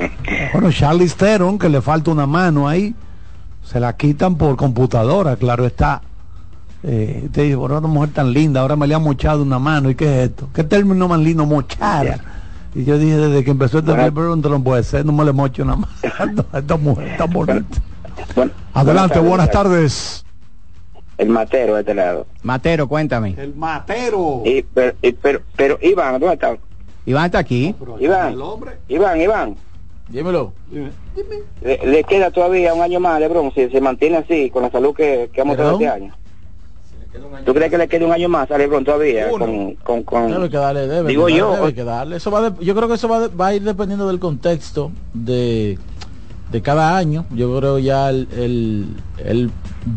bueno, 0.54 0.72
Charlie 0.72 1.10
Theron, 1.10 1.58
que 1.58 1.68
le 1.68 1.82
falta 1.82 2.10
una 2.10 2.26
mano 2.26 2.66
ahí, 2.66 2.94
se 3.64 3.80
la 3.80 3.96
quitan 3.96 4.36
por 4.36 4.56
computadora, 4.56 5.36
claro 5.36 5.66
está. 5.66 6.02
Eh, 6.82 7.28
te 7.32 7.42
dice, 7.42 7.56
bueno, 7.56 7.78
una 7.78 7.88
mujer 7.88 8.10
tan 8.10 8.32
linda, 8.32 8.60
ahora 8.60 8.76
me 8.76 8.86
le 8.86 8.94
han 8.94 9.02
mochado 9.02 9.42
una 9.42 9.58
mano, 9.58 9.88
¿y 9.90 9.94
qué 9.94 10.04
es 10.24 10.30
esto? 10.30 10.48
¿Qué 10.54 10.64
término 10.64 11.08
más 11.08 11.18
lindo, 11.18 11.46
mochada? 11.46 12.18
Y 12.74 12.84
yo 12.84 12.98
dije, 12.98 13.16
desde 13.16 13.44
que 13.44 13.50
empezó 13.52 13.78
este 13.78 13.92
pero 14.12 14.36
no 14.36 14.62
puede 14.62 14.82
ser, 14.82 15.06
no 15.06 15.12
me 15.12 15.24
le 15.24 15.32
mocho 15.32 15.62
una 15.62 15.76
mano. 15.76 15.92
Esta 16.52 16.76
mujer 16.76 17.16
tan 17.16 17.30
bonita. 17.30 17.80
Adelante, 18.74 19.18
buenas 19.20 19.50
tardes. 19.50 20.24
El 21.16 21.28
matero 21.28 21.74
de 21.74 21.80
este 21.80 21.94
lado. 21.94 22.26
Matero, 22.42 22.88
cuéntame. 22.88 23.34
El 23.38 23.54
matero. 23.54 24.42
Y, 24.44 24.62
pero, 24.62 24.96
y- 25.00 25.12
pero, 25.12 25.40
pero, 25.56 25.78
Iván, 25.80 26.18
¿dónde 26.20 26.34
está? 26.34 26.56
Iván 27.06 27.26
está 27.26 27.38
aquí. 27.38 27.74
Iván, 28.00 28.34
Iván, 28.88 29.20
Iván. 29.20 29.56
Dímelo. 30.08 30.52
Le, 31.62 31.80
le 31.86 32.04
queda 32.04 32.30
todavía 32.30 32.74
un 32.74 32.82
año 32.82 33.00
más, 33.00 33.18
Lebron, 33.20 33.52
si 33.54 33.68
se 33.70 33.80
mantiene 33.80 34.18
así, 34.18 34.50
con 34.50 34.62
la 34.62 34.70
salud 34.70 34.94
que, 34.94 35.30
que 35.32 35.40
ha 35.40 35.44
mostrado 35.44 35.72
este 35.72 35.88
año. 35.88 36.12
¿Tú 37.46 37.54
crees 37.54 37.70
que 37.70 37.78
le 37.78 37.86
quede 37.88 38.04
un 38.04 38.12
año 38.12 38.28
más 38.28 38.50
a 38.50 38.58
Lebron 38.58 38.84
todavía? 38.84 39.28
Con, 39.30 39.74
con, 39.76 40.02
con... 40.02 40.30
Debe 40.32 40.50
que 40.50 40.56
darle, 40.56 40.86
debe 40.88 41.08
Digo 41.08 41.26
que 41.26 41.34
yo, 41.36 41.46
darle, 41.50 41.60
debe 41.62 41.74
que 41.74 41.84
darle. 41.84 42.16
Eso 42.16 42.30
va 42.30 42.50
de- 42.50 42.64
yo 42.64 42.74
creo 42.74 42.88
que 42.88 42.94
eso 42.94 43.08
va, 43.08 43.28
de- 43.28 43.34
va 43.34 43.46
a 43.48 43.54
ir 43.54 43.62
dependiendo 43.62 44.08
del 44.08 44.18
contexto 44.18 44.90
de, 45.12 45.78
de 46.50 46.62
cada 46.62 46.96
año. 46.96 47.24
Yo 47.30 47.56
creo 47.56 47.78
ya 47.78 48.10
él, 48.10 48.26
él, 48.36 48.86
él 49.24 49.50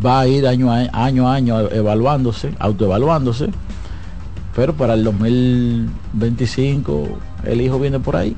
va 0.05 0.19
a 0.21 0.27
ir 0.27 0.45
año 0.47 0.71
a 0.71 0.77
año, 0.93 1.27
a 1.27 1.33
año 1.33 1.59
evaluándose, 1.71 2.51
autoevaluándose. 2.59 3.49
Pero 4.55 4.73
para 4.73 4.93
el 4.93 5.03
2025 5.03 7.07
el 7.45 7.61
hijo 7.61 7.79
viene 7.79 7.99
por 7.99 8.15
ahí. 8.15 8.35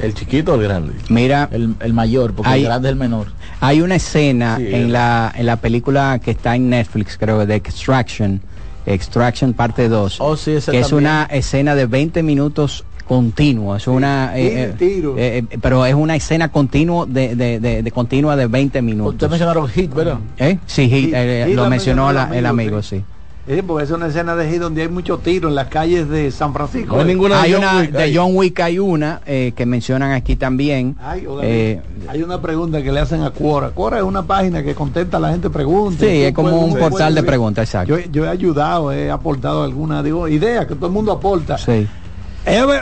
¿El 0.00 0.14
chiquito 0.14 0.52
o 0.52 0.54
el 0.56 0.62
grande? 0.62 0.92
Mira, 1.08 1.48
El, 1.52 1.74
el 1.80 1.92
mayor, 1.92 2.32
porque 2.32 2.50
Hay- 2.50 2.60
el 2.62 2.66
grande 2.68 2.88
es 2.88 2.92
el 2.92 2.98
menor. 2.98 3.26
Hay 3.60 3.80
una 3.80 3.96
escena 3.96 4.56
Sí, 4.58 4.66
en 4.68 4.84
es. 4.86 4.90
la 4.90 5.32
en 5.36 5.46
la 5.46 5.56
película 5.56 6.20
que 6.22 6.30
está 6.32 6.54
en 6.56 6.70
Netflix, 6.70 7.16
creo, 7.18 7.44
de 7.46 7.54
Extraction, 7.56 8.40
Extraction 8.86 9.52
parte 9.54 9.88
2, 9.88 10.16
Oh, 10.20 10.36
sí, 10.36 10.52
que 10.52 10.56
es 10.56 10.64
también. 10.66 10.94
una 10.94 11.24
escena 11.30 11.74
de 11.74 11.86
20 11.86 12.22
minutos 12.22 12.84
continuo, 13.06 13.74
es 13.74 13.86
una 13.86 14.32
eh, 14.36 14.74
tiro. 14.78 15.14
eh, 15.18 15.44
eh, 15.50 15.58
pero 15.62 15.84
es 15.86 15.94
una 15.94 16.14
escena 16.14 16.50
continua 16.50 17.06
de, 17.06 17.34
de, 17.34 17.58
de- 17.58 17.82
de 17.82 17.90
continua 17.90 18.36
de 18.36 18.46
20 18.46 18.78
Ustedes 18.78 18.84
minutos. 18.84 19.30
mencionaron 19.30 19.66
Hit, 19.68 19.92
¿verdad? 19.94 20.18
¿Eh? 20.38 20.58
Sí, 20.66 20.88
Hit, 20.90 21.06
Hit, 21.06 21.14
eh, 21.14 21.44
Hit 21.48 21.56
lo 21.56 21.68
mencionó 21.70 22.12
la- 22.12 22.30
el 22.36 22.44
amigo, 22.46 22.82
sí. 22.82 23.02
Sí, 23.48 23.62
porque 23.62 23.84
es 23.84 23.90
una 23.90 24.08
escena 24.08 24.36
de 24.36 24.46
ahí 24.46 24.58
donde 24.58 24.82
hay 24.82 24.88
mucho 24.88 25.18
tiro 25.18 25.48
en 25.48 25.54
las 25.54 25.68
calles 25.68 26.08
de 26.08 26.30
San 26.30 26.52
Francisco. 26.52 26.94
No 26.96 27.00
hay 27.00 27.06
ninguna 27.08 27.36
de 27.36 27.40
Hay 27.42 27.52
John 27.54 27.62
una 27.62 27.76
Wick 27.80 27.90
de 27.92 28.16
John 28.16 28.30
Wick 28.34 28.60
hay 28.60 28.78
una 28.78 29.20
eh, 29.24 29.52
que 29.56 29.64
mencionan 29.64 30.12
aquí 30.12 30.36
también. 30.36 30.96
Ay, 31.00 31.24
hola, 31.26 31.42
Eh, 31.46 31.80
hay 32.08 32.22
una 32.22 32.42
pregunta 32.42 32.82
que 32.82 32.92
le 32.92 33.00
hacen 33.00 33.22
a 33.22 33.30
Quora. 33.30 33.70
Quora 33.70 33.96
es 33.98 34.02
una 34.04 34.22
página 34.22 34.62
que 34.62 34.74
contesta 34.74 35.16
a 35.16 35.20
la 35.20 35.30
gente 35.30 35.48
preguntas. 35.48 36.00
Sí, 36.06 36.24
es 36.24 36.34
como 36.34 36.50
puedes- 36.50 36.64
un 36.64 36.70
portal 36.78 36.90
puedes 36.90 37.14
de 37.14 37.22
preguntas, 37.22 37.64
exacto. 37.68 37.98
Yo, 37.98 38.04
yo 38.12 38.24
he 38.26 38.28
ayudado, 38.28 38.92
he 38.92 39.10
aportado 39.10 39.64
alguna 39.64 40.02
digo, 40.02 40.28
ideas 40.28 40.66
que 40.66 40.74
todo 40.74 40.86
el 40.86 40.92
mundo 40.92 41.12
aporta. 41.12 41.56
Sí. 41.56 41.86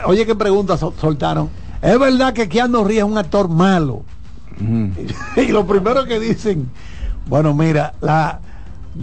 Oye, 0.07 0.27
qué 0.27 0.35
preguntas 0.35 0.81
sol- 0.81 0.95
soltaron. 1.01 1.49
Es 1.81 1.99
verdad 1.99 2.33
que 2.33 2.49
Keanu 2.49 2.83
Reeves 2.83 3.05
es 3.05 3.11
un 3.11 3.19
actor 3.19 3.49
malo. 3.49 4.03
Y 5.37 5.49
lo 5.49 5.67
primero 5.67 6.05
que 6.07 6.19
dicen, 6.19 6.69
bueno, 7.27 7.55
mira, 7.55 7.95
la 8.01 8.41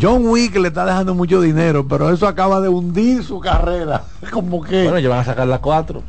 John 0.02 0.26
Wick 0.28 0.56
le 0.58 0.70
está 0.70 0.86
dejando 0.86 1.14
mucho 1.14 1.40
dinero, 1.42 1.88
pero 1.88 2.12
eso 2.12 2.28
acaba 2.28 2.60
de 2.62 2.70
hundir 2.70 3.24
su 3.24 3.40
carrera. 3.40 4.04
Como 4.32 4.64
que, 4.64 4.84
Bueno, 4.84 5.00
ya 5.00 5.10
van 5.10 5.20
a 5.20 5.24
sacar 5.26 5.48
las 5.48 5.60
cuatro. 5.60 6.04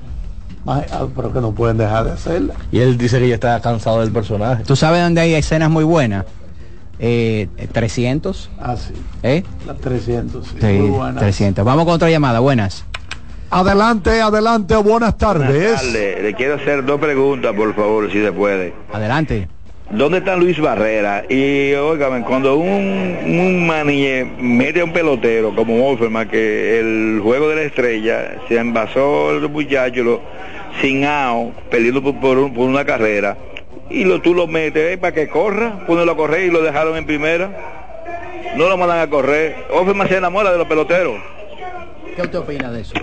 Ay, 0.66 0.82
ah, 0.92 1.06
pero 1.14 1.30
que 1.32 1.40
no 1.40 1.52
pueden 1.52 1.76
dejar 1.76 2.04
de 2.04 2.12
hacerla. 2.12 2.54
Y 2.72 2.78
él 2.78 2.96
dice 2.96 3.18
que 3.18 3.28
ya 3.28 3.34
está 3.34 3.60
cansado 3.60 4.00
del 4.00 4.10
personaje. 4.10 4.64
¿Tú 4.64 4.76
sabes 4.76 5.02
dónde 5.02 5.20
hay 5.20 5.34
escenas 5.34 5.70
muy 5.70 5.84
buenas? 5.84 6.24
Eh, 6.98 7.48
300, 7.72 8.50
Ah, 8.58 8.76
sí, 8.76 8.94
¿eh? 9.22 9.42
las 9.66 9.76
300. 9.78 10.46
sí, 10.46 10.56
Sí, 10.60 10.66
muy 10.66 10.90
buena. 10.90 11.20
300. 11.20 11.64
Vamos 11.64 11.84
con 11.84 11.94
otra 11.94 12.08
llamada, 12.08 12.38
buenas. 12.40 12.84
Adelante, 13.50 14.20
adelante, 14.22 14.74
buenas 14.76 15.18
tardes. 15.18 15.72
Alcalde, 15.78 16.22
le 16.22 16.34
quiero 16.34 16.54
hacer 16.54 16.84
dos 16.84 16.98
preguntas, 16.98 17.52
por 17.54 17.74
favor, 17.74 18.10
si 18.10 18.22
se 18.22 18.32
puede. 18.32 18.74
Adelante. 18.92 19.48
¿Dónde 19.96 20.18
está 20.18 20.34
Luis 20.34 20.58
Barrera? 20.58 21.24
Y 21.28 21.72
óigame, 21.74 22.22
cuando 22.22 22.56
un, 22.56 23.16
un 23.24 24.26
mete 24.40 24.80
a 24.80 24.84
un 24.84 24.92
pelotero 24.92 25.54
como 25.54 25.88
Offerman, 25.88 26.28
que 26.28 26.80
el 26.80 27.20
juego 27.22 27.48
de 27.48 27.54
la 27.54 27.62
estrella 27.62 28.38
se 28.48 28.58
envasó 28.58 29.30
el 29.30 29.48
muchacho 29.48 30.02
lo, 30.02 30.20
sin 30.80 31.04
out, 31.04 31.54
perdiendo 31.70 32.02
por, 32.02 32.16
por 32.16 32.52
por 32.52 32.68
una 32.68 32.84
carrera, 32.84 33.36
y 33.88 34.04
lo, 34.04 34.20
tú 34.20 34.34
lo 34.34 34.48
metes 34.48 34.98
para 34.98 35.14
que 35.14 35.28
corra, 35.28 35.86
ponelo 35.86 36.10
a 36.10 36.16
correr 36.16 36.46
y 36.46 36.50
lo 36.50 36.60
dejaron 36.60 36.96
en 36.96 37.06
primera. 37.06 37.50
No 38.56 38.68
lo 38.68 38.76
mandan 38.76 38.98
a 38.98 39.08
correr. 39.08 39.54
Offerman 39.70 40.08
se 40.08 40.16
enamora 40.16 40.50
de 40.50 40.58
los 40.58 40.66
peloteros. 40.66 41.20
¿Qué 42.14 42.22
usted 42.22 42.38
opina 42.38 42.70
de 42.70 42.80
eso? 42.82 42.94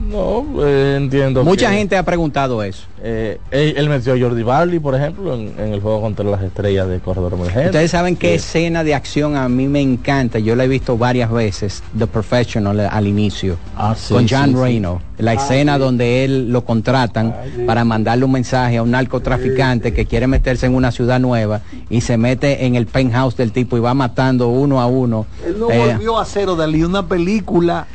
No, 0.00 0.44
eh, 0.64 0.94
entiendo. 0.96 1.42
Mucha 1.44 1.70
que, 1.70 1.76
gente 1.76 1.96
ha 1.96 2.04
preguntado 2.04 2.62
eso. 2.62 2.84
eh, 3.02 3.38
él, 3.50 3.74
él 3.76 3.88
metió 3.88 4.14
a 4.14 4.18
Jordi 4.18 4.44
Barley, 4.44 4.78
por 4.78 4.94
ejemplo, 4.94 5.34
en, 5.34 5.52
en 5.58 5.72
el 5.74 5.80
juego 5.80 6.00
contra 6.00 6.24
las 6.24 6.40
estrellas 6.42 6.88
de 6.88 7.00
Corredor 7.00 7.32
Emergente. 7.34 7.66
Ustedes 7.70 7.90
saben 7.90 8.14
qué 8.16 8.28
Sí. 8.30 8.34
escena 8.36 8.84
de 8.84 8.94
acción 8.94 9.36
a 9.36 9.48
mí 9.48 9.66
me 9.66 9.80
encanta. 9.80 10.38
Yo 10.38 10.54
la 10.54 10.64
he 10.64 10.68
visto 10.68 10.96
varias 10.96 11.30
veces, 11.32 11.82
The 11.98 12.06
Professional 12.06 12.78
al 12.80 13.06
inicio, 13.08 13.58
Ah, 13.76 13.94
sí, 13.98 14.14
con 14.14 14.26
John 14.28 14.50
sí. 14.50 14.54
Reno. 14.62 15.02
La 15.18 15.32
escena 15.32 15.78
donde 15.78 16.24
él 16.24 16.52
lo 16.52 16.64
contratan 16.64 17.34
para 17.66 17.84
mandarle 17.84 18.24
un 18.24 18.30
mensaje 18.30 18.76
a 18.76 18.84
un 18.84 18.92
narcotraficante 18.92 19.92
que 19.92 20.06
quiere 20.06 20.28
meterse 20.28 20.66
en 20.66 20.76
una 20.76 20.92
ciudad 20.92 21.18
nueva 21.18 21.60
y 21.90 22.02
se 22.02 22.16
mete 22.16 22.66
en 22.66 22.76
el 22.76 22.86
penthouse 22.86 23.36
del 23.36 23.50
tipo 23.50 23.76
y 23.76 23.80
va 23.80 23.94
matando 23.94 24.46
uno 24.48 24.80
a 24.80 24.86
uno. 24.86 25.26
Él 25.44 25.58
no 25.58 25.70
Eh, 25.72 25.92
volvió 25.94 26.18
a 26.20 26.22
hacer 26.22 26.46
Dalí 26.56 26.84
una 26.84 27.04
película 27.08 27.88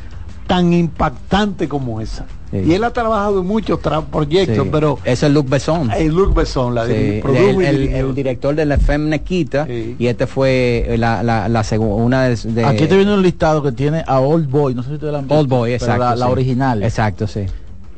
tan 0.46 0.72
impactante 0.72 1.68
como 1.68 2.00
esa. 2.00 2.26
Y 2.52 2.72
él 2.72 2.84
ha 2.84 2.90
trabajado 2.92 3.40
en 3.40 3.46
muchos 3.48 3.80
tra- 3.80 4.04
proyectos, 4.04 4.64
Sí. 4.64 4.70
pero 4.70 4.98
es 5.04 5.24
el 5.24 5.34
Luc 5.34 5.48
Besson. 5.48 5.90
el 5.90 6.08
Luc 6.14 6.34
Besson, 6.34 6.72
la 6.72 6.86
Sí, 6.86 6.92
el, 7.24 7.62
el- 7.92 8.14
director 8.14 8.54
de 8.54 8.64
la 8.64 8.76
FM 8.76 9.08
Nequita 9.10 9.66
y 9.68 10.06
este 10.06 10.28
fue 10.28 10.94
la, 10.98 11.24
la, 11.24 11.48
la 11.48 11.62
segu- 11.64 11.96
una 11.96 12.22
de, 12.24 12.36
de- 12.36 12.64
Aquí 12.64 12.86
te 12.86 12.96
viene 12.96 13.12
un 13.12 13.22
listado 13.22 13.60
que 13.60 13.72
tiene 13.72 14.04
a 14.06 14.20
Old 14.20 14.48
Boy, 14.48 14.72
no 14.74 14.84
sé 14.84 14.90
si 14.90 14.98
te 14.98 15.06
la 15.10 15.18
han 15.18 15.24
visto, 15.24 15.36
Old 15.40 15.48
Boy, 15.48 15.72
exacto. 15.72 15.98
La, 16.04 16.14
la 16.14 16.28
original. 16.28 16.82
Exacto, 16.84 17.26
sí. 17.26 17.40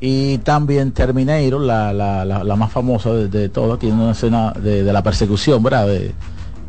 Y 0.00 0.38
también 0.38 0.92
Terminator, 0.92 1.60
la, 1.60 1.92
la, 1.92 2.24
la, 2.24 2.42
la 2.44 2.56
más 2.56 2.70
famosa 2.72 3.12
de, 3.12 3.28
de 3.28 3.48
todas, 3.50 3.78
tiene 3.78 3.94
una 4.02 4.12
escena 4.12 4.52
de, 4.52 4.84
de 4.84 4.92
la 4.92 5.02
persecución, 5.02 5.62
¿verdad? 5.62 5.86
De- 5.88 6.12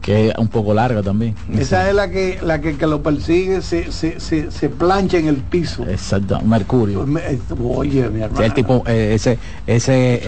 que 0.02 0.30
es 0.30 0.38
un 0.38 0.48
poco 0.48 0.74
larga 0.74 1.02
también. 1.04 1.36
Esa 1.58 1.90
es 1.90 1.96
la 1.96 2.10
que 2.10 2.40
la 2.42 2.62
que, 2.62 2.78
que 2.78 2.88
lo 2.88 3.02
persigue 3.04 3.62
se, 3.62 3.92
se, 3.92 4.20
se, 4.20 4.52
se 4.52 4.70
plancha 4.70 5.18
en 5.18 5.28
el 5.28 5.38
piso. 5.38 5.84
Exacto, 5.88 6.40
Mercurio. 6.42 7.06
Me- 7.06 7.22
Oye, 7.64 8.10
mi 8.10 8.18
Sí, 8.20 8.24
hermano. 8.24 8.46
el 8.46 8.54
tipo, 8.54 8.84
eh, 8.88 9.12
ese, 9.16 9.38
ese, 9.66 10.22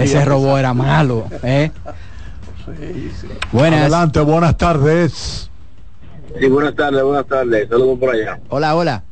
ese 0.00 0.24
robot 0.24 0.58
era 0.58 0.74
malo. 0.74 1.26
¿eh? 1.42 1.70
Sí, 2.66 3.10
sí. 3.20 3.26
Buenas. 3.52 3.80
Adelante, 3.82 4.20
buenas 4.20 4.56
tardes. 4.56 5.50
Sí, 6.38 6.46
buenas 6.48 6.74
tardes, 6.74 7.02
buenas 7.02 7.26
tardes. 7.26 7.68
Saludos 7.68 7.98
por 7.98 8.10
allá. 8.14 8.40
Hola, 8.48 8.74
hola. 8.74 9.04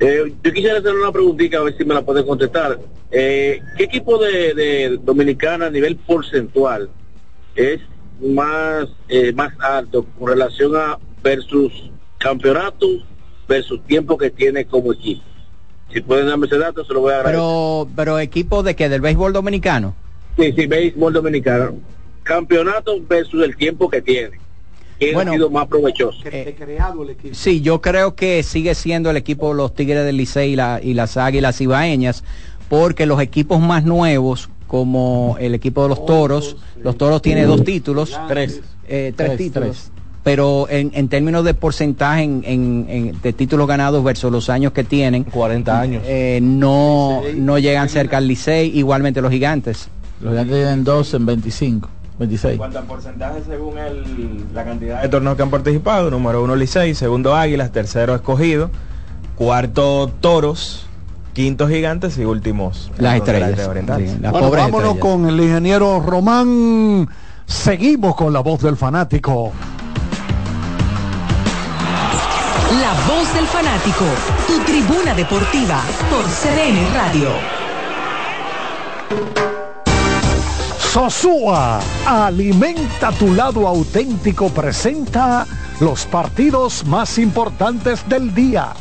Eh, 0.00 0.34
yo 0.42 0.52
quisiera 0.52 0.78
hacer 0.78 0.92
una 0.94 1.12
preguntita 1.12 1.58
a 1.58 1.62
ver 1.62 1.76
si 1.78 1.84
me 1.84 1.94
la 1.94 2.02
puede 2.02 2.26
contestar. 2.26 2.78
Eh, 3.10 3.62
¿Qué 3.76 3.84
equipo 3.84 4.18
de, 4.18 4.52
de 4.54 4.98
Dominicana 5.02 5.66
a 5.66 5.70
nivel 5.70 5.96
porcentual 5.96 6.88
es 7.54 7.80
más 8.20 8.86
eh, 9.08 9.32
más 9.32 9.52
alto 9.60 10.06
con 10.18 10.28
relación 10.28 10.74
a 10.76 10.98
versus 11.22 11.90
campeonatos 12.18 13.04
versus 13.48 13.82
tiempo 13.86 14.16
que 14.16 14.30
tiene 14.30 14.64
como 14.64 14.92
equipo? 14.92 15.22
Si 15.92 16.00
pueden 16.00 16.26
darme 16.26 16.46
ese 16.46 16.58
dato, 16.58 16.84
se 16.84 16.92
lo 16.92 17.00
voy 17.00 17.12
a 17.12 17.16
agradecer. 17.20 17.40
Pero, 17.40 17.88
pero 17.94 18.18
equipo 18.18 18.62
de 18.62 18.74
que 18.74 18.88
del 18.88 19.00
béisbol 19.00 19.32
dominicano. 19.32 19.94
Sí, 20.38 20.52
sí, 20.56 20.66
béisbol 20.66 21.12
dominicano. 21.12 21.74
Campeonato 22.24 22.96
versus 23.08 23.44
el 23.44 23.54
tiempo 23.56 23.88
que 23.88 24.02
tiene. 24.02 24.40
¿Quién 24.98 25.14
Bueno, 25.14 25.32
ha 25.32 25.34
sido 25.34 25.50
más 25.50 25.66
provechoso? 25.68 26.18
creado 26.56 27.02
el 27.02 27.10
equipo. 27.10 27.34
Sí, 27.34 27.60
yo 27.60 27.80
creo 27.80 28.14
que 28.14 28.42
sigue 28.42 28.74
siendo 28.74 29.10
el 29.10 29.16
equipo 29.16 29.50
de 29.50 29.56
los 29.56 29.74
Tigres 29.74 30.04
del 30.04 30.16
Licey 30.16 30.52
y, 30.52 30.56
la- 30.56 30.80
y 30.82 30.94
las 30.94 31.16
Águilas 31.16 31.60
Ibaeñas, 31.60 32.24
porque 32.68 33.04
los 33.04 33.20
equipos 33.20 33.60
más 33.60 33.84
nuevos, 33.84 34.48
como 34.74 35.36
el 35.38 35.54
equipo 35.54 35.84
de 35.84 35.90
los 35.90 36.04
Toros, 36.04 36.56
los 36.82 36.98
Toros 36.98 37.22
tiene 37.22 37.44
dos 37.44 37.62
títulos. 37.62 38.18
Tres. 38.26 38.60
Eh, 38.88 39.12
tres, 39.16 39.28
Tres, 39.28 39.38
títulos. 39.38 39.68
tres. 39.68 39.90
Pero 40.24 40.66
en, 40.68 40.90
en 40.94 41.06
términos 41.08 41.44
de 41.44 41.54
porcentaje 41.54 42.24
en, 42.24 42.42
en- 42.44 42.86
en- 42.88 43.22
de 43.22 43.32
títulos 43.32 43.68
ganados 43.68 44.02
versus 44.02 44.32
los 44.32 44.50
años 44.50 44.72
que 44.72 44.82
tienen, 44.82 45.22
40 45.22 45.80
años. 45.80 46.02
eh, 46.06 46.40
no, 46.42 47.22
no 47.36 47.56
llegan 47.60 47.88
cerca 47.88 48.16
al 48.16 48.26
Licey, 48.26 48.76
igualmente 48.76 49.20
los 49.20 49.30
gigantes. 49.30 49.86
Los 50.20 50.32
gigantes 50.32 50.56
tienen 50.56 50.82
12 50.82 51.16
en 51.18 51.26
25, 51.26 51.88
26. 52.18 52.52
En 52.54 52.58
cuanto 52.58 52.78
a 52.80 52.82
porcentaje 52.82 53.42
según 53.46 53.78
el, 53.78 54.44
la 54.52 54.64
cantidad 54.64 55.02
de 55.02 55.08
torneos 55.08 55.36
que 55.36 55.42
han 55.44 55.50
participado, 55.50 56.10
número 56.10 56.42
uno 56.42 56.56
Licey, 56.56 56.96
segundo 56.96 57.36
Águilas, 57.36 57.70
tercero 57.70 58.12
Escogido, 58.16 58.70
cuarto 59.36 60.10
Toros, 60.20 60.86
quinto 61.34 61.68
Gigantes 61.68 62.16
y 62.16 62.24
últimos 62.24 62.90
Las 62.98 63.16
estrellas, 63.16 63.66
orientales. 63.68 64.18
las 64.20 64.32
Bueno, 64.32 64.50
vámonos 64.50 64.94
estrellas. 64.94 64.98
con 65.00 65.28
el 65.28 65.40
ingeniero 65.40 66.00
Román. 66.00 67.08
Seguimos 67.46 68.14
con 68.16 68.32
la 68.32 68.40
voz 68.40 68.62
del 68.62 68.76
fanático. 68.76 69.52
La 72.80 72.92
voz 73.06 73.32
del 73.34 73.46
fanático, 73.46 74.04
tu 74.46 74.58
tribuna 74.64 75.14
deportiva 75.14 75.82
por 76.10 76.24
CDN 76.24 76.94
Radio. 76.94 77.28
Sosúa, 80.92 81.80
alimenta 82.06 83.10
tu 83.12 83.34
lado 83.34 83.66
auténtico, 83.66 84.48
presenta 84.50 85.44
los 85.80 86.06
partidos 86.06 86.84
más 86.86 87.18
importantes 87.18 88.08
del 88.08 88.32
día. 88.34 88.72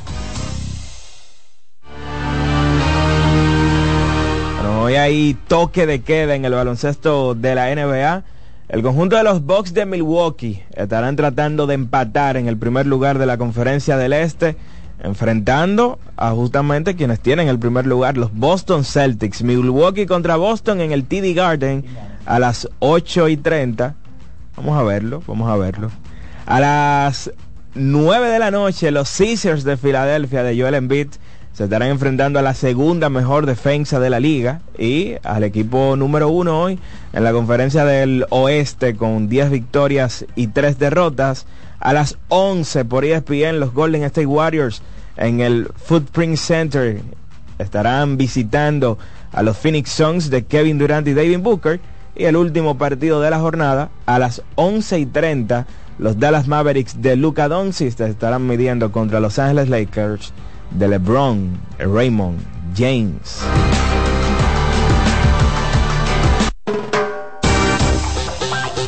Hoy 4.83 4.95
hay 4.95 5.37
toque 5.47 5.85
de 5.85 6.01
queda 6.01 6.35
en 6.35 6.43
el 6.43 6.53
baloncesto 6.53 7.35
de 7.35 7.55
la 7.55 7.73
NBA. 7.73 8.23
El 8.67 8.81
conjunto 8.81 9.15
de 9.15 9.23
los 9.23 9.45
Bucks 9.45 9.73
de 9.73 9.85
Milwaukee 9.85 10.61
estarán 10.75 11.15
tratando 11.15 11.67
de 11.67 11.75
empatar 11.75 12.35
en 12.35 12.49
el 12.49 12.57
primer 12.57 12.85
lugar 12.85 13.17
de 13.17 13.25
la 13.25 13.37
conferencia 13.37 13.95
del 13.95 14.11
Este, 14.11 14.57
enfrentando 15.01 15.99
a 16.17 16.31
justamente 16.31 16.95
quienes 16.95 17.21
tienen 17.21 17.47
el 17.47 17.59
primer 17.59 17.87
lugar, 17.87 18.17
los 18.17 18.33
Boston 18.33 18.83
Celtics. 18.83 19.41
Milwaukee 19.41 20.05
contra 20.05 20.35
Boston 20.35 20.81
en 20.81 20.91
el 20.91 21.05
TD 21.05 21.33
Garden 21.33 21.85
a 22.25 22.39
las 22.39 22.67
8 22.79 23.29
y 23.29 23.37
30. 23.37 23.95
Vamos 24.57 24.77
a 24.77 24.83
verlo, 24.83 25.23
vamos 25.25 25.49
a 25.49 25.55
verlo. 25.55 25.91
A 26.45 26.59
las 26.59 27.31
9 27.75 28.27
de 28.27 28.39
la 28.39 28.51
noche, 28.51 28.91
los 28.91 29.17
Caesars 29.17 29.63
de 29.63 29.77
Filadelfia 29.77 30.43
de 30.43 30.59
Joel 30.59 30.75
Embiid 30.75 31.07
se 31.53 31.65
estarán 31.65 31.89
enfrentando 31.89 32.39
a 32.39 32.41
la 32.41 32.55
segunda 32.55 33.09
mejor 33.09 33.45
defensa 33.45 33.99
de 33.99 34.09
la 34.09 34.19
liga 34.19 34.61
y 34.77 35.13
al 35.23 35.43
equipo 35.43 35.95
número 35.95 36.29
uno 36.29 36.59
hoy 36.59 36.79
en 37.13 37.23
la 37.23 37.31
conferencia 37.31 37.85
del 37.85 38.25
oeste 38.29 38.95
con 38.95 39.29
10 39.29 39.51
victorias 39.51 40.25
y 40.35 40.47
3 40.47 40.79
derrotas. 40.79 41.45
A 41.79 41.93
las 41.93 42.17
11 42.29 42.85
por 42.85 43.05
ESPN 43.05 43.59
los 43.59 43.71
Golden 43.71 44.03
State 44.03 44.25
Warriors 44.25 44.81
en 45.15 45.41
el 45.41 45.69
Footprint 45.75 46.37
Center 46.37 47.01
estarán 47.59 48.17
visitando 48.17 48.97
a 49.31 49.43
los 49.43 49.55
Phoenix 49.55 49.91
Suns 49.91 50.31
de 50.31 50.45
Kevin 50.45 50.79
Durant 50.79 51.07
y 51.07 51.13
David 51.13 51.39
Booker. 51.39 51.79
Y 52.15 52.25
el 52.25 52.35
último 52.35 52.77
partido 52.77 53.21
de 53.21 53.29
la 53.29 53.39
jornada, 53.39 53.89
a 54.05 54.19
las 54.19 54.43
11 54.55 54.99
y 54.99 55.05
30, 55.07 55.65
los 55.97 56.19
Dallas 56.19 56.47
Mavericks 56.47 57.01
de 57.01 57.15
Luka 57.15 57.47
Doncic 57.47 57.99
estarán 57.99 58.45
midiendo 58.47 58.91
contra 58.91 59.19
Los 59.19 59.39
Angeles 59.39 59.69
Lakers 59.69 60.31
de 60.71 60.87
LeBron 60.87 61.57
Raymond 61.79 62.39
James. 62.75 63.41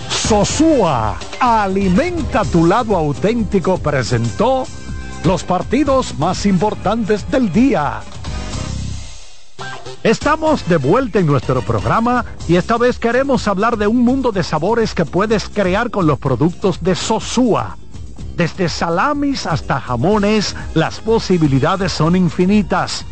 Sosúa, 0.09 1.17
alimenta 1.39 2.43
tu 2.45 2.65
lado 2.65 2.95
auténtico, 2.95 3.77
presentó 3.77 4.65
los 5.23 5.43
partidos 5.43 6.17
más 6.17 6.47
importantes 6.47 7.29
del 7.29 7.51
día. 7.51 8.01
Estamos 10.01 10.67
de 10.67 10.77
vuelta 10.77 11.19
en 11.19 11.25
nuestro 11.25 11.61
programa 11.61 12.25
y 12.47 12.57
esta 12.57 12.77
vez 12.77 12.99
queremos 12.99 13.47
hablar 13.47 13.77
de 13.77 13.87
un 13.87 14.03
mundo 14.03 14.31
de 14.31 14.43
sabores 14.43 14.93
que 14.93 15.05
puedes 15.05 15.49
crear 15.49 15.89
con 15.89 16.05
los 16.05 16.19
productos 16.19 16.83
de 16.83 16.95
Sosúa. 16.95 17.77
Desde 18.35 18.67
salamis 18.67 19.45
hasta 19.45 19.79
jamones, 19.79 20.55
las 20.73 20.99
posibilidades 20.99 21.93
son 21.93 22.17
infinitas. 22.17 23.05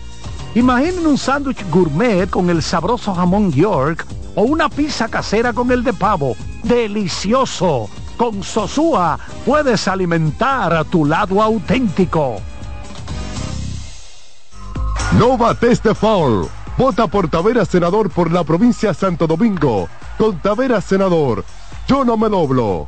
Imaginen 0.53 1.07
un 1.07 1.17
sándwich 1.17 1.65
gourmet 1.69 2.29
con 2.29 2.49
el 2.49 2.61
sabroso 2.61 3.15
jamón 3.15 3.51
York 3.51 4.05
o 4.35 4.43
una 4.43 4.67
pizza 4.67 5.07
casera 5.07 5.53
con 5.53 5.71
el 5.71 5.83
de 5.83 5.93
pavo. 5.93 6.35
¡Delicioso! 6.63 7.89
Con 8.17 8.43
Sosúa 8.43 9.17
puedes 9.45 9.87
alimentar 9.87 10.73
a 10.73 10.83
tu 10.83 11.05
lado 11.05 11.41
auténtico. 11.41 12.35
No 15.17 15.37
bates 15.37 15.81
de 15.81 15.95
foul. 15.95 16.47
Vota 16.77 17.07
por 17.07 17.29
Tavera 17.29 17.65
Senador 17.65 18.09
por 18.09 18.31
la 18.31 18.43
provincia 18.43 18.93
Santo 18.93 19.25
Domingo. 19.25 19.87
Con 20.17 20.39
Tavera 20.39 20.81
Senador. 20.81 21.45
Yo 21.87 22.03
no 22.03 22.17
me 22.17 22.29
doblo. 22.29 22.87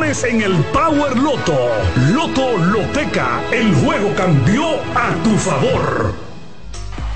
en 0.00 0.40
el 0.40 0.64
Power 0.72 1.16
Loto. 1.18 1.68
Loto 2.14 2.56
Loteca, 2.56 3.42
el 3.52 3.74
juego 3.74 4.10
cambió 4.16 4.76
a 4.94 5.14
tu 5.22 5.30
favor. 5.36 6.14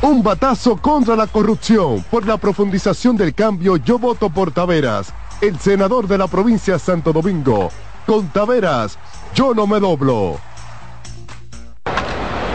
Un 0.02 0.22
batazo 0.22 0.76
contra 0.76 1.16
la 1.16 1.26
corrupción. 1.26 2.04
Por 2.10 2.26
la 2.26 2.36
profundización 2.36 3.16
del 3.16 3.34
cambio, 3.34 3.76
yo 3.78 3.98
voto 3.98 4.28
por 4.28 4.52
Taveras, 4.52 5.12
el 5.40 5.58
senador 5.58 6.06
de 6.06 6.18
la 6.18 6.26
provincia 6.26 6.78
Santo 6.78 7.14
Domingo. 7.14 7.70
Con 8.06 8.28
Taveras, 8.28 8.98
yo 9.34 9.54
no 9.54 9.66
me 9.66 9.80
doblo. 9.80 10.38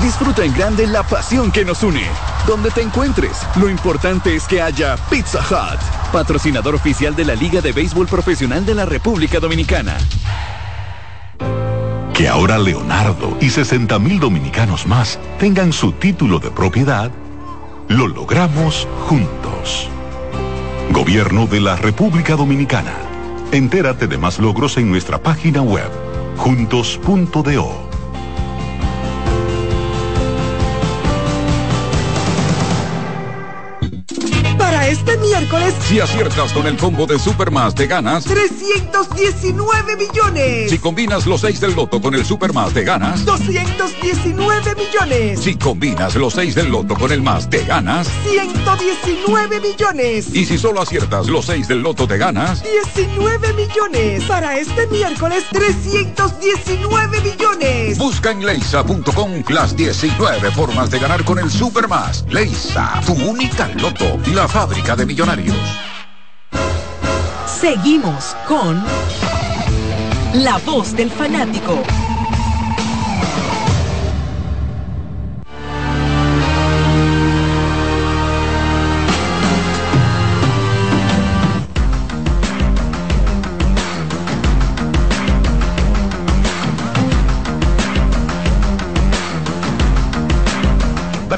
Disfruta 0.00 0.44
en 0.44 0.54
grande 0.54 0.86
la 0.86 1.02
pasión 1.02 1.50
que 1.50 1.64
nos 1.64 1.82
une. 1.82 2.04
Donde 2.46 2.70
te 2.70 2.82
encuentres, 2.82 3.42
lo 3.56 3.68
importante 3.68 4.36
es 4.36 4.44
que 4.44 4.62
haya 4.62 4.96
Pizza 5.10 5.40
Hut, 5.40 5.80
patrocinador 6.12 6.76
oficial 6.76 7.16
de 7.16 7.24
la 7.24 7.34
Liga 7.34 7.60
de 7.60 7.72
Béisbol 7.72 8.06
Profesional 8.06 8.64
de 8.64 8.76
la 8.76 8.86
República 8.86 9.40
Dominicana. 9.40 9.98
Que 12.14 12.28
ahora 12.28 12.58
Leonardo 12.58 13.36
y 13.40 13.50
60 13.50 13.98
mil 13.98 14.20
dominicanos 14.20 14.86
más 14.86 15.18
tengan 15.38 15.72
su 15.72 15.90
título 15.92 16.38
de 16.38 16.52
propiedad, 16.52 17.10
lo 17.88 18.06
logramos 18.06 18.86
juntos. 19.08 19.88
Gobierno 20.90 21.46
de 21.46 21.60
la 21.60 21.74
República 21.74 22.36
Dominicana. 22.36 22.94
Entérate 23.50 24.06
de 24.06 24.16
más 24.16 24.38
logros 24.38 24.76
en 24.76 24.88
nuestra 24.88 25.18
página 25.18 25.60
web, 25.60 25.90
juntos.do. 26.36 27.87
miércoles, 35.38 35.74
Si 35.86 36.00
aciertas 36.00 36.52
con 36.52 36.66
el 36.66 36.76
combo 36.76 37.06
de 37.06 37.18
Supermas 37.18 37.74
te 37.74 37.86
ganas. 37.86 38.24
319 38.24 39.96
millones. 39.96 40.70
Si 40.70 40.78
combinas 40.78 41.26
los 41.26 41.42
6 41.42 41.60
del 41.60 41.74
loto 41.74 42.00
con 42.00 42.14
el 42.14 42.24
Supermas 42.24 42.72
te 42.72 42.82
ganas. 42.82 43.24
219 43.24 44.74
millones. 44.74 45.40
Si 45.40 45.54
combinas 45.54 46.16
los 46.16 46.34
6 46.34 46.54
del 46.54 46.70
loto 46.70 46.94
con 46.94 47.12
el 47.12 47.22
más 47.22 47.48
te 47.48 47.64
ganas. 47.64 48.08
119 48.24 49.60
millones. 49.60 50.34
Y 50.34 50.44
si 50.44 50.58
solo 50.58 50.82
aciertas 50.82 51.28
los 51.28 51.46
6 51.46 51.68
del 51.68 51.82
loto 51.82 52.08
te 52.08 52.18
ganas. 52.18 52.62
19 52.94 53.52
millones. 53.52 54.24
Para 54.24 54.58
este 54.58 54.86
miércoles, 54.88 55.44
319 55.52 57.20
millones. 57.20 57.98
Busca 57.98 58.32
en 58.32 58.44
leisa.com 58.44 59.44
las 59.48 59.76
19 59.76 60.50
formas 60.50 60.90
de 60.90 60.98
ganar 60.98 61.24
con 61.24 61.38
el 61.38 61.50
Supermas. 61.50 62.24
Leisa, 62.28 63.00
tu 63.06 63.12
única 63.12 63.68
loto, 63.76 64.18
la 64.34 64.48
fábrica 64.48 64.96
de 64.96 65.06
Seguimos 67.46 68.34
con 68.46 68.82
La 70.32 70.56
Voz 70.64 70.96
del 70.96 71.10
Fanático. 71.10 71.82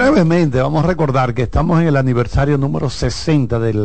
Brevemente, 0.01 0.63
vamos 0.63 0.83
a 0.83 0.87
recordar 0.87 1.35
que 1.35 1.43
estamos 1.43 1.79
en 1.79 1.87
el 1.89 1.95
aniversario 1.95 2.57
número 2.57 2.89
60 2.89 3.59
del 3.59 3.85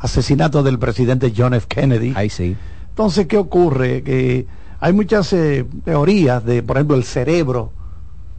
asesinato 0.00 0.64
del 0.64 0.80
presidente 0.80 1.32
John 1.36 1.54
F. 1.54 1.68
Kennedy. 1.68 2.12
Ahí 2.16 2.30
sí. 2.30 2.56
Entonces, 2.88 3.28
¿qué 3.28 3.38
ocurre? 3.38 4.02
Que 4.02 4.44
hay 4.80 4.92
muchas 4.92 5.32
eh, 5.32 5.64
teorías 5.84 6.44
de, 6.44 6.64
por 6.64 6.78
ejemplo, 6.78 6.96
el 6.96 7.04
cerebro 7.04 7.70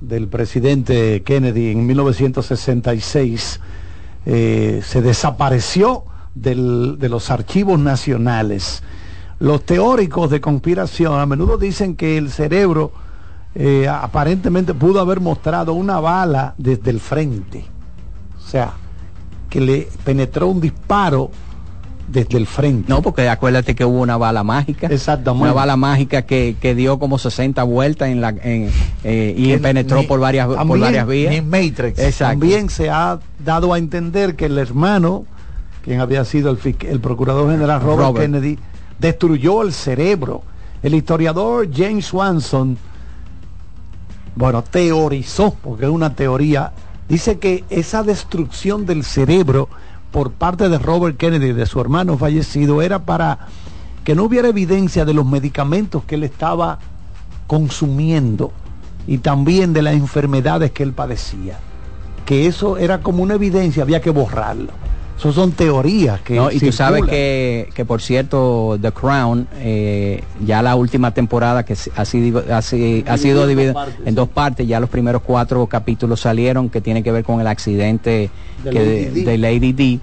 del 0.01 0.27
presidente 0.27 1.23
Kennedy 1.23 1.71
en 1.71 1.85
1966 1.87 3.61
eh, 4.25 4.81
se 4.83 5.01
desapareció 5.01 6.03
del- 6.35 6.97
de 6.99 7.07
los 7.07 7.31
archivos 7.31 7.79
nacionales. 7.79 8.83
Los 9.39 9.63
teóricos 9.65 10.29
de 10.29 10.41
conspiración 10.41 11.17
a 11.17 11.25
menudo 11.25 11.57
dicen 11.57 11.95
que 11.95 12.17
el 12.17 12.31
cerebro 12.31 12.91
eh, 13.55 13.87
aparentemente 13.87 14.73
pudo 14.73 14.99
haber 14.99 15.19
mostrado 15.19 15.73
una 15.73 15.99
bala 15.99 16.55
desde 16.57 16.91
el 16.91 16.99
frente. 16.99 17.65
O 18.37 18.47
sea, 18.47 18.73
que 19.49 19.61
le 19.61 19.87
penetró 20.03 20.47
un 20.47 20.59
disparo 20.61 21.29
desde 22.07 22.37
el 22.37 22.47
frente. 22.47 22.85
No, 22.89 23.01
porque 23.01 23.29
acuérdate 23.29 23.75
que 23.75 23.85
hubo 23.85 24.01
una 24.01 24.17
bala 24.17 24.43
mágica. 24.43 24.87
Exactamente. 24.87 25.43
Una 25.43 25.53
bala 25.53 25.77
mágica 25.77 26.23
que, 26.23 26.55
que 26.59 26.75
dio 26.75 26.99
como 26.99 27.17
60 27.17 27.63
vueltas 27.63 28.09
en 28.09 28.21
la, 28.21 28.29
en, 28.29 28.69
eh, 29.03 29.33
y 29.37 29.49
Que 29.49 29.59
penetró 29.59 30.01
ni- 30.01 30.07
por 30.07 30.19
varias, 30.19 30.47
por 30.47 30.79
varias 30.79 31.07
vías. 31.07 31.33
en 31.33 31.49
Matrix. 31.49 31.99
Exacto. 31.99 32.39
También 32.39 32.69
se 32.69 32.89
ha 32.89 33.19
dado 33.43 33.73
a 33.73 33.77
entender 33.77 34.35
que 34.35 34.45
el 34.45 34.57
hermano, 34.57 35.25
quien 35.83 36.01
había 36.01 36.25
sido 36.25 36.49
el, 36.51 36.99
procurador 36.99 37.49
general 37.51 37.81
Robert, 37.81 38.07
Robert. 38.09 38.25
Kennedy, 38.25 38.59
destruyó 38.99 39.61
el 39.61 39.71
cerebro. 39.73 40.41
El 40.81 40.95
historiador 40.95 41.69
James 41.73 42.05
Swanson, 42.05 42.77
bueno, 44.35 44.63
teorizó, 44.63 45.55
porque 45.61 45.85
es 45.85 45.91
una 45.91 46.15
teoría, 46.15 46.71
dice 47.07 47.39
que 47.39 47.63
esa 47.69 48.03
destrucción 48.03 48.85
del 48.85 49.03
cerebro 49.03 49.69
por 50.11 50.31
parte 50.31 50.69
de 50.69 50.77
Robert 50.77 51.17
Kennedy, 51.17 51.53
de 51.53 51.65
su 51.65 51.79
hermano 51.81 52.17
fallecido, 52.17 52.81
era 52.81 52.99
para 52.99 53.47
que 54.03 54.15
no 54.15 54.23
hubiera 54.23 54.49
evidencia 54.49 55.05
de 55.05 55.13
los 55.13 55.25
medicamentos 55.25 56.03
que 56.03 56.15
él 56.15 56.23
estaba 56.23 56.79
consumiendo 57.47 58.51
y 59.07 59.19
también 59.19 59.73
de 59.73 59.81
las 59.81 59.93
enfermedades 59.95 60.71
que 60.71 60.83
él 60.83 60.93
padecía. 60.93 61.59
Que 62.25 62.47
eso 62.47 62.77
era 62.77 63.01
como 63.01 63.23
una 63.23 63.35
evidencia, 63.35 63.83
había 63.83 64.01
que 64.01 64.09
borrarlo. 64.09 64.71
Eso 65.23 65.31
son 65.31 65.53
teorías 65.53 66.19
que... 66.19 66.35
No, 66.35 66.51
y 66.51 66.59
tú 66.59 66.73
sabes 66.73 67.03
que, 67.05 67.69
que, 67.73 67.85
por 67.85 68.01
cierto, 68.01 68.77
The 68.81 68.91
Crown, 68.91 69.47
eh, 69.55 70.21
ya 70.45 70.61
la 70.61 70.75
última 70.75 71.11
temporada 71.13 71.63
que 71.63 71.77
ha 71.95 72.03
sido, 72.03 72.43
ha, 72.53 72.61
si- 72.61 73.05
ha 73.07 73.17
sido 73.17 73.47
dividida 73.47 73.87
en 74.05 74.15
dos 74.15 74.27
partes, 74.27 74.67
ya 74.67 74.81
los 74.81 74.89
primeros 74.89 75.21
cuatro 75.21 75.65
capítulos 75.67 76.19
salieron 76.19 76.69
que 76.69 76.81
tienen 76.81 77.03
que 77.03 77.11
ver 77.13 77.23
con 77.23 77.39
el 77.39 77.47
accidente 77.47 78.29
De 78.65 78.69
que- 78.69 78.79
Lady 78.79 79.05
Di. 79.13 79.23
de 79.23 79.37
Lady 79.37 79.71
D. 79.71 79.99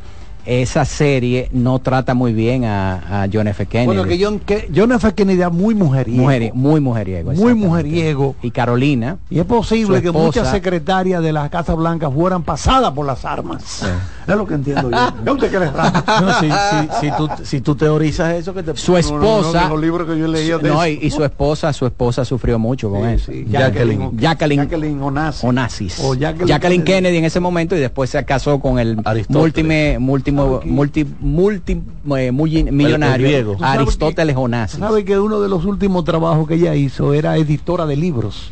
Esa 0.50 0.84
serie 0.84 1.48
no 1.52 1.78
trata 1.78 2.12
muy 2.14 2.32
bien 2.32 2.64
a, 2.64 3.22
a 3.22 3.28
John 3.32 3.46
F. 3.46 3.66
Kennedy. 3.66 3.86
Bueno, 3.86 4.02
que 4.04 4.20
John, 4.20 4.40
que 4.40 4.68
John 4.74 4.90
F. 4.90 5.12
Kennedy 5.14 5.38
era 5.38 5.48
muy 5.48 5.76
mujeriego. 5.76 6.24
Mujeri- 6.24 6.52
muy 6.52 6.80
mujeriego. 6.80 7.32
muy 7.34 7.54
mujeriego. 7.54 8.34
Y 8.42 8.50
Carolina. 8.50 9.18
Y 9.30 9.38
es 9.38 9.44
posible 9.44 10.02
que 10.02 10.08
esposa- 10.08 10.24
muchas 10.26 10.50
secretarias 10.50 11.22
de 11.22 11.32
la 11.32 11.48
Casa 11.50 11.74
Blanca 11.74 12.10
fueran 12.10 12.42
pasadas 12.42 12.90
por 12.92 13.06
las 13.06 13.24
armas. 13.24 13.84
Es 14.26 14.34
lo 14.36 14.44
que 14.44 14.54
entiendo 14.54 14.90
yo. 14.90 14.96
¿Ya 15.24 15.32
usted 15.32 15.50
cree 15.56 15.70
raro? 15.70 16.02
No, 16.20 16.40
si, 16.40 16.48
si- 16.50 17.00
si 17.00 17.16
tú, 17.16 17.28
si 17.44 17.60
tú 17.60 17.74
teorizas 17.76 18.34
eso, 18.34 18.52
que 18.52 18.64
te 18.64 18.76
Su 18.76 18.92
No, 18.92 18.98
no, 19.00 19.18
no, 19.18 19.38
esposa. 19.38 19.62
de 19.64 19.68
los 19.68 19.80
libros 19.80 20.08
que 20.08 20.18
yo 20.18 20.26
leído 20.26 20.58
de 20.58 20.68
no, 20.68 20.82
eso. 20.82 20.88
y, 21.00 21.06
y 21.06 21.10
su 21.12 21.22
esposa, 21.24 21.72
su 21.72 21.86
esposa 21.86 22.24
sufrió 22.24 22.58
mucho 22.58 22.90
con 22.90 23.08
eso. 23.08 23.30
sí, 23.30 23.46
Jacqueline. 23.48 24.16
Jacqueline. 24.18 24.62
Jacqueline 24.62 25.00
Onassis. 25.00 25.44
Onassis. 25.44 26.00
O 26.00 26.14
Jacqueline 26.14 26.48
Jacqueline, 26.48 26.82
Kennedy. 26.82 27.02
Kennedy. 27.04 27.16
en 27.18 27.24
ese 27.26 27.38
momento 27.38 27.76
y 27.76 27.78
después 27.78 28.10
se 28.10 28.24
casó 28.24 28.58
con 28.58 28.80
el 28.80 28.96
múltimo, 29.28 30.39
multi, 30.64 31.04
multi, 31.20 31.82
eh, 32.16 32.32
multi- 32.32 32.64
millonario 32.64 33.52
¿Tú 33.52 33.58
sabes 33.58 33.80
Aristóteles 33.80 34.36
Onassis. 34.36 34.78
¿Sabe 34.80 35.04
que 35.04 35.18
uno 35.18 35.40
de 35.40 35.48
los 35.48 35.64
últimos 35.64 36.04
trabajos 36.04 36.46
que 36.48 36.54
ella 36.54 36.74
hizo 36.74 37.12
era 37.14 37.36
editora 37.36 37.86
de 37.86 37.96
libros? 37.96 38.50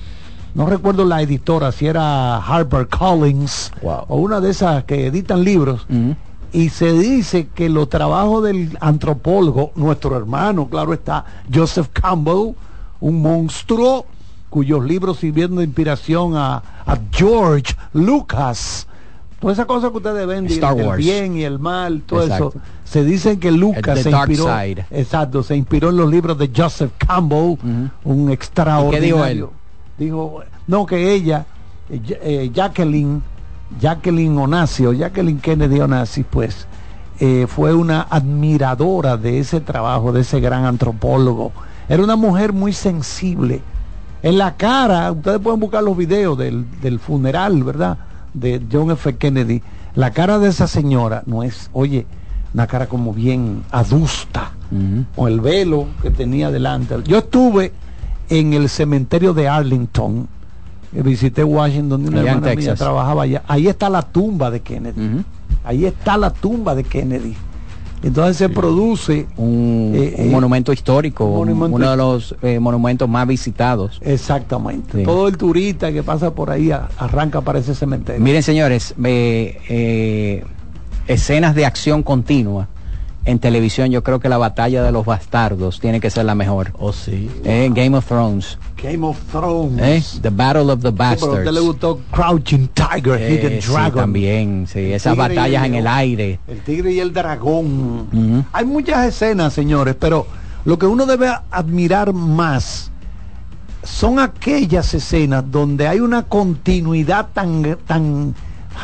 no 0.55 0.66
recuerdo 0.66 1.05
la 1.05 1.23
editora, 1.23 1.70
si 1.70 1.86
era 1.86 2.39
Harper 2.39 2.89
Collins 2.89 3.70
o 3.82 4.16
una 4.16 4.40
de 4.40 4.51
esas 4.51 4.82
que 4.85 5.06
editan 5.06 5.44
libros, 5.44 5.86
y 6.52 6.70
se 6.70 6.93
dice 6.94 7.48
que 7.55 7.69
los 7.69 7.89
trabajos 7.89 8.43
del 8.43 8.77
antropólogo, 8.81 9.70
nuestro 9.77 10.16
hermano, 10.16 10.66
claro 10.69 10.94
está, 10.94 11.24
Joseph 11.55 11.89
Campbell, 11.93 12.55
un 13.01 13.23
monstruo 13.23 14.06
cuyos 14.51 14.85
libros 14.85 15.19
sirvieron 15.19 15.56
de 15.56 15.65
inspiración 15.65 16.35
a, 16.36 16.56
a 16.86 16.98
George 17.12 17.77
Lucas. 17.93 18.88
Todas 19.40 19.56
esas 19.56 19.66
cosas 19.66 19.90
que 19.93 19.97
ustedes 19.98 20.27
ven, 20.27 20.47
el, 20.48 20.97
bien 20.97 21.36
y 21.36 21.44
el 21.44 21.60
mal, 21.60 22.02
todo 22.05 22.23
Exacto. 22.23 22.48
eso, 22.48 22.60
se 22.85 23.05
dicen 23.05 23.39
que 23.39 23.52
Lucas 23.52 24.01
se 24.01 24.10
inspiró, 24.10 24.44
Side. 24.44 24.86
exacto, 24.90 25.44
se 25.44 25.55
inspiró 25.56 25.90
en 25.90 25.97
los 25.97 26.10
libros 26.10 26.36
de 26.39 26.51
Joseph 26.55 26.90
Campbell, 26.98 27.56
un 28.02 28.31
extraordinario. 28.31 29.15
dijo 29.16 29.24
él? 29.27 29.47
Dijo, 29.97 30.43
no, 30.66 30.86
que 30.86 31.12
ella, 31.12 31.47
eh, 31.89 32.01
eh, 32.20 32.51
Jacqueline, 32.52 33.23
Jacqueline 33.81 34.36
Onasio, 34.36 34.93
Jacqueline 34.93 35.40
Kennedy 35.40 35.81
Onassis, 35.81 36.27
pues, 36.28 36.66
eh, 37.20 37.47
fue 37.48 37.74
una 37.74 38.02
admiradora 38.02 39.16
de 39.16 39.39
ese 39.39 39.60
trabajo, 39.60 40.12
de 40.12 40.23
ese 40.23 40.40
gran 40.40 40.65
antropólogo. 40.65 41.52
Era 41.89 42.02
una 42.02 42.16
mujer 42.16 42.52
muy 42.52 42.73
sensible. 42.73 43.62
En 44.23 44.36
la 44.36 44.56
cara, 44.56 45.12
ustedes 45.12 45.39
pueden 45.39 45.60
buscar 45.60 45.82
los 45.85 45.97
videos 45.97 46.36
del, 46.36 46.66
del 46.81 46.98
funeral, 46.98 47.62
¿verdad? 47.62 47.98
De 48.34 48.62
John 48.70 48.90
F. 48.90 49.16
Kennedy. 49.16 49.62
La 49.94 50.12
cara 50.12 50.38
de 50.38 50.48
esa 50.48 50.66
señora 50.66 51.22
no 51.26 51.42
es, 51.42 51.70
oye, 51.72 52.06
una 52.55 52.66
cara 52.66 52.86
como 52.86 53.12
bien 53.12 53.64
adusta, 53.70 54.52
con 55.16 55.28
el 55.32 55.40
velo 55.40 55.86
que 56.02 56.10
tenía 56.10 56.50
delante. 56.50 56.94
Yo 57.05 57.18
estuve 57.18 57.72
en 58.28 58.52
el 58.52 58.68
cementerio 58.68 59.34
de 59.34 59.48
Arlington, 59.48 60.28
eh, 60.94 61.02
visité 61.02 61.42
Washington, 61.42 61.88
donde 61.88 62.09
una 62.10 62.20
Allá 62.20 62.32
hermana 62.32 62.55
mía 62.55 62.74
trabajaba 62.74 63.22
allá. 63.22 63.42
Ahí 63.48 63.66
está 63.66 63.88
la 63.88 64.02
tumba 64.02 64.50
de 64.50 64.60
Kennedy. 64.60 65.24
Ahí 65.64 65.84
está 65.84 66.16
la 66.16 66.30
tumba 66.30 66.74
de 66.74 66.84
Kennedy. 66.84 67.34
Entonces 68.02 68.36
se 68.36 68.48
produce 68.48 69.26
un, 69.36 69.92
eh, 69.94 70.14
un 70.18 70.26
eh, 70.26 70.30
monumento 70.30 70.72
histórico, 70.72 71.24
un 71.24 71.38
monumento 71.48 71.76
uno 71.76 71.90
de 71.90 71.96
los 71.96 72.34
eh, 72.42 72.60
monumentos 72.60 73.08
más 73.08 73.26
visitados. 73.26 73.98
Exactamente. 74.02 74.98
Sí. 74.98 75.04
Todo 75.04 75.26
el 75.28 75.36
turista 75.36 75.90
que 75.92 76.02
pasa 76.04 76.32
por 76.34 76.50
ahí 76.50 76.70
a- 76.70 76.88
arranca 76.96 77.40
para 77.40 77.58
ese 77.58 77.74
cementerio. 77.74 78.22
Miren, 78.22 78.42
señores, 78.42 78.94
eh, 79.02 80.44
escenas 81.08 81.54
de 81.54 81.66
acción 81.66 82.02
continua 82.02 82.68
en 83.28 83.38
televisión. 83.38 83.90
Yo 83.90 84.02
creo 84.02 84.20
que 84.20 84.28
la 84.30 84.38
batalla 84.38 84.82
de 84.82 84.90
los 84.90 85.05
bastardos 85.05 85.80
tiene 85.80 86.00
que 86.00 86.09
ser 86.09 86.24
la 86.24 86.34
mejor. 86.34 86.72
Oh, 86.78 86.92
sí. 86.94 87.30
Eh, 87.44 87.68
Game 87.72 87.94
of 87.96 88.06
Thrones. 88.06 88.59
Game 88.82 89.06
of 89.06 89.18
Thrones. 89.30 89.78
Eh, 89.82 90.02
The 90.22 90.30
Battle 90.30 90.72
of 90.72 90.80
the 90.80 90.88
Sí, 90.88 90.94
pero 90.96 91.09
a 91.10 91.12
usted 91.14 91.26
Bastards. 91.28 91.52
le 91.52 91.60
gustó 91.60 92.00
Crouching 92.10 92.68
Tiger, 92.68 93.20
Eh, 93.20 93.34
Hidden 93.34 93.62
sí, 93.62 93.70
Dragon. 93.70 93.94
también, 94.00 94.66
sí, 94.66 94.92
esas 94.92 95.14
batallas 95.14 95.62
el 95.64 95.74
en 95.74 95.74
el 95.74 95.86
aire. 95.86 96.40
El 96.48 96.60
tigre 96.62 96.92
y 96.92 97.00
el 97.00 97.12
dragón. 97.12 98.46
Hay 98.52 98.64
muchas 98.64 99.06
escenas, 99.06 99.52
señores, 99.52 99.94
pero 100.00 100.26
lo 100.64 100.78
que 100.78 100.86
uno 100.86 101.05
debe 101.05 101.30
admirar 101.50 102.14
más 102.14 102.90
son 103.82 104.18
aquellas 104.18 104.94
escenas 104.94 105.44
donde 105.50 105.86
hay 105.86 106.00
una 106.00 106.22
continuidad 106.22 107.28
tan, 107.34 107.76
tan 107.86 108.34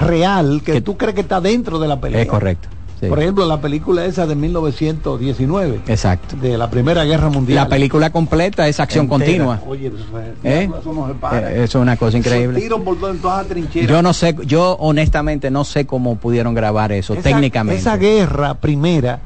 real 0.00 0.60
que, 0.64 0.82
tú 0.82 0.96
crees 0.98 1.14
que 1.14 1.22
está 1.22 1.40
dentro 1.40 1.78
de 1.78 1.88
la 1.88 1.98
película. 1.98 2.22
Es 2.22 2.28
correcto. 2.28 2.68
Sí. 3.04 3.08
Por 3.10 3.20
ejemplo, 3.20 3.46
la 3.46 3.60
película 3.60 4.04
esa 4.04 4.26
de 4.26 4.34
1919, 4.34 5.80
Exacto. 5.86 6.36
de 6.36 6.58
la 6.58 6.70
Primera 6.70 7.04
Guerra 7.04 7.28
Mundial. 7.28 7.56
La 7.64 7.68
película 7.68 8.10
completa 8.10 8.66
es 8.68 8.80
acción 8.80 9.04
Entera. 9.04 9.18
continua. 9.24 9.60
Oye, 9.66 9.88
eso, 9.88 9.96
fue- 10.10 10.34
¿Eh? 10.44 10.70
eso 10.80 10.92
no 10.92 11.06
se 11.08 11.14
para. 11.14 11.52
Eh, 11.52 11.64
eso 11.64 11.78
es 11.78 11.82
una 11.82 11.96
cosa 11.96 12.18
increíble. 12.18 12.60
tiros 12.60 12.80
por 12.80 12.96
todo- 12.98 13.10
en 13.10 13.18
todas 13.18 13.38
las 13.38 13.46
trincheras. 13.48 13.90
Yo 13.90 14.02
no 14.02 14.12
sé, 14.12 14.34
yo 14.46 14.76
honestamente 14.80 15.50
no 15.50 15.64
sé 15.64 15.86
cómo 15.86 16.16
pudieron 16.16 16.54
grabar 16.54 16.92
eso 16.92 17.14
Esa- 17.14 17.22
técnicamente. 17.22 17.80
Esa 17.80 17.96
guerra 17.96 18.54
primera 18.54 19.20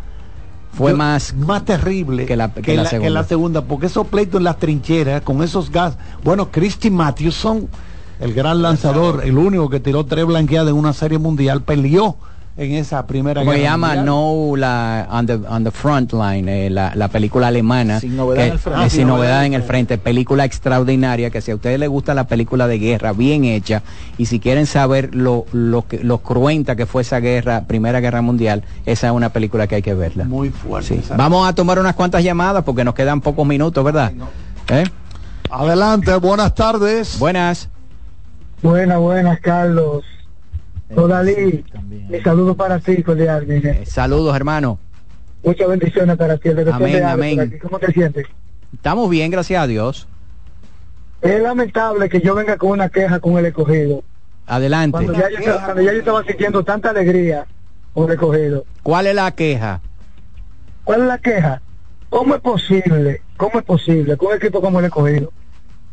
Fue 0.73 0.93
yo- 0.93 0.97
más 0.97 1.35
más 1.35 1.65
terrible 1.65 2.27
que 2.27 2.37
la- 2.37 2.53
que 2.53 2.77
la 2.77 2.85
que 2.85 2.89
segunda. 2.91 3.25
segunda, 3.25 3.63
porque 3.63 3.87
esos 3.87 4.07
pleitos 4.07 4.39
en 4.39 4.45
las 4.45 4.59
trincheras 4.59 5.23
con 5.23 5.43
esos 5.43 5.71
gas. 5.71 5.97
Bueno, 6.23 6.51
Christy 6.51 6.91
Mathewson, 6.91 7.69
el 8.21 8.35
gran 8.35 8.63
lanzador, 8.63 9.23
el 9.25 9.39
único 9.39 9.71
que 9.71 9.81
tiró 9.81 10.05
tres 10.05 10.27
blanqueadas 10.27 10.69
en 10.71 10.77
una 10.77 10.93
serie 10.93 11.19
mundial, 11.19 11.63
peleó 11.63 12.17
en 12.59 12.73
esa 12.75 13.07
primera 13.07 13.41
como 13.41 13.53
se 13.53 13.59
guerra 13.59 13.71
llama 13.71 13.87
mundial. 13.95 14.05
No 14.07 14.53
la 14.57 15.07
on 15.11 15.27
the, 15.27 15.35
on 15.49 15.63
the 15.65 15.71
Front 15.71 16.13
Line, 16.13 16.67
eh, 16.67 16.71
la, 16.71 16.93
la 16.97 17.07
película 17.09 17.47
alemana. 17.47 18.01
Sin 18.01 18.17
novedad 18.17 18.41
que- 18.43 18.47
en 18.49 18.53
el 18.53 18.59
frente. 18.59 18.81
eh, 18.81 18.85
Ah, 18.85 18.91
sin 18.91 18.99
sin 18.99 19.07
novedad 19.09 19.23
novedad 19.29 19.47
en 19.47 19.55
el 19.55 19.63
frente. 19.63 19.97
Película 19.99 20.45
extraordinaria 20.45 21.31
que 21.31 21.41
si 21.41 21.53
a 21.53 21.55
ustedes 21.55 21.79
les 21.79 21.89
gusta 21.89 22.15
la 22.15 22.25
película 22.27 22.67
de 22.67 22.79
guerra 22.81 23.13
bien 23.13 23.45
hecha 23.45 23.83
y 24.19 24.27
si 24.27 24.41
quieren 24.41 24.67
saber 24.67 25.15
lo, 25.15 25.47
lo, 25.53 25.87
que, 25.87 26.03
lo 26.03 26.19
cruenta 26.19 26.75
que 26.75 26.85
fue 26.87 27.03
esa 27.03 27.21
guerra, 27.21 27.63
Primera 27.69 28.01
Guerra 28.01 28.23
Mundial, 28.23 28.65
esa 28.87 29.07
es 29.07 29.13
una 29.13 29.29
película 29.29 29.69
que 29.69 29.77
hay 29.77 29.83
que 29.83 29.95
verla. 29.95 30.25
Muy 30.25 30.51
fuerte. 30.51 31.01
Sí. 31.01 31.13
Vamos 31.17 31.49
a 31.49 31.55
tomar 31.55 31.79
unas 31.79 31.95
cuantas 31.95 32.25
llamadas 32.25 32.65
porque 32.65 32.83
nos 32.85 32.95
quedan 32.95 33.21
pocos 33.21 33.47
minutos, 33.47 33.85
¿verdad? 33.85 34.13
¿Eh? 34.69 34.85
Adelante, 35.51 36.15
buenas 36.17 36.55
tardes. 36.55 37.19
Buenas. 37.21 37.69
Buenas, 38.63 38.99
buenas, 38.99 39.39
Carlos. 39.41 40.03
Odalí, 40.95 41.65
mi 42.09 42.21
saludo 42.21 42.55
para 42.57 42.79
ti, 42.79 43.03
cordialmente. 43.03 43.71
Eh, 43.83 43.87
Saludos, 43.87 44.35
hermano. 44.35 44.79
Muchas 45.43 45.69
bendiciones 45.69 46.17
para 46.17 46.37
ti. 46.39 46.49
Amén, 46.73 47.05
amén. 47.05 47.59
¿Cómo 47.63 47.79
te 47.79 47.93
sientes? 47.93 48.27
Estamos 48.75 49.09
bien, 49.11 49.31
gracias 49.31 49.63
a 49.63 49.67
Dios. 49.67 50.09
Es 51.21 51.43
lamentable 51.43 52.09
que 52.09 52.21
yo 52.21 52.35
venga 52.35 52.57
con 52.57 52.71
una 52.71 52.89
queja 52.89 53.21
con 53.21 53.37
el 53.39 53.47
escogido. 53.47 54.03
Adelante. 54.47 54.93
Cuando 54.93 55.13
ya, 55.13 55.29
yo, 55.31 55.61
cuando 55.65 55.83
ya 55.83 55.93
yo 55.93 55.99
estaba 55.99 56.25
sintiendo 56.25 56.65
tanta 56.65 56.91
alegría 56.91 57.47
con 57.93 58.07
el 58.07 58.13
escogido. 58.13 58.65
¿Cuál 58.83 59.07
es 59.09 59.15
la 59.15 59.31
queja? 59.33 59.81
¿Cuál 60.85 61.03
es 61.03 61.07
la 61.07 61.19
queja? 61.19 61.61
¿Cómo 62.09 62.35
es 62.35 62.41
posible, 62.41 63.21
cómo 63.37 63.59
es 63.59 63.65
posible 63.65 64.17
con 64.17 64.29
un 64.29 64.37
equipo 64.37 64.63
como 64.63 64.79
el 64.79 64.87
escogido 64.87 65.31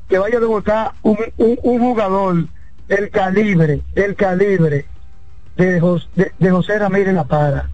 que 0.08 0.18
vaya 0.18 0.38
a 0.38 0.40
debutar 0.40 0.92
un, 1.02 1.18
un, 1.38 1.60
un 1.64 1.80
jugador 1.80 2.46
del 2.88 3.10
calibre, 3.10 3.82
del 3.94 4.16
calibre 4.16 4.86
de, 5.56 5.80
Jos- 5.80 6.10
de, 6.16 6.50
José 6.52 6.80
Ramírez 6.80 7.14
La 7.14 7.24
Para? 7.24 7.70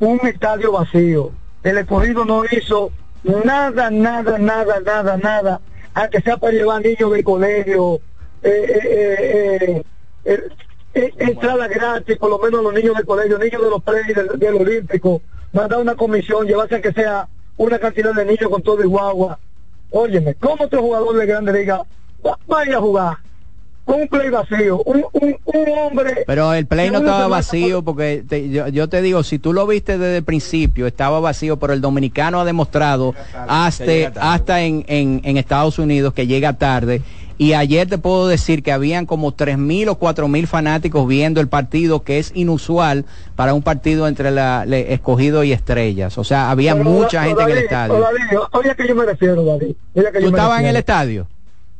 Un 0.00 0.20
estadio 0.26 0.72
vacío. 0.72 1.32
El 1.62 1.78
escogido 1.78 2.24
no 2.24 2.42
hizo 2.50 2.90
nada, 3.44 3.90
nada, 3.90 4.38
nada, 4.38 4.80
nada, 4.80 5.16
nada, 5.16 5.60
aunque 5.94 6.20
sea 6.20 6.36
para 6.36 6.52
llevar 6.52 6.82
niños 6.82 7.12
del 7.12 7.22
colegio, 7.22 8.00
eh, 8.42 9.82
eh, 10.24 10.42
eh, 10.94 11.12
entrada 11.18 11.68
gratis, 11.68 12.16
por 12.18 12.30
lo 12.30 12.38
menos 12.38 12.62
los 12.62 12.74
niños 12.74 12.96
del 12.96 13.06
colegio, 13.06 13.38
niños 13.38 13.62
de 13.62 13.70
los 13.70 13.82
premios 13.82 14.38
del, 14.38 14.54
Olímpico, 14.56 15.22
mandar 15.52 15.78
una 15.80 15.94
comisión, 15.94 16.46
llevarse 16.46 16.80
que 16.80 16.92
sea 16.92 17.28
una 17.56 17.78
cantidad 17.78 18.12
de 18.12 18.24
niños 18.24 18.50
con 18.50 18.62
todo 18.62 18.82
y 18.82 18.86
guagua. 18.86 19.38
Óyeme, 19.90 20.34
¿cómo 20.34 20.64
otro 20.64 20.80
jugador 20.82 21.16
de 21.16 21.26
grande 21.26 21.52
liga 21.52 21.82
va- 22.26 22.38
vaya 22.46 22.78
a 22.78 22.80
jugar 22.80 23.16
un 23.86 24.08
play 24.08 24.30
vacío? 24.30 24.82
Un, 24.84 25.04
un, 25.12 25.36
un 25.44 25.78
hombre... 25.78 26.24
Pero 26.26 26.54
el 26.54 26.66
play 26.66 26.90
no 26.90 26.98
estaba 26.98 27.26
vacío 27.28 27.82
porque 27.82 28.24
te- 28.28 28.48
yo, 28.50 28.68
yo 28.68 28.88
te 28.88 29.02
digo, 29.02 29.22
si 29.22 29.38
tú 29.38 29.52
lo 29.52 29.66
viste 29.66 29.98
desde 29.98 30.18
el 30.18 30.24
principio, 30.24 30.86
estaba 30.86 31.20
vacío, 31.20 31.58
pero 31.58 31.72
el 31.72 31.80
dominicano 31.80 32.40
ha 32.40 32.44
demostrado 32.44 33.14
hasta, 33.48 33.92
hasta 34.20 34.62
en, 34.62 34.84
en, 34.88 35.20
en 35.24 35.36
Estados 35.36 35.78
Unidos 35.78 36.14
que 36.14 36.26
llega 36.26 36.52
tarde. 36.54 37.02
Y 37.38 37.54
ayer 37.54 37.88
te 37.88 37.98
puedo 37.98 38.28
decir 38.28 38.62
que 38.62 38.70
habían 38.70 39.04
como 39.04 39.32
tres 39.32 39.58
mil 39.58 39.88
o 39.88 39.96
cuatro 39.96 40.28
mil 40.28 40.46
fanáticos 40.46 41.08
viendo 41.08 41.40
el 41.40 41.48
partido, 41.48 42.02
que 42.02 42.18
es 42.18 42.30
inusual 42.36 43.04
para 43.34 43.52
un 43.52 43.62
partido 43.62 44.06
entre 44.06 44.30
la, 44.30 44.64
le- 44.64 44.92
escogido 44.92 45.42
y 45.42 45.50
estrellas. 45.50 46.18
O 46.18 46.24
sea, 46.24 46.50
había 46.50 46.74
Pero, 46.76 46.84
mucha 46.88 47.24
gente 47.24 47.42
en 47.42 47.50
el 47.50 47.58
estadio. 47.58 47.98
David, 48.00 48.38
oye 48.52 48.70
a 48.70 48.74
que 48.76 48.86
yo 48.86 48.94
me 48.94 49.06
refiero, 49.06 49.42
David. 49.44 49.74
Oye 49.94 50.06
a 50.08 50.12
que 50.12 50.18
¿Tú 50.18 50.24
yo 50.26 50.30
me 50.30 50.38
estabas 50.38 50.60
en 50.60 50.66
el 50.66 50.74
refiero. 50.76 50.78
estadio? 50.78 51.26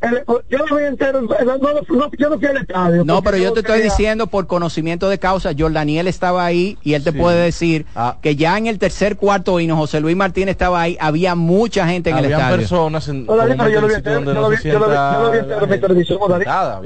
El- 0.03 0.25
yo 0.51 0.59
lo 0.67 0.77
vi 0.77 0.85
entero, 0.85 1.23
no, 1.23 1.29
no, 1.45 1.59
no, 1.59 2.11
yo 2.19 2.29
no 2.29 2.39
fui 2.39 2.49
al 2.49 2.57
estadio. 2.57 3.05
No, 3.05 3.23
pero 3.23 3.37
yo 3.37 3.53
te 3.53 3.61
estoy 3.61 3.77
quería- 3.77 3.91
diciendo 3.91 4.27
por 4.27 4.47
conocimiento 4.49 5.09
de 5.09 5.19
causa, 5.19 5.53
Jordaniel 5.57 6.09
estaba 6.09 6.45
ahí 6.45 6.77
y 6.83 6.95
él 6.95 7.05
te 7.05 7.13
puede 7.13 7.45
decir 7.45 7.87
Ah. 7.95 8.17
que 8.21 8.35
ya 8.35 8.59
en 8.59 8.67
el 8.67 8.79
tercer 8.81 9.17
cuarto 9.17 9.61
hino 9.61 9.77
José 9.77 10.01
Luis 10.01 10.17
Martínez 10.17 10.53
estaba 10.53 10.81
ahí, 10.83 10.97
había 11.01 11.35
mucha 11.37 11.87
gente 11.87 12.11
en 12.11 12.19
el 12.19 12.25
Habían 12.25 12.41
estadio. 12.41 12.57
personas 12.59 13.09
en 13.09 13.27
No, 13.27 13.37
yo 13.37 13.81
lo 13.81 13.87
vi 13.89 13.95
entero, 13.95 14.21
yo 14.25 14.33
lo 14.35 14.49
vi- 14.51 14.57
no 14.57 14.61
se 14.61 14.69
yo 14.71 14.79
lo 14.81 14.89
vi- 14.89 14.95
yo 14.95 15.21
lo 15.23 15.31
vi 15.31 15.39
sienta 15.39 15.39
entero 15.39 15.65
en 15.65 15.71
mi 15.71 15.79
televisión, 15.79 16.19
Yo 16.19 16.27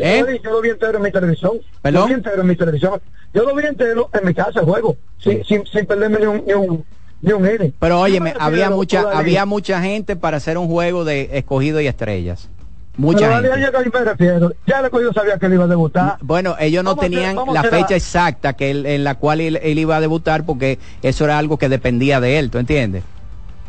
¿Eh? 0.04 0.20
lo 0.20 0.26
vi- 0.26 0.40
Yo 0.44 0.50
lo 0.50 0.60
vi 0.60 0.68
entero 0.70 0.96
en 0.98 1.02
mi 1.02 1.10
televisión. 1.10 1.52
¿Perdón? 1.82 1.94
Yo 1.94 2.00
lo 2.02 2.06
vi 2.08 2.14
entero 2.14 2.40
en 2.42 2.46
mi 2.48 2.56
televisión. 2.56 3.00
Yo 3.34 3.42
lo 3.44 3.54
vi 3.54 3.64
entero 3.66 4.10
en 4.12 4.26
mi 4.26 4.34
casa, 4.34 4.60
el 4.60 4.66
juego, 4.66 4.96
sin, 5.18 5.44
sin, 5.44 5.66
sin 5.66 5.86
perderme 5.86 6.18
ni 6.20 6.26
un, 6.26 6.44
ni 6.46 6.52
un, 6.52 6.84
ni 7.22 7.32
un 7.32 7.46
inning. 7.46 7.72
Pero 7.78 8.00
óyeme, 8.00 8.32
Yo 8.32 8.38
me 8.38 8.44
había 8.44 8.70
mucha, 8.70 9.00
había 9.12 9.46
mucha 9.46 9.80
gente 9.80 10.16
para 10.16 10.36
hacer 10.36 10.58
un 10.58 10.68
juego 10.68 11.04
de 11.04 11.30
escogido 11.32 11.80
y 11.80 11.86
estrellas. 11.86 12.48
Mucha 12.98 13.28
pero 13.28 13.54
gente. 13.54 13.70
yo 13.84 13.90
me 13.92 14.04
refiero. 14.04 14.52
Ya 14.66 14.80
el 14.80 14.90
yo 14.90 15.12
sabía 15.12 15.38
que 15.38 15.46
él 15.46 15.54
iba 15.54 15.64
a 15.64 15.68
debutar. 15.68 16.16
Bueno, 16.22 16.56
ellos 16.58 16.82
no 16.82 16.96
tenían 16.96 17.36
la 17.52 17.60
hacer 17.60 17.72
fecha 17.72 17.96
exacta 17.96 18.52
que 18.54 18.70
él- 18.70 18.86
en 18.86 19.04
la 19.04 19.16
cual 19.16 19.40
él, 19.40 19.60
él 19.62 19.78
iba 19.78 19.96
a 19.96 20.00
debutar 20.00 20.44
porque 20.46 20.78
eso 21.02 21.24
era 21.24 21.38
algo 21.38 21.58
que 21.58 21.68
dependía 21.68 22.20
de 22.20 22.38
él, 22.38 22.50
¿tú 22.50 22.58
entiendes? 22.58 23.02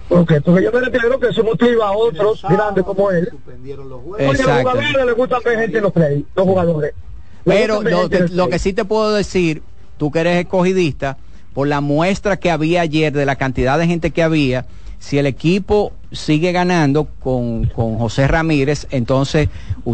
Ok, 0.09 0.35
porque 0.45 0.63
yo 0.63 0.71
me 0.71 0.79
refiero 0.79 1.19
que 1.19 1.27
eso 1.27 1.43
motiva 1.43 1.89
a 1.89 1.91
otros 1.91 2.41
grandes 2.49 2.85
como 2.85 3.11
él. 3.11 3.27
Oye, 3.61 3.73
a 3.73 3.77
los 3.77 4.39
Exacto. 4.39 4.59
jugadores 4.61 5.05
les 5.05 5.15
gusta 5.15 5.39
ver 5.43 5.59
gente 5.59 5.77
en 5.77 5.83
los 5.83 5.91
play, 5.91 6.25
los 6.33 6.45
jugadores. 6.45 6.93
Les 7.43 7.57
Pero 7.57 7.81
lo, 7.83 8.03
el 8.03 8.35
lo 8.37 8.47
que 8.47 8.59
sí 8.59 8.71
te 8.71 8.85
puedo 8.85 9.13
decir, 9.13 9.61
tú 9.97 10.09
que 10.09 10.19
eres 10.21 10.37
escogidista, 10.37 11.17
por 11.53 11.67
la 11.67 11.81
muestra 11.81 12.37
que 12.37 12.49
había 12.51 12.81
ayer 12.81 13.11
de 13.11 13.25
la 13.25 13.35
cantidad 13.35 13.77
de 13.77 13.87
gente 13.87 14.11
que 14.11 14.23
había, 14.23 14.65
si 14.99 15.17
el 15.17 15.25
equipo 15.25 15.91
sigue 16.11 16.51
ganando 16.51 17.05
con, 17.19 17.65
con 17.65 17.97
José 17.97 18.27
Ramírez, 18.27 18.87
entonces 18.91 19.49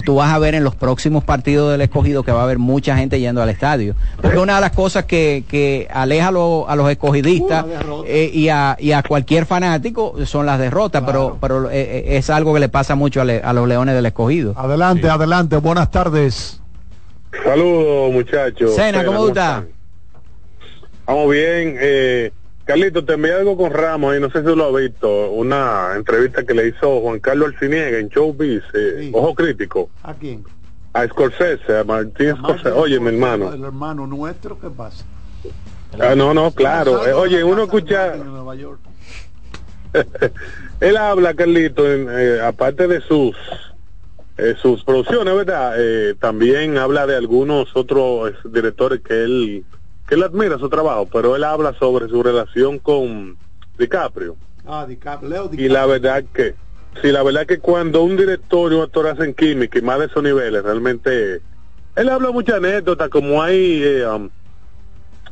tú 0.06 0.16
vas 0.16 0.32
a 0.34 0.38
ver 0.40 0.54
en 0.56 0.64
los 0.64 0.76
próximos 0.76 1.24
partidos 1.24 1.72
del 1.72 1.82
escogido 1.82 2.24
que 2.24 2.32
va 2.32 2.42
a 2.42 2.44
haber 2.44 2.60
mucha 2.60 2.96
gente 2.98 3.20
yendo 3.20 3.42
al 3.42 3.50
estadio. 3.50 3.96
Porque 4.22 4.38
una 4.38 4.56
de 4.56 4.62
las 4.62 4.72
cosas 4.72 5.06
que, 5.06 5.44
que 5.48 5.88
aleja 5.92 6.28
a, 6.28 6.32
lo- 6.32 6.70
a 6.70 6.76
los 6.76 6.90
escogidistas 6.90 7.66
eh, 8.06 8.30
y, 8.34 8.50
a, 8.50 8.78
y 8.80 8.92
a 8.92 9.02
cualquier 9.04 9.46
fanático 9.46 10.16
son 10.26 10.46
las 10.46 10.60
derrotas, 10.60 11.04
pero, 11.06 11.38
pero 11.42 11.70
eh, 11.70 11.82
eh, 11.82 12.04
es 12.18 12.30
algo 12.30 12.54
que 12.54 12.60
le 12.60 12.70
pasa 12.70 12.96
mucho 12.96 13.22
a, 13.22 13.26
le- 13.26 13.42
a 13.42 13.52
los 13.54 13.68
leones 13.68 13.96
del 13.96 14.06
escogido. 14.06 14.54
Adelante, 14.58 15.10
adelante, 15.10 15.58
buenas 15.58 15.90
tardes. 15.90 16.60
Saludos, 17.44 18.12
muchachos. 18.14 18.76
Cena, 18.76 19.04
¿cómo 19.04 19.20
tú 19.22 19.28
estás? 19.30 19.64
Vamos 21.08 21.32
bien. 21.32 21.76
Eh, 21.80 22.32
Carlito, 22.66 23.04
te 23.04 23.14
envié 23.14 23.34
algo 23.34 23.58
con 23.58 23.72
Ramos 23.72 24.16
y 24.16 24.20
no 24.20 24.30
sé 24.30 24.40
si 24.40 24.56
lo 24.56 24.68
has 24.68 24.84
visto. 24.84 25.32
Una 25.32 25.94
entrevista 25.96 26.46
que 26.46 26.54
le 26.54 26.68
hizo 26.70 27.02
Juan 27.02 27.20
Carlos 27.20 27.50
Alciniega 27.54 27.98
en 27.98 28.08
Showbiz, 28.08 28.64
eh, 28.74 29.12
Ojo 29.14 29.36
Crítico, 29.36 29.90
¿A 30.04 30.14
quién? 30.14 30.44
a 30.94 31.06
Scorsese, 31.08 31.78
a 31.78 31.84
Martín 31.84 32.36
Scorsese. 32.38 32.72
Oye, 32.72 33.00
mi 33.00 33.10
hermano. 33.10 33.52
El 33.54 33.64
hermano 33.64 34.08
nuestro, 34.08 34.60
¿qué 34.60 34.70
pasa? 34.70 35.04
Ah, 36.00 36.16
no, 36.16 36.34
no, 36.34 36.52
claro. 36.52 37.02
Oye, 37.18 37.44
uno 37.44 37.64
escucha... 37.64 38.16
En 38.16 38.26
Nueva 38.26 38.56
York. 38.56 38.80
Él 40.80 40.98
habla, 40.98 41.34
Carlito, 41.34 41.92
en, 41.92 42.08
eh, 42.10 42.40
aparte 42.42 42.88
de 42.88 43.02
sus 43.02 43.36
eh, 44.36 44.56
sus 44.60 44.84
producciones, 44.84 45.36
¿verdad? 45.36 45.76
Eh, 45.78 46.16
también 46.20 46.80
habla 46.80 47.06
de 47.06 47.16
algunos 47.16 47.76
otros 47.76 48.32
eh, 48.32 48.36
directores 48.46 49.02
que 49.02 49.14
él 49.14 49.64
que 50.08 50.16
él 50.16 50.24
admira 50.24 50.58
su 50.60 50.70
trabajo, 50.70 51.08
pero 51.12 51.36
él 51.36 51.44
habla 51.44 51.74
sobre 51.80 52.08
su 52.10 52.22
relación 52.22 52.80
con 52.80 53.38
DiCaprio. 53.78 54.36
Ah, 54.66 54.86
DiCaprio, 54.88 55.30
Leo 55.30 55.46
Y 55.46 55.50
DiCaprio. 55.58 55.74
la 55.74 55.86
verdad 55.86 56.24
que, 56.34 56.56
sí, 57.02 57.12
la 57.12 57.24
verdad 57.24 57.46
que 57.46 57.60
cuando 57.60 58.04
un 58.04 58.16
director 58.18 58.72
y 58.72 58.76
un 58.76 58.82
actor 58.84 59.08
hacen 59.08 59.34
química 59.34 59.80
y 59.80 59.82
más 59.82 60.00
de 60.00 60.06
esos 60.06 60.24
niveles, 60.24 60.64
realmente, 60.64 61.42
él 61.96 62.10
habla 62.10 62.32
muchas 62.32 62.56
anécdotas, 62.58 63.10
como 63.10 63.42
hay 63.42 63.82
eh, 63.84 64.08
um, 64.08 64.30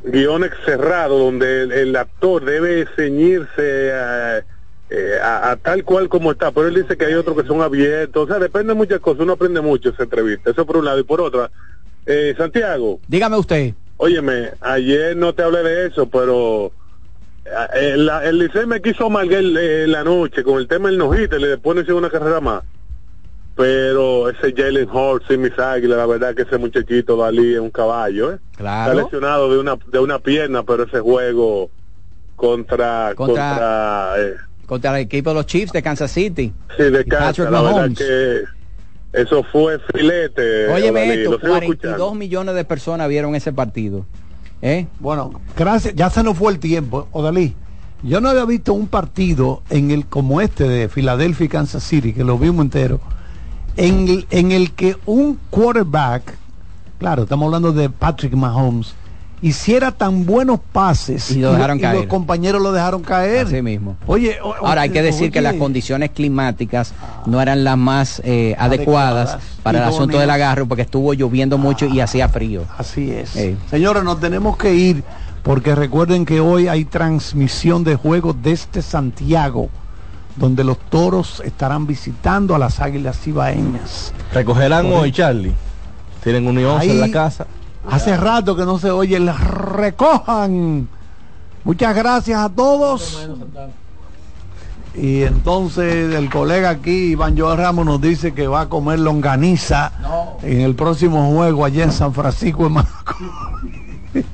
guiones 0.04 0.52
cerrados 0.66 1.20
donde 1.20 1.64
el, 1.64 1.72
el 1.72 1.96
actor 1.96 2.44
debe 2.44 2.88
ceñirse 2.96 3.92
a, 3.94 4.38
eh, 4.90 5.18
a- 5.22 5.52
a 5.52 5.56
tal 5.58 5.84
cual 5.84 6.10
como 6.10 6.32
está, 6.32 6.52
pero 6.52 6.68
él 6.68 6.76
dice 6.76 6.98
que 6.98 7.06
hay 7.06 7.14
otros 7.14 7.40
que 7.42 7.48
son 7.48 7.62
abiertos, 7.62 8.24
o 8.24 8.28
sea, 8.28 8.40
depende 8.40 8.70
de 8.70 8.78
muchas 8.78 9.00
cosas, 9.00 9.22
uno 9.22 9.34
aprende 9.34 9.62
mucho 9.62 9.90
esa 9.90 10.04
entrevista, 10.04 10.52
eso 10.52 10.66
por 10.66 10.78
un 10.78 10.86
lado, 10.86 11.00
y 11.00 11.04
por 11.04 11.22
otra, 11.22 11.52
eh, 12.06 12.34
Santiago, 12.38 13.00
Dígame 13.08 13.38
usted. 13.38 13.74
Óyeme, 14.06 14.50
ayer 14.62 15.16
no 15.16 15.32
te 15.36 15.44
hablé 15.44 15.62
de 15.62 15.86
eso, 15.86 16.08
pero 16.10 16.72
eh, 17.76 17.94
la- 17.98 18.26
el 18.26 18.40
Licey 18.40 18.66
me 18.66 18.82
quiso 18.82 19.06
amargar 19.06 19.44
eh, 19.44 19.86
la 19.88 20.04
noche 20.04 20.42
con 20.44 20.58
el 20.58 20.68
tema 20.68 20.90
del 20.90 20.98
nojita 20.98 21.38
y 21.38 21.44
después 21.44 21.76
no 21.76 21.82
hicieron 21.82 22.00
una 22.04 22.10
carrera 22.10 22.42
más. 22.42 22.64
Pero 23.56 24.28
ese 24.28 24.54
Jalen 24.58 24.90
Hurts 24.90 25.30
y 25.30 25.38
mis 25.38 25.58
águilas, 25.60 26.00
la 26.00 26.08
verdad 26.08 26.34
que 26.34 26.42
ese 26.42 26.58
muchachito 26.58 27.16
Dalí 27.16 27.54
es 27.54 27.60
un 27.60 27.70
caballo, 27.70 28.34
¿eh? 28.34 28.40
Claro. 28.58 28.92
Está 28.92 29.04
lesionado 29.04 29.54
de 29.54 29.60
una, 29.60 29.78
de 29.92 30.00
una 30.00 30.18
pierna, 30.18 30.64
pero 30.64 30.86
ese 30.86 31.00
juego 31.00 31.70
contra... 32.36 33.14
Contra- 33.14 33.50
contra 33.54 34.14
eh, 34.18 34.36
Contra 34.66 34.98
el 34.98 35.04
equipo 35.06 35.30
de 35.30 35.36
los 35.36 35.46
Chiefs 35.46 35.74
de 35.74 35.84
Kansas 35.84 36.10
City. 36.10 36.52
sí, 36.76 36.84
de 36.86 37.04
Patrick 37.04 37.52
la 37.52 37.62
verdad 37.62 37.90
que 37.96 38.42
eso 39.14 39.44
fue 39.44 39.80
filete. 39.94 40.68
Óyeme 40.70 41.14
esto, 41.14 41.32
lo 41.32 41.40
sigo 41.40 41.50
42 41.50 41.62
escuchando. 41.64 42.16
millones 42.16 42.56
de 42.56 42.66
personas 42.66 43.10
vieron 43.10 43.36
ese 43.36 43.52
partido. 43.52 44.06
¿Eh? 44.62 44.88
Bueno, 45.00 45.32
gracias, 45.58 45.96
ya 45.96 46.10
se 46.10 46.24
nos 46.24 46.38
fue 46.38 46.52
el 46.52 46.60
tiempo, 46.60 47.08
Odalí. 47.12 47.56
Yo 48.04 48.22
no 48.22 48.30
había 48.30 48.46
visto 48.46 48.74
un 48.74 48.88
partido 48.88 49.62
en 49.70 49.92
el 49.92 50.06
como 50.06 50.42
este 50.42 50.68
de 50.68 50.90
Filadelfia 50.90 51.46
y 51.46 51.50
Kansas 51.50 51.84
City, 51.84 52.14
que 52.14 52.24
lo 52.24 52.38
vimos 52.38 52.66
entero, 52.66 53.00
en 53.78 54.08
el, 54.08 54.28
en 54.32 54.52
el 54.52 54.72
que 54.72 54.98
un 55.06 55.40
quarterback, 55.50 56.36
claro, 56.98 57.24
estamos 57.24 57.46
hablando 57.46 57.72
de 57.74 57.90
Patrick 57.90 58.34
Mahomes, 58.34 58.96
hiciera 59.44 59.92
tan 59.92 60.26
buenos 60.26 60.60
pases 60.72 61.32
Y 61.32 61.40
lo 61.40 61.54
dejaron 61.54 61.78
y 61.80 61.82
caer. 61.82 61.96
los 61.98 62.06
compañeros 62.06 62.62
lo 62.62 62.72
dejaron 62.72 63.02
caer. 63.02 63.48
Así 63.48 63.62
mismo. 63.62 63.96
Oye, 64.06 64.38
o- 64.44 64.54
Ahora 64.66 64.82
hay 64.82 64.90
que 64.92 65.02
decir 65.02 65.32
que 65.32 65.42
las 65.42 65.56
condiciones 65.56 66.12
climáticas 66.12 66.94
no 67.26 67.42
eran 67.42 67.64
las 67.64 67.78
más 67.78 68.22
eh, 68.24 68.56
adecuadas, 68.60 69.30
Adecuadas. 69.30 69.60
para 69.64 69.80
el 69.80 69.84
asunto 69.86 70.20
del 70.20 70.30
agarro 70.30 70.68
porque 70.68 70.84
estuvo 70.84 71.14
lloviendo 71.14 71.58
mucho 71.58 71.86
y 71.88 72.00
hacía 72.00 72.30
frío. 72.30 72.64
Así 72.78 73.12
es. 73.12 73.36
Eh. 73.36 73.56
Señores, 73.70 74.04
nos 74.04 74.20
tenemos 74.20 74.58
que 74.58 74.74
ir 74.76 75.04
porque 75.44 75.74
recuerden 75.74 76.24
que 76.26 76.40
hoy 76.40 76.68
hay 76.68 76.86
transmisión 76.86 77.84
de 77.84 77.96
juego 77.96 78.34
desde 78.40 78.84
Santiago, 78.84 79.70
donde 80.36 80.64
los 80.64 80.78
toros 80.78 81.42
estarán 81.44 81.88
visitando 81.88 82.54
a 82.54 82.60
las 82.60 82.80
águilas 82.80 83.26
ibaeñas. 83.26 84.14
Recogerán 84.34 84.86
hoy, 84.94 85.12
Charlie. 85.12 85.54
Tienen 86.24 86.46
un 86.46 86.60
en 86.60 87.00
la 87.00 87.10
casa. 87.10 87.48
Hace 87.90 88.16
rato 88.16 88.56
que 88.56 88.66
no 88.66 88.78
se 88.78 88.92
oye 88.92 89.18
el 89.18 89.34
recojan. 89.36 90.88
Muchas 91.64 91.96
gracias 91.96 92.40
a 92.40 92.50
todos. 92.50 93.28
Y 94.94 95.22
entonces 95.24 96.14
el 96.14 96.30
colega 96.30 96.70
aquí, 96.70 97.12
Iván 97.12 97.38
Joel 97.38 97.58
Ramos, 97.58 97.86
nos 97.86 98.02
dice 98.02 98.34
que 98.34 98.48
va 98.48 98.62
a 98.62 98.70
comer 98.70 99.00
longaniza 99.00 99.92
en 100.42 100.62
el 100.62 100.76
próximo 100.76 101.32
juego 101.32 101.64
allá 101.64 101.86
en 101.86 101.92
San 101.92 102.14
Francisco 102.14 102.64
de 102.64 102.70
Macorís. 102.70 103.30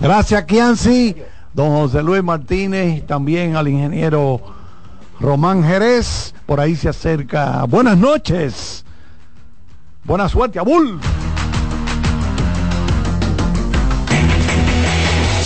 Gracias, 0.00 0.44
Kianci, 0.44 1.16
don 1.52 1.70
José 1.70 2.02
Luis 2.02 2.22
Martínez, 2.22 3.06
también 3.06 3.56
al 3.56 3.68
ingeniero 3.68 4.40
Román 5.20 5.62
Jerez. 5.62 6.34
Por 6.46 6.60
ahí 6.60 6.76
se 6.76 6.88
acerca. 6.88 7.64
Buenas 7.64 7.98
noches. 7.98 8.84
Buena 10.04 10.28
suerte, 10.28 10.58
Abul. 10.58 10.98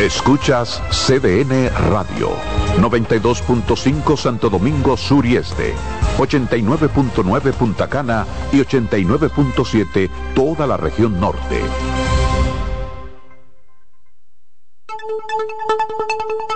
Escuchas 0.00 0.82
CDN 0.90 1.70
Radio, 1.90 2.36
92.5 2.78 4.18
Santo 4.18 4.50
Domingo 4.50 4.94
Sur 4.94 5.24
y 5.24 5.36
Este, 5.36 5.72
89.9 6.18 7.52
Punta 7.54 7.88
Cana 7.88 8.26
y 8.52 8.58
89.7 8.58 10.10
toda 10.34 10.66
la 10.66 10.76
región 10.76 11.18
norte. 11.18 11.62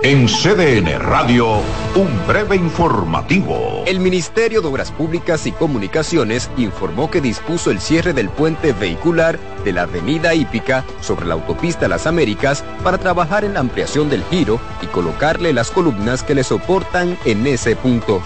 En 0.03 0.29
CDN 0.29 0.99
Radio, 0.99 1.59
un 1.95 2.27
breve 2.27 2.57
informativo. 2.57 3.85
El 3.85 4.01
Ministerio 4.01 4.63
de 4.63 4.69
Obras 4.69 4.91
Públicas 4.91 5.47
y 5.47 5.53
Comunicaciones 5.53 6.51
informó 6.57 7.11
que 7.11 7.21
dispuso 7.21 7.71
el 7.71 7.83
cierre 7.83 8.15
del 8.15 8.31
puente 8.31 8.73
vehicular 8.73 9.39
de 9.63 9.75
la 9.75 9.83
Avenida 9.83 10.33
Hípica 10.33 10.87
sobre 11.03 11.27
la 11.27 11.35
autopista 11.35 11.87
Las 11.87 12.07
Américas 12.07 12.65
para 12.83 12.97
trabajar 12.97 13.45
en 13.45 13.53
la 13.53 13.61
ampliación 13.61 14.09
del 14.09 14.25
giro 14.25 14.59
y 14.81 14.87
colocarle 14.87 15.53
las 15.53 15.71
columnas 15.71 16.23
que 16.23 16.35
le 16.35 16.45
soportan 16.45 17.19
en 17.27 17.47
ese 17.47 17.77
punto. 17.77 18.23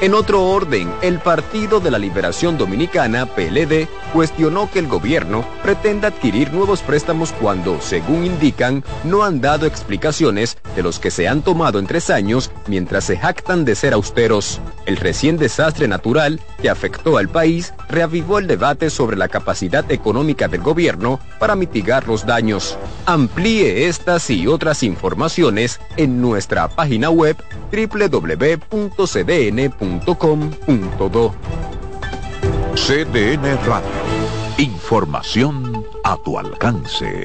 En 0.00 0.14
otro 0.14 0.44
orden, 0.44 0.92
el 1.02 1.18
Partido 1.18 1.80
de 1.80 1.90
la 1.90 1.98
Liberación 1.98 2.56
Dominicana, 2.56 3.26
PLD, 3.26 3.88
cuestionó 4.12 4.70
que 4.70 4.78
el 4.78 4.86
gobierno 4.86 5.44
pretenda 5.60 6.06
adquirir 6.06 6.52
nuevos 6.52 6.82
préstamos 6.82 7.32
cuando, 7.32 7.80
según 7.80 8.24
indican, 8.24 8.84
no 9.02 9.24
han 9.24 9.40
dado 9.40 9.66
explicaciones 9.66 10.56
de 10.76 10.84
los 10.84 11.00
que 11.00 11.10
se 11.10 11.26
han 11.26 11.42
tomado 11.42 11.80
en 11.80 11.88
tres 11.88 12.10
años 12.10 12.52
mientras 12.68 13.02
se 13.04 13.16
jactan 13.16 13.64
de 13.64 13.74
ser 13.74 13.92
austeros. 13.92 14.60
El 14.86 14.98
recién 14.98 15.36
desastre 15.36 15.88
natural 15.88 16.40
que 16.62 16.70
afectó 16.70 17.18
al 17.18 17.28
país 17.28 17.74
reavivó 17.88 18.38
el 18.38 18.46
debate 18.46 18.90
sobre 18.90 19.16
la 19.16 19.26
capacidad 19.26 19.90
económica 19.90 20.46
del 20.46 20.62
gobierno 20.62 21.18
para 21.40 21.56
mitigar 21.56 22.06
los 22.06 22.24
daños. 22.24 22.78
Amplíe 23.04 23.88
estas 23.88 24.30
y 24.30 24.46
otras 24.46 24.84
informaciones 24.84 25.80
en 25.96 26.22
nuestra 26.22 26.68
página 26.68 27.10
web 27.10 27.36
.com.do. 30.06 31.32
CDN 32.74 33.56
Radio. 33.66 33.90
Información 34.58 35.84
a 36.04 36.16
tu 36.24 36.38
alcance. 36.38 37.24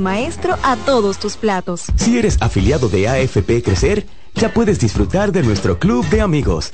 maestro 0.00 0.56
a 0.64 0.74
todos 0.76 1.18
tus 1.18 1.36
platos. 1.36 1.84
Si 1.96 2.18
eres 2.18 2.38
afiliado 2.40 2.88
de 2.88 3.06
AFP 3.08 3.62
Crecer, 3.62 4.06
ya 4.34 4.52
puedes 4.52 4.80
disfrutar 4.80 5.30
de 5.30 5.42
nuestro 5.44 5.78
club 5.78 6.04
de 6.08 6.20
amigos. 6.20 6.70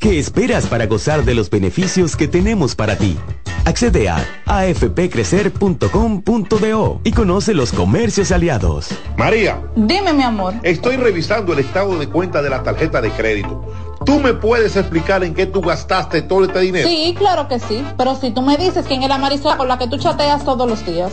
¿Qué 0.00 0.18
esperas 0.18 0.66
para 0.66 0.86
gozar 0.86 1.24
de 1.24 1.34
los 1.34 1.48
beneficios 1.50 2.16
que 2.16 2.26
tenemos 2.26 2.74
para 2.74 2.96
ti? 2.96 3.16
Accede 3.66 4.08
a 4.08 4.24
afpcrecer.com.do 4.46 7.00
y 7.04 7.12
conoce 7.12 7.52
los 7.54 7.72
comercios 7.72 8.32
aliados. 8.32 8.88
María, 9.16 9.60
Dime, 9.76 10.12
mi 10.14 10.22
amor. 10.22 10.54
estoy 10.62 10.96
revisando 10.96 11.52
el 11.52 11.58
estado 11.60 11.98
de 11.98 12.08
cuenta 12.08 12.40
de 12.42 12.50
la 12.50 12.62
tarjeta 12.62 13.00
de 13.00 13.10
crédito. 13.10 13.64
¿Tú 14.06 14.18
me 14.18 14.32
puedes 14.32 14.76
explicar 14.76 15.22
en 15.22 15.34
qué 15.34 15.44
tú 15.46 15.60
gastaste 15.60 16.22
todo 16.22 16.44
este 16.46 16.60
dinero? 16.60 16.88
Sí, 16.88 17.14
claro 17.18 17.46
que 17.48 17.60
sí. 17.60 17.84
Pero 17.98 18.16
si 18.16 18.30
tú 18.30 18.40
me 18.40 18.56
dices 18.56 18.86
quién 18.88 19.02
es 19.02 19.10
la 19.10 19.18
Marisol 19.18 19.58
con 19.58 19.68
la 19.68 19.76
que 19.78 19.86
tú 19.86 19.98
chateas 19.98 20.42
todos 20.44 20.68
los 20.68 20.84
días. 20.86 21.12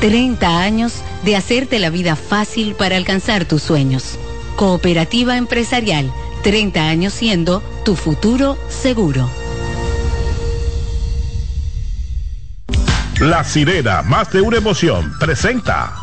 30 0.00 0.60
años 0.60 1.02
de 1.24 1.36
hacerte 1.36 1.78
la 1.78 1.90
vida 1.90 2.16
fácil 2.16 2.74
para 2.74 2.96
alcanzar 2.96 3.44
tus 3.44 3.62
sueños. 3.62 4.18
Cooperativa 4.56 5.36
Empresarial, 5.36 6.12
30 6.42 6.88
años 6.88 7.12
siendo 7.12 7.62
tu 7.84 7.96
futuro 7.96 8.58
seguro. 8.68 9.28
La 13.20 13.42
sirena, 13.44 14.02
más 14.02 14.30
de 14.30 14.42
una 14.42 14.58
emoción, 14.58 15.12
presenta. 15.18 15.94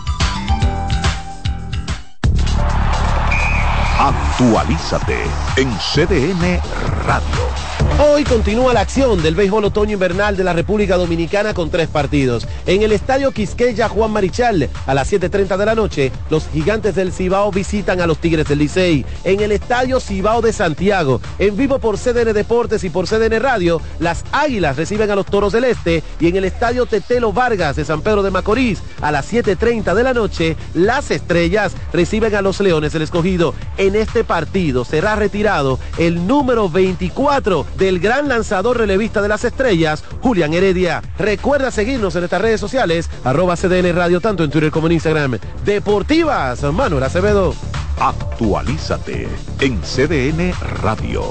Actualízate 4.00 5.18
en 5.58 5.72
CDN 5.78 6.60
Radio. 7.06 7.73
Hoy 8.00 8.24
continúa 8.24 8.74
la 8.74 8.82
acción 8.82 9.22
del 9.22 9.36
béisbol 9.36 9.66
otoño 9.66 9.94
invernal 9.94 10.36
de 10.36 10.44
la 10.44 10.52
República 10.52 10.98
Dominicana 10.98 11.54
con 11.54 11.70
tres 11.70 11.88
partidos. 11.88 12.48
En 12.66 12.82
el 12.82 12.92
estadio 12.92 13.32
Quisqueya 13.32 13.88
Juan 13.88 14.10
Marichal, 14.10 14.68
a 14.88 14.94
las 14.96 15.14
7.30 15.14 15.58
de 15.58 15.66
la 15.66 15.76
noche, 15.76 16.12
los 16.32 16.48
gigantes 16.48 16.96
del 16.96 17.14
Cibao 17.14 17.52
visitan 17.52 18.02
a 18.02 18.08
los 18.08 18.18
Tigres 18.18 18.48
del 18.48 18.60
Licey. 18.60 19.06
En 19.24 19.42
el 19.42 19.52
estadio 19.52 20.00
Cibao 20.00 20.42
de 20.42 20.54
Santiago, 20.54 21.22
en 21.38 21.56
vivo 21.56 21.78
por 21.78 22.00
CDN 22.00 22.34
Deportes 22.34 22.84
y 22.84 22.90
por 22.90 23.08
CDN 23.08 23.40
Radio, 23.40 23.80
las 24.00 24.26
Águilas 24.32 24.76
reciben 24.76 25.12
a 25.12 25.16
los 25.16 25.28
Toros 25.28 25.54
del 25.54 25.66
Este. 25.66 26.02
Y 26.20 26.28
en 26.28 26.36
el 26.36 26.46
estadio 26.46 26.88
Tetelo 26.88 27.32
Vargas 27.32 27.76
de 27.76 27.86
San 27.86 28.02
Pedro 28.02 28.24
de 28.24 28.32
Macorís, 28.32 28.82
a 29.02 29.12
las 29.12 29.32
7.30 29.32 29.94
de 29.94 30.04
la 30.04 30.16
noche, 30.16 30.58
las 30.74 31.12
Estrellas 31.12 31.74
reciben 31.94 32.34
a 32.34 32.42
los 32.42 32.60
Leones 32.60 32.92
del 32.92 33.04
Escogido. 33.04 33.54
En 33.78 33.96
este 33.96 34.24
partido 34.24 34.84
será 34.84 35.16
retirado 35.16 35.80
el 36.00 36.26
número 36.26 36.70
24 36.70 37.68
del 37.84 38.00
gran 38.00 38.30
lanzador 38.30 38.78
relevista 38.78 39.22
de 39.22 39.28
las 39.28 39.44
estrellas, 39.44 40.06
Julián 40.22 40.54
Heredia. 40.54 41.04
Recuerda 41.20 41.70
seguirnos 41.70 42.16
en 42.16 42.22
nuestras 42.22 42.42
redes 42.42 42.62
sociales, 42.62 43.10
arroba 43.26 43.58
CDN 43.58 43.94
Radio, 43.94 44.22
tanto 44.22 44.46
en 44.46 44.52
Twitter 44.52 44.72
como 44.72 44.88
en 44.88 44.94
Instagram. 44.94 45.38
Deportivas, 45.66 46.64
Manuel 46.64 47.04
Acevedo. 47.04 47.54
Actualízate 48.00 49.28
en 49.60 49.82
CDN 49.82 50.54
Radio. 50.82 51.24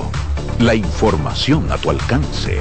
La 0.58 0.74
información 0.74 1.72
a 1.72 1.78
tu 1.78 1.88
alcance. 1.88 2.60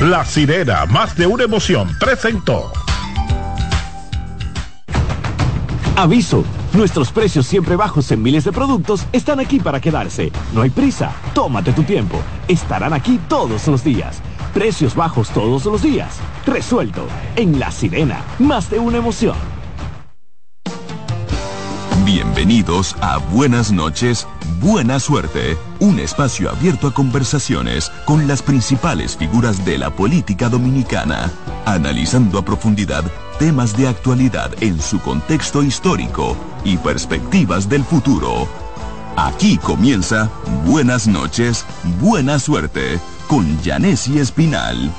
La 0.00 0.24
sirena, 0.24 0.84
más 0.86 1.16
de 1.16 1.28
una 1.28 1.44
emoción, 1.44 1.88
presentó. 2.00 2.72
Aviso, 5.94 6.44
nuestros 6.74 7.12
precios 7.12 7.46
siempre 7.46 7.76
bajos 7.76 8.10
en 8.10 8.22
miles 8.22 8.44
de 8.44 8.52
productos 8.52 9.06
están 9.12 9.40
aquí 9.40 9.60
para 9.60 9.80
quedarse. 9.80 10.32
No 10.52 10.62
hay 10.62 10.70
prisa, 10.70 11.12
tómate 11.32 11.72
tu 11.72 11.82
tiempo. 11.82 12.20
Estarán 12.48 12.92
aquí 12.92 13.20
todos 13.28 13.66
los 13.68 13.84
días. 13.84 14.20
Precios 14.52 14.94
bajos 14.94 15.30
todos 15.30 15.64
los 15.64 15.82
días. 15.82 16.18
Resuelto. 16.46 17.06
En 17.36 17.58
La 17.58 17.70
Sirena, 17.70 18.22
más 18.38 18.70
de 18.70 18.78
una 18.78 18.98
emoción. 18.98 19.36
Bienvenidos 22.04 22.94
a 23.00 23.16
Buenas 23.16 23.72
noches, 23.72 24.28
Buena 24.60 25.00
Suerte, 25.00 25.56
un 25.80 25.98
espacio 25.98 26.50
abierto 26.50 26.88
a 26.88 26.94
conversaciones 26.94 27.90
con 28.04 28.28
las 28.28 28.42
principales 28.42 29.16
figuras 29.16 29.64
de 29.64 29.78
la 29.78 29.90
política 29.90 30.50
dominicana, 30.50 31.30
analizando 31.64 32.38
a 32.38 32.44
profundidad 32.44 33.04
temas 33.38 33.74
de 33.76 33.88
actualidad 33.88 34.50
en 34.60 34.80
su 34.80 35.00
contexto 35.00 35.62
histórico 35.62 36.36
y 36.64 36.76
perspectivas 36.78 37.68
del 37.68 37.84
futuro. 37.84 38.48
Aquí 39.16 39.58
comienza 39.58 40.30
Buenas 40.64 41.06
noches, 41.06 41.64
buena 42.00 42.38
suerte 42.38 42.98
con 43.28 43.62
Janessi 43.62 44.18
Espinal. 44.18 44.90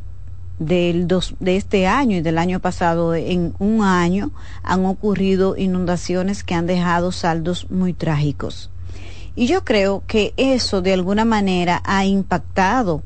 del 0.59 1.07
dos, 1.07 1.35
de 1.39 1.55
este 1.55 1.87
año 1.87 2.17
y 2.17 2.21
del 2.21 2.37
año 2.37 2.59
pasado, 2.59 3.15
en 3.15 3.53
un 3.59 3.83
año 3.83 4.31
han 4.63 4.85
ocurrido 4.85 5.57
inundaciones 5.57 6.43
que 6.43 6.53
han 6.53 6.67
dejado 6.67 7.11
saldos 7.11 7.69
muy 7.71 7.93
trágicos. 7.93 8.69
Y 9.35 9.47
yo 9.47 9.63
creo 9.63 10.03
que 10.07 10.33
eso 10.37 10.81
de 10.81 10.93
alguna 10.93 11.25
manera 11.25 11.81
ha 11.85 12.05
impactado 12.05 13.01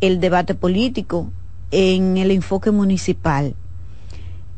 el 0.00 0.20
debate 0.20 0.54
político 0.54 1.30
en 1.70 2.18
el 2.18 2.30
enfoque 2.30 2.70
municipal. 2.70 3.54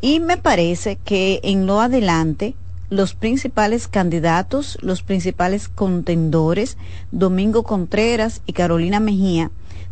Y 0.00 0.20
me 0.20 0.36
parece 0.36 0.96
que 0.96 1.40
en 1.44 1.66
lo 1.66 1.80
adelante 1.80 2.54
los 2.90 3.14
principales 3.14 3.88
candidatos, 3.88 4.78
los 4.82 5.02
principales 5.02 5.68
contendores, 5.68 6.76
Domingo 7.12 7.62
Contreras 7.62 8.42
y 8.46 8.52
Carolina 8.52 9.00
Mejía, 9.00 9.50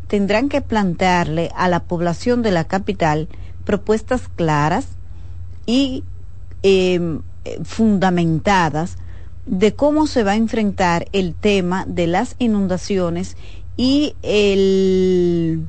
tendrán 0.08 0.48
que 0.48 0.60
plantearle 0.60 1.50
a 1.56 1.68
la 1.68 1.84
población 1.84 2.42
de 2.42 2.50
la 2.50 2.64
capital 2.64 3.28
propuestas 3.64 4.28
claras 4.28 4.88
y 5.66 6.04
em, 6.62 7.22
fundamentadas 7.64 8.96
de 9.46 9.74
cómo 9.74 10.06
se 10.06 10.22
va 10.22 10.32
a 10.32 10.36
enfrentar 10.36 11.06
el 11.12 11.34
tema 11.34 11.84
de 11.86 12.06
las 12.06 12.36
inundaciones 12.38 13.36
y 13.76 14.14
el 14.22 15.66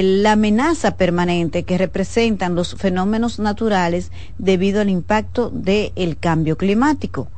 la 0.00 0.32
amenaza 0.32 0.96
permanente 0.96 1.64
que 1.64 1.76
representan 1.76 2.54
los 2.54 2.74
fenómenos 2.76 3.38
naturales 3.38 4.10
debido 4.38 4.80
al 4.80 4.88
impacto 4.88 5.50
del 5.50 6.16
cambio 6.18 6.56
climático. 6.56 7.28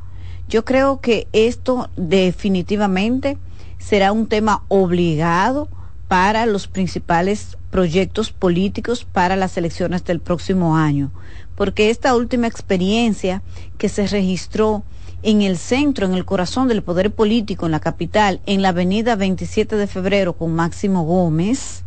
Yo 0.48 0.64
creo 0.64 1.00
que 1.00 1.26
esto 1.32 1.90
definitivamente 1.96 3.38
será 3.78 4.12
un 4.12 4.28
tema 4.28 4.62
obligado 4.68 5.68
para 6.06 6.46
los 6.46 6.68
principales 6.68 7.56
proyectos 7.70 8.30
políticos 8.30 9.04
para 9.04 9.34
las 9.34 9.56
elecciones 9.56 10.04
del 10.04 10.20
próximo 10.20 10.76
año, 10.76 11.10
porque 11.56 11.90
esta 11.90 12.14
última 12.14 12.46
experiencia 12.46 13.42
que 13.78 13.88
se 13.88 14.06
registró 14.06 14.84
en 15.24 15.42
el 15.42 15.56
centro, 15.56 16.06
en 16.06 16.14
el 16.14 16.24
corazón 16.24 16.68
del 16.68 16.82
poder 16.82 17.10
político, 17.10 17.66
en 17.66 17.72
la 17.72 17.80
capital, 17.80 18.40
en 18.46 18.62
la 18.62 18.68
avenida 18.68 19.16
27 19.16 19.76
de 19.76 19.86
febrero 19.86 20.34
con 20.34 20.54
Máximo 20.54 21.04
Gómez, 21.04 21.82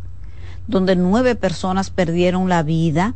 donde 0.68 0.94
nueve 0.94 1.34
personas 1.34 1.90
perdieron 1.90 2.48
la 2.48 2.62
vida, 2.62 3.14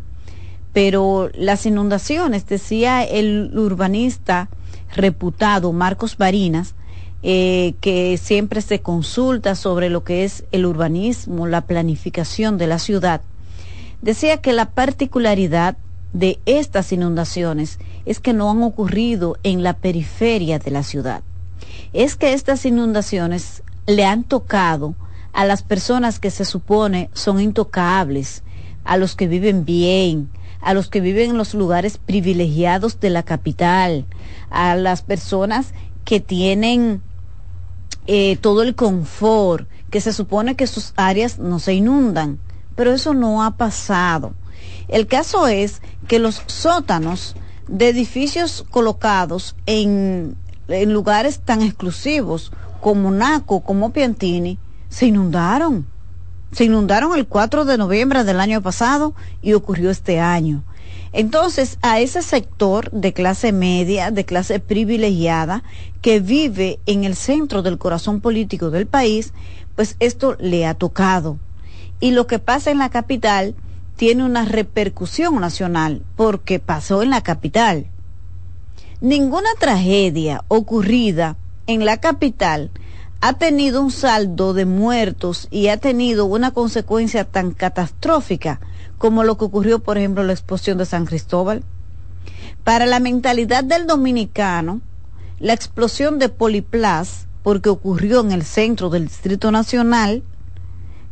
pero 0.73 1.31
las 1.35 1.67
inundaciones, 1.67 2.47
decía 2.47 3.05
el 3.05 3.57
urbanista 3.57 4.49
reputado 4.95 5.73
Marcos 5.73 6.17
Barinas, 6.17 6.75
eh, 7.23 7.75
que 7.81 8.19
siempre 8.19 8.63
se 8.63 8.81
consulta 8.81 9.55
sobre 9.55 9.91
lo 9.91 10.03
que 10.03 10.25
es 10.25 10.45
el 10.51 10.67
urbanismo, 10.67 11.47
la 11.47 11.61
planificación 11.61 12.59
de 12.59 12.67
la 12.67 12.81
ciudad, 12.81 13.21
decía 14.01 14.39
que 14.39 14.53
la 14.53 14.71
particularidad 14.71 15.77
de 16.13 16.41
estas 16.47 16.93
inundaciones 16.93 17.79
es 18.07 18.19
que 18.19 18.33
no 18.33 18.51
han 18.51 18.63
ocurrido 18.63 19.37
en 19.45 19.63
la 19.63 19.75
periferia 19.75 20.59
de 20.59 20.71
la 20.71 20.83
ciudad. 20.83 21.23
Es 21.93 22.17
que 22.17 22.33
estas 22.33 22.67
inundaciones 22.67 23.63
le 23.87 24.05
han 24.05 24.25
tocado 24.25 24.95
a 25.33 25.45
las 25.45 25.63
personas 25.63 26.19
que 26.19 26.31
se 26.31 26.45
supone 26.45 27.11
son 27.15 27.41
intocables, 27.41 28.43
a 28.85 28.97
los 28.97 29.17
que 29.17 29.29
viven 29.29 29.65
bien, 29.65 30.31
a 30.61 30.75
los 30.75 30.89
que 30.89 31.01
viven 31.01 31.31
en 31.31 31.39
los 31.39 31.55
lugares 31.55 31.99
privilegiados 31.99 33.01
de 33.01 33.11
la 33.11 33.23
capital, 33.23 34.07
a 34.51 34.77
las 34.77 35.03
personas 35.03 35.73
que 36.05 36.21
tienen 36.21 37.03
eh, 38.07 38.37
todo 38.41 38.63
el 38.63 38.75
confort, 38.75 39.69
que 39.91 40.01
se 40.01 40.13
supone 40.13 40.57
que 40.57 40.67
sus 40.67 40.93
áreas 40.97 41.39
no 41.39 41.59
se 41.59 41.75
inundan, 41.75 42.39
pero 42.75 42.93
eso 42.93 43.15
no 43.15 43.43
ha 43.43 43.57
pasado. 43.57 44.35
El 44.89 45.07
caso 45.07 45.47
es 45.49 45.83
que 46.09 46.19
los 46.19 46.43
sótanos 46.47 47.35
de 47.69 47.89
edificios 47.89 48.65
colocados 48.71 49.57
en, 49.67 50.37
en 50.69 50.93
lugares 50.93 51.41
tan 51.41 51.63
exclusivos 51.63 52.53
como 52.81 53.11
Naco, 53.11 53.61
como 53.61 53.93
Piantini, 53.93 54.59
se 54.93 55.07
inundaron. 55.07 55.87
Se 56.53 56.65
inundaron 56.65 57.17
el 57.17 57.27
4 57.27 57.65
de 57.65 57.79
noviembre 57.79 58.25
del 58.25 58.41
año 58.41 58.61
pasado 58.61 59.15
y 59.41 59.55
ocurrió 59.55 59.91
este 59.91 60.21
año. 60.21 60.63
Entonces, 61.15 61.79
a 61.81 61.99
ese 62.01 62.21
sector 62.21 62.91
de 62.91 63.15
clase 63.15 63.53
media, 63.53 64.11
de 64.11 64.27
clase 64.27 64.61
privilegiada, 64.61 65.63
que 66.03 66.21
vive 66.21 66.79
en 66.85 67.05
el 67.05 67.17
centro 67.17 67.63
del 67.63 67.79
corazón 67.79 68.21
político 68.21 68.71
del 68.71 68.87
país, 68.87 69.33
pues 69.77 69.97
esto 69.99 70.37
le 70.39 70.67
ha 70.67 70.75
tocado. 70.75 71.39
Y 71.99 72.11
lo 72.11 72.27
que 72.27 72.39
pasa 72.39 72.71
en 72.71 72.79
la 72.79 72.91
capital 72.91 73.55
tiene 73.97 74.25
una 74.25 74.45
repercusión 74.45 75.41
nacional, 75.41 76.03
porque 76.17 76.59
pasó 76.59 77.03
en 77.03 77.09
la 77.09 77.23
capital. 77.23 77.87
Ninguna 79.01 79.49
tragedia 79.59 80.45
ocurrida 80.49 81.37
en 81.67 81.87
la 81.87 81.97
capital 81.97 82.71
ha 83.25 83.35
tenido 83.35 83.81
un 83.81 83.93
saldo 83.93 84.53
de 84.53 84.65
muertos 84.65 85.47
y 85.53 85.69
ha 85.69 85.77
tenido 85.77 86.27
una 86.27 86.51
consecuencia 86.51 87.23
tan 87.23 87.53
catastrófica 87.53 88.59
como 88.99 89.23
lo 89.23 89.39
que 89.39 89.45
ocurrió, 89.45 89.79
por 89.79 89.97
ejemplo, 89.97 90.25
la 90.25 90.33
explosión 90.33 90.77
de 90.77 90.87
San 90.87 91.07
Cristóbal. 91.07 91.63
Para 92.65 92.85
la 92.85 92.99
mentalidad 92.99 93.63
del 93.63 93.87
dominicano, 93.87 94.81
la 95.39 95.53
explosión 95.53 96.19
de 96.19 96.31
Poliplas, 96.31 97.29
porque 97.45 97.69
ocurrió 97.69 98.23
en 98.23 98.33
el 98.33 98.43
centro 98.43 98.91
del 98.91 99.07
Distrito 99.07 99.53
Nacional, 99.53 100.25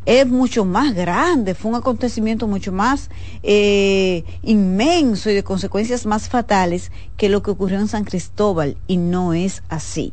es 0.05 0.27
mucho 0.27 0.65
más 0.65 0.97
grande, 0.97 1.55
fue 1.55 1.70
un 1.70 1.77
acontecimiento 1.77 2.49
mucho 2.49 2.73
más 2.73 3.09
eh, 3.45 4.24
inmenso 4.43 5.31
y 5.31 5.35
de 5.35 5.45
consecuencias 5.45 6.07
más 6.07 6.28
fatales 6.28 6.91
que 7.16 7.28
lo 7.28 7.45
que 7.45 7.53
ocurrió 7.53 7.78
en 7.78 7.87
San 7.87 8.03
Cristóbal, 8.03 8.78
y 8.89 8.97
no 8.97 9.32
es 9.32 9.62
así. 9.69 10.12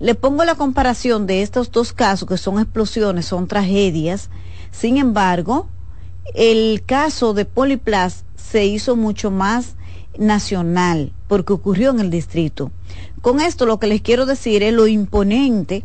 Le 0.00 0.14
pongo 0.14 0.44
la 0.44 0.54
comparación 0.54 1.26
de 1.26 1.42
estos 1.42 1.70
dos 1.70 1.92
casos 1.92 2.28
que 2.28 2.38
son 2.38 2.58
explosiones, 2.58 3.26
son 3.26 3.46
tragedias. 3.46 4.30
Sin 4.70 4.96
embargo, 4.96 5.68
el 6.34 6.82
caso 6.84 7.34
de 7.34 7.44
Poliplas 7.44 8.24
se 8.36 8.66
hizo 8.66 8.96
mucho 8.96 9.30
más 9.30 9.76
nacional 10.18 11.12
porque 11.26 11.52
ocurrió 11.52 11.90
en 11.90 12.00
el 12.00 12.10
distrito. 12.10 12.70
Con 13.20 13.40
esto 13.40 13.66
lo 13.66 13.78
que 13.78 13.86
les 13.86 14.02
quiero 14.02 14.26
decir 14.26 14.62
es 14.62 14.72
lo 14.72 14.86
imponente 14.86 15.84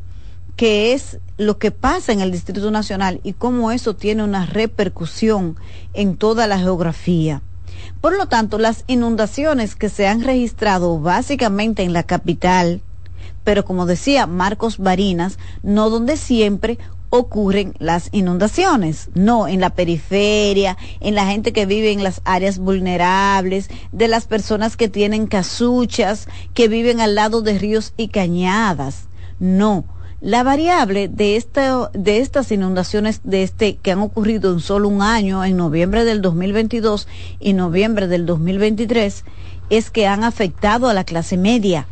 que 0.55 0.93
es 0.93 1.19
lo 1.37 1.57
que 1.57 1.71
pasa 1.71 2.11
en 2.11 2.21
el 2.21 2.31
Distrito 2.31 2.69
Nacional 2.69 3.19
y 3.23 3.33
cómo 3.33 3.71
eso 3.71 3.95
tiene 3.95 4.23
una 4.23 4.45
repercusión 4.45 5.57
en 5.93 6.15
toda 6.15 6.47
la 6.47 6.59
geografía. 6.59 7.41
Por 8.01 8.15
lo 8.15 8.27
tanto, 8.27 8.59
las 8.59 8.83
inundaciones 8.87 9.75
que 9.75 9.89
se 9.89 10.07
han 10.07 10.21
registrado 10.21 10.99
básicamente 10.99 11.83
en 11.83 11.93
la 11.93 12.03
capital, 12.03 12.81
pero 13.43 13.65
como 13.65 13.85
decía 13.85 14.27
Marcos 14.27 14.77
Barinas, 14.77 15.37
no 15.61 15.89
donde 15.89 16.17
siempre 16.17 16.77
ocurren 17.09 17.75
las 17.77 18.09
inundaciones, 18.11 19.09
no 19.13 19.47
en 19.47 19.59
la 19.61 19.69
periferia, 19.69 20.77
en 20.99 21.13
la 21.13 21.27
gente 21.27 21.53
que 21.53 21.67
vive 21.67 21.91
en 21.91 22.03
las 22.03 22.21
áreas 22.25 22.57
vulnerables, 22.57 23.69
de 23.91 24.07
las 24.07 24.25
personas 24.25 24.75
que 24.75 24.89
tienen 24.89 25.27
casuchas, 25.27 26.27
que 26.55 26.67
viven 26.67 27.01
al 27.01 27.13
lado 27.13 27.43
de 27.43 27.59
ríos 27.59 27.93
y 27.97 28.07
cañadas. 28.07 29.05
No, 29.39 29.85
la 30.21 30.41
variable 30.41 31.09
de, 31.09 31.35
esta, 31.35 31.91
de 31.93 32.19
estas 32.19 32.49
inundaciones 32.51 33.19
de 33.25 33.43
este, 33.43 33.75
que 33.75 33.91
han 33.91 33.99
ocurrido 33.99 34.53
en 34.53 34.61
solo 34.61 34.87
un 34.87 35.01
año, 35.01 35.43
en 35.43 35.57
noviembre 35.57 36.05
del 36.05 36.21
2022 36.21 37.09
y 37.41 37.51
noviembre 37.51 38.07
del 38.07 38.25
2023, 38.25 39.25
es 39.69 39.91
que 39.91 40.07
han 40.07 40.23
afectado 40.23 40.87
a 40.87 40.93
la 40.93 41.03
clase 41.03 41.35
media. 41.35 41.87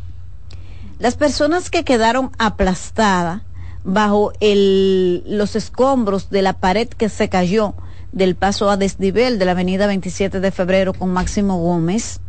Las 1.02 1.16
personas 1.16 1.72
que 1.72 1.84
quedaron 1.84 2.30
aplastadas 2.38 3.42
bajo 3.84 4.34
el, 4.40 5.24
los 5.26 5.56
escombros 5.56 6.30
de 6.30 6.44
la 6.44 6.54
pared 6.54 6.88
que 6.88 7.10
se 7.10 7.28
cayó 7.28 7.74
del 8.12 8.36
paso 8.36 8.70
a 8.70 8.78
desnivel 8.78 9.40
de 9.40 9.46
la 9.46 9.54
avenida 9.54 9.88
27 9.88 10.40
de 10.40 10.52
febrero 10.52 10.94
con 10.94 11.12
Máximo 11.12 11.58
Gómez, 11.58 12.20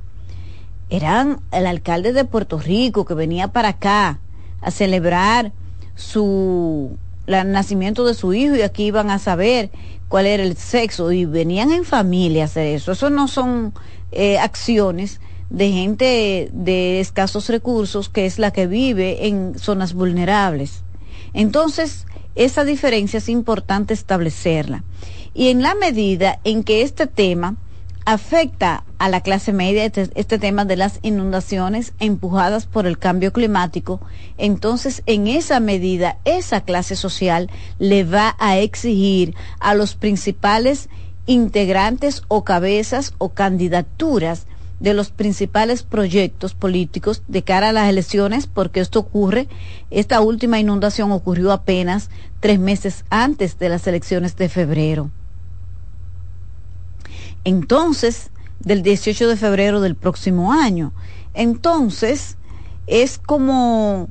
eran 0.88 1.42
el 1.50 1.66
alcalde 1.66 2.14
de 2.14 2.24
Puerto 2.24 2.58
Rico 2.58 3.04
que 3.04 3.12
venía 3.12 3.48
para 3.48 3.68
acá 3.68 4.20
a 4.62 4.70
celebrar 4.70 5.52
su 5.94 6.96
el 7.26 7.52
nacimiento 7.52 8.06
de 8.06 8.14
su 8.14 8.32
hijo 8.32 8.56
y 8.56 8.62
aquí 8.62 8.84
iban 8.84 9.10
a 9.10 9.18
saber 9.18 9.70
cuál 10.08 10.24
era 10.24 10.42
el 10.42 10.56
sexo 10.56 11.12
y 11.12 11.26
venían 11.26 11.72
en 11.72 11.84
familia 11.84 12.44
a 12.44 12.46
hacer 12.46 12.68
eso. 12.68 12.92
Eso 12.92 13.10
no 13.10 13.28
son 13.28 13.74
eh, 14.12 14.38
acciones 14.38 15.20
de 15.52 15.70
gente 15.70 16.48
de 16.52 17.00
escasos 17.00 17.48
recursos 17.48 18.08
que 18.08 18.24
es 18.24 18.38
la 18.38 18.52
que 18.52 18.66
vive 18.66 19.26
en 19.26 19.58
zonas 19.58 19.92
vulnerables. 19.92 20.82
Entonces, 21.34 22.06
esa 22.34 22.64
diferencia 22.64 23.18
es 23.18 23.28
importante 23.28 23.92
establecerla. 23.92 24.82
Y 25.34 25.48
en 25.48 25.62
la 25.62 25.74
medida 25.74 26.40
en 26.44 26.64
que 26.64 26.80
este 26.80 27.06
tema 27.06 27.56
afecta 28.06 28.84
a 28.98 29.10
la 29.10 29.20
clase 29.20 29.52
media, 29.52 29.84
este, 29.84 30.10
este, 30.14 30.38
tema 30.38 30.64
de 30.64 30.76
las 30.76 30.98
inundaciones 31.02 31.92
empujadas 32.00 32.64
por 32.64 32.86
el 32.86 32.98
cambio 32.98 33.32
climático, 33.32 34.00
entonces 34.38 35.02
en 35.04 35.28
esa 35.28 35.60
medida 35.60 36.16
esa 36.24 36.62
clase 36.62 36.96
social 36.96 37.50
le 37.78 38.04
va 38.04 38.36
a 38.38 38.58
exigir 38.58 39.36
a 39.60 39.74
los 39.74 39.96
principales 39.96 40.88
integrantes 41.26 42.22
o 42.28 42.42
cabezas 42.42 43.12
o 43.18 43.28
candidaturas 43.28 44.46
de 44.82 44.94
los 44.94 45.10
principales 45.10 45.84
proyectos 45.84 46.54
políticos 46.54 47.22
de 47.28 47.44
cara 47.44 47.68
a 47.68 47.72
las 47.72 47.88
elecciones, 47.88 48.48
porque 48.48 48.80
esto 48.80 48.98
ocurre, 48.98 49.46
esta 49.90 50.20
última 50.20 50.58
inundación 50.58 51.12
ocurrió 51.12 51.52
apenas 51.52 52.10
tres 52.40 52.58
meses 52.58 53.04
antes 53.08 53.60
de 53.60 53.68
las 53.68 53.86
elecciones 53.86 54.36
de 54.36 54.48
febrero. 54.48 55.10
Entonces, 57.44 58.30
del 58.58 58.82
18 58.82 59.28
de 59.28 59.36
febrero 59.36 59.80
del 59.80 59.94
próximo 59.94 60.52
año. 60.52 60.92
Entonces, 61.32 62.36
es 62.88 63.18
como 63.18 64.08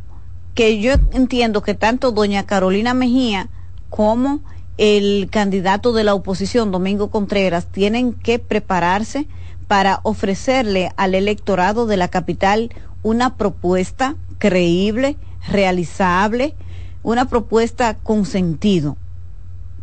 que 0.56 0.80
yo 0.80 0.94
entiendo 1.12 1.62
que 1.62 1.74
tanto 1.74 2.14
doña 2.14 2.46
Carolina 2.46 2.94
Mejía 2.94 3.50
como 3.90 4.40
el 4.78 5.28
candidato 5.30 5.92
de 5.92 6.06
la 6.06 6.14
oposición, 6.14 6.72
Domingo 6.72 7.12
Contreras, 7.12 7.68
tienen 7.68 8.14
que 8.14 8.40
prepararse 8.40 9.28
para 9.72 10.02
ofrecerle 10.04 10.92
al 10.98 11.16
electorado 11.16 11.86
de 11.86 11.96
la 11.96 12.10
capital 12.10 12.74
una 13.04 13.38
propuesta 13.38 14.18
creíble, 14.38 15.16
realizable, 15.48 16.56
una 17.04 17.30
propuesta 17.30 17.94
con 17.94 18.26
sentido 18.26 18.98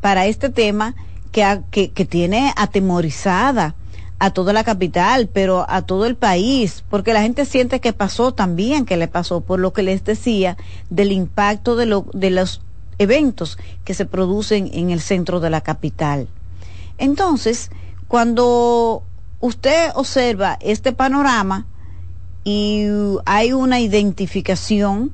para 0.02 0.26
este 0.26 0.50
tema 0.50 0.94
que, 1.32 1.62
que, 1.70 2.04
tiene 2.04 2.52
atemorizada 2.56 3.76
a 4.18 4.30
toda 4.30 4.52
la 4.52 4.62
capital, 4.62 5.30
pero 5.32 5.64
a 5.66 5.80
todo 5.80 6.04
el 6.04 6.16
país, 6.16 6.84
porque 6.90 7.14
la 7.14 7.22
gente 7.22 7.46
siente 7.46 7.80
que 7.80 7.94
pasó 7.94 8.34
también, 8.34 8.84
que 8.84 8.98
le 8.98 9.08
pasó, 9.08 9.40
por 9.40 9.58
lo 9.58 9.72
que 9.72 9.82
les 9.82 10.04
decía, 10.04 10.58
del 10.90 11.12
impacto 11.12 11.76
de, 11.76 11.86
lo, 11.86 12.04
de 12.12 12.28
los 12.28 12.60
eventos 12.98 13.56
que 13.86 13.94
se 13.94 14.04
producen 14.04 14.68
en 14.74 14.90
el 14.90 15.00
centro 15.00 15.40
de 15.40 15.48
la 15.48 15.62
capital. 15.62 16.28
Entonces, 16.98 17.70
cuando 18.06 19.02
usted 19.40 19.90
observa 19.94 20.58
este 20.60 20.92
panorama 20.92 21.66
y 22.44 22.86
hay 23.26 23.52
una 23.52 23.80
identificación, 23.80 25.12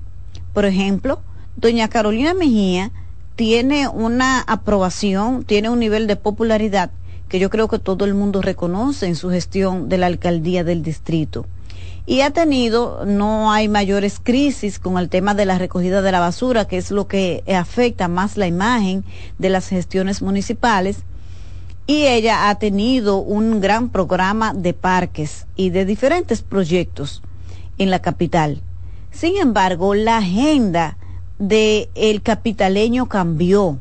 por 0.52 0.64
ejemplo, 0.64 1.20
doña 1.56 1.88
Carolina 1.88 2.34
Mejía 2.34 2.92
tiene 3.36 3.88
una 3.88 4.40
aprobación, 4.40 5.44
tiene 5.44 5.68
un 5.68 5.80
nivel 5.80 6.06
de 6.06 6.16
popularidad 6.16 6.90
que 7.28 7.38
yo 7.38 7.50
creo 7.50 7.68
que 7.68 7.78
todo 7.78 8.04
el 8.04 8.14
mundo 8.14 8.42
reconoce 8.42 9.06
en 9.06 9.16
su 9.16 9.30
gestión 9.30 9.88
de 9.88 9.98
la 9.98 10.06
alcaldía 10.06 10.62
del 10.62 10.82
distrito. 10.82 11.46
Y 12.06 12.20
ha 12.20 12.30
tenido, 12.30 13.04
no 13.06 13.50
hay 13.50 13.66
mayores 13.66 14.20
crisis 14.22 14.78
con 14.78 14.98
el 14.98 15.08
tema 15.08 15.34
de 15.34 15.46
la 15.46 15.58
recogida 15.58 16.02
de 16.02 16.12
la 16.12 16.20
basura, 16.20 16.66
que 16.66 16.76
es 16.76 16.90
lo 16.90 17.08
que 17.08 17.42
afecta 17.48 18.08
más 18.08 18.36
la 18.36 18.46
imagen 18.46 19.04
de 19.38 19.48
las 19.48 19.68
gestiones 19.68 20.20
municipales 20.20 20.98
y 21.86 22.06
ella 22.06 22.48
ha 22.48 22.54
tenido 22.56 23.18
un 23.18 23.60
gran 23.60 23.90
programa 23.90 24.54
de 24.54 24.72
parques 24.72 25.46
y 25.56 25.70
de 25.70 25.84
diferentes 25.84 26.42
proyectos 26.42 27.22
en 27.78 27.90
la 27.90 28.00
capital. 28.00 28.62
Sin 29.10 29.36
embargo, 29.36 29.94
la 29.94 30.18
agenda 30.18 30.96
del 31.38 31.88
el 31.94 32.22
capitaleño 32.22 33.06
cambió, 33.06 33.78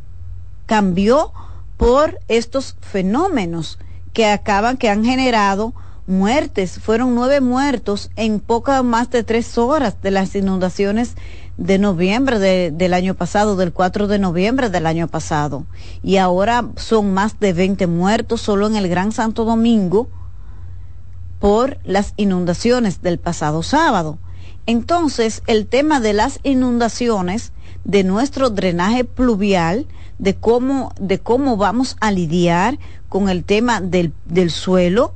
cambió 0.66 1.32
por 1.78 2.20
estos 2.28 2.76
fenómenos 2.82 3.80
que 4.14 4.28
acaban, 4.28 4.78
que 4.78 4.90
han 4.90 5.04
generado 5.04 5.74
muertes. 6.08 6.80
Fueron 6.80 7.16
nueve 7.16 7.42
muertos 7.42 8.12
en 8.16 8.40
poco 8.40 8.84
más 8.84 9.10
de 9.10 9.24
tres 9.24 9.58
horas 9.58 10.02
de 10.02 10.12
las 10.12 10.36
inundaciones 10.36 11.16
de 11.58 11.78
noviembre 11.78 12.40
del 12.72 12.94
año 12.94 13.14
pasado, 13.14 13.56
del 13.56 13.74
4 13.74 14.08
de 14.08 14.20
noviembre 14.20 14.70
del 14.70 14.88
año 14.88 15.08
pasado. 15.08 15.66
Y 16.02 16.18
ahora 16.18 16.66
son 16.78 17.14
más 17.14 17.40
de 17.40 17.54
20 17.54 17.88
muertos 17.88 18.42
solo 18.42 18.68
en 18.68 18.76
el 18.76 18.90
Gran 18.90 19.12
Santo 19.12 19.46
Domingo 19.46 20.08
por 21.40 21.78
las 21.84 22.14
inundaciones 22.18 23.02
del 23.02 23.20
pasado 23.20 23.64
sábado. 23.64 24.18
Entonces, 24.66 25.44
el 25.46 25.68
tema 25.68 26.00
de 26.00 26.14
las 26.14 26.40
inundaciones, 26.44 27.52
de 27.84 28.04
nuestro 28.06 28.50
drenaje 28.50 29.04
pluvial, 29.04 29.88
de 30.20 30.36
cómo, 30.36 30.94
de 31.00 31.20
cómo 31.20 31.58
vamos 31.58 31.98
a 32.00 32.12
lidiar 32.12 32.80
con 33.10 33.28
el 33.28 33.44
tema 33.44 33.82
del, 33.82 34.14
del 34.26 34.52
suelo 34.52 35.14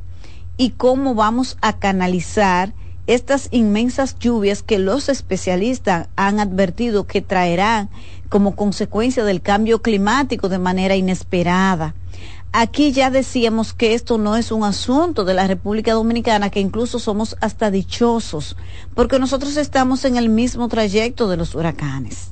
y 0.57 0.71
cómo 0.71 1.15
vamos 1.15 1.57
a 1.61 1.77
canalizar 1.79 2.73
estas 3.05 3.47
inmensas 3.51 4.19
lluvias 4.19 4.63
que 4.63 4.79
los 4.79 5.07
especialistas 5.07 6.09
han 6.17 6.39
advertido 6.39 7.07
que 7.07 7.21
traerán 7.21 7.89
como 8.27 8.55
consecuencia 8.55 9.23
del 9.23 9.41
cambio 9.41 9.81
climático 9.81 10.49
de 10.49 10.59
manera 10.59 10.95
inesperada. 10.95 11.95
Aquí 12.51 12.91
ya 12.91 13.09
decíamos 13.09 13.73
que 13.73 13.93
esto 13.93 14.17
no 14.17 14.35
es 14.35 14.51
un 14.51 14.63
asunto 14.63 15.25
de 15.25 15.33
la 15.33 15.47
República 15.47 15.93
Dominicana, 15.93 16.49
que 16.49 16.59
incluso 16.59 16.99
somos 16.99 17.37
hasta 17.39 17.71
dichosos, 17.71 18.57
porque 18.95 19.19
nosotros 19.19 19.57
estamos 19.57 20.05
en 20.05 20.17
el 20.17 20.29
mismo 20.29 20.67
trayecto 20.67 21.29
de 21.29 21.37
los 21.37 21.55
huracanes. 21.55 22.31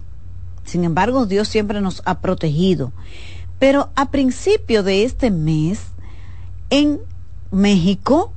Sin 0.63 0.83
embargo, 0.83 1.25
Dios 1.25 1.47
siempre 1.47 1.79
nos 1.79 2.01
ha 2.05 2.19
protegido. 2.19 2.91
Pero 3.59 3.91
a 3.95 4.09
principio 4.09 4.83
de 4.83 5.03
este 5.03 5.31
mes, 5.31 5.79
en 6.69 6.99
México, 7.55 8.33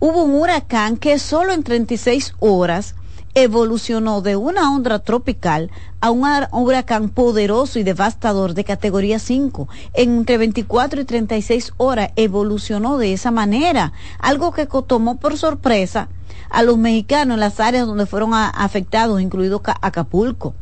hubo 0.00 0.22
un 0.22 0.40
huracán 0.40 0.96
que 0.96 1.18
solo 1.18 1.52
en 1.52 1.64
36 1.64 2.32
horas 2.40 2.94
evolucionó 3.34 4.22
de 4.22 4.36
una 4.36 4.74
onda 4.74 5.00
tropical 5.00 5.70
a 6.00 6.10
un 6.10 6.24
huracán 6.50 7.10
poderoso 7.10 7.78
y 7.78 7.82
devastador 7.82 8.54
de 8.54 8.64
categoría 8.64 9.18
5. 9.18 9.68
Entre 9.92 10.38
24 10.38 11.02
y 11.02 11.04
36 11.04 11.74
horas 11.76 12.12
evolucionó 12.16 12.96
de 12.96 13.12
esa 13.12 13.30
manera, 13.30 13.92
algo 14.18 14.52
que 14.52 14.66
tomó 14.86 15.18
por 15.18 15.36
sorpresa 15.36 16.08
a 16.48 16.62
los 16.62 16.78
mexicanos 16.78 17.34
en 17.34 17.40
las 17.40 17.60
áreas 17.60 17.86
donde 17.86 18.06
fueron 18.06 18.32
afectados, 18.32 19.20
incluido 19.20 19.60
Acapulco. 19.82 20.54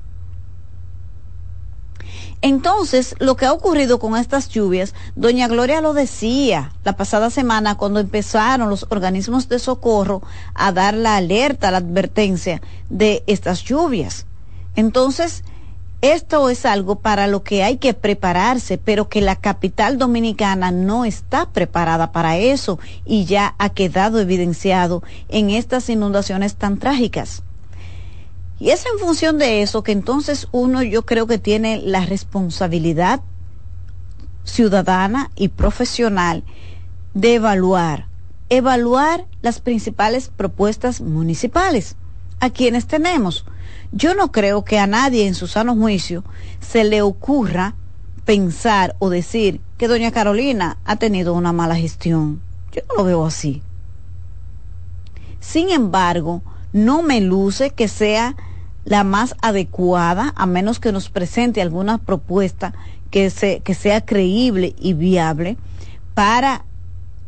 Entonces, 2.42 3.14
lo 3.20 3.36
que 3.36 3.46
ha 3.46 3.52
ocurrido 3.52 4.00
con 4.00 4.16
estas 4.16 4.48
lluvias, 4.48 4.94
doña 5.14 5.46
Gloria 5.46 5.80
lo 5.80 5.94
decía 5.94 6.72
la 6.84 6.96
pasada 6.96 7.30
semana 7.30 7.76
cuando 7.76 8.00
empezaron 8.00 8.68
los 8.68 8.84
organismos 8.90 9.48
de 9.48 9.60
socorro 9.60 10.22
a 10.52 10.72
dar 10.72 10.94
la 10.94 11.16
alerta, 11.16 11.70
la 11.70 11.78
advertencia 11.78 12.60
de 12.90 13.22
estas 13.28 13.62
lluvias. 13.62 14.26
Entonces, 14.74 15.44
esto 16.00 16.48
es 16.48 16.66
algo 16.66 16.96
para 16.96 17.28
lo 17.28 17.44
que 17.44 17.62
hay 17.62 17.76
que 17.76 17.94
prepararse, 17.94 18.76
pero 18.76 19.08
que 19.08 19.20
la 19.20 19.36
capital 19.36 19.96
dominicana 19.96 20.72
no 20.72 21.04
está 21.04 21.46
preparada 21.46 22.10
para 22.10 22.38
eso 22.38 22.80
y 23.04 23.24
ya 23.24 23.54
ha 23.58 23.68
quedado 23.68 24.18
evidenciado 24.18 25.04
en 25.28 25.50
estas 25.50 25.88
inundaciones 25.88 26.56
tan 26.56 26.78
trágicas. 26.78 27.44
Y 28.62 28.70
es 28.70 28.86
en 28.86 28.96
función 29.00 29.38
de 29.38 29.62
eso 29.62 29.82
que 29.82 29.90
entonces 29.90 30.46
uno 30.52 30.84
yo 30.84 31.04
creo 31.04 31.26
que 31.26 31.38
tiene 31.38 31.78
la 31.78 32.06
responsabilidad 32.06 33.20
ciudadana 34.44 35.32
y 35.34 35.48
profesional 35.48 36.44
de 37.12 37.34
evaluar, 37.34 38.06
evaluar 38.50 39.26
las 39.40 39.60
principales 39.60 40.28
propuestas 40.28 41.00
municipales 41.00 41.96
a 42.38 42.50
quienes 42.50 42.86
tenemos. 42.86 43.44
Yo 43.90 44.14
no 44.14 44.30
creo 44.30 44.64
que 44.64 44.78
a 44.78 44.86
nadie 44.86 45.26
en 45.26 45.34
su 45.34 45.48
sano 45.48 45.74
juicio 45.74 46.22
se 46.60 46.84
le 46.84 47.02
ocurra 47.02 47.74
pensar 48.24 48.94
o 49.00 49.10
decir 49.10 49.60
que 49.76 49.88
doña 49.88 50.12
Carolina 50.12 50.78
ha 50.84 50.94
tenido 50.94 51.34
una 51.34 51.52
mala 51.52 51.74
gestión. 51.74 52.40
Yo 52.70 52.82
no 52.88 52.94
lo 52.94 53.02
veo 53.02 53.26
así. 53.26 53.60
Sin 55.40 55.70
embargo, 55.70 56.42
no 56.72 57.02
me 57.02 57.20
luce 57.20 57.70
que 57.70 57.88
sea 57.88 58.36
la 58.84 59.04
más 59.04 59.34
adecuada, 59.40 60.32
a 60.36 60.46
menos 60.46 60.80
que 60.80 60.92
nos 60.92 61.08
presente 61.08 61.62
alguna 61.62 61.98
propuesta 61.98 62.72
que, 63.10 63.30
se, 63.30 63.60
que 63.60 63.74
sea 63.74 64.00
creíble 64.00 64.74
y 64.78 64.94
viable 64.94 65.56
para 66.14 66.64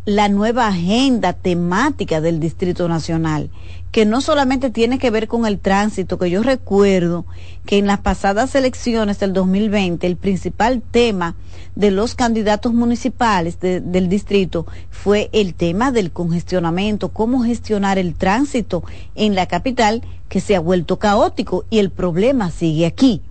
la 0.05 0.29
nueva 0.29 0.67
agenda 0.67 1.33
temática 1.33 2.21
del 2.21 2.41
Distrito 2.41 2.89
Nacional, 2.89 3.51
que 3.95 4.07
no 4.07 4.21
solamente 4.21 4.71
tiene 4.71 4.99
que 4.99 5.11
ver 5.11 5.29
con 5.29 5.47
el 5.47 5.61
tránsito, 5.61 6.19
que 6.19 6.29
yo 6.29 6.43
recuerdo 6.43 7.27
que 7.65 7.79
en 7.79 7.87
las 7.87 8.01
pasadas 8.01 8.57
elecciones 8.57 9.21
del 9.21 9.33
2020 9.33 10.05
el 10.05 10.17
principal 10.17 10.83
tema 10.83 11.37
de 11.77 11.93
los 11.93 12.17
candidatos 12.17 12.75
municipales 12.75 13.61
del 13.61 14.09
distrito 14.09 14.67
fue 14.91 15.31
el 15.33 15.55
tema 15.55 15.93
del 15.93 16.11
congestionamiento, 16.11 17.11
cómo 17.11 17.45
gestionar 17.45 17.97
el 17.99 18.17
tránsito 18.17 18.83
en 19.15 19.37
la 19.37 19.47
capital 19.47 20.03
que 20.29 20.41
se 20.41 20.57
ha 20.57 20.61
vuelto 20.61 20.99
caótico 20.99 21.65
y 21.71 21.79
el 21.79 21.91
problema 21.91 22.51
sigue 22.51 22.87
aquí. 22.87 23.23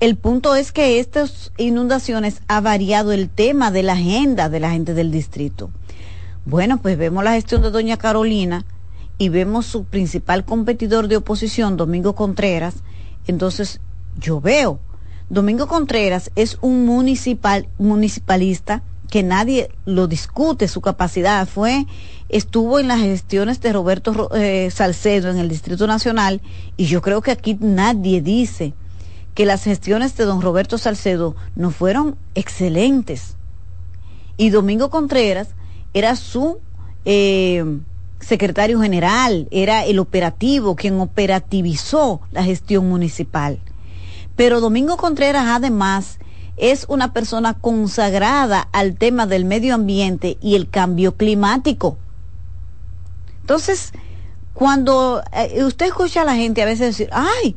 El 0.00 0.16
punto 0.16 0.54
es 0.54 0.72
que 0.72 0.98
estas 0.98 1.52
inundaciones 1.58 2.40
ha 2.48 2.62
variado 2.62 3.12
el 3.12 3.28
tema 3.28 3.70
de 3.70 3.82
la 3.82 3.92
agenda 3.92 4.48
de 4.48 4.60
la 4.60 4.70
gente 4.70 4.94
del 4.94 5.10
distrito. 5.10 5.68
Bueno, 6.46 6.78
pues 6.78 6.96
vemos 6.96 7.22
la 7.22 7.34
gestión 7.34 7.60
de 7.60 7.70
doña 7.70 7.98
Carolina 7.98 8.64
y 9.20 9.28
vemos 9.28 9.66
su 9.66 9.84
principal 9.84 10.46
competidor 10.46 11.06
de 11.06 11.18
oposición, 11.18 11.76
Domingo 11.76 12.14
Contreras. 12.14 12.76
Entonces, 13.26 13.78
yo 14.18 14.40
veo, 14.40 14.80
Domingo 15.28 15.68
Contreras 15.68 16.30
es 16.36 16.56
un 16.62 16.86
municipal, 16.86 17.68
municipalista 17.76 18.82
que 19.10 19.22
nadie 19.22 19.72
lo 19.84 20.06
discute 20.06 20.68
su 20.68 20.80
capacidad. 20.80 21.46
Fue, 21.46 21.84
estuvo 22.30 22.78
en 22.78 22.88
las 22.88 23.00
gestiones 23.00 23.60
de 23.60 23.74
Roberto 23.74 24.30
eh, 24.34 24.70
Salcedo 24.70 25.30
en 25.30 25.36
el 25.36 25.50
Distrito 25.50 25.86
Nacional 25.86 26.40
y 26.78 26.86
yo 26.86 27.02
creo 27.02 27.20
que 27.20 27.32
aquí 27.32 27.58
nadie 27.60 28.22
dice 28.22 28.72
que 29.34 29.44
las 29.44 29.64
gestiones 29.64 30.16
de 30.16 30.24
don 30.24 30.40
Roberto 30.40 30.78
Salcedo 30.78 31.36
no 31.56 31.70
fueron 31.70 32.16
excelentes. 32.34 33.36
Y 34.38 34.48
Domingo 34.48 34.88
Contreras 34.88 35.48
era 35.92 36.16
su 36.16 36.60
eh, 37.04 37.80
secretario 38.20 38.80
general, 38.80 39.48
era 39.50 39.84
el 39.84 39.98
operativo, 39.98 40.76
quien 40.76 41.00
operativizó 41.00 42.20
la 42.30 42.44
gestión 42.44 42.88
municipal. 42.88 43.60
Pero 44.36 44.60
Domingo 44.60 44.96
Contreras 44.96 45.46
además 45.48 46.18
es 46.56 46.84
una 46.88 47.12
persona 47.12 47.54
consagrada 47.54 48.68
al 48.72 48.96
tema 48.96 49.26
del 49.26 49.44
medio 49.44 49.74
ambiente 49.74 50.36
y 50.40 50.54
el 50.54 50.68
cambio 50.68 51.16
climático. 51.16 51.96
Entonces, 53.40 53.92
cuando 54.52 55.22
eh, 55.32 55.64
usted 55.64 55.86
escucha 55.86 56.22
a 56.22 56.26
la 56.26 56.34
gente 56.34 56.62
a 56.62 56.66
veces 56.66 56.88
decir, 56.88 57.08
ay, 57.12 57.56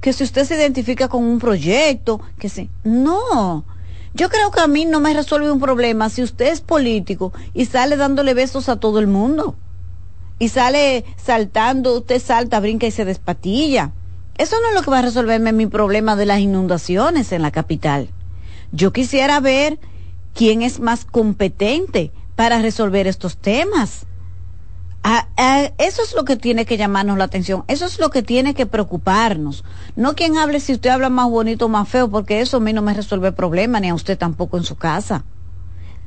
que 0.00 0.12
si 0.12 0.24
usted 0.24 0.44
se 0.44 0.56
identifica 0.56 1.08
con 1.08 1.24
un 1.24 1.38
proyecto, 1.38 2.20
que 2.38 2.50
sí, 2.50 2.68
no, 2.84 3.64
yo 4.12 4.28
creo 4.28 4.50
que 4.50 4.60
a 4.60 4.68
mí 4.68 4.84
no 4.84 5.00
me 5.00 5.14
resuelve 5.14 5.50
un 5.50 5.58
problema 5.58 6.10
si 6.10 6.22
usted 6.22 6.52
es 6.52 6.60
político 6.60 7.32
y 7.54 7.64
sale 7.64 7.96
dándole 7.96 8.34
besos 8.34 8.68
a 8.68 8.76
todo 8.76 8.98
el 9.00 9.06
mundo. 9.06 9.56
Y 10.38 10.48
sale 10.48 11.04
saltando, 11.16 11.98
usted 11.98 12.20
salta, 12.20 12.60
brinca 12.60 12.86
y 12.86 12.90
se 12.90 13.04
despatilla. 13.04 13.92
Eso 14.36 14.56
no 14.60 14.68
es 14.68 14.74
lo 14.74 14.82
que 14.82 14.90
va 14.90 14.98
a 14.98 15.02
resolverme 15.02 15.52
mi 15.52 15.66
problema 15.66 16.16
de 16.16 16.26
las 16.26 16.40
inundaciones 16.40 17.32
en 17.32 17.42
la 17.42 17.52
capital. 17.52 18.08
Yo 18.72 18.92
quisiera 18.92 19.38
ver 19.40 19.78
quién 20.34 20.62
es 20.62 20.80
más 20.80 21.04
competente 21.04 22.10
para 22.34 22.60
resolver 22.60 23.06
estos 23.06 23.36
temas 23.36 24.06
eso 25.78 26.02
es 26.02 26.14
lo 26.14 26.24
que 26.24 26.36
tiene 26.36 26.64
que 26.64 26.78
llamarnos 26.78 27.18
la 27.18 27.24
atención, 27.24 27.64
eso 27.68 27.84
es 27.84 27.98
lo 27.98 28.10
que 28.10 28.22
tiene 28.22 28.54
que 28.54 28.66
preocuparnos. 28.66 29.64
No 29.96 30.14
quien 30.14 30.38
hable 30.38 30.60
si 30.60 30.72
usted 30.72 30.90
habla 30.90 31.10
más 31.10 31.28
bonito 31.28 31.66
o 31.66 31.68
más 31.68 31.88
feo, 31.88 32.08
porque 32.08 32.40
eso 32.40 32.56
a 32.56 32.60
mí 32.60 32.72
no 32.72 32.80
me 32.80 32.94
resuelve 32.94 33.28
el 33.28 33.34
problema, 33.34 33.80
ni 33.80 33.90
a 33.90 33.94
usted 33.94 34.16
tampoco 34.16 34.56
en 34.56 34.64
su 34.64 34.76
casa. 34.76 35.24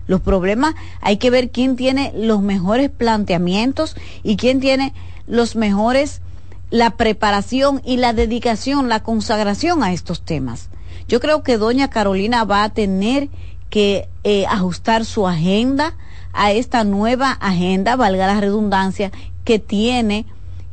Los 0.08 0.22
problemas 0.22 0.76
hay 1.02 1.18
que 1.18 1.30
ver 1.30 1.52
quién 1.52 1.76
tiene 1.76 2.12
los 2.16 2.42
mejores 2.42 2.90
planteamientos 2.90 3.96
y 4.24 4.38
quién 4.38 4.60
tiene 4.60 4.94
los 5.28 5.56
mejores, 5.56 6.22
la 6.70 6.92
preparación 6.92 7.82
y 7.86 7.98
la 7.98 8.14
dedicación, 8.14 8.90
la 8.90 9.04
consagración 9.04 9.84
a 9.84 9.94
estos 9.94 10.22
temas. 10.22 10.70
Yo 11.08 11.20
creo 11.20 11.44
que 11.44 11.58
doña 11.58 11.90
Carolina 11.90 12.44
va 12.46 12.64
a 12.64 12.70
tener 12.70 13.30
que 13.70 14.08
eh, 14.24 14.46
ajustar 14.48 15.06
su 15.06 15.28
agenda, 15.28 15.96
a 16.38 16.52
esta 16.52 16.84
nueva 16.84 17.32
agenda, 17.32 17.96
valga 17.96 18.28
la 18.28 18.40
redundancia, 18.40 19.12
que 19.44 19.58
tiene 19.58 20.26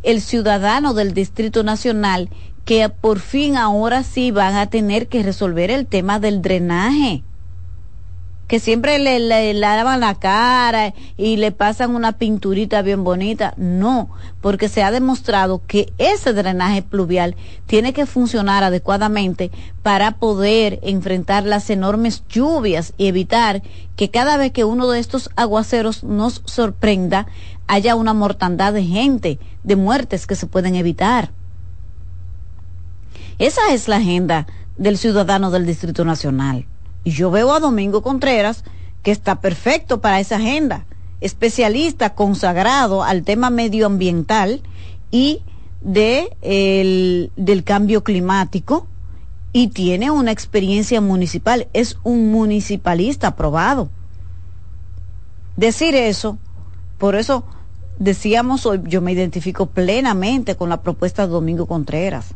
el 0.02 0.20
ciudadano 0.20 0.93
del 0.93 1.15
Distrito 1.15 1.62
Nacional, 1.62 2.28
que 2.66 2.89
por 2.90 3.19
fin 3.19 3.56
ahora 3.56 4.02
sí 4.02 4.31
van 4.31 4.56
a 4.56 4.66
tener 4.66 5.09
que 5.09 5.23
resolver 5.23 5.70
el 5.70 5.86
tema 5.86 6.20
del 6.20 6.43
drenaje 6.43 7.23
que 8.47 8.61
siempre 8.61 8.99
le, 8.99 9.55
lavan 9.55 10.01
la 10.01 10.15
cara 10.15 10.95
y 11.16 11.37
le 11.37 11.51
pasan 11.51 11.95
una 11.95 12.12
pinturita 12.12 12.83
bien 12.83 13.05
bonita. 13.05 13.55
No, 13.57 14.11
porque 14.41 14.69
se 14.69 14.83
ha 14.83 14.91
demostrado 14.91 15.62
que 15.66 15.93
ese 15.99 16.33
drenaje 16.33 16.83
pluvial 16.83 17.37
tiene 17.66 17.93
que 17.93 18.07
funcionar 18.07 18.62
adecuadamente 18.62 19.51
para 19.83 20.12
poder 20.12 20.79
enfrentar 20.83 21.45
las 21.45 21.71
enormes 21.71 22.23
lluvias 22.29 22.93
y 22.99 23.07
evitar 23.07 23.62
que 23.97 24.11
cada 24.11 24.37
vez 24.37 24.53
que 24.53 24.65
uno 24.65 24.89
de 24.89 24.99
estos 25.01 25.31
aguaceros 25.37 26.05
nos 26.05 26.43
sorprenda 26.45 27.27
haya 27.66 27.95
una 27.95 28.12
mortandad 28.12 28.75
de 28.75 28.85
gente, 28.85 29.39
de 29.62 29.77
muertes 29.77 30.27
que 30.27 30.37
se 30.37 30.47
pueden 30.47 30.75
evitar. 30.75 31.31
Esa 33.39 33.73
es 33.73 33.89
la 33.89 33.97
agenda 33.97 34.47
del 34.77 34.99
ciudadano 34.99 35.51
del 35.51 35.66
Distrito 35.66 36.05
Nacional. 36.05 36.66
Y 37.05 37.12
yo 37.12 37.31
veo 37.31 37.52
a 37.52 37.60
Domingo 37.60 38.02
Contreras 38.02 38.64
que 39.02 39.10
está 39.10 39.40
perfecto 39.40 40.01
para 40.01 40.18
esa 40.18 40.36
agenda, 40.36 40.86
especialista 41.20 42.14
consagrado 42.14 43.05
al 43.05 43.22
tema 43.22 43.51
medioambiental 43.51 44.62
y 45.10 45.43
de 45.82 46.35
el, 46.40 47.31
del 47.36 47.62
cambio 47.62 48.02
climático 48.02 48.89
y 49.52 49.68
tiene 49.68 50.10
una 50.10 50.32
experiencia 50.32 51.01
municipal, 51.01 51.68
es 51.74 51.98
un 52.02 52.32
municipalista 52.32 53.28
aprobado. 53.28 53.90
Decir 55.56 55.94
eso, 55.94 56.39
por 56.98 57.14
eso 57.14 57.44
decíamos 57.98 58.66
hoy, 58.66 58.81
yo 58.85 59.01
me 59.01 59.12
identifico 59.12 59.66
plenamente 59.66 60.56
con 60.56 60.70
la 60.70 60.82
propuesta 60.82 61.26
de 61.26 61.32
Domingo 61.32 61.66
Contreras. 61.66 62.35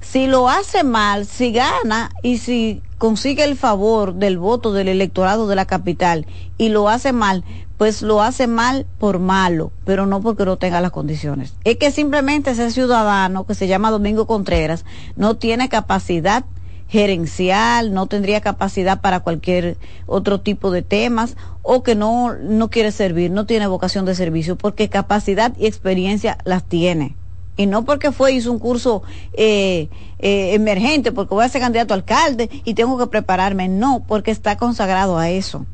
Si 0.00 0.26
lo 0.26 0.48
hace 0.48 0.84
mal, 0.84 1.24
si 1.24 1.52
gana 1.52 2.10
y 2.22 2.38
si 2.38 2.82
consigue 3.00 3.44
el 3.44 3.56
favor 3.56 4.12
del 4.16 4.36
voto 4.36 4.74
del 4.74 4.86
electorado 4.86 5.48
de 5.48 5.56
la 5.56 5.64
capital 5.64 6.26
y 6.58 6.68
lo 6.68 6.90
hace 6.90 7.14
mal, 7.14 7.44
pues 7.78 8.02
lo 8.02 8.20
hace 8.20 8.46
mal 8.46 8.86
por 8.98 9.18
malo, 9.18 9.72
pero 9.86 10.04
no 10.04 10.20
porque 10.20 10.44
no 10.44 10.58
tenga 10.58 10.82
las 10.82 10.90
condiciones. 10.90 11.54
Es 11.64 11.78
que 11.78 11.92
simplemente 11.92 12.50
ese 12.50 12.70
ciudadano 12.70 13.46
que 13.46 13.54
se 13.54 13.68
llama 13.68 13.90
Domingo 13.90 14.26
Contreras 14.26 14.84
no 15.16 15.38
tiene 15.38 15.70
capacidad 15.70 16.44
gerencial, 16.88 17.94
no 17.94 18.06
tendría 18.06 18.42
capacidad 18.42 19.00
para 19.00 19.20
cualquier 19.20 19.78
otro 20.04 20.42
tipo 20.42 20.70
de 20.70 20.82
temas 20.82 21.38
o 21.62 21.82
que 21.82 21.94
no, 21.94 22.34
no 22.34 22.68
quiere 22.68 22.92
servir, 22.92 23.30
no 23.30 23.46
tiene 23.46 23.66
vocación 23.66 24.04
de 24.04 24.14
servicio, 24.14 24.56
porque 24.56 24.90
capacidad 24.90 25.56
y 25.56 25.64
experiencia 25.64 26.36
las 26.44 26.64
tiene. 26.64 27.16
Y 27.56 27.66
no 27.66 27.84
porque 27.84 28.12
fue, 28.12 28.32
hizo 28.32 28.50
un 28.50 28.58
curso 28.58 29.02
eh, 29.32 29.88
eh, 30.18 30.54
emergente, 30.54 31.12
porque 31.12 31.34
voy 31.34 31.44
a 31.44 31.48
ser 31.48 31.60
candidato 31.60 31.94
a 31.94 31.96
alcalde 31.96 32.48
y 32.64 32.74
tengo 32.74 32.96
que 32.98 33.06
prepararme. 33.06 33.68
No, 33.68 34.04
porque 34.06 34.30
está 34.30 34.56
consagrado 34.56 35.18
a 35.18 35.28
eso. 35.30 35.66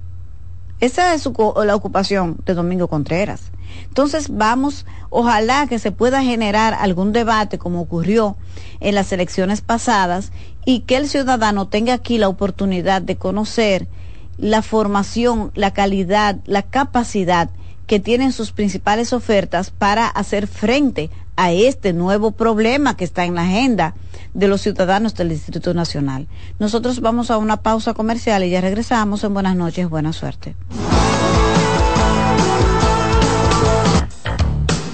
Esa 0.81 1.15
es 1.15 1.27
la 1.65 1.74
ocupación 1.74 2.36
de 2.44 2.53
Domingo 2.53 2.89
Contreras. 2.89 3.51
Entonces 3.89 4.28
vamos, 4.31 4.85
ojalá 5.09 5.66
que 5.66 5.78
se 5.78 5.90
pueda 5.90 6.23
generar 6.23 6.74
algún 6.74 7.12
debate 7.12 7.59
como 7.59 7.81
ocurrió 7.81 8.36
en 8.81 8.94
las 8.94 9.11
elecciones 9.12 9.62
pasadas 9.62 10.32
y 10.66 10.81
que 10.81 10.97
el 10.97 11.09
ciudadano 11.09 11.69
tenga 11.69 11.94
aquí 11.94 12.19
la 12.19 12.28
oportunidad 12.28 13.01
de 13.01 13.16
conocer 13.16 13.89
la 14.36 14.61
formación, 14.61 15.51
la 15.55 15.73
calidad, 15.73 16.40
la 16.44 16.62
capacidad 16.62 17.48
que 17.86 18.01
tienen 18.01 18.32
sus 18.32 18.53
principales 18.53 19.12
ofertas 19.12 19.70
para 19.70 20.07
hacer 20.07 20.47
frente 20.47 21.09
a 21.36 21.52
este 21.52 21.92
nuevo 21.92 22.32
problema 22.32 22.96
que 22.96 23.04
está 23.04 23.24
en 23.24 23.34
la 23.34 23.42
agenda 23.42 23.94
de 24.34 24.48
los 24.48 24.62
ciudadanos 24.62 25.14
del 25.14 25.28
Distrito 25.28 25.74
Nacional. 25.74 26.28
Nosotros 26.58 27.00
vamos 27.00 27.30
a 27.30 27.38
una 27.38 27.58
pausa 27.58 27.94
comercial 27.94 28.44
y 28.44 28.50
ya 28.50 28.60
regresamos 28.60 29.24
en 29.24 29.34
Buenas 29.34 29.56
noches, 29.56 29.88
buena 29.88 30.12
suerte. 30.12 30.56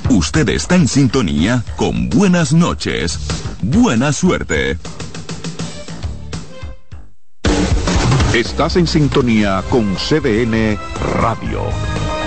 Usted 0.08 0.48
está 0.50 0.76
en 0.76 0.88
sintonía 0.88 1.64
con 1.76 2.10
Buenas 2.10 2.52
noches, 2.52 3.18
buena 3.62 4.12
suerte. 4.12 4.76
Estás 8.34 8.76
en 8.76 8.86
sintonía 8.86 9.62
con 9.70 9.94
CDN 9.96 10.78
Radio. 11.20 12.01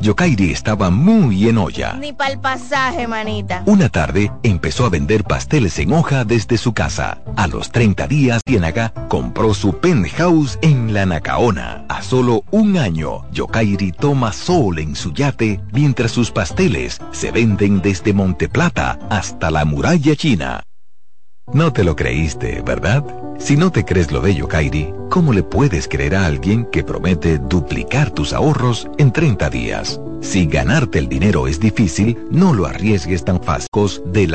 Yokairi 0.00 0.52
estaba 0.52 0.90
muy 0.90 1.48
en 1.48 1.58
olla. 1.58 1.94
Ni 1.94 2.12
pa'l 2.12 2.38
pasaje, 2.40 3.08
manita. 3.08 3.62
Una 3.66 3.88
tarde 3.88 4.30
empezó 4.42 4.84
a 4.84 4.88
vender 4.88 5.24
pasteles 5.24 5.78
en 5.78 5.92
hoja 5.92 6.24
desde 6.24 6.58
su 6.58 6.72
casa. 6.72 7.18
A 7.36 7.46
los 7.46 7.72
30 7.72 8.06
días, 8.06 8.40
Ciénaga 8.46 8.92
compró 9.08 9.54
su 9.54 9.78
penthouse 9.78 10.58
en 10.62 10.94
la 10.94 11.06
Nacaona. 11.06 11.84
A 11.88 12.02
solo 12.02 12.44
un 12.50 12.78
año, 12.78 13.28
Yokairi 13.32 13.92
toma 13.92 14.32
sol 14.32 14.78
en 14.78 14.94
su 14.94 15.12
yate 15.12 15.60
mientras 15.72 16.12
sus 16.12 16.30
pasteles 16.30 17.00
se 17.12 17.32
venden 17.32 17.80
desde 17.80 18.12
Monteplata 18.12 18.98
hasta 19.10 19.50
la 19.50 19.64
muralla 19.64 20.14
china. 20.14 20.62
No 21.52 21.72
te 21.72 21.84
lo 21.84 21.94
creíste, 21.94 22.60
¿verdad? 22.60 23.04
Si 23.38 23.56
no 23.56 23.70
te 23.70 23.84
crees 23.84 24.10
lo 24.10 24.20
de 24.20 24.34
Yokairi, 24.34 24.92
¿cómo 25.10 25.32
le 25.32 25.44
puedes 25.44 25.86
creer 25.86 26.16
a 26.16 26.26
alguien 26.26 26.64
que 26.72 26.82
promete 26.82 27.38
duplicar 27.38 28.10
tus 28.10 28.32
ahorros 28.32 28.88
en 28.98 29.12
30 29.12 29.48
días? 29.50 30.00
Si 30.22 30.46
ganarte 30.46 30.98
el 30.98 31.08
dinero 31.08 31.46
es 31.46 31.60
difícil, 31.60 32.18
no 32.32 32.52
lo 32.52 32.66
arriesgues 32.66 33.24
tan 33.24 33.40
fácil 33.40 33.68
de 34.06 34.12
la 34.12 34.20